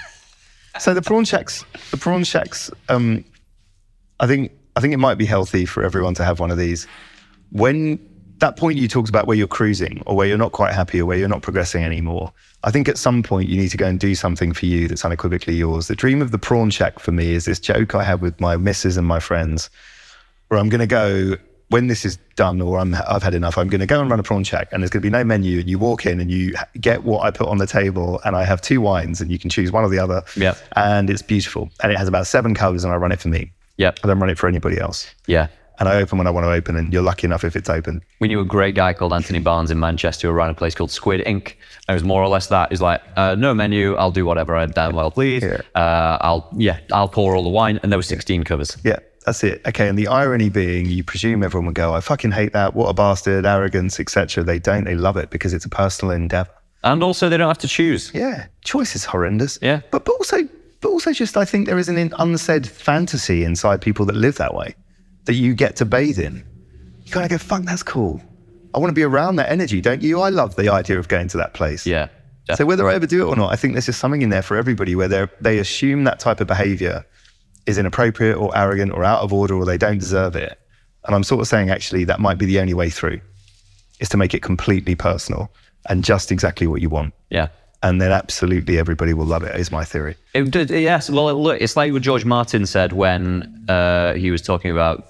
so 0.78 0.94
the 0.94 1.02
prawn 1.02 1.24
shacks, 1.24 1.64
the 1.90 1.96
prawn 1.96 2.22
shacks, 2.22 2.70
um, 2.88 3.24
I 4.20 4.26
think, 4.26 4.52
I 4.76 4.80
think 4.80 4.94
it 4.94 4.98
might 4.98 5.16
be 5.16 5.24
healthy 5.24 5.64
for 5.64 5.82
everyone 5.82 6.14
to 6.14 6.24
have 6.24 6.38
one 6.38 6.50
of 6.50 6.58
these. 6.58 6.86
When 7.50 7.98
that 8.38 8.56
point 8.56 8.78
you 8.78 8.88
talked 8.88 9.08
about 9.08 9.26
where 9.26 9.36
you're 9.36 9.46
cruising 9.46 10.02
or 10.06 10.16
where 10.16 10.26
you're 10.26 10.38
not 10.38 10.52
quite 10.52 10.72
happy 10.72 11.00
or 11.00 11.06
where 11.06 11.18
you're 11.18 11.28
not 11.28 11.42
progressing 11.42 11.84
anymore, 11.84 12.32
I 12.64 12.70
think 12.70 12.88
at 12.88 12.98
some 12.98 13.22
point 13.22 13.48
you 13.48 13.56
need 13.56 13.70
to 13.70 13.76
go 13.76 13.86
and 13.86 13.98
do 13.98 14.14
something 14.14 14.52
for 14.52 14.66
you 14.66 14.88
that's 14.88 15.04
unequivocally 15.04 15.54
yours. 15.54 15.88
The 15.88 15.96
dream 15.96 16.22
of 16.22 16.30
the 16.30 16.38
prawn 16.38 16.70
shack 16.70 16.98
for 16.98 17.12
me 17.12 17.32
is 17.32 17.44
this 17.44 17.60
joke 17.60 17.94
I 17.94 18.04
have 18.04 18.22
with 18.22 18.40
my 18.40 18.56
missus 18.56 18.96
and 18.96 19.06
my 19.06 19.20
friends 19.20 19.70
where 20.48 20.58
I'm 20.58 20.68
going 20.68 20.80
to 20.80 20.86
go 20.86 21.36
when 21.70 21.86
this 21.86 22.04
is 22.04 22.18
done 22.34 22.62
or 22.62 22.78
I'm, 22.78 22.94
I've 22.94 23.22
had 23.22 23.34
enough, 23.34 23.58
I'm 23.58 23.68
going 23.68 23.80
to 23.80 23.86
go 23.86 24.00
and 24.00 24.10
run 24.10 24.18
a 24.18 24.22
prawn 24.22 24.42
shack 24.42 24.68
and 24.72 24.82
there's 24.82 24.90
going 24.90 25.02
to 25.02 25.06
be 25.06 25.10
no 25.10 25.22
menu 25.22 25.60
and 25.60 25.68
you 25.68 25.78
walk 25.78 26.06
in 26.06 26.18
and 26.18 26.30
you 26.30 26.54
get 26.80 27.04
what 27.04 27.24
I 27.24 27.30
put 27.30 27.46
on 27.48 27.58
the 27.58 27.66
table 27.66 28.20
and 28.24 28.34
I 28.34 28.44
have 28.44 28.62
two 28.62 28.80
wines 28.80 29.20
and 29.20 29.30
you 29.30 29.38
can 29.38 29.50
choose 29.50 29.70
one 29.70 29.84
or 29.84 29.90
the 29.90 29.98
other. 29.98 30.22
Yeah. 30.34 30.54
And 30.76 31.10
it's 31.10 31.20
beautiful. 31.20 31.70
And 31.82 31.92
it 31.92 31.98
has 31.98 32.08
about 32.08 32.26
seven 32.26 32.54
colours 32.54 32.84
and 32.84 32.92
I 32.92 32.96
run 32.96 33.12
it 33.12 33.20
for 33.20 33.28
me. 33.28 33.52
Yep. 33.76 34.00
I 34.02 34.06
don't 34.06 34.18
run 34.18 34.30
it 34.30 34.38
for 34.38 34.48
anybody 34.48 34.78
else. 34.78 35.14
Yeah. 35.26 35.48
And 35.80 35.88
I 35.88 35.96
open 35.96 36.18
when 36.18 36.26
I 36.26 36.30
want 36.30 36.44
to 36.44 36.50
open 36.50 36.76
and 36.76 36.92
you're 36.92 37.02
lucky 37.02 37.26
enough 37.26 37.44
if 37.44 37.54
it's 37.54 37.68
open. 37.70 38.02
We 38.20 38.28
knew 38.28 38.40
a 38.40 38.44
great 38.44 38.74
guy 38.74 38.92
called 38.92 39.12
Anthony 39.12 39.38
Barnes 39.38 39.70
in 39.70 39.78
Manchester 39.78 40.28
who 40.28 40.34
ran 40.34 40.50
a 40.50 40.54
place 40.54 40.74
called 40.74 40.90
Squid 40.90 41.20
Inc. 41.24 41.54
And 41.86 41.90
it 41.90 41.92
was 41.94 42.04
more 42.04 42.22
or 42.22 42.28
less 42.28 42.48
that. 42.48 42.70
He's 42.70 42.80
like, 42.80 43.00
uh, 43.16 43.36
no 43.36 43.54
menu, 43.54 43.94
I'll 43.94 44.10
do 44.10 44.24
whatever 44.24 44.56
I 44.56 44.66
damn 44.66 44.94
well 44.94 45.10
please. 45.10 45.42
Yeah. 45.42 45.60
Uh, 45.74 46.18
I'll 46.20 46.48
yeah, 46.56 46.80
I'll 46.92 47.08
pour 47.08 47.36
all 47.36 47.42
the 47.42 47.48
wine, 47.48 47.78
and 47.82 47.92
there 47.92 47.98
were 47.98 48.02
16 48.02 48.42
covers. 48.44 48.76
Yeah, 48.84 48.98
that's 49.24 49.42
it. 49.44 49.60
Okay, 49.66 49.88
and 49.88 49.96
the 49.98 50.08
irony 50.08 50.48
being, 50.48 50.86
you 50.86 51.04
presume 51.04 51.42
everyone 51.42 51.66
would 51.66 51.74
go, 51.74 51.94
"I 51.94 52.00
fucking 52.00 52.32
hate 52.32 52.52
that. 52.52 52.74
What 52.74 52.88
a 52.88 52.94
bastard, 52.94 53.46
arrogance, 53.46 54.00
etc." 54.00 54.44
They 54.44 54.58
don't. 54.58 54.84
They 54.84 54.94
love 54.94 55.16
it 55.16 55.30
because 55.30 55.54
it's 55.54 55.64
a 55.64 55.68
personal 55.68 56.12
endeavor. 56.14 56.50
And 56.84 57.02
also, 57.02 57.28
they 57.28 57.36
don't 57.36 57.48
have 57.48 57.58
to 57.58 57.68
choose. 57.68 58.10
Yeah, 58.14 58.46
choice 58.64 58.94
is 58.94 59.04
horrendous. 59.04 59.58
Yeah. 59.62 59.80
but 59.90 60.04
but 60.04 60.12
also, 60.12 60.48
but 60.80 60.88
also, 60.88 61.12
just 61.12 61.36
I 61.36 61.44
think 61.44 61.66
there 61.66 61.78
is 61.78 61.88
an 61.88 62.12
unsaid 62.18 62.66
fantasy 62.66 63.44
inside 63.44 63.80
people 63.80 64.06
that 64.06 64.16
live 64.16 64.36
that 64.36 64.54
way, 64.54 64.74
that 65.28 65.34
you 65.34 65.54
get 65.54 65.76
to 65.76 65.84
bathe 65.84 66.18
in. 66.18 66.42
You 67.04 67.12
kind 67.12 67.24
of 67.24 67.30
go, 67.30 67.38
"Fuck, 67.38 67.62
that's 67.62 67.82
cool." 67.82 68.20
I 68.74 68.78
want 68.78 68.90
to 68.90 68.94
be 68.94 69.02
around 69.02 69.36
that 69.36 69.50
energy, 69.50 69.80
don't 69.80 70.02
you? 70.02 70.20
I 70.20 70.30
love 70.30 70.56
the 70.56 70.68
idea 70.70 70.98
of 70.98 71.08
going 71.08 71.28
to 71.28 71.36
that 71.36 71.54
place. 71.54 71.86
Yeah. 71.86 72.08
So 72.54 72.64
whether 72.64 72.88
I 72.88 72.94
ever 72.94 73.06
do 73.06 73.22
it 73.22 73.30
or 73.30 73.36
not, 73.36 73.52
I 73.52 73.56
think 73.56 73.74
there's 73.74 73.86
just 73.86 74.00
something 74.00 74.22
in 74.22 74.30
there 74.30 74.42
for 74.42 74.56
everybody 74.56 74.94
where 74.96 75.06
they 75.06 75.26
they 75.40 75.58
assume 75.58 76.04
that 76.04 76.18
type 76.18 76.40
of 76.40 76.46
behavior 76.46 77.04
is 77.66 77.76
inappropriate 77.76 78.38
or 78.38 78.56
arrogant 78.56 78.92
or 78.92 79.04
out 79.04 79.20
of 79.20 79.32
order 79.34 79.54
or 79.54 79.66
they 79.66 79.76
don't 79.76 79.98
deserve 79.98 80.34
it. 80.34 80.58
And 81.04 81.14
I'm 81.14 81.24
sort 81.24 81.42
of 81.42 81.46
saying 81.46 81.68
actually 81.68 82.04
that 82.04 82.20
might 82.20 82.38
be 82.38 82.46
the 82.46 82.58
only 82.58 82.72
way 82.72 82.88
through 82.88 83.20
is 84.00 84.08
to 84.08 84.16
make 84.16 84.32
it 84.32 84.40
completely 84.42 84.94
personal 84.94 85.52
and 85.90 86.02
just 86.02 86.32
exactly 86.32 86.66
what 86.66 86.80
you 86.80 86.88
want. 86.88 87.12
yeah. 87.30 87.48
And 87.80 88.00
then 88.00 88.10
absolutely 88.10 88.76
everybody 88.76 89.14
will 89.14 89.26
love 89.26 89.44
it, 89.44 89.54
is 89.54 89.70
my 89.70 89.84
theory. 89.84 90.16
It 90.34 90.50
did, 90.50 90.68
yes. 90.68 91.08
Well, 91.08 91.32
look, 91.40 91.60
it's 91.60 91.76
like 91.76 91.92
what 91.92 92.02
George 92.02 92.24
Martin 92.24 92.66
said 92.66 92.92
when 92.92 93.66
uh, 93.68 94.14
he 94.14 94.32
was 94.32 94.42
talking 94.42 94.72
about 94.72 95.06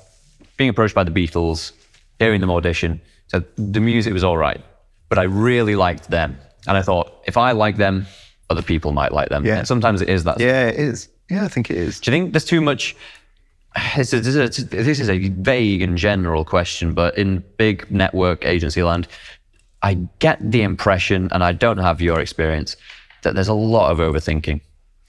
being 0.59 0.68
approached 0.68 0.94
by 0.94 1.04
the 1.04 1.11
Beatles, 1.11 1.72
hearing 2.18 2.40
them 2.42 2.50
audition. 2.50 3.00
So 3.28 3.42
the 3.56 3.80
music 3.80 4.12
was 4.12 4.24
all 4.24 4.36
right, 4.36 4.61
but 5.09 5.18
I 5.18 5.22
really 5.22 5.76
liked 5.76 6.11
them, 6.11 6.36
and 6.66 6.76
I 6.76 6.82
thought 6.82 7.22
if 7.26 7.36
I 7.38 7.52
like 7.52 7.76
them, 7.78 8.06
other 8.50 8.62
people 8.62 8.92
might 8.92 9.12
like 9.12 9.30
them. 9.30 9.46
Yeah. 9.46 9.59
And 9.59 9.66
sometimes 9.68 10.02
it 10.02 10.09
is 10.11 10.24
that. 10.24 10.38
Yeah, 10.40 10.66
it 10.68 10.78
is. 10.78 11.09
Yeah, 11.30 11.44
I 11.44 11.48
think 11.48 11.70
it 11.70 11.76
is. 11.76 12.00
Do 12.00 12.11
you 12.11 12.16
think 12.18 12.32
there's 12.32 12.44
too 12.44 12.61
much? 12.61 12.94
This 13.96 14.12
is, 14.14 14.26
is- 14.26 14.66
this 14.70 14.98
is 14.98 15.09
a 15.11 15.28
vague 15.28 15.82
and 15.82 15.96
general 15.96 16.44
question, 16.44 16.94
but 16.94 17.16
in 17.18 17.44
big 17.59 17.88
network 17.90 18.44
agency 18.44 18.82
land, 18.82 19.06
I 19.82 19.94
get 20.18 20.38
the 20.50 20.62
impression, 20.62 21.28
and 21.32 21.44
I 21.44 21.52
don't 21.52 21.78
have 21.78 22.00
your 22.00 22.18
experience, 22.18 22.76
that 23.22 23.34
there's 23.34 23.48
a 23.48 23.54
lot 23.54 23.90
of 23.92 23.98
overthinking. 23.98 24.61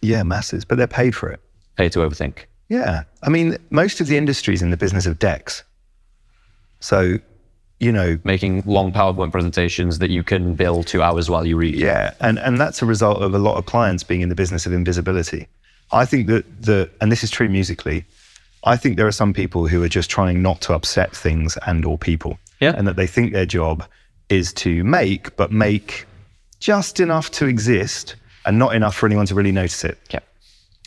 Yeah, 0.02 0.24
masses, 0.24 0.66
but 0.66 0.78
they're 0.78 0.88
paid 0.88 1.16
for 1.16 1.30
it. 1.30 1.39
Paid 1.78 1.93
to 1.93 2.00
overthink. 2.00 2.45
Yeah. 2.68 3.04
I 3.24 3.30
mean, 3.30 3.58
most 3.70 4.02
of 4.02 4.08
the 4.08 4.18
industry's 4.18 4.62
in 4.62 4.72
the 4.72 4.78
business 4.78 5.06
of 5.06 5.20
decks. 5.20 5.64
So, 6.80 7.18
you 7.80 7.92
know, 7.92 8.18
making 8.24 8.64
long 8.66 8.92
PowerPoint 8.92 9.32
presentations 9.32 10.00
that 10.00 10.10
you 10.10 10.24
can 10.24 10.56
bill 10.56 10.84
two 10.84 11.02
hours 11.02 11.30
while 11.30 11.46
you 11.46 11.58
read. 11.58 11.76
Yeah, 11.76 12.14
and 12.22 12.40
and 12.40 12.60
that's 12.60 12.82
a 12.82 12.86
result 12.86 13.22
of 13.22 13.34
a 13.34 13.40
lot 13.40 13.58
of 13.58 13.66
clients 13.66 14.04
being 14.04 14.22
in 14.22 14.30
the 14.30 14.36
business 14.36 14.66
of 14.66 14.74
invisibility. 14.74 15.48
I 15.92 16.06
think 16.06 16.28
that 16.28 16.62
the 16.62 16.90
and 17.02 17.12
this 17.12 17.24
is 17.24 17.32
true 17.32 17.50
musically. 17.50 18.06
I 18.64 18.76
think 18.76 18.98
there 18.98 19.08
are 19.08 19.12
some 19.12 19.34
people 19.34 19.68
who 19.68 19.82
are 19.84 19.90
just 19.90 20.10
trying 20.10 20.42
not 20.42 20.62
to 20.62 20.74
upset 20.74 21.16
things 21.16 21.58
and 21.66 21.86
or 21.86 21.98
people. 21.98 22.38
Yeah. 22.60 22.74
And 22.76 22.88
that 22.88 22.98
they 22.98 23.08
think 23.08 23.32
their 23.32 23.46
job 23.46 23.86
is 24.28 24.52
to 24.54 24.84
make, 24.84 25.36
but 25.38 25.52
make 25.52 26.06
just 26.60 27.00
enough 27.00 27.32
to 27.32 27.46
exist 27.46 28.16
and 28.46 28.60
not 28.60 28.76
enough 28.76 28.96
for 28.96 29.06
anyone 29.06 29.26
to 29.28 29.36
really 29.36 29.52
notice 29.52 29.86
it. 29.86 29.98
Yeah. 30.10 30.20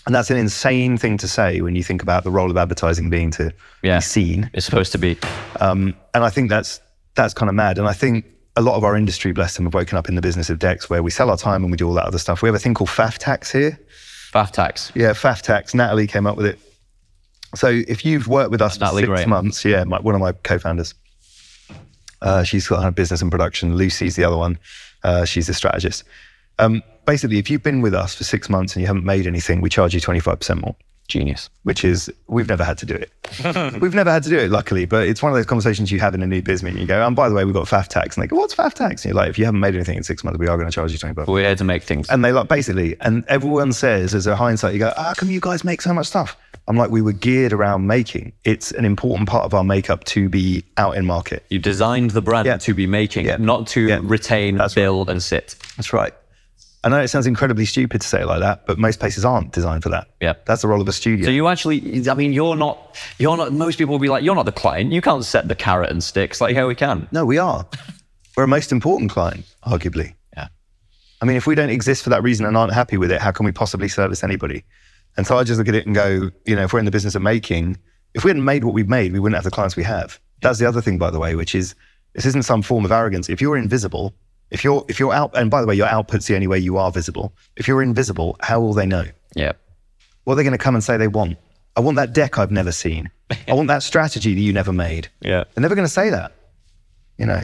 And 0.06 0.14
that's 0.14 0.30
an 0.30 0.36
insane 0.36 0.98
thing 0.98 1.16
to 1.18 1.28
say 1.28 1.60
when 1.60 1.76
you 1.76 1.84
think 1.84 2.02
about 2.02 2.24
the 2.24 2.30
role 2.30 2.50
of 2.50 2.56
advertising 2.56 3.08
being 3.08 3.30
to 3.32 3.52
Yeah. 3.82 3.98
be 3.98 4.02
seen. 4.02 4.50
It's 4.52 4.66
supposed 4.66 4.90
to 4.92 4.98
be. 4.98 5.16
Um, 5.60 5.94
and 6.14 6.24
I 6.24 6.30
think 6.30 6.48
that's 6.50 6.80
that's 7.14 7.34
kind 7.34 7.48
of 7.50 7.54
mad. 7.54 7.78
And 7.78 7.86
I 7.86 7.92
think 7.92 8.24
a 8.56 8.62
lot 8.62 8.76
of 8.76 8.84
our 8.84 8.96
industry, 8.96 9.32
bless 9.32 9.54
them, 9.56 9.66
have 9.66 9.74
woken 9.74 9.96
up 9.98 10.08
in 10.08 10.14
the 10.14 10.22
business 10.22 10.48
of 10.50 10.58
decks 10.58 10.88
where 10.90 11.02
we 11.02 11.10
sell 11.10 11.30
our 11.30 11.36
time 11.36 11.62
and 11.62 11.70
we 11.70 11.76
do 11.76 11.86
all 11.86 11.94
that 11.94 12.06
other 12.06 12.18
stuff. 12.18 12.40
We 12.42 12.48
have 12.48 12.56
a 12.56 12.58
thing 12.58 12.74
called 12.74 12.90
FAF 12.90 13.18
tax 13.18 13.52
here. 13.52 13.78
FAF 14.32 14.50
tax. 14.50 14.90
Yeah, 14.94 15.10
FAF 15.12 15.42
tax. 15.42 15.74
Natalie 15.74 16.06
came 16.06 16.26
up 16.26 16.36
with 16.36 16.46
it. 16.46 16.58
So 17.54 17.68
if 17.68 18.04
you've 18.04 18.28
worked 18.28 18.50
with 18.50 18.62
us 18.62 18.78
for 18.78 18.86
six 18.98 19.26
months, 19.26 19.62
yeah, 19.64 19.84
my, 19.84 20.00
one 20.00 20.14
of 20.14 20.20
my 20.22 20.32
co-founders. 20.32 20.94
Uh, 22.22 22.42
she's 22.44 22.66
got 22.66 22.82
her 22.82 22.90
business 22.90 23.20
and 23.20 23.30
production. 23.30 23.76
Lucy's 23.76 24.16
the 24.16 24.24
other 24.24 24.36
one. 24.38 24.58
Uh, 25.02 25.24
she's 25.24 25.48
the 25.48 25.54
strategist. 25.54 26.04
Um, 26.58 26.82
basically, 27.06 27.38
if 27.38 27.50
you've 27.50 27.62
been 27.62 27.80
with 27.82 27.94
us 27.94 28.14
for 28.14 28.24
six 28.24 28.48
months 28.48 28.74
and 28.74 28.80
you 28.80 28.86
haven't 28.86 29.04
made 29.04 29.26
anything, 29.26 29.60
we 29.60 29.68
charge 29.70 29.94
you 29.94 30.00
25% 30.00 30.60
more 30.60 30.76
Genius. 31.08 31.50
which 31.64 31.84
is 31.84 32.10
we've 32.28 32.48
never 32.48 32.64
had 32.64 32.78
to 32.78 32.86
do 32.86 32.94
it. 32.94 33.10
we've 33.82 33.94
never 33.94 34.10
had 34.10 34.22
to 34.22 34.30
do 34.30 34.38
it, 34.38 34.50
luckily. 34.50 34.84
But 34.86 35.08
it's 35.08 35.22
one 35.22 35.30
of 35.32 35.36
those 35.36 35.46
conversations 35.46 35.90
you 35.90 35.98
have 36.00 36.14
in 36.14 36.22
a 36.22 36.26
new 36.26 36.40
business 36.40 36.62
meeting. 36.62 36.80
You 36.82 36.86
go, 36.86 37.04
and 37.06 37.14
by 37.16 37.28
the 37.28 37.34
way, 37.34 37.44
we've 37.44 37.52
got 37.54 37.66
FAF 37.66 37.88
tax. 37.88 38.16
And 38.16 38.22
they 38.22 38.28
go, 38.28 38.36
what's 38.36 38.54
FAF 38.54 38.72
tax? 38.74 39.04
And 39.04 39.10
you're 39.12 39.16
like, 39.20 39.28
if 39.28 39.38
you 39.38 39.44
haven't 39.44 39.60
made 39.60 39.74
anything 39.74 39.96
in 39.96 40.04
six 40.04 40.22
months, 40.24 40.38
we 40.38 40.46
are 40.46 40.56
going 40.56 40.68
to 40.68 40.74
charge 40.74 40.92
you 40.92 40.98
20 40.98 41.14
bucks. 41.14 41.28
We're 41.28 41.44
here 41.44 41.56
to 41.56 41.64
make 41.64 41.82
things. 41.82 42.08
And 42.08 42.24
they 42.24 42.32
like 42.32 42.48
basically, 42.48 42.96
and 43.00 43.24
everyone 43.28 43.72
says 43.72 44.14
as 44.14 44.26
a 44.26 44.36
hindsight, 44.36 44.72
you 44.74 44.78
go, 44.78 44.92
how 44.96 45.12
come 45.14 45.28
you 45.30 45.40
guys 45.40 45.64
make 45.64 45.82
so 45.82 45.92
much 45.92 46.06
stuff? 46.06 46.36
I'm 46.68 46.76
like, 46.76 46.90
we 46.90 47.02
were 47.02 47.12
geared 47.12 47.52
around 47.52 47.88
making. 47.88 48.32
It's 48.44 48.70
an 48.70 48.84
important 48.84 49.28
part 49.28 49.44
of 49.44 49.52
our 49.52 49.64
makeup 49.64 50.04
to 50.04 50.28
be 50.28 50.64
out 50.76 50.96
in 50.96 51.04
market. 51.04 51.44
you 51.48 51.58
designed 51.58 52.10
the 52.12 52.22
brand 52.22 52.46
Yeah. 52.46 52.56
to 52.58 52.72
be 52.74 52.86
making, 52.86 53.26
Yeah. 53.26 53.36
not 53.38 53.66
to 53.68 53.80
Yeah. 53.80 53.98
retain, 54.02 54.56
That's 54.58 54.72
build, 54.74 55.10
and 55.10 55.20
sit. 55.20 55.56
That's 55.76 55.92
right. 55.92 56.14
I 56.84 56.88
know 56.88 57.00
it 57.00 57.08
sounds 57.08 57.28
incredibly 57.28 57.64
stupid 57.64 58.00
to 58.00 58.06
say 58.06 58.22
it 58.22 58.26
like 58.26 58.40
that, 58.40 58.66
but 58.66 58.76
most 58.76 58.98
places 58.98 59.24
aren't 59.24 59.52
designed 59.52 59.84
for 59.84 59.88
that. 59.90 60.08
Yeah. 60.20 60.34
That's 60.46 60.62
the 60.62 60.68
role 60.68 60.80
of 60.80 60.88
a 60.88 60.92
studio. 60.92 61.26
So 61.26 61.30
you 61.30 61.46
actually, 61.46 62.08
I 62.08 62.14
mean, 62.14 62.32
you're 62.32 62.56
not, 62.56 62.98
you're 63.18 63.36
not. 63.36 63.52
Most 63.52 63.78
people 63.78 63.92
will 63.92 64.00
be 64.00 64.08
like, 64.08 64.24
you're 64.24 64.34
not 64.34 64.46
the 64.46 64.52
client. 64.52 64.92
You 64.92 65.00
can't 65.00 65.24
set 65.24 65.46
the 65.46 65.54
carrot 65.54 65.90
and 65.90 66.02
sticks. 66.02 66.40
Like, 66.40 66.56
yeah, 66.56 66.66
we 66.66 66.74
can. 66.74 67.08
no, 67.12 67.24
we 67.24 67.38
are. 67.38 67.66
We're 68.36 68.44
a 68.44 68.48
most 68.48 68.72
important 68.72 69.10
client, 69.10 69.44
arguably. 69.66 70.14
Yeah. 70.34 70.48
I 71.20 71.26
mean, 71.26 71.36
if 71.36 71.46
we 71.46 71.54
don't 71.54 71.68
exist 71.68 72.02
for 72.02 72.08
that 72.10 72.22
reason 72.22 72.46
and 72.46 72.56
aren't 72.56 72.72
happy 72.72 72.96
with 72.96 73.12
it, 73.12 73.20
how 73.20 73.30
can 73.30 73.44
we 73.44 73.52
possibly 73.52 73.88
service 73.88 74.24
anybody? 74.24 74.64
And 75.18 75.26
so 75.26 75.36
I 75.36 75.44
just 75.44 75.58
look 75.58 75.68
at 75.68 75.74
it 75.74 75.84
and 75.84 75.94
go, 75.94 76.30
you 76.46 76.56
know, 76.56 76.62
if 76.62 76.72
we're 76.72 76.78
in 76.78 76.86
the 76.86 76.90
business 76.90 77.14
of 77.14 77.20
making, 77.20 77.76
if 78.14 78.24
we 78.24 78.30
hadn't 78.30 78.44
made 78.44 78.64
what 78.64 78.72
we've 78.72 78.88
made, 78.88 79.12
we 79.12 79.20
wouldn't 79.20 79.36
have 79.36 79.44
the 79.44 79.50
clients 79.50 79.76
we 79.76 79.82
have. 79.82 80.18
That's 80.40 80.58
the 80.58 80.66
other 80.66 80.80
thing, 80.80 80.96
by 80.96 81.10
the 81.10 81.18
way, 81.18 81.36
which 81.36 81.54
is 81.54 81.74
this 82.14 82.24
isn't 82.26 82.44
some 82.44 82.62
form 82.62 82.84
of 82.84 82.92
arrogance. 82.92 83.28
If 83.28 83.40
you're 83.40 83.56
invisible, 83.56 84.14
if 84.52 84.62
you're 84.62 84.84
if 84.88 85.00
you're 85.00 85.12
out, 85.12 85.36
and 85.36 85.50
by 85.50 85.60
the 85.60 85.66
way, 85.66 85.74
your 85.74 85.88
output's 85.88 86.26
the 86.26 86.34
only 86.34 86.46
way 86.46 86.58
you 86.58 86.76
are 86.76 86.92
visible. 86.92 87.32
If 87.56 87.66
you're 87.66 87.82
invisible, 87.82 88.36
how 88.40 88.60
will 88.60 88.74
they 88.74 88.86
know? 88.86 89.06
Yeah. 89.34 89.52
What 90.24 90.34
are 90.34 90.36
they 90.36 90.44
going 90.44 90.52
to 90.52 90.58
come 90.58 90.74
and 90.74 90.84
say 90.84 90.96
they 90.96 91.08
want? 91.08 91.38
I 91.74 91.80
want 91.80 91.96
that 91.96 92.12
deck 92.12 92.38
I've 92.38 92.52
never 92.52 92.70
seen. 92.70 93.10
I 93.48 93.54
want 93.54 93.68
that 93.68 93.82
strategy 93.82 94.34
that 94.34 94.40
you 94.40 94.52
never 94.52 94.72
made. 94.72 95.08
Yeah. 95.20 95.44
They're 95.54 95.62
never 95.62 95.74
going 95.74 95.86
to 95.86 95.92
say 95.92 96.10
that. 96.10 96.32
You 97.18 97.26
know, 97.26 97.42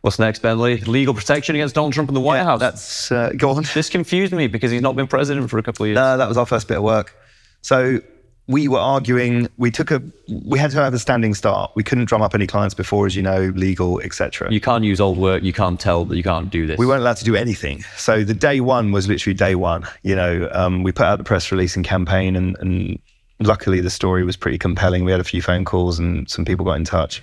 What's 0.00 0.18
next, 0.18 0.40
Bentley? 0.42 0.78
Legal 0.78 1.12
protection 1.12 1.56
against 1.56 1.74
Donald 1.74 1.92
Trump 1.92 2.08
in 2.08 2.14
the 2.14 2.20
White 2.20 2.42
House. 2.42 2.60
that's 2.60 3.10
uh, 3.10 3.32
go 3.36 3.50
on. 3.50 3.64
this 3.74 3.90
confused 3.90 4.32
me 4.32 4.46
because 4.46 4.70
he's 4.70 4.80
not 4.80 4.96
been 4.96 5.06
president 5.08 5.50
for 5.50 5.58
a 5.58 5.62
couple 5.62 5.84
of 5.84 5.88
years. 5.88 5.96
No, 5.96 6.16
that 6.16 6.28
was 6.28 6.38
our 6.38 6.46
first 6.46 6.68
bit 6.68 6.76
of 6.78 6.82
work. 6.82 7.14
So 7.62 8.00
we 8.48 8.66
were 8.66 8.78
arguing. 8.78 9.46
We 9.58 9.70
took 9.70 9.90
a. 9.90 10.02
We 10.26 10.58
had 10.58 10.70
to 10.70 10.78
have 10.78 10.94
a 10.94 10.98
standing 10.98 11.34
start. 11.34 11.70
We 11.76 11.84
couldn't 11.84 12.06
drum 12.06 12.22
up 12.22 12.34
any 12.34 12.46
clients 12.46 12.74
before, 12.74 13.06
as 13.06 13.14
you 13.14 13.22
know, 13.22 13.52
legal, 13.54 14.00
etc. 14.00 14.50
You 14.50 14.60
can't 14.60 14.84
use 14.84 15.00
old 15.00 15.18
work. 15.18 15.42
You 15.42 15.52
can't 15.52 15.78
tell 15.78 16.06
that 16.06 16.16
you 16.16 16.22
can't 16.22 16.48
do 16.48 16.66
this. 16.66 16.78
We 16.78 16.86
weren't 16.86 17.02
allowed 17.02 17.18
to 17.18 17.24
do 17.24 17.36
anything. 17.36 17.82
So 17.96 18.24
the 18.24 18.34
day 18.34 18.60
one 18.60 18.90
was 18.90 19.06
literally 19.06 19.34
day 19.34 19.54
one. 19.54 19.86
You 20.02 20.16
know, 20.16 20.48
um, 20.52 20.82
we 20.82 20.92
put 20.92 21.04
out 21.04 21.18
the 21.18 21.24
press 21.24 21.52
release 21.52 21.76
and 21.76 21.84
campaign, 21.84 22.36
and, 22.36 22.56
and 22.58 22.98
luckily 23.38 23.80
the 23.82 23.90
story 23.90 24.24
was 24.24 24.36
pretty 24.36 24.58
compelling. 24.58 25.04
We 25.04 25.12
had 25.12 25.20
a 25.20 25.24
few 25.24 25.42
phone 25.42 25.66
calls, 25.66 25.98
and 25.98 26.28
some 26.28 26.46
people 26.46 26.64
got 26.64 26.76
in 26.76 26.84
touch. 26.84 27.22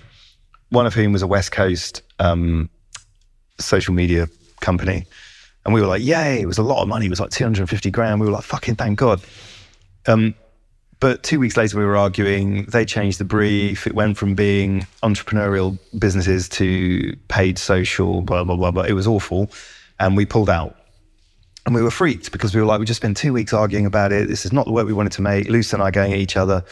One 0.69 0.85
of 0.85 0.93
whom 0.93 1.11
was 1.11 1.23
a 1.23 1.27
West 1.27 1.51
Coast 1.51 2.03
um, 2.19 2.69
social 3.59 3.95
media 3.95 4.27
company, 4.59 5.07
and 5.65 5.73
we 5.73 5.81
were 5.81 5.87
like, 5.87 6.03
"Yay!" 6.03 6.41
It 6.41 6.45
was 6.45 6.59
a 6.59 6.63
lot 6.63 6.83
of 6.83 6.87
money. 6.87 7.07
It 7.07 7.09
was 7.09 7.19
like 7.19 7.31
two 7.31 7.43
hundred 7.43 7.61
and 7.61 7.69
fifty 7.69 7.89
grand. 7.89 8.21
We 8.21 8.27
were 8.27 8.33
like, 8.33 8.43
"Fucking 8.43 8.75
thank 8.75 8.99
God." 8.99 9.21
Um, 10.07 10.35
but 10.99 11.23
two 11.23 11.39
weeks 11.39 11.57
later, 11.57 11.77
we 11.77 11.85
were 11.85 11.97
arguing. 11.97 12.65
They 12.65 12.85
changed 12.85 13.19
the 13.19 13.25
brief. 13.25 13.85
It 13.85 13.95
went 13.95 14.17
from 14.17 14.33
being 14.33 14.87
entrepreneurial 15.03 15.77
businesses 15.97 16.47
to 16.49 17.15
paid 17.27 17.57
social, 17.57 18.21
blah, 18.21 18.43
blah, 18.43 18.55
blah, 18.55 18.71
blah. 18.71 18.83
It 18.83 18.93
was 18.93 19.07
awful. 19.07 19.51
And 19.99 20.15
we 20.15 20.25
pulled 20.25 20.49
out. 20.49 20.75
And 21.65 21.73
we 21.73 21.81
were 21.81 21.91
freaked 21.91 22.31
because 22.31 22.53
we 22.53 22.61
were 22.61 22.67
like, 22.67 22.79
we 22.79 22.85
just 22.85 22.99
spent 23.01 23.17
two 23.17 23.33
weeks 23.33 23.51
arguing 23.51 23.85
about 23.85 24.11
it. 24.11 24.27
This 24.27 24.45
is 24.45 24.53
not 24.53 24.65
the 24.65 24.71
work 24.71 24.85
we 24.85 24.93
wanted 24.93 25.13
to 25.13 25.21
make. 25.21 25.49
Luce 25.49 25.73
and 25.73 25.81
I 25.81 25.91
going 25.91 26.13
at 26.13 26.19
each 26.19 26.37
other. 26.37 26.63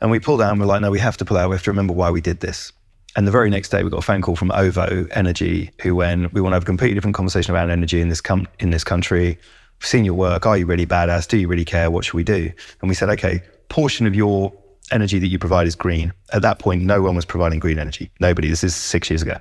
And 0.00 0.10
we 0.10 0.18
pulled 0.18 0.42
out 0.42 0.50
and 0.50 0.60
we're 0.60 0.66
like, 0.66 0.82
no, 0.82 0.90
we 0.90 0.98
have 0.98 1.16
to 1.18 1.24
pull 1.24 1.36
out. 1.36 1.48
We 1.48 1.56
have 1.56 1.62
to 1.64 1.70
remember 1.70 1.94
why 1.94 2.10
we 2.10 2.20
did 2.20 2.40
this. 2.40 2.72
And 3.16 3.26
the 3.26 3.30
very 3.30 3.48
next 3.48 3.68
day, 3.68 3.84
we 3.84 3.90
got 3.90 3.98
a 3.98 4.02
phone 4.02 4.22
call 4.22 4.34
from 4.34 4.50
OVO 4.50 5.06
Energy, 5.12 5.70
who 5.82 5.94
went, 5.94 6.32
we 6.32 6.40
want 6.40 6.52
to 6.52 6.56
have 6.56 6.64
a 6.64 6.66
completely 6.66 6.94
different 6.94 7.14
conversation 7.14 7.52
about 7.52 7.70
energy 7.70 8.00
in 8.00 8.08
this, 8.08 8.20
com- 8.20 8.48
in 8.58 8.70
this 8.70 8.82
country. 8.82 9.38
We've 9.80 9.86
seen 9.86 10.04
your 10.04 10.14
work. 10.14 10.46
Are 10.46 10.58
you 10.58 10.66
really 10.66 10.86
badass? 10.86 11.28
Do 11.28 11.38
you 11.38 11.46
really 11.46 11.64
care? 11.64 11.90
What 11.92 12.04
should 12.04 12.14
we 12.14 12.24
do? 12.24 12.50
And 12.80 12.88
we 12.88 12.94
said, 12.96 13.08
okay, 13.10 13.40
portion 13.74 14.06
of 14.06 14.14
your 14.14 14.52
energy 14.92 15.18
that 15.18 15.26
you 15.26 15.36
provide 15.36 15.66
is 15.66 15.74
green. 15.74 16.12
At 16.32 16.42
that 16.42 16.60
point, 16.60 16.84
no 16.84 17.02
one 17.02 17.16
was 17.16 17.24
providing 17.24 17.58
green 17.58 17.80
energy. 17.80 18.08
Nobody. 18.20 18.48
This 18.48 18.62
is 18.62 18.72
six 18.72 19.10
years 19.10 19.20
ago. 19.20 19.36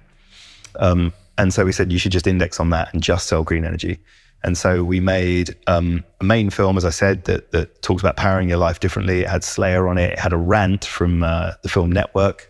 Um, 0.77 1.13
and 1.37 1.53
so 1.53 1.63
we 1.65 1.71
said 1.71 1.91
you 1.91 1.99
should 1.99 2.11
just 2.11 2.25
index 2.25 2.59
on 2.59 2.71
that 2.71 2.91
and 2.91 3.03
just 3.03 3.27
sell 3.27 3.43
green 3.43 3.63
energy. 3.63 3.99
And 4.43 4.57
so 4.57 4.83
we 4.83 4.99
made 4.99 5.55
um, 5.67 6.03
a 6.19 6.23
main 6.23 6.49
film, 6.49 6.77
as 6.77 6.83
I 6.83 6.89
said, 6.89 7.25
that, 7.25 7.51
that 7.51 7.83
talks 7.83 8.01
about 8.01 8.17
powering 8.17 8.49
your 8.49 8.57
life 8.57 8.79
differently. 8.79 9.21
It 9.21 9.29
had 9.29 9.43
Slayer 9.43 9.87
on 9.87 9.99
it. 9.99 10.13
It 10.13 10.19
had 10.19 10.33
a 10.33 10.37
rant 10.37 10.83
from 10.83 11.21
uh, 11.21 11.51
the 11.61 11.69
film 11.69 11.91
Network. 11.91 12.49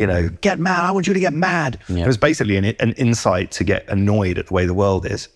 You 0.00 0.08
know, 0.08 0.30
get 0.40 0.58
mad. 0.58 0.82
I 0.82 0.90
want 0.90 1.06
you 1.06 1.14
to 1.14 1.20
get 1.20 1.32
mad. 1.32 1.78
It 2.02 2.08
was 2.08 2.18
basically 2.18 2.56
an, 2.56 2.64
an 2.64 2.92
insight 2.94 3.52
to 3.52 3.62
get 3.62 3.88
annoyed 3.88 4.36
at 4.36 4.48
the 4.48 4.54
way 4.54 4.66
the 4.66 4.74
world 4.74 5.06
is. 5.06 5.28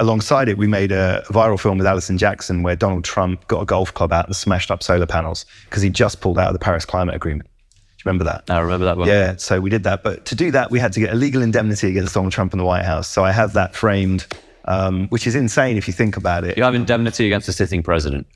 Alongside 0.00 0.48
it, 0.48 0.56
we 0.56 0.66
made 0.68 0.92
a 0.92 1.22
viral 1.28 1.58
film 1.58 1.78
with 1.78 1.86
Alison 1.86 2.18
Jackson 2.18 2.62
where 2.62 2.76
Donald 2.76 3.04
Trump 3.04 3.46
got 3.48 3.62
a 3.62 3.64
golf 3.66 3.92
club 3.94 4.12
out 4.12 4.26
and 4.26 4.36
smashed 4.36 4.70
up 4.70 4.82
solar 4.82 5.06
panels 5.06 5.44
because 5.64 5.82
he 5.82 5.90
just 5.90 6.20
pulled 6.20 6.38
out 6.38 6.46
of 6.48 6.52
the 6.52 6.58
Paris 6.60 6.84
Climate 6.84 7.16
Agreement. 7.16 7.48
Do 7.48 8.02
you 8.04 8.10
remember 8.12 8.24
that? 8.24 8.44
I 8.48 8.60
remember 8.60 8.84
that 8.86 8.96
one. 8.96 9.08
Yeah, 9.08 9.34
so 9.36 9.60
we 9.60 9.70
did 9.70 9.82
that. 9.82 10.04
But 10.04 10.24
to 10.26 10.36
do 10.36 10.52
that, 10.52 10.70
we 10.70 10.78
had 10.78 10.92
to 10.92 11.00
get 11.00 11.12
a 11.12 11.16
legal 11.16 11.42
indemnity 11.42 11.88
against 11.88 12.14
Donald 12.14 12.32
Trump 12.32 12.52
and 12.52 12.60
the 12.60 12.64
White 12.64 12.84
House. 12.84 13.08
So 13.08 13.24
I 13.24 13.32
have 13.32 13.54
that 13.54 13.74
framed, 13.74 14.24
um, 14.66 15.08
which 15.08 15.26
is 15.26 15.34
insane 15.34 15.76
if 15.76 15.88
you 15.88 15.92
think 15.92 16.16
about 16.16 16.44
it, 16.44 16.56
You 16.56 16.62
have 16.62 16.76
indemnity 16.76 17.26
against 17.26 17.48
a 17.48 17.52
sitting 17.52 17.82
president. 17.82 18.28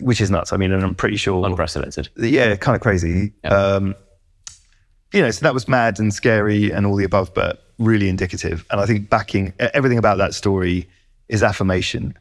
which 0.00 0.20
is 0.22 0.30
nuts. 0.30 0.54
I 0.54 0.56
mean, 0.56 0.72
and 0.72 0.82
I'm 0.82 0.94
pretty 0.94 1.18
sure. 1.18 1.44
Unprecedented. 1.44 2.08
Yeah, 2.16 2.56
kind 2.56 2.74
of 2.76 2.80
crazy. 2.80 3.34
Um, 3.44 3.94
you 5.12 5.20
know, 5.20 5.30
so 5.30 5.42
that 5.44 5.52
was 5.52 5.68
mad 5.68 5.98
and 6.00 6.14
scary 6.14 6.70
and 6.70 6.86
all 6.86 6.96
the 6.96 7.04
above, 7.04 7.34
but 7.34 7.62
really 7.78 8.08
indicative. 8.08 8.64
And 8.70 8.80
I 8.80 8.86
think 8.86 9.08
backing 9.08 9.52
everything 9.58 9.98
about 9.98 10.18
that 10.18 10.34
story 10.34 10.88
is 11.28 11.42
affirmation. 11.42 12.14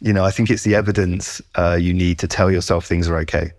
You 0.00 0.12
know, 0.12 0.24
I 0.24 0.30
think 0.30 0.50
it's 0.50 0.62
the 0.62 0.74
evidence 0.74 1.40
uh, 1.54 1.78
you 1.80 1.94
need 1.94 2.18
to 2.18 2.28
tell 2.28 2.50
yourself 2.50 2.84
things 2.86 3.08
are 3.08 3.16
okay. 3.18 3.52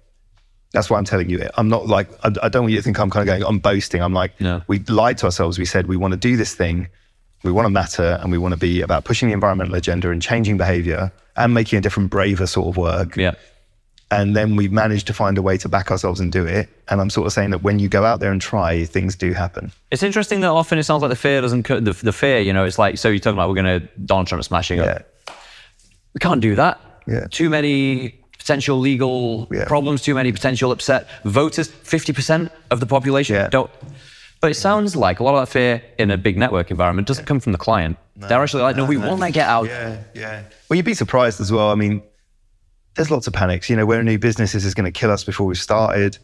That's 0.73 0.89
why 0.89 0.97
I'm 0.97 1.05
telling 1.05 1.29
you 1.29 1.39
it. 1.39 1.51
I'm 1.57 1.69
not 1.69 1.87
like, 1.87 2.09
I, 2.23 2.31
I 2.43 2.49
don't 2.49 2.63
want 2.63 2.71
you 2.71 2.77
to 2.77 2.83
think 2.83 2.99
I'm 2.99 3.09
kind 3.09 3.27
of 3.27 3.27
going, 3.27 3.43
I'm 3.43 3.59
boasting. 3.59 4.01
I'm 4.01 4.13
like, 4.13 4.39
No. 4.41 4.61
we 4.67 4.79
lied 4.79 5.17
to 5.19 5.25
ourselves. 5.25 5.57
We 5.57 5.65
said 5.65 5.87
we 5.87 5.95
want 5.97 6.11
to 6.11 6.17
do 6.17 6.35
this 6.35 6.53
thing, 6.53 6.89
we 7.43 7.51
want 7.51 7.65
to 7.65 7.69
matter, 7.69 8.19
and 8.21 8.31
we 8.31 8.37
want 8.37 8.53
to 8.53 8.59
be 8.59 8.81
about 8.81 9.05
pushing 9.05 9.29
the 9.29 9.33
environmental 9.33 9.75
agenda 9.75 10.11
and 10.11 10.21
changing 10.21 10.57
behavior 10.57 11.11
and 11.37 11.53
making 11.53 11.79
a 11.79 11.81
different, 11.81 12.09
braver 12.09 12.45
sort 12.45 12.67
of 12.67 12.77
work 12.77 13.15
Yeah. 13.15 13.35
And 14.15 14.35
then 14.35 14.55
we 14.55 14.67
managed 14.67 15.07
to 15.07 15.13
find 15.13 15.37
a 15.37 15.41
way 15.41 15.57
to 15.57 15.69
back 15.69 15.91
ourselves 15.91 16.19
and 16.19 16.31
do 16.31 16.45
it. 16.45 16.69
And 16.87 17.01
I'm 17.01 17.09
sort 17.09 17.27
of 17.27 17.33
saying 17.33 17.49
that 17.51 17.63
when 17.63 17.79
you 17.79 17.87
go 17.89 18.03
out 18.05 18.19
there 18.19 18.31
and 18.31 18.41
try, 18.41 18.85
things 18.85 19.15
do 19.15 19.33
happen. 19.33 19.71
It's 19.91 20.03
interesting 20.03 20.39
that 20.41 20.49
often 20.49 20.77
it 20.77 20.83
sounds 20.83 21.01
like 21.01 21.09
the 21.09 21.15
fear 21.15 21.41
doesn't 21.41 21.63
cut 21.63 21.83
the, 21.85 21.93
the 21.93 22.11
fear, 22.13 22.39
you 22.39 22.53
know, 22.53 22.63
it's 22.65 22.79
like, 22.79 22.97
so 22.97 23.09
you're 23.09 23.19
talking 23.19 23.37
about 23.37 23.49
we're 23.49 23.55
going 23.61 23.79
to, 23.81 23.87
Donald 24.05 24.27
Trump 24.27 24.43
smashing 24.43 24.77
Yeah, 24.79 24.85
up. 24.85 25.05
We 26.13 26.19
can't 26.19 26.41
do 26.41 26.55
that. 26.55 26.79
Yeah. 27.07 27.27
Too 27.29 27.49
many 27.49 28.19
potential 28.37 28.79
legal 28.79 29.47
Yeah. 29.51 29.65
problems, 29.65 30.01
too 30.01 30.15
many 30.15 30.31
potential 30.31 30.71
upset 30.71 31.07
voters. 31.23 31.67
50% 31.69 32.49
of 32.71 32.79
the 32.79 32.85
population 32.85 33.35
Yeah. 33.35 33.47
don't. 33.49 33.69
But 34.41 34.51
it 34.51 34.55
sounds 34.55 34.95
like 34.95 35.19
a 35.19 35.23
lot 35.23 35.33
of 35.35 35.41
that 35.47 35.51
fear 35.51 35.81
in 35.97 36.11
a 36.11 36.17
big 36.17 36.37
network 36.37 36.69
environment 36.69 37.07
doesn't 37.07 37.25
come 37.25 37.39
from 37.39 37.51
the 37.51 37.57
client. 37.57 37.97
They're 38.15 38.41
actually 38.41 38.63
like, 38.63 38.75
no, 38.75 38.85
we 38.85 38.97
want 38.97 39.19
that 39.21 39.33
get 39.33 39.47
out. 39.47 39.65
yeah, 39.67 39.97
yeah. 40.13 40.43
Well, 40.69 40.77
you'd 40.77 40.85
be 40.85 40.93
surprised 40.93 41.41
as 41.41 41.51
well. 41.51 41.69
I 41.71 41.75
mean, 41.75 42.01
there's 42.95 43.11
lots 43.11 43.27
of 43.27 43.33
panics. 43.33 43.69
You 43.69 43.75
know, 43.75 43.85
we're 43.85 43.99
a 43.99 44.03
new 44.03 44.17
business. 44.17 44.53
This 44.53 44.65
is 44.65 44.73
going 44.73 44.85
to 44.85 44.97
kill 44.97 45.11
us 45.11 45.23
before 45.23 45.45
we 45.45 45.55
started. 45.55 46.17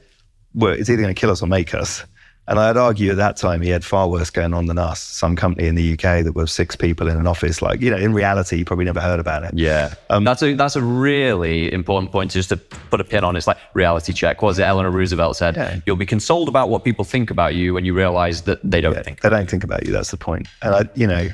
Well, 0.53 0.73
it's 0.73 0.89
either 0.89 1.01
going 1.01 1.13
to 1.13 1.19
kill 1.19 1.31
us 1.31 1.41
or 1.41 1.47
make 1.47 1.73
us. 1.73 2.03
And 2.47 2.59
I'd 2.59 2.75
argue 2.75 3.11
at 3.11 3.17
that 3.17 3.37
time 3.37 3.61
he 3.61 3.69
had 3.69 3.85
far 3.85 4.09
worse 4.09 4.29
going 4.29 4.53
on 4.53 4.65
than 4.65 4.77
us. 4.77 4.99
Some 4.99 5.35
company 5.35 5.67
in 5.67 5.75
the 5.75 5.93
UK 5.93 6.23
that 6.23 6.33
was 6.35 6.51
six 6.51 6.75
people 6.75 7.07
in 7.07 7.15
an 7.15 7.27
office. 7.27 7.61
Like, 7.61 7.81
you 7.81 7.91
know, 7.91 7.97
in 7.97 8.13
reality, 8.13 8.57
you 8.57 8.65
probably 8.65 8.83
never 8.83 8.99
heard 8.99 9.19
about 9.19 9.43
it. 9.43 9.51
Yeah, 9.53 9.93
um, 10.09 10.23
that's 10.23 10.41
a 10.41 10.53
that's 10.55 10.75
a 10.75 10.81
really 10.81 11.71
important 11.71 12.11
point 12.11 12.31
just 12.31 12.49
to 12.49 12.57
put 12.57 12.99
a 12.99 13.03
pin 13.03 13.23
on. 13.23 13.35
It's 13.35 13.47
like 13.47 13.57
reality 13.73 14.11
check. 14.11 14.41
What 14.41 14.49
was 14.49 14.59
it 14.59 14.63
Eleanor 14.63 14.89
Roosevelt 14.89 15.37
said? 15.37 15.55
Yeah. 15.55 15.79
You'll 15.85 15.95
be 15.95 16.05
consoled 16.05 16.49
about 16.49 16.69
what 16.69 16.83
people 16.83 17.05
think 17.05 17.29
about 17.29 17.53
you 17.53 17.75
when 17.75 17.85
you 17.85 17.93
realize 17.93 18.41
that 18.41 18.59
they 18.69 18.81
don't 18.81 19.01
think. 19.03 19.21
They 19.21 19.29
don't 19.29 19.49
think 19.49 19.63
about 19.63 19.85
you. 19.85 19.93
That's 19.93 20.11
the 20.11 20.17
point. 20.17 20.47
And 20.63 20.75
I, 20.75 20.89
you 20.95 21.07
know, 21.07 21.29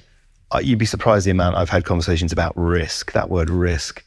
you'd 0.62 0.78
be 0.78 0.86
surprised 0.86 1.26
the 1.26 1.32
amount 1.32 1.56
I've 1.56 1.70
had 1.70 1.86
conversations 1.86 2.32
about 2.32 2.54
risk. 2.58 3.14
That 3.14 3.30
word 3.30 3.50
risk. 3.50 4.04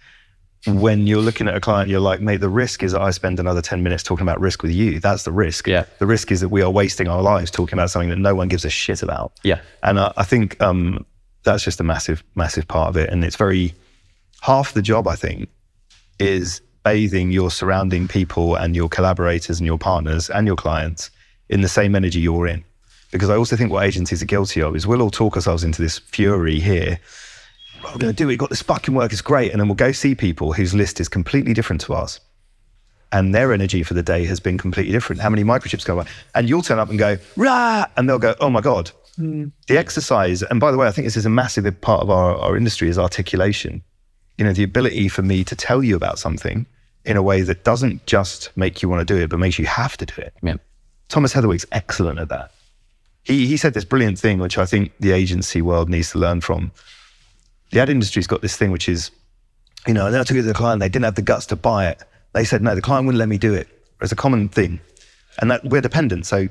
When 0.67 1.07
you're 1.07 1.23
looking 1.23 1.49
at 1.49 1.55
a 1.55 1.61
client, 1.61 1.89
you're 1.89 2.01
like, 2.01 2.21
mate, 2.21 2.39
the 2.39 2.51
risk 2.51 2.83
is 2.83 2.93
that 2.93 3.01
I 3.01 3.13
spend 3.13 3.41
another 3.41 3.63
10 3.63 3.83
minutes 3.83 4.03
talking 4.03 4.23
about 4.23 4.41
risk 4.41 4.63
with 4.63 4.73
you. 4.73 5.01
That's 5.01 5.23
the 5.23 5.33
risk. 5.33 5.67
Yeah. 5.67 5.85
The 5.99 6.07
risk 6.07 6.31
is 6.31 6.41
that 6.41 6.51
we 6.51 6.61
are 6.61 6.71
wasting 6.71 7.09
our 7.09 7.23
lives 7.23 7.51
talking 7.51 7.79
about 7.79 7.91
something 7.91 8.11
that 8.11 8.19
no 8.19 8.35
one 8.35 8.49
gives 8.49 8.67
a 8.67 8.71
shit 8.71 9.03
about. 9.03 9.33
Yeah. 9.43 9.61
And 9.83 9.99
I, 9.99 10.13
I 10.19 10.25
think 10.25 10.61
um, 10.61 11.07
that's 11.45 11.65
just 11.65 11.81
a 11.81 11.85
massive, 11.85 12.23
massive 12.35 12.69
part 12.69 12.91
of 12.91 12.97
it. 12.99 13.09
And 13.09 13.25
it's 13.25 13.37
very, 13.37 13.75
half 14.41 14.73
the 14.73 14.83
job, 14.83 15.07
I 15.07 15.17
think, 15.17 15.49
is 16.19 16.61
bathing 16.85 17.31
your 17.31 17.51
surrounding 17.51 18.09
people 18.09 18.55
and 18.55 18.75
your 18.75 18.89
collaborators 18.89 19.59
and 19.59 19.67
your 19.67 19.79
partners 19.79 20.31
and 20.31 20.47
your 20.47 20.57
clients 20.57 21.11
in 21.49 21.61
the 21.61 21.69
same 21.69 21.95
energy 21.95 22.21
you're 22.21 22.47
in. 22.47 22.65
Because 23.11 23.29
I 23.29 23.37
also 23.37 23.57
think 23.57 23.73
what 23.73 23.85
agencies 23.85 24.23
are 24.23 24.27
guilty 24.27 24.63
of 24.63 24.77
is 24.77 24.87
we'll 24.87 25.03
all 25.03 25.11
talk 25.11 25.35
ourselves 25.37 25.65
into 25.65 25.83
this 25.83 25.99
fury 25.99 26.61
here. 26.61 26.99
"Well, 27.83 27.93
we're 27.93 27.99
going 27.99 28.15
to 28.15 28.17
do 28.17 28.25
it. 28.25 28.29
We've 28.29 28.39
got 28.39 28.51
this 28.51 28.63
fucking 28.63 28.95
work. 28.95 29.13
It's 29.13 29.23
great. 29.23 29.53
And 29.53 29.61
then 29.61 29.69
we'll 29.69 29.75
go 29.75 29.93
see 29.93 30.15
people 30.15 30.53
whose 30.53 30.75
list 30.75 31.01
is 31.01 31.09
completely 31.09 31.55
different 31.55 31.81
to 31.83 31.95
ours. 31.95 32.21
And 33.13 33.35
their 33.35 33.53
energy 33.53 33.83
for 33.83 33.95
the 33.95 34.03
day 34.03 34.25
has 34.27 34.39
been 34.39 34.57
completely 34.57 34.93
different. 34.93 35.21
How 35.21 35.31
many 35.31 35.43
microchips 35.43 35.85
go 35.85 35.97
by? 35.97 36.07
And 36.35 36.49
you'll 36.49 36.63
turn 36.63 36.79
up 36.79 36.91
and 36.91 36.99
go, 36.99 37.19
rah, 37.37 37.87
and 37.97 38.09
they'll 38.09 38.21
go, 38.21 38.35
oh 38.41 38.51
my 38.51 38.61
God. 38.61 38.91
Hmm. 39.17 39.49
The 39.67 39.77
exercise, 39.77 40.43
and 40.43 40.61
by 40.61 40.71
the 40.71 40.79
way, 40.79 40.87
I 40.87 40.93
think 40.93 41.07
this 41.07 41.17
is 41.17 41.27
a 41.27 41.31
massive 41.31 41.81
part 41.81 42.03
of 42.03 42.11
our, 42.11 42.37
our 42.37 42.57
industry 42.57 42.89
is 42.89 42.99
articulation. 42.99 43.83
You 44.39 44.45
know, 44.45 44.53
the 44.53 44.63
ability 44.63 45.09
for 45.09 45.23
me 45.23 45.43
to 45.45 45.57
tell 45.57 45.83
you 45.83 45.97
about 45.97 46.19
something 46.19 46.67
in 47.05 47.17
a 47.17 47.23
way 47.23 47.43
that 47.43 47.65
doesn't 47.65 48.07
just 48.07 48.51
make 48.57 48.81
you 48.83 48.89
want 48.89 49.07
to 49.07 49.15
do 49.15 49.21
it, 49.21 49.29
but 49.29 49.39
makes 49.39 49.59
you 49.59 49.67
have 49.67 49.97
to 49.97 50.07
do 50.07 50.15
it. 50.23 50.35
Yeah. 50.43 50.57
Thomas 51.09 51.35
Heatherwick's 51.35 51.67
excellent 51.73 52.19
at 52.21 52.29
that. 52.29 52.53
He 53.25 53.47
he 53.47 53.57
said 53.57 53.75
this 53.75 53.85
brilliant 53.85 54.19
thing, 54.19 54.39
which 54.39 54.57
I 54.57 54.65
think 54.65 54.93
the 55.01 55.13
agency 55.13 55.61
world 55.61 55.91
needs 55.91 56.13
to 56.13 56.19
learn 56.19 56.41
from. 56.41 56.73
The 57.71 57.81
ad 57.81 57.89
industry's 57.89 58.27
got 58.27 58.43
this 58.43 58.57
thing 58.57 58.71
which 58.71 58.89
is, 58.89 59.11
you 59.87 59.95
know, 59.95 60.07
and 60.07 60.15
then 60.15 60.21
I 60.21 60.25
took 60.25 60.37
it 60.37 60.43
to 60.43 60.47
the 60.47 60.55
client, 60.55 60.81
they 60.81 60.89
didn't 60.89 61.05
have 61.05 61.15
the 61.15 61.23
guts 61.23 61.47
to 61.47 61.57
buy 61.57 61.89
it. 61.89 62.03
They 62.33 62.45
said, 62.45 62.63
no, 62.63 62.75
the 62.75 62.83
client 62.83 63.07
wouldn't 63.07 63.19
let 63.19 63.29
me 63.29 63.39
do 63.39 63.55
it. 63.55 63.69
It's 64.01 64.13
a 64.13 64.17
common 64.17 64.49
thing. 64.49 64.81
And 65.41 65.51
that 65.51 65.65
we're 65.65 65.81
dependent. 65.81 66.27
So 66.27 66.49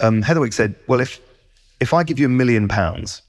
um, 0.00 0.22
Heatherwick 0.22 0.52
said, 0.52 0.74
well, 0.86 1.00
if, 1.00 1.20
if 1.80 1.92
I 1.92 2.02
give 2.02 2.18
you 2.18 2.26
a 2.26 2.30
million 2.30 2.68
pounds 2.68 3.22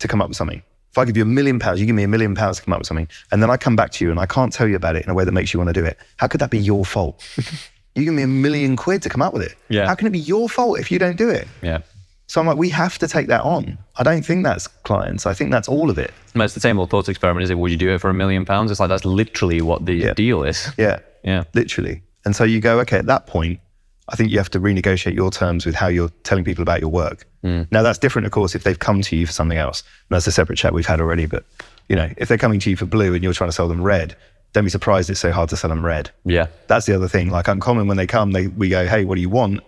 to 0.00 0.08
come 0.08 0.20
up 0.20 0.28
with 0.28 0.36
something, 0.36 0.62
if 0.90 0.98
I 0.98 1.04
give 1.04 1.16
you 1.16 1.24
a 1.24 1.26
million 1.26 1.58
pounds, 1.58 1.80
you 1.80 1.86
give 1.86 1.96
me 1.96 2.04
a 2.04 2.08
million 2.08 2.34
pounds 2.34 2.58
to 2.58 2.62
come 2.64 2.72
up 2.72 2.78
with 2.78 2.86
something, 2.86 3.08
and 3.32 3.42
then 3.42 3.50
I 3.50 3.56
come 3.56 3.74
back 3.74 3.90
to 3.92 4.04
you 4.04 4.12
and 4.12 4.20
I 4.20 4.26
can't 4.26 4.52
tell 4.52 4.68
you 4.68 4.76
about 4.76 4.94
it 4.94 5.04
in 5.04 5.10
a 5.10 5.14
way 5.14 5.24
that 5.24 5.32
makes 5.32 5.52
you 5.52 5.58
want 5.58 5.74
to 5.74 5.80
do 5.80 5.84
it, 5.84 5.98
how 6.18 6.28
could 6.28 6.40
that 6.40 6.50
be 6.50 6.58
your 6.58 6.84
fault? 6.84 7.20
you 7.94 8.04
give 8.04 8.14
me 8.14 8.22
a 8.22 8.28
million 8.28 8.76
quid 8.76 9.02
to 9.02 9.08
come 9.08 9.20
up 9.20 9.32
with 9.32 9.42
it. 9.42 9.56
Yeah. 9.68 9.86
How 9.86 9.94
can 9.96 10.06
it 10.06 10.10
be 10.10 10.20
your 10.20 10.48
fault 10.48 10.78
if 10.78 10.92
you 10.92 10.98
don't 10.98 11.16
do 11.16 11.30
it? 11.30 11.48
Yeah. 11.62 11.80
So 12.34 12.40
I'm 12.40 12.48
like, 12.48 12.56
we 12.56 12.68
have 12.70 12.98
to 12.98 13.06
take 13.06 13.28
that 13.28 13.42
on. 13.42 13.62
Hmm. 13.62 13.72
I 13.94 14.02
don't 14.02 14.26
think 14.26 14.42
that's 14.42 14.66
clients. 14.66 15.24
I 15.24 15.34
think 15.34 15.52
that's 15.52 15.68
all 15.68 15.88
of 15.88 15.98
it. 15.98 16.12
It's 16.34 16.52
the 16.54 16.58
same 16.58 16.80
old 16.80 16.90
thought 16.90 17.08
experiment. 17.08 17.44
Is 17.44 17.50
it? 17.50 17.54
Would 17.60 17.70
you 17.70 17.76
do 17.76 17.90
it 17.94 18.00
for 18.00 18.10
a 18.10 18.14
million 18.14 18.44
pounds? 18.44 18.72
It's 18.72 18.80
like 18.80 18.88
that's 18.88 19.04
literally 19.04 19.60
what 19.62 19.86
the 19.86 19.94
Yeah. 19.94 20.14
deal 20.14 20.42
is. 20.42 20.68
Yeah. 20.76 20.98
Yeah. 21.22 21.44
Literally. 21.54 22.02
And 22.24 22.34
so 22.34 22.42
you 22.42 22.58
go, 22.58 22.80
okay, 22.80 22.98
at 22.98 23.06
that 23.06 23.28
point, 23.28 23.60
I 24.08 24.16
think 24.16 24.32
you 24.32 24.38
have 24.38 24.50
to 24.50 24.58
renegotiate 24.58 25.14
your 25.14 25.30
terms 25.30 25.64
with 25.64 25.76
how 25.76 25.86
you're 25.86 26.10
telling 26.24 26.42
people 26.42 26.62
about 26.62 26.80
your 26.80 26.90
work. 26.90 27.24
Hmm. 27.44 27.62
Now 27.70 27.84
that's 27.84 28.00
different, 28.00 28.26
of 28.26 28.32
course, 28.32 28.56
if 28.56 28.64
they've 28.64 28.80
come 28.80 29.00
to 29.02 29.14
you 29.16 29.26
for 29.26 29.32
something 29.32 29.56
else. 29.58 29.84
And 30.10 30.16
that's 30.16 30.26
a 30.26 30.32
separate 30.32 30.56
chat 30.56 30.74
we've 30.74 30.84
had 30.86 31.00
already. 31.00 31.26
But 31.26 31.44
you 31.88 31.94
know, 31.94 32.10
if 32.16 32.26
they're 32.26 32.36
coming 32.36 32.58
to 32.58 32.68
you 32.68 32.74
for 32.74 32.86
blue 32.86 33.14
and 33.14 33.22
you're 33.22 33.32
trying 33.32 33.50
to 33.50 33.54
sell 33.54 33.68
them 33.68 33.80
red, 33.80 34.16
don't 34.54 34.64
be 34.64 34.70
surprised 34.70 35.08
it's 35.08 35.20
so 35.20 35.30
hard 35.30 35.50
to 35.50 35.56
sell 35.56 35.70
them 35.70 35.86
red. 35.86 36.10
Yeah. 36.24 36.48
That's 36.66 36.86
the 36.86 36.96
other 36.96 37.06
thing. 37.06 37.30
Like 37.30 37.46
uncommon 37.46 37.86
when 37.86 37.96
they 37.96 38.08
come, 38.08 38.32
they 38.32 38.48
we 38.48 38.68
go, 38.70 38.88
hey, 38.88 39.04
what 39.04 39.14
do 39.14 39.20
you 39.20 39.30
want? 39.30 39.60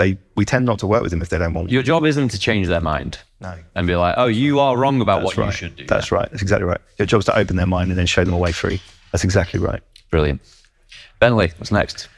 They 0.00 0.16
we 0.34 0.46
tend 0.46 0.64
not 0.64 0.78
to 0.78 0.86
work 0.86 1.02
with 1.02 1.10
them 1.10 1.20
if 1.20 1.28
they 1.28 1.36
don't 1.36 1.52
want. 1.52 1.70
Your 1.70 1.82
job 1.82 2.06
isn't 2.06 2.30
to 2.30 2.38
change 2.38 2.68
their 2.68 2.80
mind 2.80 3.18
No. 3.40 3.54
and 3.74 3.86
be 3.86 3.96
like, 3.96 4.14
oh, 4.16 4.28
you 4.28 4.58
are 4.58 4.74
wrong 4.74 5.02
about 5.02 5.22
what 5.22 5.36
right. 5.36 5.44
you 5.46 5.52
should 5.52 5.76
do. 5.76 5.84
That's 5.84 6.10
right. 6.10 6.26
That's 6.30 6.40
exactly 6.40 6.64
right. 6.64 6.80
Your 6.98 7.04
job's 7.04 7.26
to 7.26 7.36
open 7.36 7.56
their 7.56 7.66
mind 7.66 7.90
and 7.90 7.98
then 7.98 8.06
show 8.06 8.24
them 8.24 8.32
a 8.32 8.38
way 8.38 8.50
through. 8.50 8.78
That's 9.12 9.24
exactly 9.24 9.60
right. 9.60 9.82
Brilliant. 10.10 10.40
Bentley, 11.18 11.52
what's 11.58 11.70
next? 11.70 12.08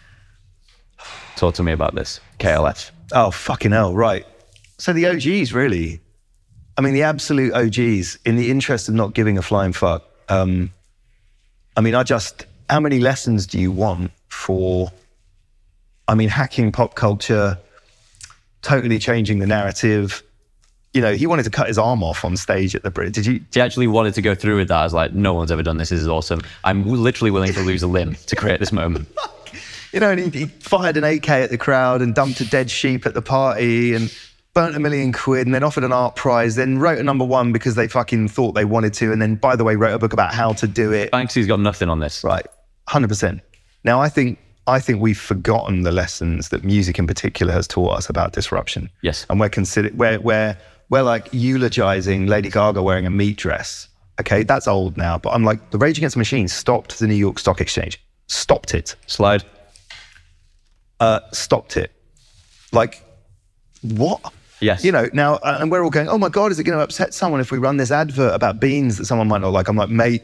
Talk 1.34 1.54
to 1.54 1.64
me 1.64 1.72
about 1.72 1.96
this. 1.96 2.20
KLF. 2.38 2.92
Oh, 3.10 3.32
fucking 3.32 3.72
hell. 3.72 3.92
Right. 3.94 4.24
So 4.78 4.92
the 4.92 5.06
OGs, 5.06 5.52
really. 5.52 6.00
I 6.78 6.82
mean, 6.82 6.94
the 6.94 7.02
absolute 7.02 7.52
OGs, 7.52 8.16
in 8.24 8.36
the 8.36 8.48
interest 8.48 8.88
of 8.88 8.94
not 8.94 9.12
giving 9.12 9.38
a 9.38 9.42
flying 9.42 9.72
fuck. 9.72 10.04
Um, 10.28 10.72
I 11.76 11.80
mean, 11.80 11.96
I 11.96 12.04
just, 12.04 12.46
how 12.70 12.78
many 12.78 13.00
lessons 13.00 13.44
do 13.44 13.58
you 13.58 13.72
want 13.72 14.12
for, 14.28 14.92
I 16.06 16.14
mean, 16.14 16.28
hacking 16.28 16.70
pop 16.70 16.94
culture, 16.94 17.58
totally 18.62 18.98
changing 18.98 19.38
the 19.38 19.46
narrative? 19.46 20.22
You 20.94 21.00
know, 21.00 21.14
he 21.14 21.26
wanted 21.26 21.44
to 21.44 21.50
cut 21.50 21.68
his 21.68 21.78
arm 21.78 22.02
off 22.02 22.24
on 22.24 22.36
stage 22.36 22.74
at 22.74 22.82
the 22.82 22.90
Brit. 22.90 23.12
Did 23.12 23.26
you? 23.26 23.40
He 23.52 23.60
actually 23.60 23.86
wanted 23.86 24.14
to 24.14 24.22
go 24.22 24.34
through 24.34 24.58
with 24.58 24.68
that. 24.68 24.78
I 24.78 24.84
was 24.84 24.94
like, 24.94 25.12
no 25.12 25.34
one's 25.34 25.50
ever 25.50 25.62
done 25.62 25.78
this. 25.78 25.88
This 25.88 26.00
is 26.00 26.08
awesome. 26.08 26.42
I'm 26.64 26.86
literally 26.86 27.30
willing 27.30 27.52
to 27.52 27.60
lose 27.60 27.82
a 27.82 27.86
limb 27.86 28.14
to 28.26 28.36
create 28.36 28.60
this 28.60 28.72
moment. 28.72 29.08
You 29.92 30.00
know, 30.00 30.10
and 30.10 30.18
he, 30.18 30.30
he 30.30 30.46
fired 30.46 30.96
an 30.96 31.04
AK 31.04 31.28
at 31.28 31.50
the 31.50 31.58
crowd 31.58 32.00
and 32.00 32.14
dumped 32.14 32.40
a 32.40 32.48
dead 32.48 32.70
sheep 32.70 33.04
at 33.04 33.12
the 33.12 33.20
party 33.20 33.94
and 33.94 34.10
burnt 34.54 34.74
a 34.74 34.80
million 34.80 35.12
quid 35.12 35.46
and 35.46 35.54
then 35.54 35.62
offered 35.62 35.84
an 35.84 35.92
art 35.92 36.16
prize, 36.16 36.56
then 36.56 36.78
wrote 36.78 36.98
a 36.98 37.02
number 37.02 37.24
one 37.24 37.52
because 37.52 37.74
they 37.74 37.88
fucking 37.88 38.28
thought 38.28 38.52
they 38.52 38.64
wanted 38.64 38.94
to. 38.94 39.12
And 39.12 39.20
then, 39.20 39.36
by 39.36 39.54
the 39.54 39.64
way, 39.64 39.76
wrote 39.76 39.94
a 39.94 39.98
book 39.98 40.12
about 40.12 40.32
how 40.32 40.52
to 40.54 40.66
do 40.66 40.92
it. 40.92 41.10
Banksy's 41.12 41.46
got 41.46 41.60
nothing 41.60 41.88
on 41.88 42.00
this. 42.00 42.24
Right. 42.24 42.46
100%. 42.88 43.40
Now, 43.84 44.00
I 44.00 44.08
think. 44.08 44.38
I 44.66 44.78
think 44.80 45.00
we've 45.00 45.18
forgotten 45.18 45.82
the 45.82 45.92
lessons 45.92 46.50
that 46.50 46.62
music 46.64 46.98
in 46.98 47.06
particular 47.06 47.52
has 47.52 47.66
taught 47.66 47.96
us 47.96 48.08
about 48.08 48.32
disruption. 48.32 48.88
Yes. 49.02 49.26
And 49.28 49.40
we're 49.40 49.48
considered 49.48 49.98
we're 49.98 50.20
we're 50.20 50.56
we're 50.88 51.02
like 51.02 51.28
eulogizing 51.32 52.26
Lady 52.26 52.50
Gaga 52.50 52.82
wearing 52.82 53.06
a 53.06 53.10
meat 53.10 53.36
dress. 53.38 53.88
Okay, 54.20 54.42
that's 54.44 54.68
old 54.68 54.96
now. 54.96 55.18
But 55.18 55.30
I'm 55.30 55.42
like, 55.42 55.70
the 55.70 55.78
Rage 55.78 55.98
Against 55.98 56.14
the 56.14 56.18
Machine 56.20 56.46
stopped 56.46 56.98
the 56.98 57.06
New 57.08 57.14
York 57.14 57.38
Stock 57.38 57.60
Exchange. 57.60 58.00
Stopped 58.28 58.74
it. 58.74 58.94
Slide. 59.06 59.42
uh, 61.00 61.20
stopped 61.32 61.76
it. 61.76 61.90
Like, 62.72 63.02
what? 63.82 64.32
Yes. 64.60 64.84
You 64.84 64.92
know, 64.92 65.08
now, 65.12 65.34
uh, 65.36 65.58
and 65.60 65.70
we're 65.70 65.82
all 65.82 65.90
going, 65.90 66.08
oh 66.08 66.18
my 66.18 66.28
God, 66.28 66.52
is 66.52 66.58
it 66.60 66.64
going 66.64 66.78
to 66.78 66.84
upset 66.84 67.12
someone 67.12 67.40
if 67.40 67.50
we 67.50 67.58
run 67.58 67.76
this 67.78 67.90
advert 67.90 68.32
about 68.34 68.60
beans 68.60 68.96
that 68.98 69.06
someone 69.06 69.26
might 69.26 69.40
not 69.40 69.48
like? 69.52 69.66
I'm 69.68 69.76
like, 69.76 69.90
mate, 69.90 70.22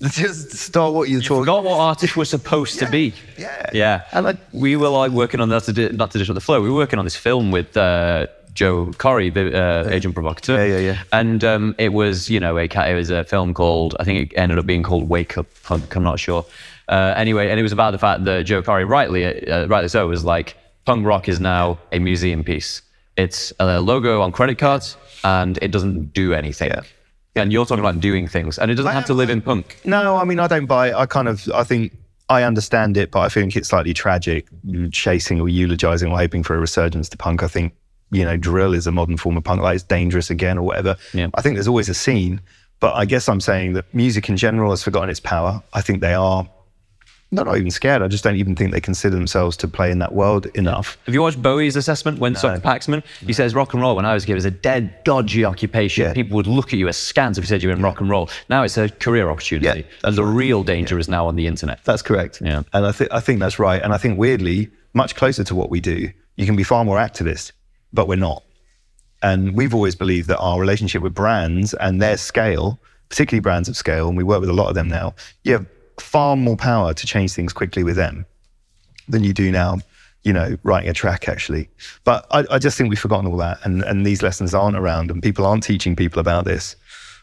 just 0.12 0.52
start 0.52 0.94
what 0.94 1.08
you're 1.08 1.20
You 1.20 1.28
talking 1.28 1.42
forgot 1.42 1.64
what 1.64 1.78
artists 1.78 2.16
were 2.16 2.24
supposed 2.24 2.78
to 2.78 2.90
be. 2.98 3.12
Yeah. 3.38 3.70
Yeah. 3.72 4.02
And 4.12 4.28
I- 4.28 4.38
we 4.52 4.76
were 4.76 4.88
like 4.88 5.10
working 5.12 5.40
on 5.40 5.48
not 5.48 5.64
to 5.64 5.92
not 5.92 6.10
to 6.12 6.18
disrupt 6.18 6.34
the 6.36 6.40
flow. 6.40 6.60
We 6.62 6.70
were 6.70 6.76
working 6.76 6.98
on 6.98 7.04
this 7.04 7.16
film 7.16 7.50
with 7.50 7.76
uh, 7.76 8.26
Joe 8.54 8.86
Corré, 8.86 9.32
the 9.32 9.56
uh, 9.56 9.88
agent 9.90 10.14
provocateur. 10.14 10.56
Yeah, 10.66 10.76
yeah, 10.76 10.92
yeah. 10.92 11.02
And 11.12 11.44
um, 11.44 11.74
it 11.78 11.92
was, 11.92 12.28
you 12.30 12.40
know, 12.40 12.58
a 12.58 12.64
it 12.64 12.94
was 12.94 13.10
a 13.10 13.24
film 13.24 13.54
called 13.54 13.94
I 14.00 14.04
think 14.04 14.32
it 14.32 14.36
ended 14.36 14.58
up 14.58 14.66
being 14.66 14.82
called 14.82 15.08
Wake 15.08 15.36
Up 15.38 15.46
Punk. 15.64 15.94
I'm 15.94 16.02
not 16.02 16.18
sure. 16.18 16.44
Uh, 16.88 17.14
anyway, 17.16 17.50
and 17.50 17.60
it 17.60 17.62
was 17.62 17.72
about 17.72 17.92
the 17.92 17.98
fact 17.98 18.24
that 18.24 18.42
Joe 18.46 18.62
Corré, 18.62 18.88
rightly, 18.88 19.24
uh, 19.48 19.66
rightly 19.68 19.88
so, 19.88 20.08
was 20.08 20.24
like 20.24 20.56
punk 20.86 21.06
rock 21.06 21.28
is 21.28 21.38
now 21.38 21.78
a 21.92 21.98
museum 22.00 22.42
piece. 22.42 22.82
It's 23.16 23.52
a 23.60 23.80
logo 23.80 24.22
on 24.22 24.32
credit 24.32 24.58
cards, 24.58 24.96
and 25.22 25.56
it 25.62 25.70
doesn't 25.70 26.12
do 26.14 26.32
anything. 26.32 26.70
Yeah. 26.70 26.82
And 27.36 27.52
you're 27.52 27.64
talking 27.64 27.84
about 27.84 28.00
doing 28.00 28.26
things, 28.26 28.58
and 28.58 28.70
it 28.70 28.74
doesn't 28.74 28.92
have 28.92 29.06
to 29.06 29.14
live 29.14 29.30
in 29.30 29.40
punk. 29.40 29.80
No, 29.84 30.16
I 30.16 30.24
mean, 30.24 30.40
I 30.40 30.48
don't 30.48 30.66
buy 30.66 30.88
it. 30.88 30.94
I 30.94 31.06
kind 31.06 31.28
of, 31.28 31.48
I 31.54 31.62
think 31.62 31.96
I 32.28 32.42
understand 32.42 32.96
it, 32.96 33.10
but 33.10 33.20
I 33.20 33.28
think 33.28 33.56
it's 33.56 33.68
slightly 33.68 33.94
tragic 33.94 34.48
mm, 34.66 34.92
chasing 34.92 35.40
or 35.40 35.48
eulogizing 35.48 36.10
or 36.10 36.18
hoping 36.18 36.42
for 36.42 36.56
a 36.56 36.58
resurgence 36.58 37.08
to 37.10 37.16
punk. 37.16 37.42
I 37.42 37.48
think, 37.48 37.72
you 38.10 38.24
know, 38.24 38.36
drill 38.36 38.74
is 38.74 38.86
a 38.86 38.92
modern 38.92 39.16
form 39.16 39.36
of 39.36 39.44
punk, 39.44 39.60
like 39.62 39.76
it's 39.76 39.84
dangerous 39.84 40.28
again 40.28 40.58
or 40.58 40.62
whatever. 40.62 40.96
Yeah. 41.14 41.28
I 41.34 41.42
think 41.42 41.54
there's 41.54 41.68
always 41.68 41.88
a 41.88 41.94
scene, 41.94 42.40
but 42.80 42.94
I 42.94 43.04
guess 43.04 43.28
I'm 43.28 43.40
saying 43.40 43.74
that 43.74 43.92
music 43.94 44.28
in 44.28 44.36
general 44.36 44.70
has 44.70 44.82
forgotten 44.82 45.10
its 45.10 45.20
power. 45.20 45.62
I 45.72 45.82
think 45.82 46.00
they 46.00 46.14
are 46.14 46.48
not, 47.32 47.46
not 47.46 47.56
even 47.56 47.70
scared. 47.70 48.02
I 48.02 48.08
just 48.08 48.24
don't 48.24 48.36
even 48.36 48.56
think 48.56 48.72
they 48.72 48.80
consider 48.80 49.14
themselves 49.14 49.56
to 49.58 49.68
play 49.68 49.90
in 49.90 50.00
that 50.00 50.12
world 50.12 50.46
enough. 50.54 50.98
Have 51.06 51.14
you 51.14 51.22
watched 51.22 51.40
Bowie's 51.40 51.76
assessment 51.76 52.18
when 52.18 52.34
Sucker 52.34 52.60
Paxman? 52.60 53.04
He 53.24 53.32
says 53.32 53.54
rock 53.54 53.72
and 53.72 53.80
roll 53.82 53.96
when 53.96 54.04
I 54.04 54.14
was 54.14 54.24
a 54.24 54.26
kid 54.26 54.34
was 54.34 54.44
a 54.44 54.50
dead, 54.50 55.04
dodgy 55.04 55.44
occupation. 55.44 56.04
Yeah. 56.04 56.12
People 56.12 56.36
would 56.36 56.46
look 56.48 56.72
at 56.72 56.78
you 56.78 56.88
askance 56.88 57.38
if 57.38 57.44
you 57.44 57.48
said 57.48 57.62
you 57.62 57.68
were 57.68 57.74
in 57.74 57.82
rock 57.82 58.00
and 58.00 58.10
roll. 58.10 58.28
Now 58.48 58.64
it's 58.64 58.76
a 58.76 58.88
career 58.88 59.30
opportunity. 59.30 59.80
Yeah, 59.80 59.86
and 60.08 60.16
the 60.16 60.24
real 60.24 60.64
danger 60.64 60.98
is 60.98 61.08
now 61.08 61.26
on 61.26 61.36
the 61.36 61.46
internet. 61.46 61.84
That's 61.84 62.02
correct. 62.02 62.40
Yeah. 62.40 62.62
And 62.72 62.86
I, 62.86 62.92
th- 62.92 63.10
I 63.12 63.20
think 63.20 63.38
that's 63.40 63.58
right. 63.58 63.80
And 63.80 63.92
I 63.92 63.98
think 63.98 64.18
weirdly, 64.18 64.70
much 64.92 65.14
closer 65.14 65.44
to 65.44 65.54
what 65.54 65.70
we 65.70 65.80
do, 65.80 66.10
you 66.36 66.46
can 66.46 66.56
be 66.56 66.64
far 66.64 66.84
more 66.84 66.96
activist, 66.96 67.52
but 67.92 68.08
we're 68.08 68.16
not. 68.16 68.42
And 69.22 69.54
we've 69.54 69.74
always 69.74 69.94
believed 69.94 70.28
that 70.28 70.38
our 70.38 70.58
relationship 70.58 71.02
with 71.02 71.14
brands 71.14 71.74
and 71.74 72.00
their 72.00 72.16
scale, 72.16 72.80
particularly 73.08 73.40
brands 73.40 73.68
of 73.68 73.76
scale, 73.76 74.08
and 74.08 74.16
we 74.16 74.24
work 74.24 74.40
with 74.40 74.48
a 74.48 74.54
lot 74.54 74.68
of 74.68 74.74
them 74.74 74.88
now, 74.88 75.14
you 75.44 75.52
have 75.52 75.66
far 76.00 76.36
more 76.36 76.56
power 76.56 76.94
to 76.94 77.06
change 77.06 77.32
things 77.32 77.52
quickly 77.52 77.82
with 77.82 77.96
them 77.96 78.26
than 79.08 79.24
you 79.24 79.32
do 79.32 79.50
now, 79.50 79.78
you 80.22 80.32
know, 80.32 80.56
writing 80.62 80.88
a 80.88 80.92
track 80.92 81.28
actually. 81.28 81.68
But 82.04 82.26
I, 82.30 82.44
I 82.50 82.58
just 82.58 82.76
think 82.76 82.90
we've 82.90 82.98
forgotten 82.98 83.26
all 83.26 83.36
that 83.38 83.58
and, 83.64 83.82
and 83.82 84.06
these 84.06 84.22
lessons 84.22 84.54
aren't 84.54 84.76
around 84.76 85.10
and 85.10 85.22
people 85.22 85.46
aren't 85.46 85.62
teaching 85.62 85.96
people 85.96 86.20
about 86.20 86.44
this. 86.44 86.76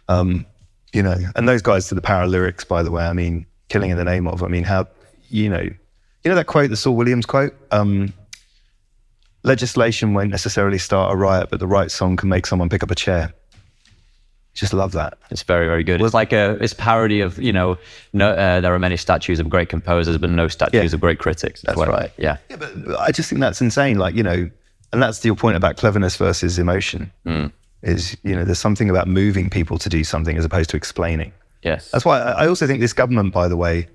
Um, 0.08 0.46
you 0.94 1.04
know, 1.04 1.16
and 1.36 1.48
those 1.48 1.62
guys 1.62 1.88
to 1.90 1.96
the 1.96 2.02
power 2.02 2.24
of 2.24 2.30
lyrics, 2.30 2.64
by 2.64 2.82
the 2.84 2.92
way, 2.92 3.04
I 3.04 3.14
mean, 3.14 3.46
killing 3.70 3.92
in 3.92 3.98
the 3.98 4.06
name 4.06 4.28
of, 4.28 4.44
I 4.44 4.48
mean, 4.48 4.64
how, 4.64 4.88
you 5.30 5.50
know, 5.50 5.62
you 5.62 6.32
know 6.32 6.36
that 6.36 6.48
quote, 6.48 6.70
the 6.70 6.78
Saul 6.78 6.96
Williams 6.96 7.26
quote? 7.26 7.54
Um, 7.72 8.14
legislation 9.44 10.14
won't 10.14 10.30
necessarily 10.30 10.78
start 10.78 11.14
a 11.14 11.16
riot, 11.16 11.50
but 11.50 11.60
the 11.60 11.68
right 11.68 11.92
song 11.92 12.16
can 12.18 12.30
make 12.30 12.46
someone 12.46 12.70
pick 12.70 12.84
up 12.84 12.92
a 12.92 12.96
chair. 12.96 13.34
Just 14.58 14.74
love 14.74 14.92
that. 14.94 15.20
It's 15.30 15.44
very, 15.44 15.68
very 15.68 15.84
good. 15.84 16.02
It's 16.02 16.16
like 16.16 16.34
a 16.34 16.58
it's 16.60 16.74
parody 16.74 17.22
of 17.22 17.38
you 17.38 17.54
know, 17.54 17.78
no, 18.14 18.32
uh, 18.32 18.60
there 18.60 18.74
are 18.74 18.80
many 18.80 18.98
statues 18.98 19.40
of 19.40 19.50
great 19.50 19.70
composers, 19.70 20.18
but 20.18 20.32
no 20.32 20.48
statues 20.48 20.92
Yeah. 20.92 20.96
of 20.96 21.00
great 21.00 21.20
critics. 21.20 21.62
That's 21.62 21.78
Well, 21.78 21.88
right. 21.90 22.12
Yeah. 22.18 22.38
Yeah, 22.50 22.56
but 22.56 23.00
I 23.00 23.12
just 23.12 23.30
think 23.30 23.40
that's 23.40 23.62
insane. 23.62 24.00
Like, 24.00 24.16
you 24.16 24.24
know, 24.24 24.50
and 24.92 25.04
that's 25.04 25.24
your 25.24 25.36
point 25.36 25.58
about 25.58 25.78
cleverness 25.78 26.16
versus 26.18 26.58
emotion. 26.58 27.12
Is, 27.84 28.18
you 28.24 28.36
know, 28.36 28.44
there's 28.44 28.58
something 28.58 28.90
about 28.90 29.08
moving 29.08 29.48
people 29.52 29.78
to 29.78 29.90
do 29.90 30.04
something 30.04 30.36
as 30.40 30.44
opposed 30.44 30.72
to 30.72 30.78
explaining. 30.78 31.32
Yes. 31.62 31.92
That's 31.92 32.04
why 32.06 32.20
I 32.20 32.48
also 32.48 32.66
think 32.66 32.80
this 32.80 32.94
government, 32.94 33.32
by 33.34 33.48
the 33.48 33.56
way, 33.58 33.88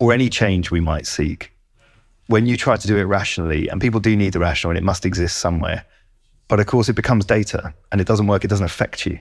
or 0.00 0.12
any 0.12 0.28
change 0.28 0.72
we 0.72 0.80
might 0.80 1.06
seek, 1.06 1.52
when 2.26 2.46
you 2.46 2.56
try 2.56 2.76
to 2.76 2.86
do 2.88 2.96
it 2.98 3.04
rationally, 3.04 3.68
and 3.68 3.80
people 3.80 4.00
do 4.00 4.16
need 4.16 4.32
the 4.32 4.40
rational 4.40 4.72
and 4.72 4.78
it 4.78 4.82
must 4.84 5.06
exist 5.06 5.38
somewhere, 5.38 5.84
but 6.48 6.58
of 6.58 6.66
course 6.66 6.88
it 6.88 6.94
becomes 6.94 7.24
data 7.24 7.72
and 7.92 8.00
it 8.00 8.06
doesn't 8.08 8.26
work, 8.26 8.44
it 8.44 8.48
doesn't 8.48 8.66
affect 8.66 9.06
you. 9.06 9.18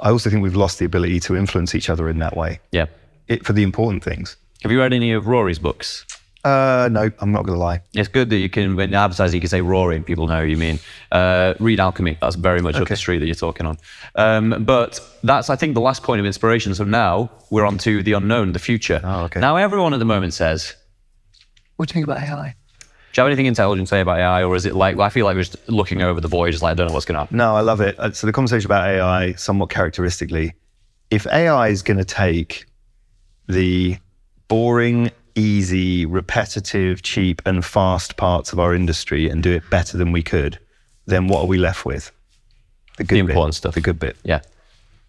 I 0.00 0.10
also 0.10 0.30
think 0.30 0.42
we've 0.42 0.56
lost 0.56 0.78
the 0.78 0.84
ability 0.84 1.20
to 1.20 1.36
influence 1.36 1.74
each 1.74 1.90
other 1.90 2.08
in 2.08 2.18
that 2.18 2.36
way 2.36 2.60
yeah. 2.70 2.86
it, 3.26 3.44
for 3.44 3.52
the 3.52 3.62
important 3.62 4.04
things. 4.04 4.36
Have 4.62 4.72
you 4.72 4.80
read 4.80 4.92
any 4.92 5.12
of 5.12 5.26
Rory's 5.26 5.58
books? 5.58 6.04
Uh, 6.44 6.88
no, 6.90 7.10
I'm 7.18 7.32
not 7.32 7.44
going 7.44 7.58
to 7.58 7.62
lie. 7.62 7.82
It's 7.94 8.08
good 8.08 8.30
that 8.30 8.36
you 8.36 8.48
can, 8.48 8.76
when 8.76 8.94
advertising, 8.94 9.36
you 9.36 9.40
can 9.40 9.50
say 9.50 9.60
Rory 9.60 9.96
and 9.96 10.06
people 10.06 10.28
know 10.28 10.42
who 10.42 10.46
you 10.46 10.56
mean. 10.56 10.78
Uh, 11.10 11.54
read 11.58 11.80
Alchemy. 11.80 12.16
That's 12.20 12.36
very 12.36 12.62
much 12.62 12.76
up 12.76 12.88
the 12.88 12.96
street 12.96 13.18
that 13.18 13.26
you're 13.26 13.34
talking 13.34 13.66
on. 13.66 13.76
Um, 14.14 14.64
but 14.64 15.00
that's, 15.24 15.50
I 15.50 15.56
think, 15.56 15.74
the 15.74 15.80
last 15.80 16.04
point 16.04 16.20
of 16.20 16.26
inspiration. 16.26 16.74
So 16.74 16.84
now 16.84 17.30
we're 17.50 17.66
on 17.66 17.76
to 17.78 18.02
the 18.02 18.12
unknown, 18.12 18.52
the 18.52 18.60
future. 18.60 19.00
Oh, 19.02 19.24
okay. 19.24 19.40
Now 19.40 19.56
everyone 19.56 19.92
at 19.94 19.98
the 19.98 20.04
moment 20.04 20.32
says, 20.32 20.74
What 21.76 21.88
do 21.88 21.92
you 21.92 21.94
think 21.94 22.06
about 22.06 22.22
AI? 22.22 22.54
Do 23.12 23.20
you 23.20 23.24
have 23.24 23.28
anything 23.28 23.46
intelligent 23.46 23.88
to 23.88 23.90
say 23.90 24.00
about 24.00 24.18
AI? 24.18 24.42
Or 24.44 24.54
is 24.54 24.66
it 24.66 24.74
like, 24.74 24.98
I 24.98 25.08
feel 25.08 25.24
like 25.24 25.34
we're 25.36 25.42
just 25.42 25.68
looking 25.68 26.02
over 26.02 26.20
the 26.20 26.28
void, 26.28 26.50
just 26.52 26.62
like, 26.62 26.72
I 26.72 26.74
don't 26.74 26.88
know 26.88 26.94
what's 26.94 27.06
going 27.06 27.14
to 27.14 27.20
happen. 27.20 27.36
No, 27.38 27.56
I 27.56 27.60
love 27.60 27.80
it. 27.80 27.98
Uh, 27.98 28.12
So 28.12 28.26
the 28.26 28.32
conversation 28.32 28.66
about 28.66 28.86
AI, 28.86 29.32
somewhat 29.34 29.70
characteristically, 29.70 30.54
if 31.10 31.26
AI 31.26 31.68
is 31.68 31.82
going 31.82 31.96
to 31.98 32.04
take 32.04 32.66
the 33.48 33.96
boring, 34.48 35.10
easy, 35.34 36.04
repetitive, 36.04 37.02
cheap, 37.02 37.40
and 37.46 37.64
fast 37.64 38.16
parts 38.16 38.52
of 38.52 38.58
our 38.60 38.74
industry 38.74 39.28
and 39.30 39.42
do 39.42 39.52
it 39.52 39.62
better 39.70 39.96
than 39.96 40.12
we 40.12 40.22
could, 40.22 40.58
then 41.06 41.28
what 41.28 41.40
are 41.40 41.46
we 41.46 41.56
left 41.58 41.86
with? 41.86 42.12
The 42.98 43.04
good 43.04 43.16
The 43.16 43.22
bit, 43.22 43.30
important 43.30 43.54
stuff. 43.54 43.74
The 43.74 43.80
good 43.80 43.98
bit. 43.98 44.16
Yeah. 44.24 44.40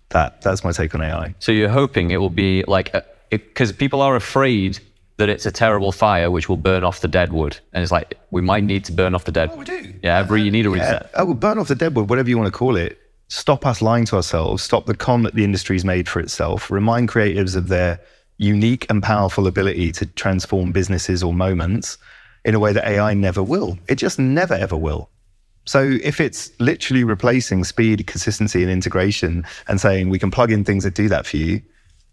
That 0.09 0.41
that's 0.41 0.63
my 0.63 0.71
take 0.71 0.95
on 0.95 1.01
AI. 1.01 1.35
So 1.39 1.51
you're 1.51 1.69
hoping 1.69 2.11
it 2.11 2.17
will 2.17 2.29
be 2.29 2.63
like, 2.67 2.93
because 3.29 3.71
people 3.71 4.01
are 4.01 4.15
afraid 4.15 4.79
that 5.19 5.27
it's 5.29 5.45
a 5.45 5.51
terrible 5.51 5.91
fire 5.91 6.31
which 6.31 6.47
will 6.47 6.57
burn 6.57 6.83
off 6.83 7.01
the 7.01 7.07
dead 7.07 7.33
wood, 7.33 7.59
and 7.73 7.83
it's 7.83 7.91
like 7.91 8.17
we 8.31 8.41
might 8.41 8.63
need 8.63 8.85
to 8.85 8.91
burn 8.93 9.13
off 9.13 9.25
the 9.25 9.33
dead. 9.33 9.49
Wood. 9.49 9.59
We 9.59 9.65
do. 9.65 9.93
Yeah, 10.01 10.17
every 10.17 10.41
you 10.41 10.49
need 10.49 10.65
a 10.65 10.69
Yeah. 10.69 10.75
reset. 10.75 11.11
Oh, 11.13 11.25
well, 11.25 11.33
burn 11.35 11.59
off 11.59 11.67
the 11.67 11.75
dead 11.75 11.93
wood, 11.95 12.09
whatever 12.09 12.29
you 12.29 12.37
want 12.37 12.47
to 12.47 12.57
call 12.57 12.77
it. 12.77 12.97
Stop 13.27 13.65
us 13.65 13.81
lying 13.81 14.05
to 14.05 14.15
ourselves. 14.15 14.63
Stop 14.63 14.85
the 14.85 14.95
con 14.95 15.21
that 15.23 15.35
the 15.35 15.43
industry's 15.43 15.83
made 15.85 16.07
for 16.09 16.19
itself. 16.21 16.71
Remind 16.71 17.09
creatives 17.09 17.55
of 17.55 17.67
their 17.67 17.99
unique 18.37 18.87
and 18.89 19.03
powerful 19.03 19.45
ability 19.45 19.91
to 19.91 20.05
transform 20.05 20.71
businesses 20.71 21.21
or 21.21 21.33
moments 21.33 21.97
in 22.45 22.55
a 22.55 22.59
way 22.59 22.71
that 22.71 22.87
AI 22.87 23.13
never 23.13 23.43
will. 23.43 23.77
It 23.89 23.95
just 23.95 24.17
never 24.19 24.53
ever 24.53 24.77
will. 24.77 25.09
So 25.65 25.97
if 26.01 26.21
it's 26.21 26.49
literally 26.59 27.03
replacing 27.03 27.65
speed, 27.65 28.07
consistency, 28.07 28.63
and 28.63 28.71
integration 28.71 29.45
and 29.67 29.79
saying 29.81 30.09
we 30.09 30.17
can 30.17 30.31
plug 30.31 30.49
in 30.51 30.63
things 30.63 30.85
that 30.85 30.93
do 30.95 31.09
that 31.09 31.25
for 31.27 31.35
you, 31.35 31.61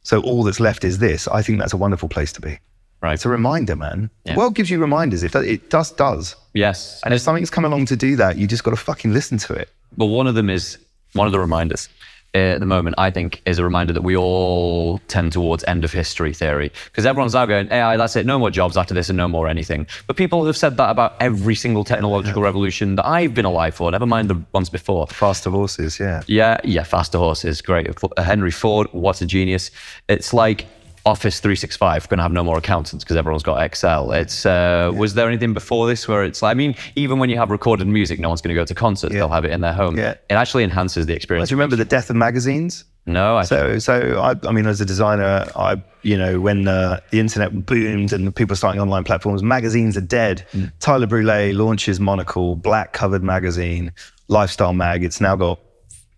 so 0.02 0.20
all 0.22 0.42
that's 0.42 0.60
left 0.60 0.82
is 0.84 0.98
this, 0.98 1.28
I 1.28 1.40
think 1.42 1.60
that's 1.60 1.72
a 1.72 1.76
wonderful 1.78 2.08
place 2.08 2.32
to 2.32 2.40
be. 2.40 2.58
Right. 3.02 3.14
It's 3.14 3.24
a 3.24 3.28
reminder, 3.28 3.76
man. 3.76 4.10
Yeah. 4.24 4.32
The 4.32 4.38
world 4.38 4.54
gives 4.54 4.70
you 4.70 4.78
reminders. 4.78 5.22
It, 5.22 5.34
it 5.34 5.70
just 5.70 5.96
does. 5.96 6.34
Yes. 6.54 7.00
And 7.04 7.12
if 7.12 7.20
something's 7.20 7.50
come 7.50 7.64
along 7.64 7.86
to 7.86 7.96
do 7.96 8.16
that, 8.16 8.36
you 8.36 8.46
just 8.46 8.64
got 8.64 8.70
to 8.70 8.76
fucking 8.76 9.12
listen 9.12 9.38
to 9.38 9.52
it. 9.52 9.70
But 9.96 10.06
one 10.06 10.26
of 10.26 10.34
them 10.34 10.50
is 10.50 10.78
one 11.12 11.26
of 11.26 11.32
the 11.32 11.38
reminders 11.38 11.88
uh, 12.36 12.54
at 12.54 12.60
the 12.60 12.66
moment, 12.66 12.94
I 12.98 13.10
think, 13.10 13.40
is 13.46 13.58
a 13.58 13.64
reminder 13.64 13.94
that 13.94 14.02
we 14.02 14.14
all 14.14 14.98
tend 15.08 15.32
towards 15.32 15.64
end 15.64 15.84
of 15.84 15.92
history 15.92 16.34
theory. 16.34 16.70
Because 16.84 17.06
everyone's 17.06 17.32
now 17.32 17.46
going, 17.46 17.72
AI, 17.72 17.96
that's 17.96 18.14
it, 18.14 18.26
no 18.26 18.38
more 18.38 18.50
jobs 18.50 18.76
after 18.76 18.92
this 18.92 19.08
and 19.08 19.16
no 19.16 19.26
more 19.26 19.48
anything. 19.48 19.86
But 20.06 20.16
people 20.16 20.44
have 20.44 20.56
said 20.56 20.76
that 20.76 20.90
about 20.90 21.16
every 21.18 21.54
single 21.54 21.82
technological 21.82 22.42
revolution 22.42 22.96
that 22.96 23.06
I've 23.06 23.32
been 23.32 23.46
alive 23.46 23.74
for, 23.74 23.90
never 23.90 24.04
mind 24.04 24.28
the 24.28 24.42
ones 24.52 24.68
before. 24.68 25.06
Faster 25.06 25.48
horses, 25.48 25.98
yeah. 25.98 26.22
Yeah, 26.26 26.60
yeah, 26.62 26.82
faster 26.82 27.16
horses, 27.16 27.62
great. 27.62 27.88
Henry 28.18 28.50
Ford, 28.50 28.88
what 28.92 29.22
a 29.22 29.26
genius. 29.26 29.70
It's 30.08 30.34
like 30.34 30.66
Office 31.06 31.38
365 31.38 32.08
going 32.08 32.18
to 32.18 32.22
have 32.24 32.32
no 32.32 32.42
more 32.42 32.58
accountants 32.58 33.04
because 33.04 33.16
everyone's 33.16 33.44
got 33.44 33.62
Excel. 33.62 34.10
It's 34.10 34.44
uh, 34.44 34.90
was 34.92 35.14
there 35.14 35.28
anything 35.28 35.54
before 35.54 35.86
this 35.86 36.08
where 36.08 36.24
it's 36.24 36.42
like, 36.42 36.50
I 36.50 36.54
mean, 36.54 36.74
even 36.96 37.20
when 37.20 37.30
you 37.30 37.36
have 37.36 37.50
recorded 37.50 37.86
music, 37.86 38.18
no 38.18 38.28
one's 38.28 38.42
going 38.42 38.54
to 38.54 38.60
go 38.60 38.64
to 38.64 38.74
concerts. 38.74 39.14
They'll 39.14 39.28
have 39.28 39.44
it 39.44 39.52
in 39.52 39.60
their 39.60 39.72
home. 39.72 39.96
Yeah. 39.96 40.14
It 40.28 40.34
actually 40.34 40.64
enhances 40.64 41.06
the 41.06 41.14
experience. 41.14 41.48
Do 41.48 41.54
you 41.54 41.58
remember 41.58 41.76
the 41.76 41.84
death 41.84 42.10
of 42.10 42.16
magazines? 42.16 42.84
No, 43.06 43.36
I 43.36 43.44
So, 43.44 43.78
so 43.78 44.20
I, 44.20 44.48
I 44.48 44.50
mean, 44.50 44.66
as 44.66 44.80
a 44.80 44.84
designer, 44.84 45.46
I, 45.54 45.80
you 46.02 46.18
know, 46.18 46.40
when 46.40 46.66
uh, 46.66 46.98
the 47.10 47.20
internet 47.20 47.64
boomed 47.64 48.12
and 48.12 48.34
people 48.34 48.54
were 48.54 48.56
starting 48.56 48.80
online 48.80 49.04
platforms, 49.04 49.44
magazines 49.44 49.96
are 49.96 50.00
dead. 50.00 50.44
Tyler 50.80 51.06
Brûlé 51.06 51.56
launches 51.56 52.00
Monocle, 52.00 52.56
black 52.56 52.92
covered 52.94 53.22
magazine, 53.22 53.92
lifestyle 54.26 54.72
mag. 54.72 55.04
It's 55.04 55.20
now 55.20 55.36
got 55.36 55.60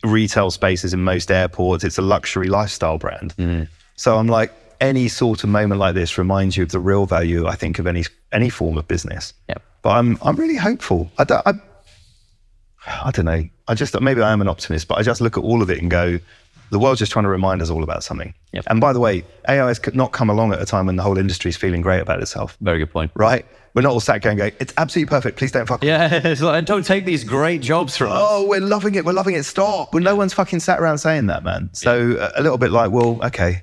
retail 0.03 0.51
spaces 0.51 0.95
in 0.95 1.05
most 1.05 1.31
airports. 1.31 1.85
It's 1.85 1.99
a 1.99 2.03
luxury 2.03 2.49
lifestyle 2.49 2.97
brand. 2.97 3.35
So 3.97 4.17
I'm 4.17 4.29
like, 4.29 4.51
any 4.81 5.09
sort 5.09 5.45
of 5.45 5.51
moment 5.51 5.81
like 5.81 5.95
this 5.95 6.19
reminds 6.19 6.57
you 6.57 6.63
of 6.63 6.71
the 6.71 6.79
real 6.81 7.07
value, 7.07 7.47
I 7.47 7.55
think, 7.55 7.79
of 7.79 7.87
any 7.87 8.05
any 8.33 8.49
form 8.51 8.77
of 8.79 8.87
business. 8.89 9.35
Yep. 9.49 9.63
But 9.83 9.91
I'm 9.91 10.19
I'm 10.23 10.37
really 10.37 10.57
hopeful. 10.57 11.11
I, 11.19 11.25
don't- 11.25 11.47
I, 11.47 11.53
I 12.87 13.11
don't 13.11 13.25
know. 13.25 13.45
I 13.67 13.75
just 13.75 13.99
maybe 14.01 14.23
I 14.23 14.33
am 14.33 14.41
an 14.41 14.49
optimist, 14.49 14.89
but 14.89 14.99
I 14.99 15.03
just 15.03 15.21
look 15.21 15.37
at 15.37 15.45
all 15.45 15.63
of 15.63 15.71
it 15.71 15.81
and 15.81 15.91
go, 15.91 16.19
the 16.71 16.79
world's 16.79 16.99
just 17.01 17.13
trying 17.13 17.25
to 17.25 17.29
remind 17.29 17.61
us 17.63 17.71
all 17.71 17.83
about 17.83 18.03
something. 18.05 18.33
Yep. 18.53 18.65
And 18.69 18.81
by 18.81 18.93
the 18.93 19.01
way, 19.01 19.25
AI 19.49 19.67
has 19.69 19.81
not 19.95 20.13
come 20.13 20.31
along 20.31 20.53
at 20.53 20.61
a 20.63 20.67
time 20.67 20.87
when 20.87 20.97
the 20.97 21.03
whole 21.03 21.19
industry 21.19 21.49
is 21.51 21.57
feeling 21.57 21.81
great 21.81 22.01
about 22.01 22.21
itself, 22.23 22.57
very 22.61 22.79
good 22.79 22.91
point. 22.91 23.11
right? 23.15 23.45
We're 23.75 23.83
not 23.83 23.93
all 23.93 24.01
sat 24.01 24.23
going, 24.23 24.39
going 24.39 24.53
it's 24.59 24.73
absolutely 24.77 25.11
perfect. 25.11 25.39
Please 25.39 25.53
don't 25.53 25.67
fuck. 25.67 25.85
Yeah, 25.85 26.35
like, 26.41 26.65
don't 26.65 26.85
take 26.85 27.05
these 27.05 27.23
great 27.25 27.61
jobs 27.61 27.97
from 27.97 28.11
us. 28.11 28.19
Oh, 28.21 28.47
we're 28.49 28.61
loving 28.61 28.95
it. 28.97 29.05
We're 29.05 29.13
loving 29.13 29.35
it. 29.35 29.45
Stop. 29.45 29.93
Well, 29.95 30.03
no 30.03 30.17
one's 30.17 30.33
fucking 30.35 30.61
sat 30.61 30.81
around 30.81 30.99
saying 30.99 31.27
that, 31.27 31.45
man. 31.45 31.71
So 31.75 32.17
a- 32.19 32.41
a 32.41 32.43
little 32.43 32.59
bit 32.59 32.71
like, 32.71 32.91
well, 32.91 33.21
okay, 33.27 33.63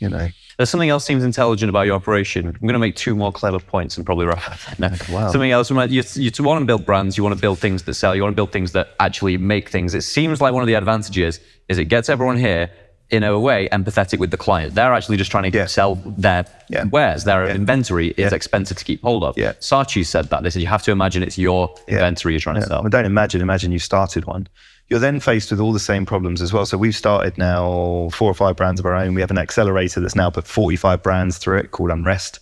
you 0.00 0.08
know. 0.08 0.28
There's 0.56 0.68
something 0.68 0.90
else 0.90 1.04
seems 1.06 1.24
intelligent 1.24 1.70
about 1.70 1.86
your 1.86 1.94
operation. 1.96 2.46
I'm 2.46 2.52
going 2.60 2.74
to 2.74 2.78
make 2.78 2.94
two 2.94 3.14
more 3.14 3.32
clever 3.32 3.58
points 3.58 3.96
and 3.96 4.04
probably 4.04 4.26
wrap. 4.26 4.58
No. 4.78 4.88
Wow. 5.10 5.30
Something 5.30 5.50
else. 5.52 5.70
You, 5.70 6.02
you 6.14 6.30
want 6.44 6.60
to 6.60 6.66
build 6.66 6.84
brands. 6.84 7.16
You 7.16 7.22
want 7.24 7.34
to 7.34 7.40
build 7.40 7.58
things 7.58 7.84
that 7.84 7.94
sell. 7.94 8.14
You 8.14 8.22
want 8.22 8.32
to 8.32 8.36
build 8.36 8.52
things 8.52 8.72
that 8.72 8.88
actually 9.00 9.38
make 9.38 9.68
things. 9.70 9.94
It 9.94 10.02
seems 10.02 10.40
like 10.40 10.52
one 10.52 10.62
of 10.62 10.66
the 10.66 10.74
advantages 10.74 11.40
is 11.68 11.78
it 11.78 11.86
gets 11.86 12.08
everyone 12.08 12.36
here 12.36 12.70
in 13.10 13.24
a 13.24 13.38
way 13.40 13.68
empathetic 13.72 14.18
with 14.18 14.30
the 14.30 14.36
client. 14.36 14.74
They're 14.74 14.92
actually 14.92 15.16
just 15.16 15.30
trying 15.30 15.50
to 15.50 15.56
Yeah. 15.58 15.66
sell 15.66 15.94
their 16.06 16.44
Yeah. 16.68 16.84
wares. 16.84 17.24
Their 17.24 17.46
Yeah. 17.46 17.54
inventory 17.54 18.08
is 18.16 18.32
expensive 18.32 18.76
to 18.76 18.84
keep 18.84 19.02
hold 19.02 19.24
of. 19.24 19.36
Yeah. 19.38 19.54
Saatchi 19.60 20.04
said 20.06 20.28
that. 20.30 20.42
They 20.42 20.50
said 20.50 20.62
you 20.62 20.68
have 20.68 20.82
to 20.84 20.92
imagine 20.92 21.22
it's 21.22 21.38
your 21.38 21.74
inventory 21.88 22.34
you're 22.34 22.40
trying 22.40 22.60
to 22.60 22.66
sell. 22.66 22.82
Well, 22.82 22.90
don't 22.90 23.06
imagine, 23.06 23.40
imagine 23.40 23.72
you 23.72 23.80
started 23.80 24.26
one. 24.26 24.46
You're 24.90 25.00
then 25.00 25.20
faced 25.20 25.52
with 25.52 25.60
all 25.60 25.72
the 25.72 25.78
same 25.78 26.04
problems 26.04 26.42
as 26.42 26.52
well. 26.52 26.66
So 26.66 26.76
we've 26.76 26.96
started 26.96 27.38
now 27.38 28.10
four 28.12 28.28
or 28.28 28.34
five 28.34 28.56
brands 28.56 28.80
of 28.80 28.86
our 28.86 28.94
own. 28.94 29.14
We 29.14 29.20
have 29.20 29.30
an 29.30 29.38
accelerator 29.38 30.00
that's 30.00 30.16
now 30.16 30.30
put 30.30 30.46
45 30.46 31.02
brands 31.02 31.38
through 31.38 31.58
it 31.58 31.70
called 31.70 31.90
Unrest. 31.90 32.40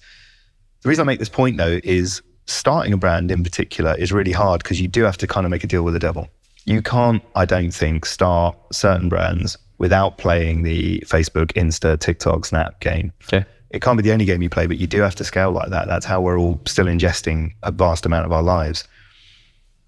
The 0.82 0.88
reason 0.88 1.03
I 1.03 1.07
make 1.07 1.18
this 1.18 1.28
point 1.28 1.59
though 1.59 1.78
is 1.84 2.22
starting 2.46 2.94
a 2.94 2.96
brand 2.96 3.30
in 3.30 3.44
particular 3.44 3.94
is 3.99 4.12
really 4.12 4.32
hard 4.32 4.62
because 4.62 4.80
you 4.80 4.88
do 4.88 5.03
have 5.05 5.18
to 5.18 5.26
kind 5.26 5.44
of 5.44 5.51
make 5.51 5.62
a 5.62 5.66
deal 5.66 5.82
with 5.82 5.92
the 5.92 6.01
devil. 6.01 6.26
You 6.64 6.80
can't, 6.80 7.22
I 7.34 7.44
don't 7.44 7.70
think, 7.70 8.07
start 8.07 8.57
certain 8.72 9.11
brands 9.11 9.59
without 9.76 10.16
playing 10.18 10.62
the 10.62 11.01
Facebook, 11.01 11.53
Insta, 11.53 11.99
TikTok, 11.99 12.46
Snap 12.46 12.80
game. 12.80 13.12
Okay. 13.24 13.44
It 13.70 13.82
can't 13.82 13.99
be 13.99 14.03
the 14.03 14.12
only 14.12 14.24
game 14.24 14.40
you 14.40 14.49
play, 14.49 14.66
but 14.66 14.78
you 14.78 14.86
do 14.86 15.03
have 15.03 15.14
to 15.16 15.24
scale 15.24 15.51
like 15.51 15.68
that. 15.68 15.86
That's 15.86 16.07
how 16.07 16.22
we're 16.22 16.38
all 16.38 16.61
still 16.66 16.86
ingesting 16.86 17.53
a 17.62 17.70
vast 17.70 18.07
amount 18.07 18.24
of 18.24 18.32
our 18.32 18.42
lives 18.42 18.84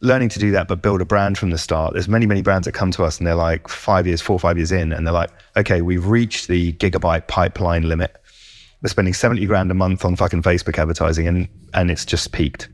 learning 0.00 0.28
to 0.30 0.38
do 0.38 0.50
that, 0.52 0.68
but 0.68 0.82
build 0.82 1.00
a 1.00 1.04
brand 1.04 1.38
from 1.38 1.50
the 1.50 1.58
start. 1.58 1.92
There's 1.92 2.08
many, 2.08 2.26
many 2.26 2.42
brands 2.42 2.64
that 2.64 2.72
come 2.72 2.90
to 2.92 3.04
us 3.04 3.18
and 3.18 3.26
they're 3.26 3.34
like 3.34 3.68
five 3.68 4.06
years, 4.06 4.20
four 4.20 4.34
or 4.34 4.40
five 4.40 4.56
years 4.56 4.72
in, 4.72 4.92
and 4.92 5.06
they're 5.06 5.14
like, 5.14 5.30
okay, 5.56 5.82
we've 5.82 6.06
reached 6.06 6.48
the 6.48 6.72
gigabyte 6.74 7.26
pipeline 7.26 7.88
limit. 7.88 8.16
We're 8.82 8.88
spending 8.88 9.12
70 9.12 9.44
grand 9.46 9.70
a 9.70 9.74
month 9.74 10.04
on 10.04 10.16
fucking 10.16 10.42
Facebook 10.42 10.78
advertising 10.78 11.28
and, 11.28 11.48
and 11.74 11.90
it's 11.90 12.06
just 12.06 12.32
peaked. 12.32 12.68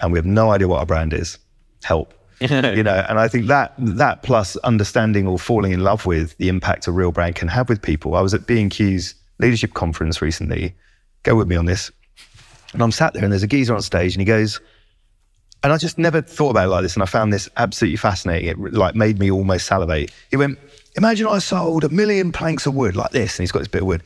And 0.00 0.12
we 0.12 0.18
have 0.18 0.26
no 0.26 0.50
idea 0.50 0.68
what 0.68 0.80
our 0.80 0.86
brand 0.86 1.14
is. 1.14 1.38
Help. 1.82 2.12
you 2.40 2.48
know, 2.84 3.04
and 3.08 3.18
I 3.18 3.26
think 3.26 3.46
that 3.46 3.74
that 3.78 4.22
plus 4.22 4.56
understanding 4.58 5.26
or 5.26 5.38
falling 5.38 5.72
in 5.72 5.82
love 5.82 6.06
with 6.06 6.36
the 6.36 6.48
impact 6.48 6.86
a 6.86 6.92
real 6.92 7.10
brand 7.10 7.34
can 7.34 7.48
have 7.48 7.68
with 7.68 7.82
people. 7.82 8.14
I 8.14 8.20
was 8.20 8.32
at 8.32 8.46
B&Q's 8.46 9.14
leadership 9.40 9.74
conference 9.74 10.22
recently. 10.22 10.74
Go 11.24 11.34
with 11.34 11.48
me 11.48 11.56
on 11.56 11.64
this. 11.64 11.90
And 12.74 12.82
I'm 12.82 12.92
sat 12.92 13.14
there 13.14 13.24
and 13.24 13.32
there's 13.32 13.42
a 13.42 13.48
geezer 13.48 13.74
on 13.74 13.82
stage 13.82 14.14
and 14.14 14.20
he 14.20 14.26
goes, 14.26 14.60
and 15.62 15.72
I 15.72 15.76
just 15.76 15.98
never 15.98 16.22
thought 16.22 16.50
about 16.50 16.66
it 16.66 16.70
like 16.70 16.82
this. 16.82 16.94
And 16.94 17.02
I 17.02 17.06
found 17.06 17.32
this 17.32 17.48
absolutely 17.56 17.96
fascinating. 17.96 18.48
It 18.48 18.72
like 18.72 18.94
made 18.94 19.18
me 19.18 19.30
almost 19.30 19.66
salivate. 19.66 20.12
He 20.30 20.36
went, 20.36 20.58
Imagine 20.96 21.26
I 21.26 21.38
sold 21.38 21.84
a 21.84 21.88
million 21.88 22.32
planks 22.32 22.66
of 22.66 22.74
wood 22.74 22.96
like 22.96 23.10
this. 23.10 23.38
And 23.38 23.44
he's 23.44 23.52
got 23.52 23.60
this 23.60 23.68
bit 23.68 23.82
of 23.82 23.86
wood. 23.86 24.02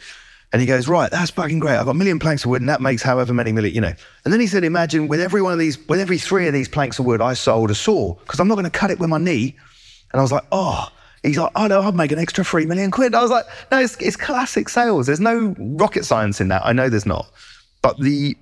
And 0.53 0.61
he 0.61 0.67
goes, 0.67 0.89
Right, 0.89 1.11
that's 1.11 1.31
fucking 1.31 1.59
great. 1.59 1.77
I've 1.77 1.85
got 1.85 1.93
a 1.93 1.95
million 1.95 2.19
planks 2.19 2.45
of 2.45 2.51
wood, 2.51 2.63
and 2.63 2.69
that 2.69 2.81
makes 2.81 3.03
however 3.03 3.35
many 3.35 3.53
million, 3.53 3.75
you 3.75 3.81
know. 3.81 3.95
And 4.25 4.33
then 4.33 4.41
he 4.41 4.47
said, 4.47 4.65
Imagine 4.65 5.09
with 5.09 5.21
every 5.21 5.43
one 5.43 5.53
of 5.53 5.59
these, 5.59 5.79
with 5.89 6.01
every 6.01 6.19
three 6.19 6.47
of 6.47 6.55
these 6.55 6.69
planks 6.69 6.99
of 6.99 7.05
wood, 7.05 7.21
I 7.21 7.35
sold 7.35 7.71
a 7.71 7.75
saw 7.75 8.15
because 8.15 8.41
I'm 8.41 8.49
not 8.49 8.55
going 8.55 8.65
to 8.65 8.71
cut 8.71 8.91
it 8.91 8.99
with 8.99 9.11
my 9.11 9.19
knee. 9.19 9.57
And 10.13 10.21
I 10.21 10.23
was 10.23 10.33
like, 10.33 10.45
Oh, 10.53 10.89
he's 11.23 11.39
like, 11.39 11.53
Oh 11.55 11.67
no, 11.67 11.83
I'd 11.83 11.95
make 11.95 12.13
an 12.13 12.19
extra 12.19 12.45
three 12.45 12.67
million 12.67 12.91
quid. 12.91 13.15
I 13.15 13.23
was 13.23 13.31
like, 13.31 13.45
No, 13.71 13.79
it's, 13.79 13.97
it's 13.97 14.17
classic 14.17 14.69
sales. 14.69 15.07
There's 15.07 15.21
no 15.21 15.55
rocket 15.59 16.05
science 16.05 16.41
in 16.41 16.49
that. 16.49 16.63
I 16.65 16.73
know 16.73 16.89
there's 16.89 17.07
not. 17.07 17.31
But 17.83 17.99
the 17.99 18.37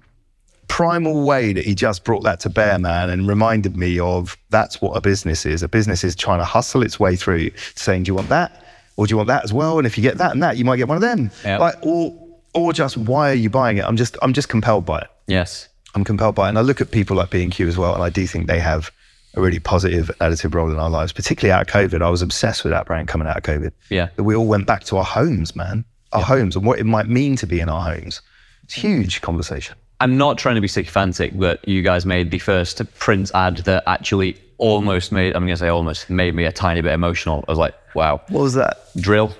primal 0.70 1.24
way 1.24 1.52
that 1.52 1.64
he 1.64 1.74
just 1.74 2.04
brought 2.04 2.22
that 2.22 2.38
to 2.40 2.48
bear, 2.48 2.78
man, 2.78 3.10
and 3.10 3.26
reminded 3.28 3.76
me 3.76 3.98
of 3.98 4.36
that's 4.50 4.80
what 4.80 4.96
a 4.96 5.00
business 5.00 5.44
is. 5.44 5.64
A 5.64 5.68
business 5.68 6.04
is 6.04 6.14
trying 6.14 6.38
to 6.38 6.44
hustle 6.44 6.82
its 6.82 6.98
way 6.98 7.16
through, 7.16 7.50
saying, 7.74 8.04
"Do 8.04 8.10
you 8.10 8.14
want 8.14 8.28
that, 8.28 8.64
or 8.96 9.06
do 9.06 9.12
you 9.12 9.16
want 9.16 9.26
that 9.26 9.42
as 9.42 9.52
well?" 9.52 9.78
And 9.78 9.86
if 9.86 9.98
you 9.98 10.02
get 10.02 10.16
that 10.18 10.30
and 10.30 10.42
that, 10.44 10.56
you 10.56 10.64
might 10.64 10.76
get 10.76 10.86
one 10.86 10.96
of 10.96 11.02
them. 11.02 11.32
Yeah. 11.44 11.58
Like, 11.58 11.74
or 11.82 12.16
or 12.54 12.72
just 12.72 12.96
why 12.96 13.30
are 13.30 13.34
you 13.34 13.50
buying 13.50 13.78
it? 13.78 13.84
I'm 13.84 13.96
just 13.96 14.16
I'm 14.22 14.32
just 14.32 14.48
compelled 14.48 14.86
by 14.86 15.00
it. 15.00 15.08
Yes. 15.26 15.68
I'm 15.94 16.04
compelled 16.04 16.36
by 16.36 16.46
it. 16.46 16.50
And 16.50 16.58
I 16.58 16.60
look 16.60 16.80
at 16.80 16.92
people 16.92 17.16
like 17.16 17.30
B&Q 17.30 17.66
as 17.66 17.76
well, 17.76 17.92
and 17.94 18.02
I 18.02 18.10
do 18.10 18.24
think 18.26 18.46
they 18.46 18.60
have 18.60 18.92
a 19.34 19.40
really 19.40 19.58
positive 19.58 20.08
additive 20.20 20.54
role 20.54 20.70
in 20.70 20.78
our 20.78 20.90
lives, 20.90 21.12
particularly 21.12 21.52
out 21.52 21.62
of 21.62 21.66
COVID. 21.66 22.00
I 22.00 22.10
was 22.10 22.22
obsessed 22.22 22.62
with 22.62 22.72
that 22.72 22.86
brand 22.86 23.08
coming 23.08 23.26
out 23.26 23.36
of 23.36 23.42
COVID. 23.42 23.72
Yeah. 23.88 24.08
That 24.14 24.22
we 24.22 24.36
all 24.36 24.46
went 24.46 24.66
back 24.66 24.84
to 24.84 24.98
our 24.98 25.04
homes, 25.04 25.56
man. 25.56 25.84
Our 26.12 26.22
homes 26.22 26.54
and 26.54 26.64
what 26.64 26.78
it 26.78 26.84
might 26.84 27.08
mean 27.08 27.34
to 27.36 27.46
be 27.46 27.58
in 27.58 27.68
our 27.68 27.82
homes. 27.82 28.22
It's 28.64 28.76
a 28.76 28.80
huge 28.80 29.20
conversation. 29.20 29.76
I'm 30.00 30.16
not 30.16 30.38
trying 30.38 30.54
to 30.54 30.60
be 30.60 30.68
sycophantic, 30.68 31.38
but 31.38 31.66
you 31.68 31.82
guys 31.82 32.06
made 32.06 32.30
the 32.30 32.38
first 32.38 32.80
print 32.98 33.30
ad 33.34 33.58
that 33.58 33.82
actually 33.86 34.36
almost 34.58 35.12
made, 35.12 35.34
I'm 35.36 35.42
going 35.42 35.54
to 35.54 35.56
say 35.58 35.68
almost, 35.68 36.08
made 36.10 36.34
me 36.34 36.44
a 36.44 36.52
tiny 36.52 36.80
bit 36.80 36.92
emotional. 36.92 37.44
I 37.46 37.52
was 37.52 37.58
like, 37.58 37.74
wow, 37.94 38.20
What 38.28 38.42
was 38.42 38.54
that? 38.54 38.78
drill, 38.96 39.34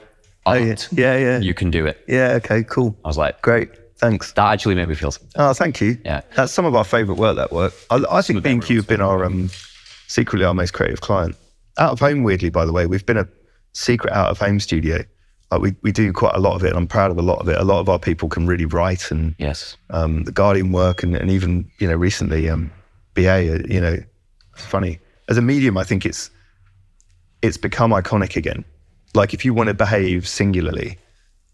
Oh, 0.47 0.55
yeah. 0.55 0.75
yeah, 0.93 1.17
yeah. 1.19 1.39
you 1.39 1.53
can 1.55 1.71
do 1.71 1.87
it. 1.87 2.03
Yeah, 2.09 2.33
okay, 2.43 2.63
cool. 2.65 2.97
I 3.05 3.09
was 3.09 3.19
like, 3.19 3.41
Great. 3.43 3.71
Thanks. 3.99 4.33
that 4.33 4.51
actually 4.53 4.75
made 4.77 4.89
me 4.89 4.95
feel 4.95 5.11
something. 5.11 5.31
Oh, 5.37 5.53
thank 5.53 5.81
you. 5.83 5.99
Yeah. 6.07 6.23
That's 6.35 6.53
some 6.53 6.65
of 6.65 6.75
our 6.75 6.85
favourite 6.85 7.19
work, 7.19 7.37
that 7.37 7.53
work. 7.53 7.75
I, 7.91 8.03
I 8.11 8.23
think 8.23 8.43
B&Q 8.43 8.77
have 8.77 8.87
been 8.87 9.03
our, 9.03 9.25
um, 9.27 9.51
secretly 10.09 10.47
our 10.47 10.55
most 10.55 10.73
creative 10.73 11.03
client. 11.03 11.37
Out 11.79 11.93
of 11.93 12.01
home, 12.01 12.23
weirdly, 12.23 12.49
by 12.49 12.65
the 12.65 12.73
way, 12.73 12.87
we've 12.87 13.05
been 13.05 13.19
a 13.19 13.29
secret 13.75 14.13
out 14.15 14.31
of 14.31 14.39
home 14.39 14.59
studio. 14.59 15.05
Like 15.51 15.61
we, 15.63 15.75
we 15.83 15.91
do 15.93 16.13
quite 16.13 16.35
a 16.37 16.39
lot 16.39 16.55
of 16.55 16.63
it, 16.65 16.69
and 16.69 16.77
I'm 16.79 16.87
proud 16.87 17.11
of 17.11 17.19
a 17.19 17.23
lot 17.23 17.41
of 17.41 17.49
it. 17.49 17.59
A 17.59 17.65
lot 17.65 17.81
of 17.81 17.89
our 17.89 17.99
people 17.99 18.29
can 18.29 18.47
really 18.47 18.67
write, 18.67 19.11
and 19.11 19.35
Yes. 19.39 19.77
um, 19.91 20.23
the 20.25 20.33
Guardian 20.33 20.71
work, 20.73 21.03
and, 21.03 21.17
and 21.17 21.31
even 21.31 21.69
you 21.79 21.89
know 21.89 21.97
recently 21.97 22.49
um, 22.49 22.71
BA. 23.15 23.55
uh, 23.57 23.59
You 23.69 23.81
know, 23.81 23.97
it's 24.55 24.65
funny 24.67 24.99
as 25.29 25.37
a 25.39 25.43
medium. 25.43 25.77
I 25.77 25.85
think 25.85 26.07
it's 26.07 26.31
it's 27.43 27.57
become 27.57 27.91
iconic 27.91 28.37
again. 28.37 28.65
Like 29.15 29.35
if 29.35 29.45
you 29.45 29.53
want 29.55 29.69
to 29.69 29.75
behave 29.75 30.29
singularly, 30.29 30.99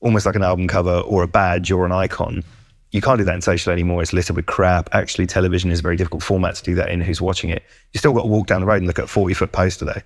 almost 0.01 0.27
like 0.27 0.37
an 0.37 0.43
album 0.43 0.69
cover 0.69 0.99
or 1.01 1.23
a 1.23 1.29
badge 1.29 1.71
or 1.71 1.87
an 1.87 1.93
icon, 1.93 2.45
you 2.91 3.01
can't 3.01 3.17
do 3.19 3.25
that 3.25 3.35
in 3.35 3.41
social 3.41 3.73
anymore. 3.73 4.03
It's 4.03 4.13
littered 4.13 4.37
with 4.37 4.45
crap. 4.47 4.91
Actually, 4.93 5.27
television 5.27 5.71
is 5.71 5.79
a 5.79 5.83
very 5.83 5.97
difficult 5.97 6.23
format 6.23 6.55
to 6.57 6.63
do 6.63 6.75
that 6.75 6.91
in. 6.91 7.01
Who's 7.01 7.21
watching 7.23 7.49
it? 7.51 7.63
You 7.95 7.99
still 7.99 8.13
got 8.13 8.23
to 8.23 8.29
walk 8.29 8.47
down 8.47 8.61
the 8.61 8.67
road 8.67 8.77
and 8.79 8.87
look 8.87 8.99
at 8.99 9.07
a 9.07 9.09
forty 9.09 9.33
foot 9.35 9.53
poster 9.53 9.87
though. 9.87 10.03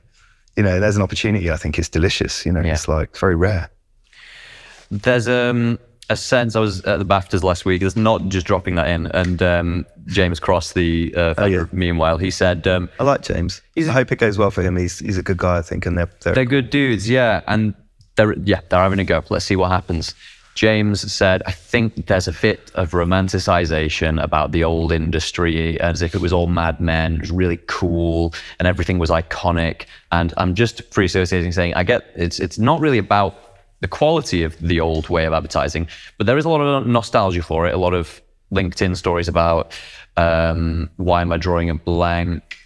You 0.57 0.62
know, 0.62 0.79
there's 0.79 0.97
an 0.97 1.03
opportunity. 1.03 1.51
I 1.51 1.57
think 1.57 1.79
it's 1.79 1.89
delicious. 1.89 2.47
You 2.47 2.53
know, 2.53 2.61
Yeah. 2.61 2.75
it's 2.75 2.87
like 2.87 3.17
very 3.17 3.35
rare. 3.35 3.69
There's 4.91 5.29
um, 5.29 5.79
a 6.09 6.17
sense. 6.17 6.57
I 6.57 6.61
was 6.61 6.85
at 6.85 6.99
the 6.99 7.05
BAFTAs 7.05 7.43
last 7.43 7.65
week. 7.65 7.81
There's 7.81 7.97
not 7.97 8.29
just 8.29 8.47
dropping 8.47 8.75
that 8.75 8.89
in. 8.89 9.07
And 9.07 9.43
um, 9.43 9.87
James 10.07 10.41
Cross, 10.41 10.73
the 10.73 11.15
uh, 11.15 11.35
founder 11.35 11.61
yeah. 11.61 11.65
Meanwhile, 11.73 12.19
he 12.19 12.31
said 12.31 12.67
um, 12.67 12.91
I 12.99 13.05
like 13.05 13.23
James. 13.23 13.62
I 13.77 13.83
hope 13.83 14.12
it 14.12 14.17
goes 14.17 14.37
well 14.37 14.51
for 14.51 14.62
him. 14.62 14.77
He's 14.77 14.99
he's 14.99 15.19
a 15.19 15.23
good 15.23 15.39
guy, 15.39 15.59
I 15.59 15.62
think, 15.62 15.87
and 15.87 15.97
they're, 15.97 16.11
they're 16.23 16.35
they're 16.35 16.45
good 16.45 16.71
dudes, 16.71 17.09
yeah, 17.09 17.43
and 17.47 17.75
they're 18.17 18.37
yeah 18.41 18.61
they're 18.69 18.81
having 18.81 18.99
a 18.99 19.05
go. 19.05 19.23
Let's 19.31 19.45
see 19.45 19.57
what 19.57 19.71
happens. 19.71 20.15
James 20.55 21.11
said, 21.11 21.43
I 21.47 21.53
think 21.53 22.07
there's 22.09 22.27
a 22.27 22.33
bit 22.33 22.73
of 22.75 22.91
romanticization 22.91 24.23
about 24.23 24.53
the 24.53 24.65
old 24.65 24.93
industry 24.93 25.81
as 25.81 26.03
if 26.03 26.15
it 26.15 26.21
was 26.21 26.33
all 26.33 26.49
Mad 26.49 26.81
Men, 26.81 27.15
it 27.15 27.21
was 27.21 27.31
really 27.31 27.59
cool 27.69 28.35
and 28.59 28.67
everything 28.67 28.99
was 28.99 29.11
iconic. 29.11 29.87
And 30.11 30.35
I'm 30.37 30.55
just 30.55 30.83
free 30.93 31.07
associating 31.07 31.53
saying, 31.53 31.75
I 31.75 31.85
get 31.85 32.11
it's 32.17 32.41
it's 32.41 32.59
not 32.59 32.81
really 32.81 32.99
about 32.99 33.49
the 33.81 33.89
quality 33.89 34.43
of 34.43 34.59
the 34.59 34.81
old 34.81 35.09
way 35.09 35.24
of 35.24 35.32
advertising, 35.32 35.89
but 36.19 36.27
there 36.27 36.39
is 36.39 36.44
a 36.44 36.48
lot 36.48 36.61
of 36.61 36.86
nostalgia 36.86 37.43
for 37.43 37.66
it, 37.66 37.74
a 37.74 37.78
lot 37.78 37.94
of 37.94 38.20
LinkedIn 38.52 38.97
stories 38.97 39.28
about 39.28 39.73
um, 40.16 40.90
why 40.97 41.23
am 41.23 41.32
I 41.32 41.36
drawing 41.36 41.70
a 41.70 41.74
blank? 41.74 42.57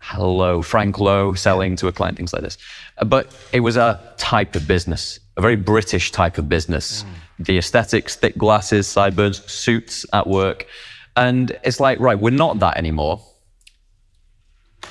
hello, 0.00 0.62
Frank 0.62 0.98
Lowe 0.98 1.34
selling 1.34 1.76
to 1.76 1.86
a 1.86 1.92
client, 1.92 2.16
things 2.16 2.32
like 2.32 2.42
this. 2.42 2.56
Uh, 2.96 3.04
But 3.04 3.34
it 3.52 3.60
was 3.60 3.76
a 3.76 4.00
type 4.16 4.56
of 4.56 4.66
business, 4.66 5.20
a 5.36 5.42
very 5.42 5.56
British 5.56 6.12
type 6.12 6.38
of 6.38 6.48
business. 6.48 7.04
The 7.38 7.58
aesthetics, 7.58 8.16
thick 8.16 8.36
glasses, 8.38 8.86
sideburns, 8.86 9.44
suits 9.50 10.06
at 10.12 10.26
work. 10.26 10.66
And 11.14 11.56
it's 11.62 11.78
like, 11.78 12.00
right, 12.00 12.18
we're 12.18 12.30
not 12.30 12.58
that 12.60 12.78
anymore. 12.78 13.20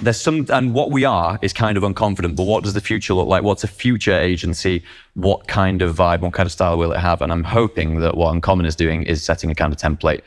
There's 0.02 0.20
some, 0.22 0.46
and 0.50 0.74
what 0.74 0.92
we 0.92 1.06
are 1.06 1.40
is 1.42 1.54
kind 1.54 1.76
of 1.78 1.84
unconfident, 1.84 2.36
but 2.36 2.44
what 2.44 2.64
does 2.64 2.74
the 2.74 2.82
future 2.82 3.14
look 3.16 3.28
like? 3.28 3.42
What's 3.44 3.64
a 3.64 3.68
future 3.68 4.14
agency? 4.18 4.84
What 5.16 5.48
kind 5.48 5.82
of 5.82 5.96
vibe, 5.96 6.20
what 6.22 6.34
kind 6.34 6.46
of 6.46 6.52
style 6.52 6.78
will 6.78 6.92
it 6.92 7.00
have? 7.00 7.22
And 7.22 7.32
I'm 7.32 7.44
hoping 7.44 8.00
that 8.02 8.16
what 8.16 8.32
Uncommon 8.34 8.66
is 8.68 8.76
doing 8.76 9.04
is 9.04 9.24
setting 9.24 9.50
a 9.50 9.56
kind 9.56 9.74
of 9.74 9.80
template. 9.80 10.22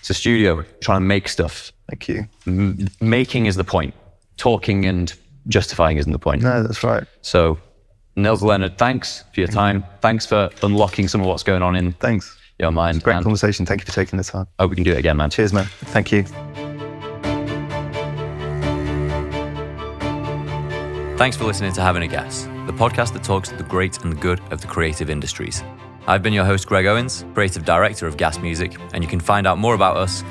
It's 0.00 0.10
a 0.10 0.14
studio 0.14 0.62
trying 0.80 0.98
to 1.00 1.06
make 1.06 1.28
stuff 1.28 1.72
Thank 1.88 2.06
you. 2.08 2.26
M- 2.46 2.88
making 3.00 3.46
is 3.46 3.56
the 3.56 3.64
point. 3.64 3.94
Talking 4.36 4.84
and 4.84 5.12
justifying 5.46 5.96
isn't 5.96 6.12
the 6.12 6.18
point. 6.18 6.42
No, 6.42 6.62
that's 6.62 6.84
right. 6.84 7.04
So, 7.22 7.58
Nils 8.14 8.42
Leonard, 8.42 8.76
thanks 8.76 9.24
for 9.32 9.40
your 9.40 9.48
time. 9.48 9.84
Thanks 10.00 10.26
for 10.26 10.50
unlocking 10.62 11.08
some 11.08 11.22
of 11.22 11.26
what's 11.26 11.42
going 11.42 11.62
on 11.62 11.76
in 11.76 11.92
Thanks. 11.92 12.36
your 12.58 12.72
mind. 12.72 13.02
Great 13.02 13.14
and 13.14 13.24
conversation. 13.24 13.64
Thank 13.64 13.80
you 13.80 13.86
for 13.86 13.92
taking 13.92 14.18
the 14.18 14.24
time. 14.24 14.46
hope 14.58 14.70
we 14.70 14.76
can 14.76 14.84
do 14.84 14.92
it 14.92 14.98
again, 14.98 15.16
man. 15.16 15.30
Cheers, 15.30 15.52
man. 15.54 15.64
Thank 15.64 16.12
you. 16.12 16.24
Thanks 21.18 21.36
for 21.36 21.46
listening 21.46 21.72
to 21.72 21.80
Having 21.80 22.04
a 22.04 22.06
GAS, 22.06 22.44
the 22.44 22.72
podcast 22.72 23.12
that 23.14 23.24
talks 23.24 23.48
to 23.48 23.56
the 23.56 23.64
great 23.64 24.00
and 24.04 24.12
the 24.12 24.16
good 24.16 24.40
of 24.52 24.60
the 24.60 24.68
creative 24.68 25.10
industries. 25.10 25.64
I've 26.06 26.22
been 26.22 26.32
your 26.32 26.44
host, 26.44 26.68
Greg 26.68 26.86
Owens, 26.86 27.24
creative 27.34 27.64
director 27.64 28.06
of 28.06 28.16
Gas 28.16 28.38
Music, 28.38 28.76
and 28.94 29.02
you 29.02 29.10
can 29.10 29.18
find 29.18 29.44
out 29.44 29.58
more 29.58 29.74
about 29.74 29.96
us 29.96 30.22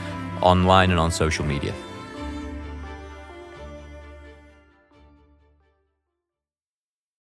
online 0.42 0.92
and 0.92 0.98
on 0.98 1.12
social 1.12 1.44
media. 1.44 1.74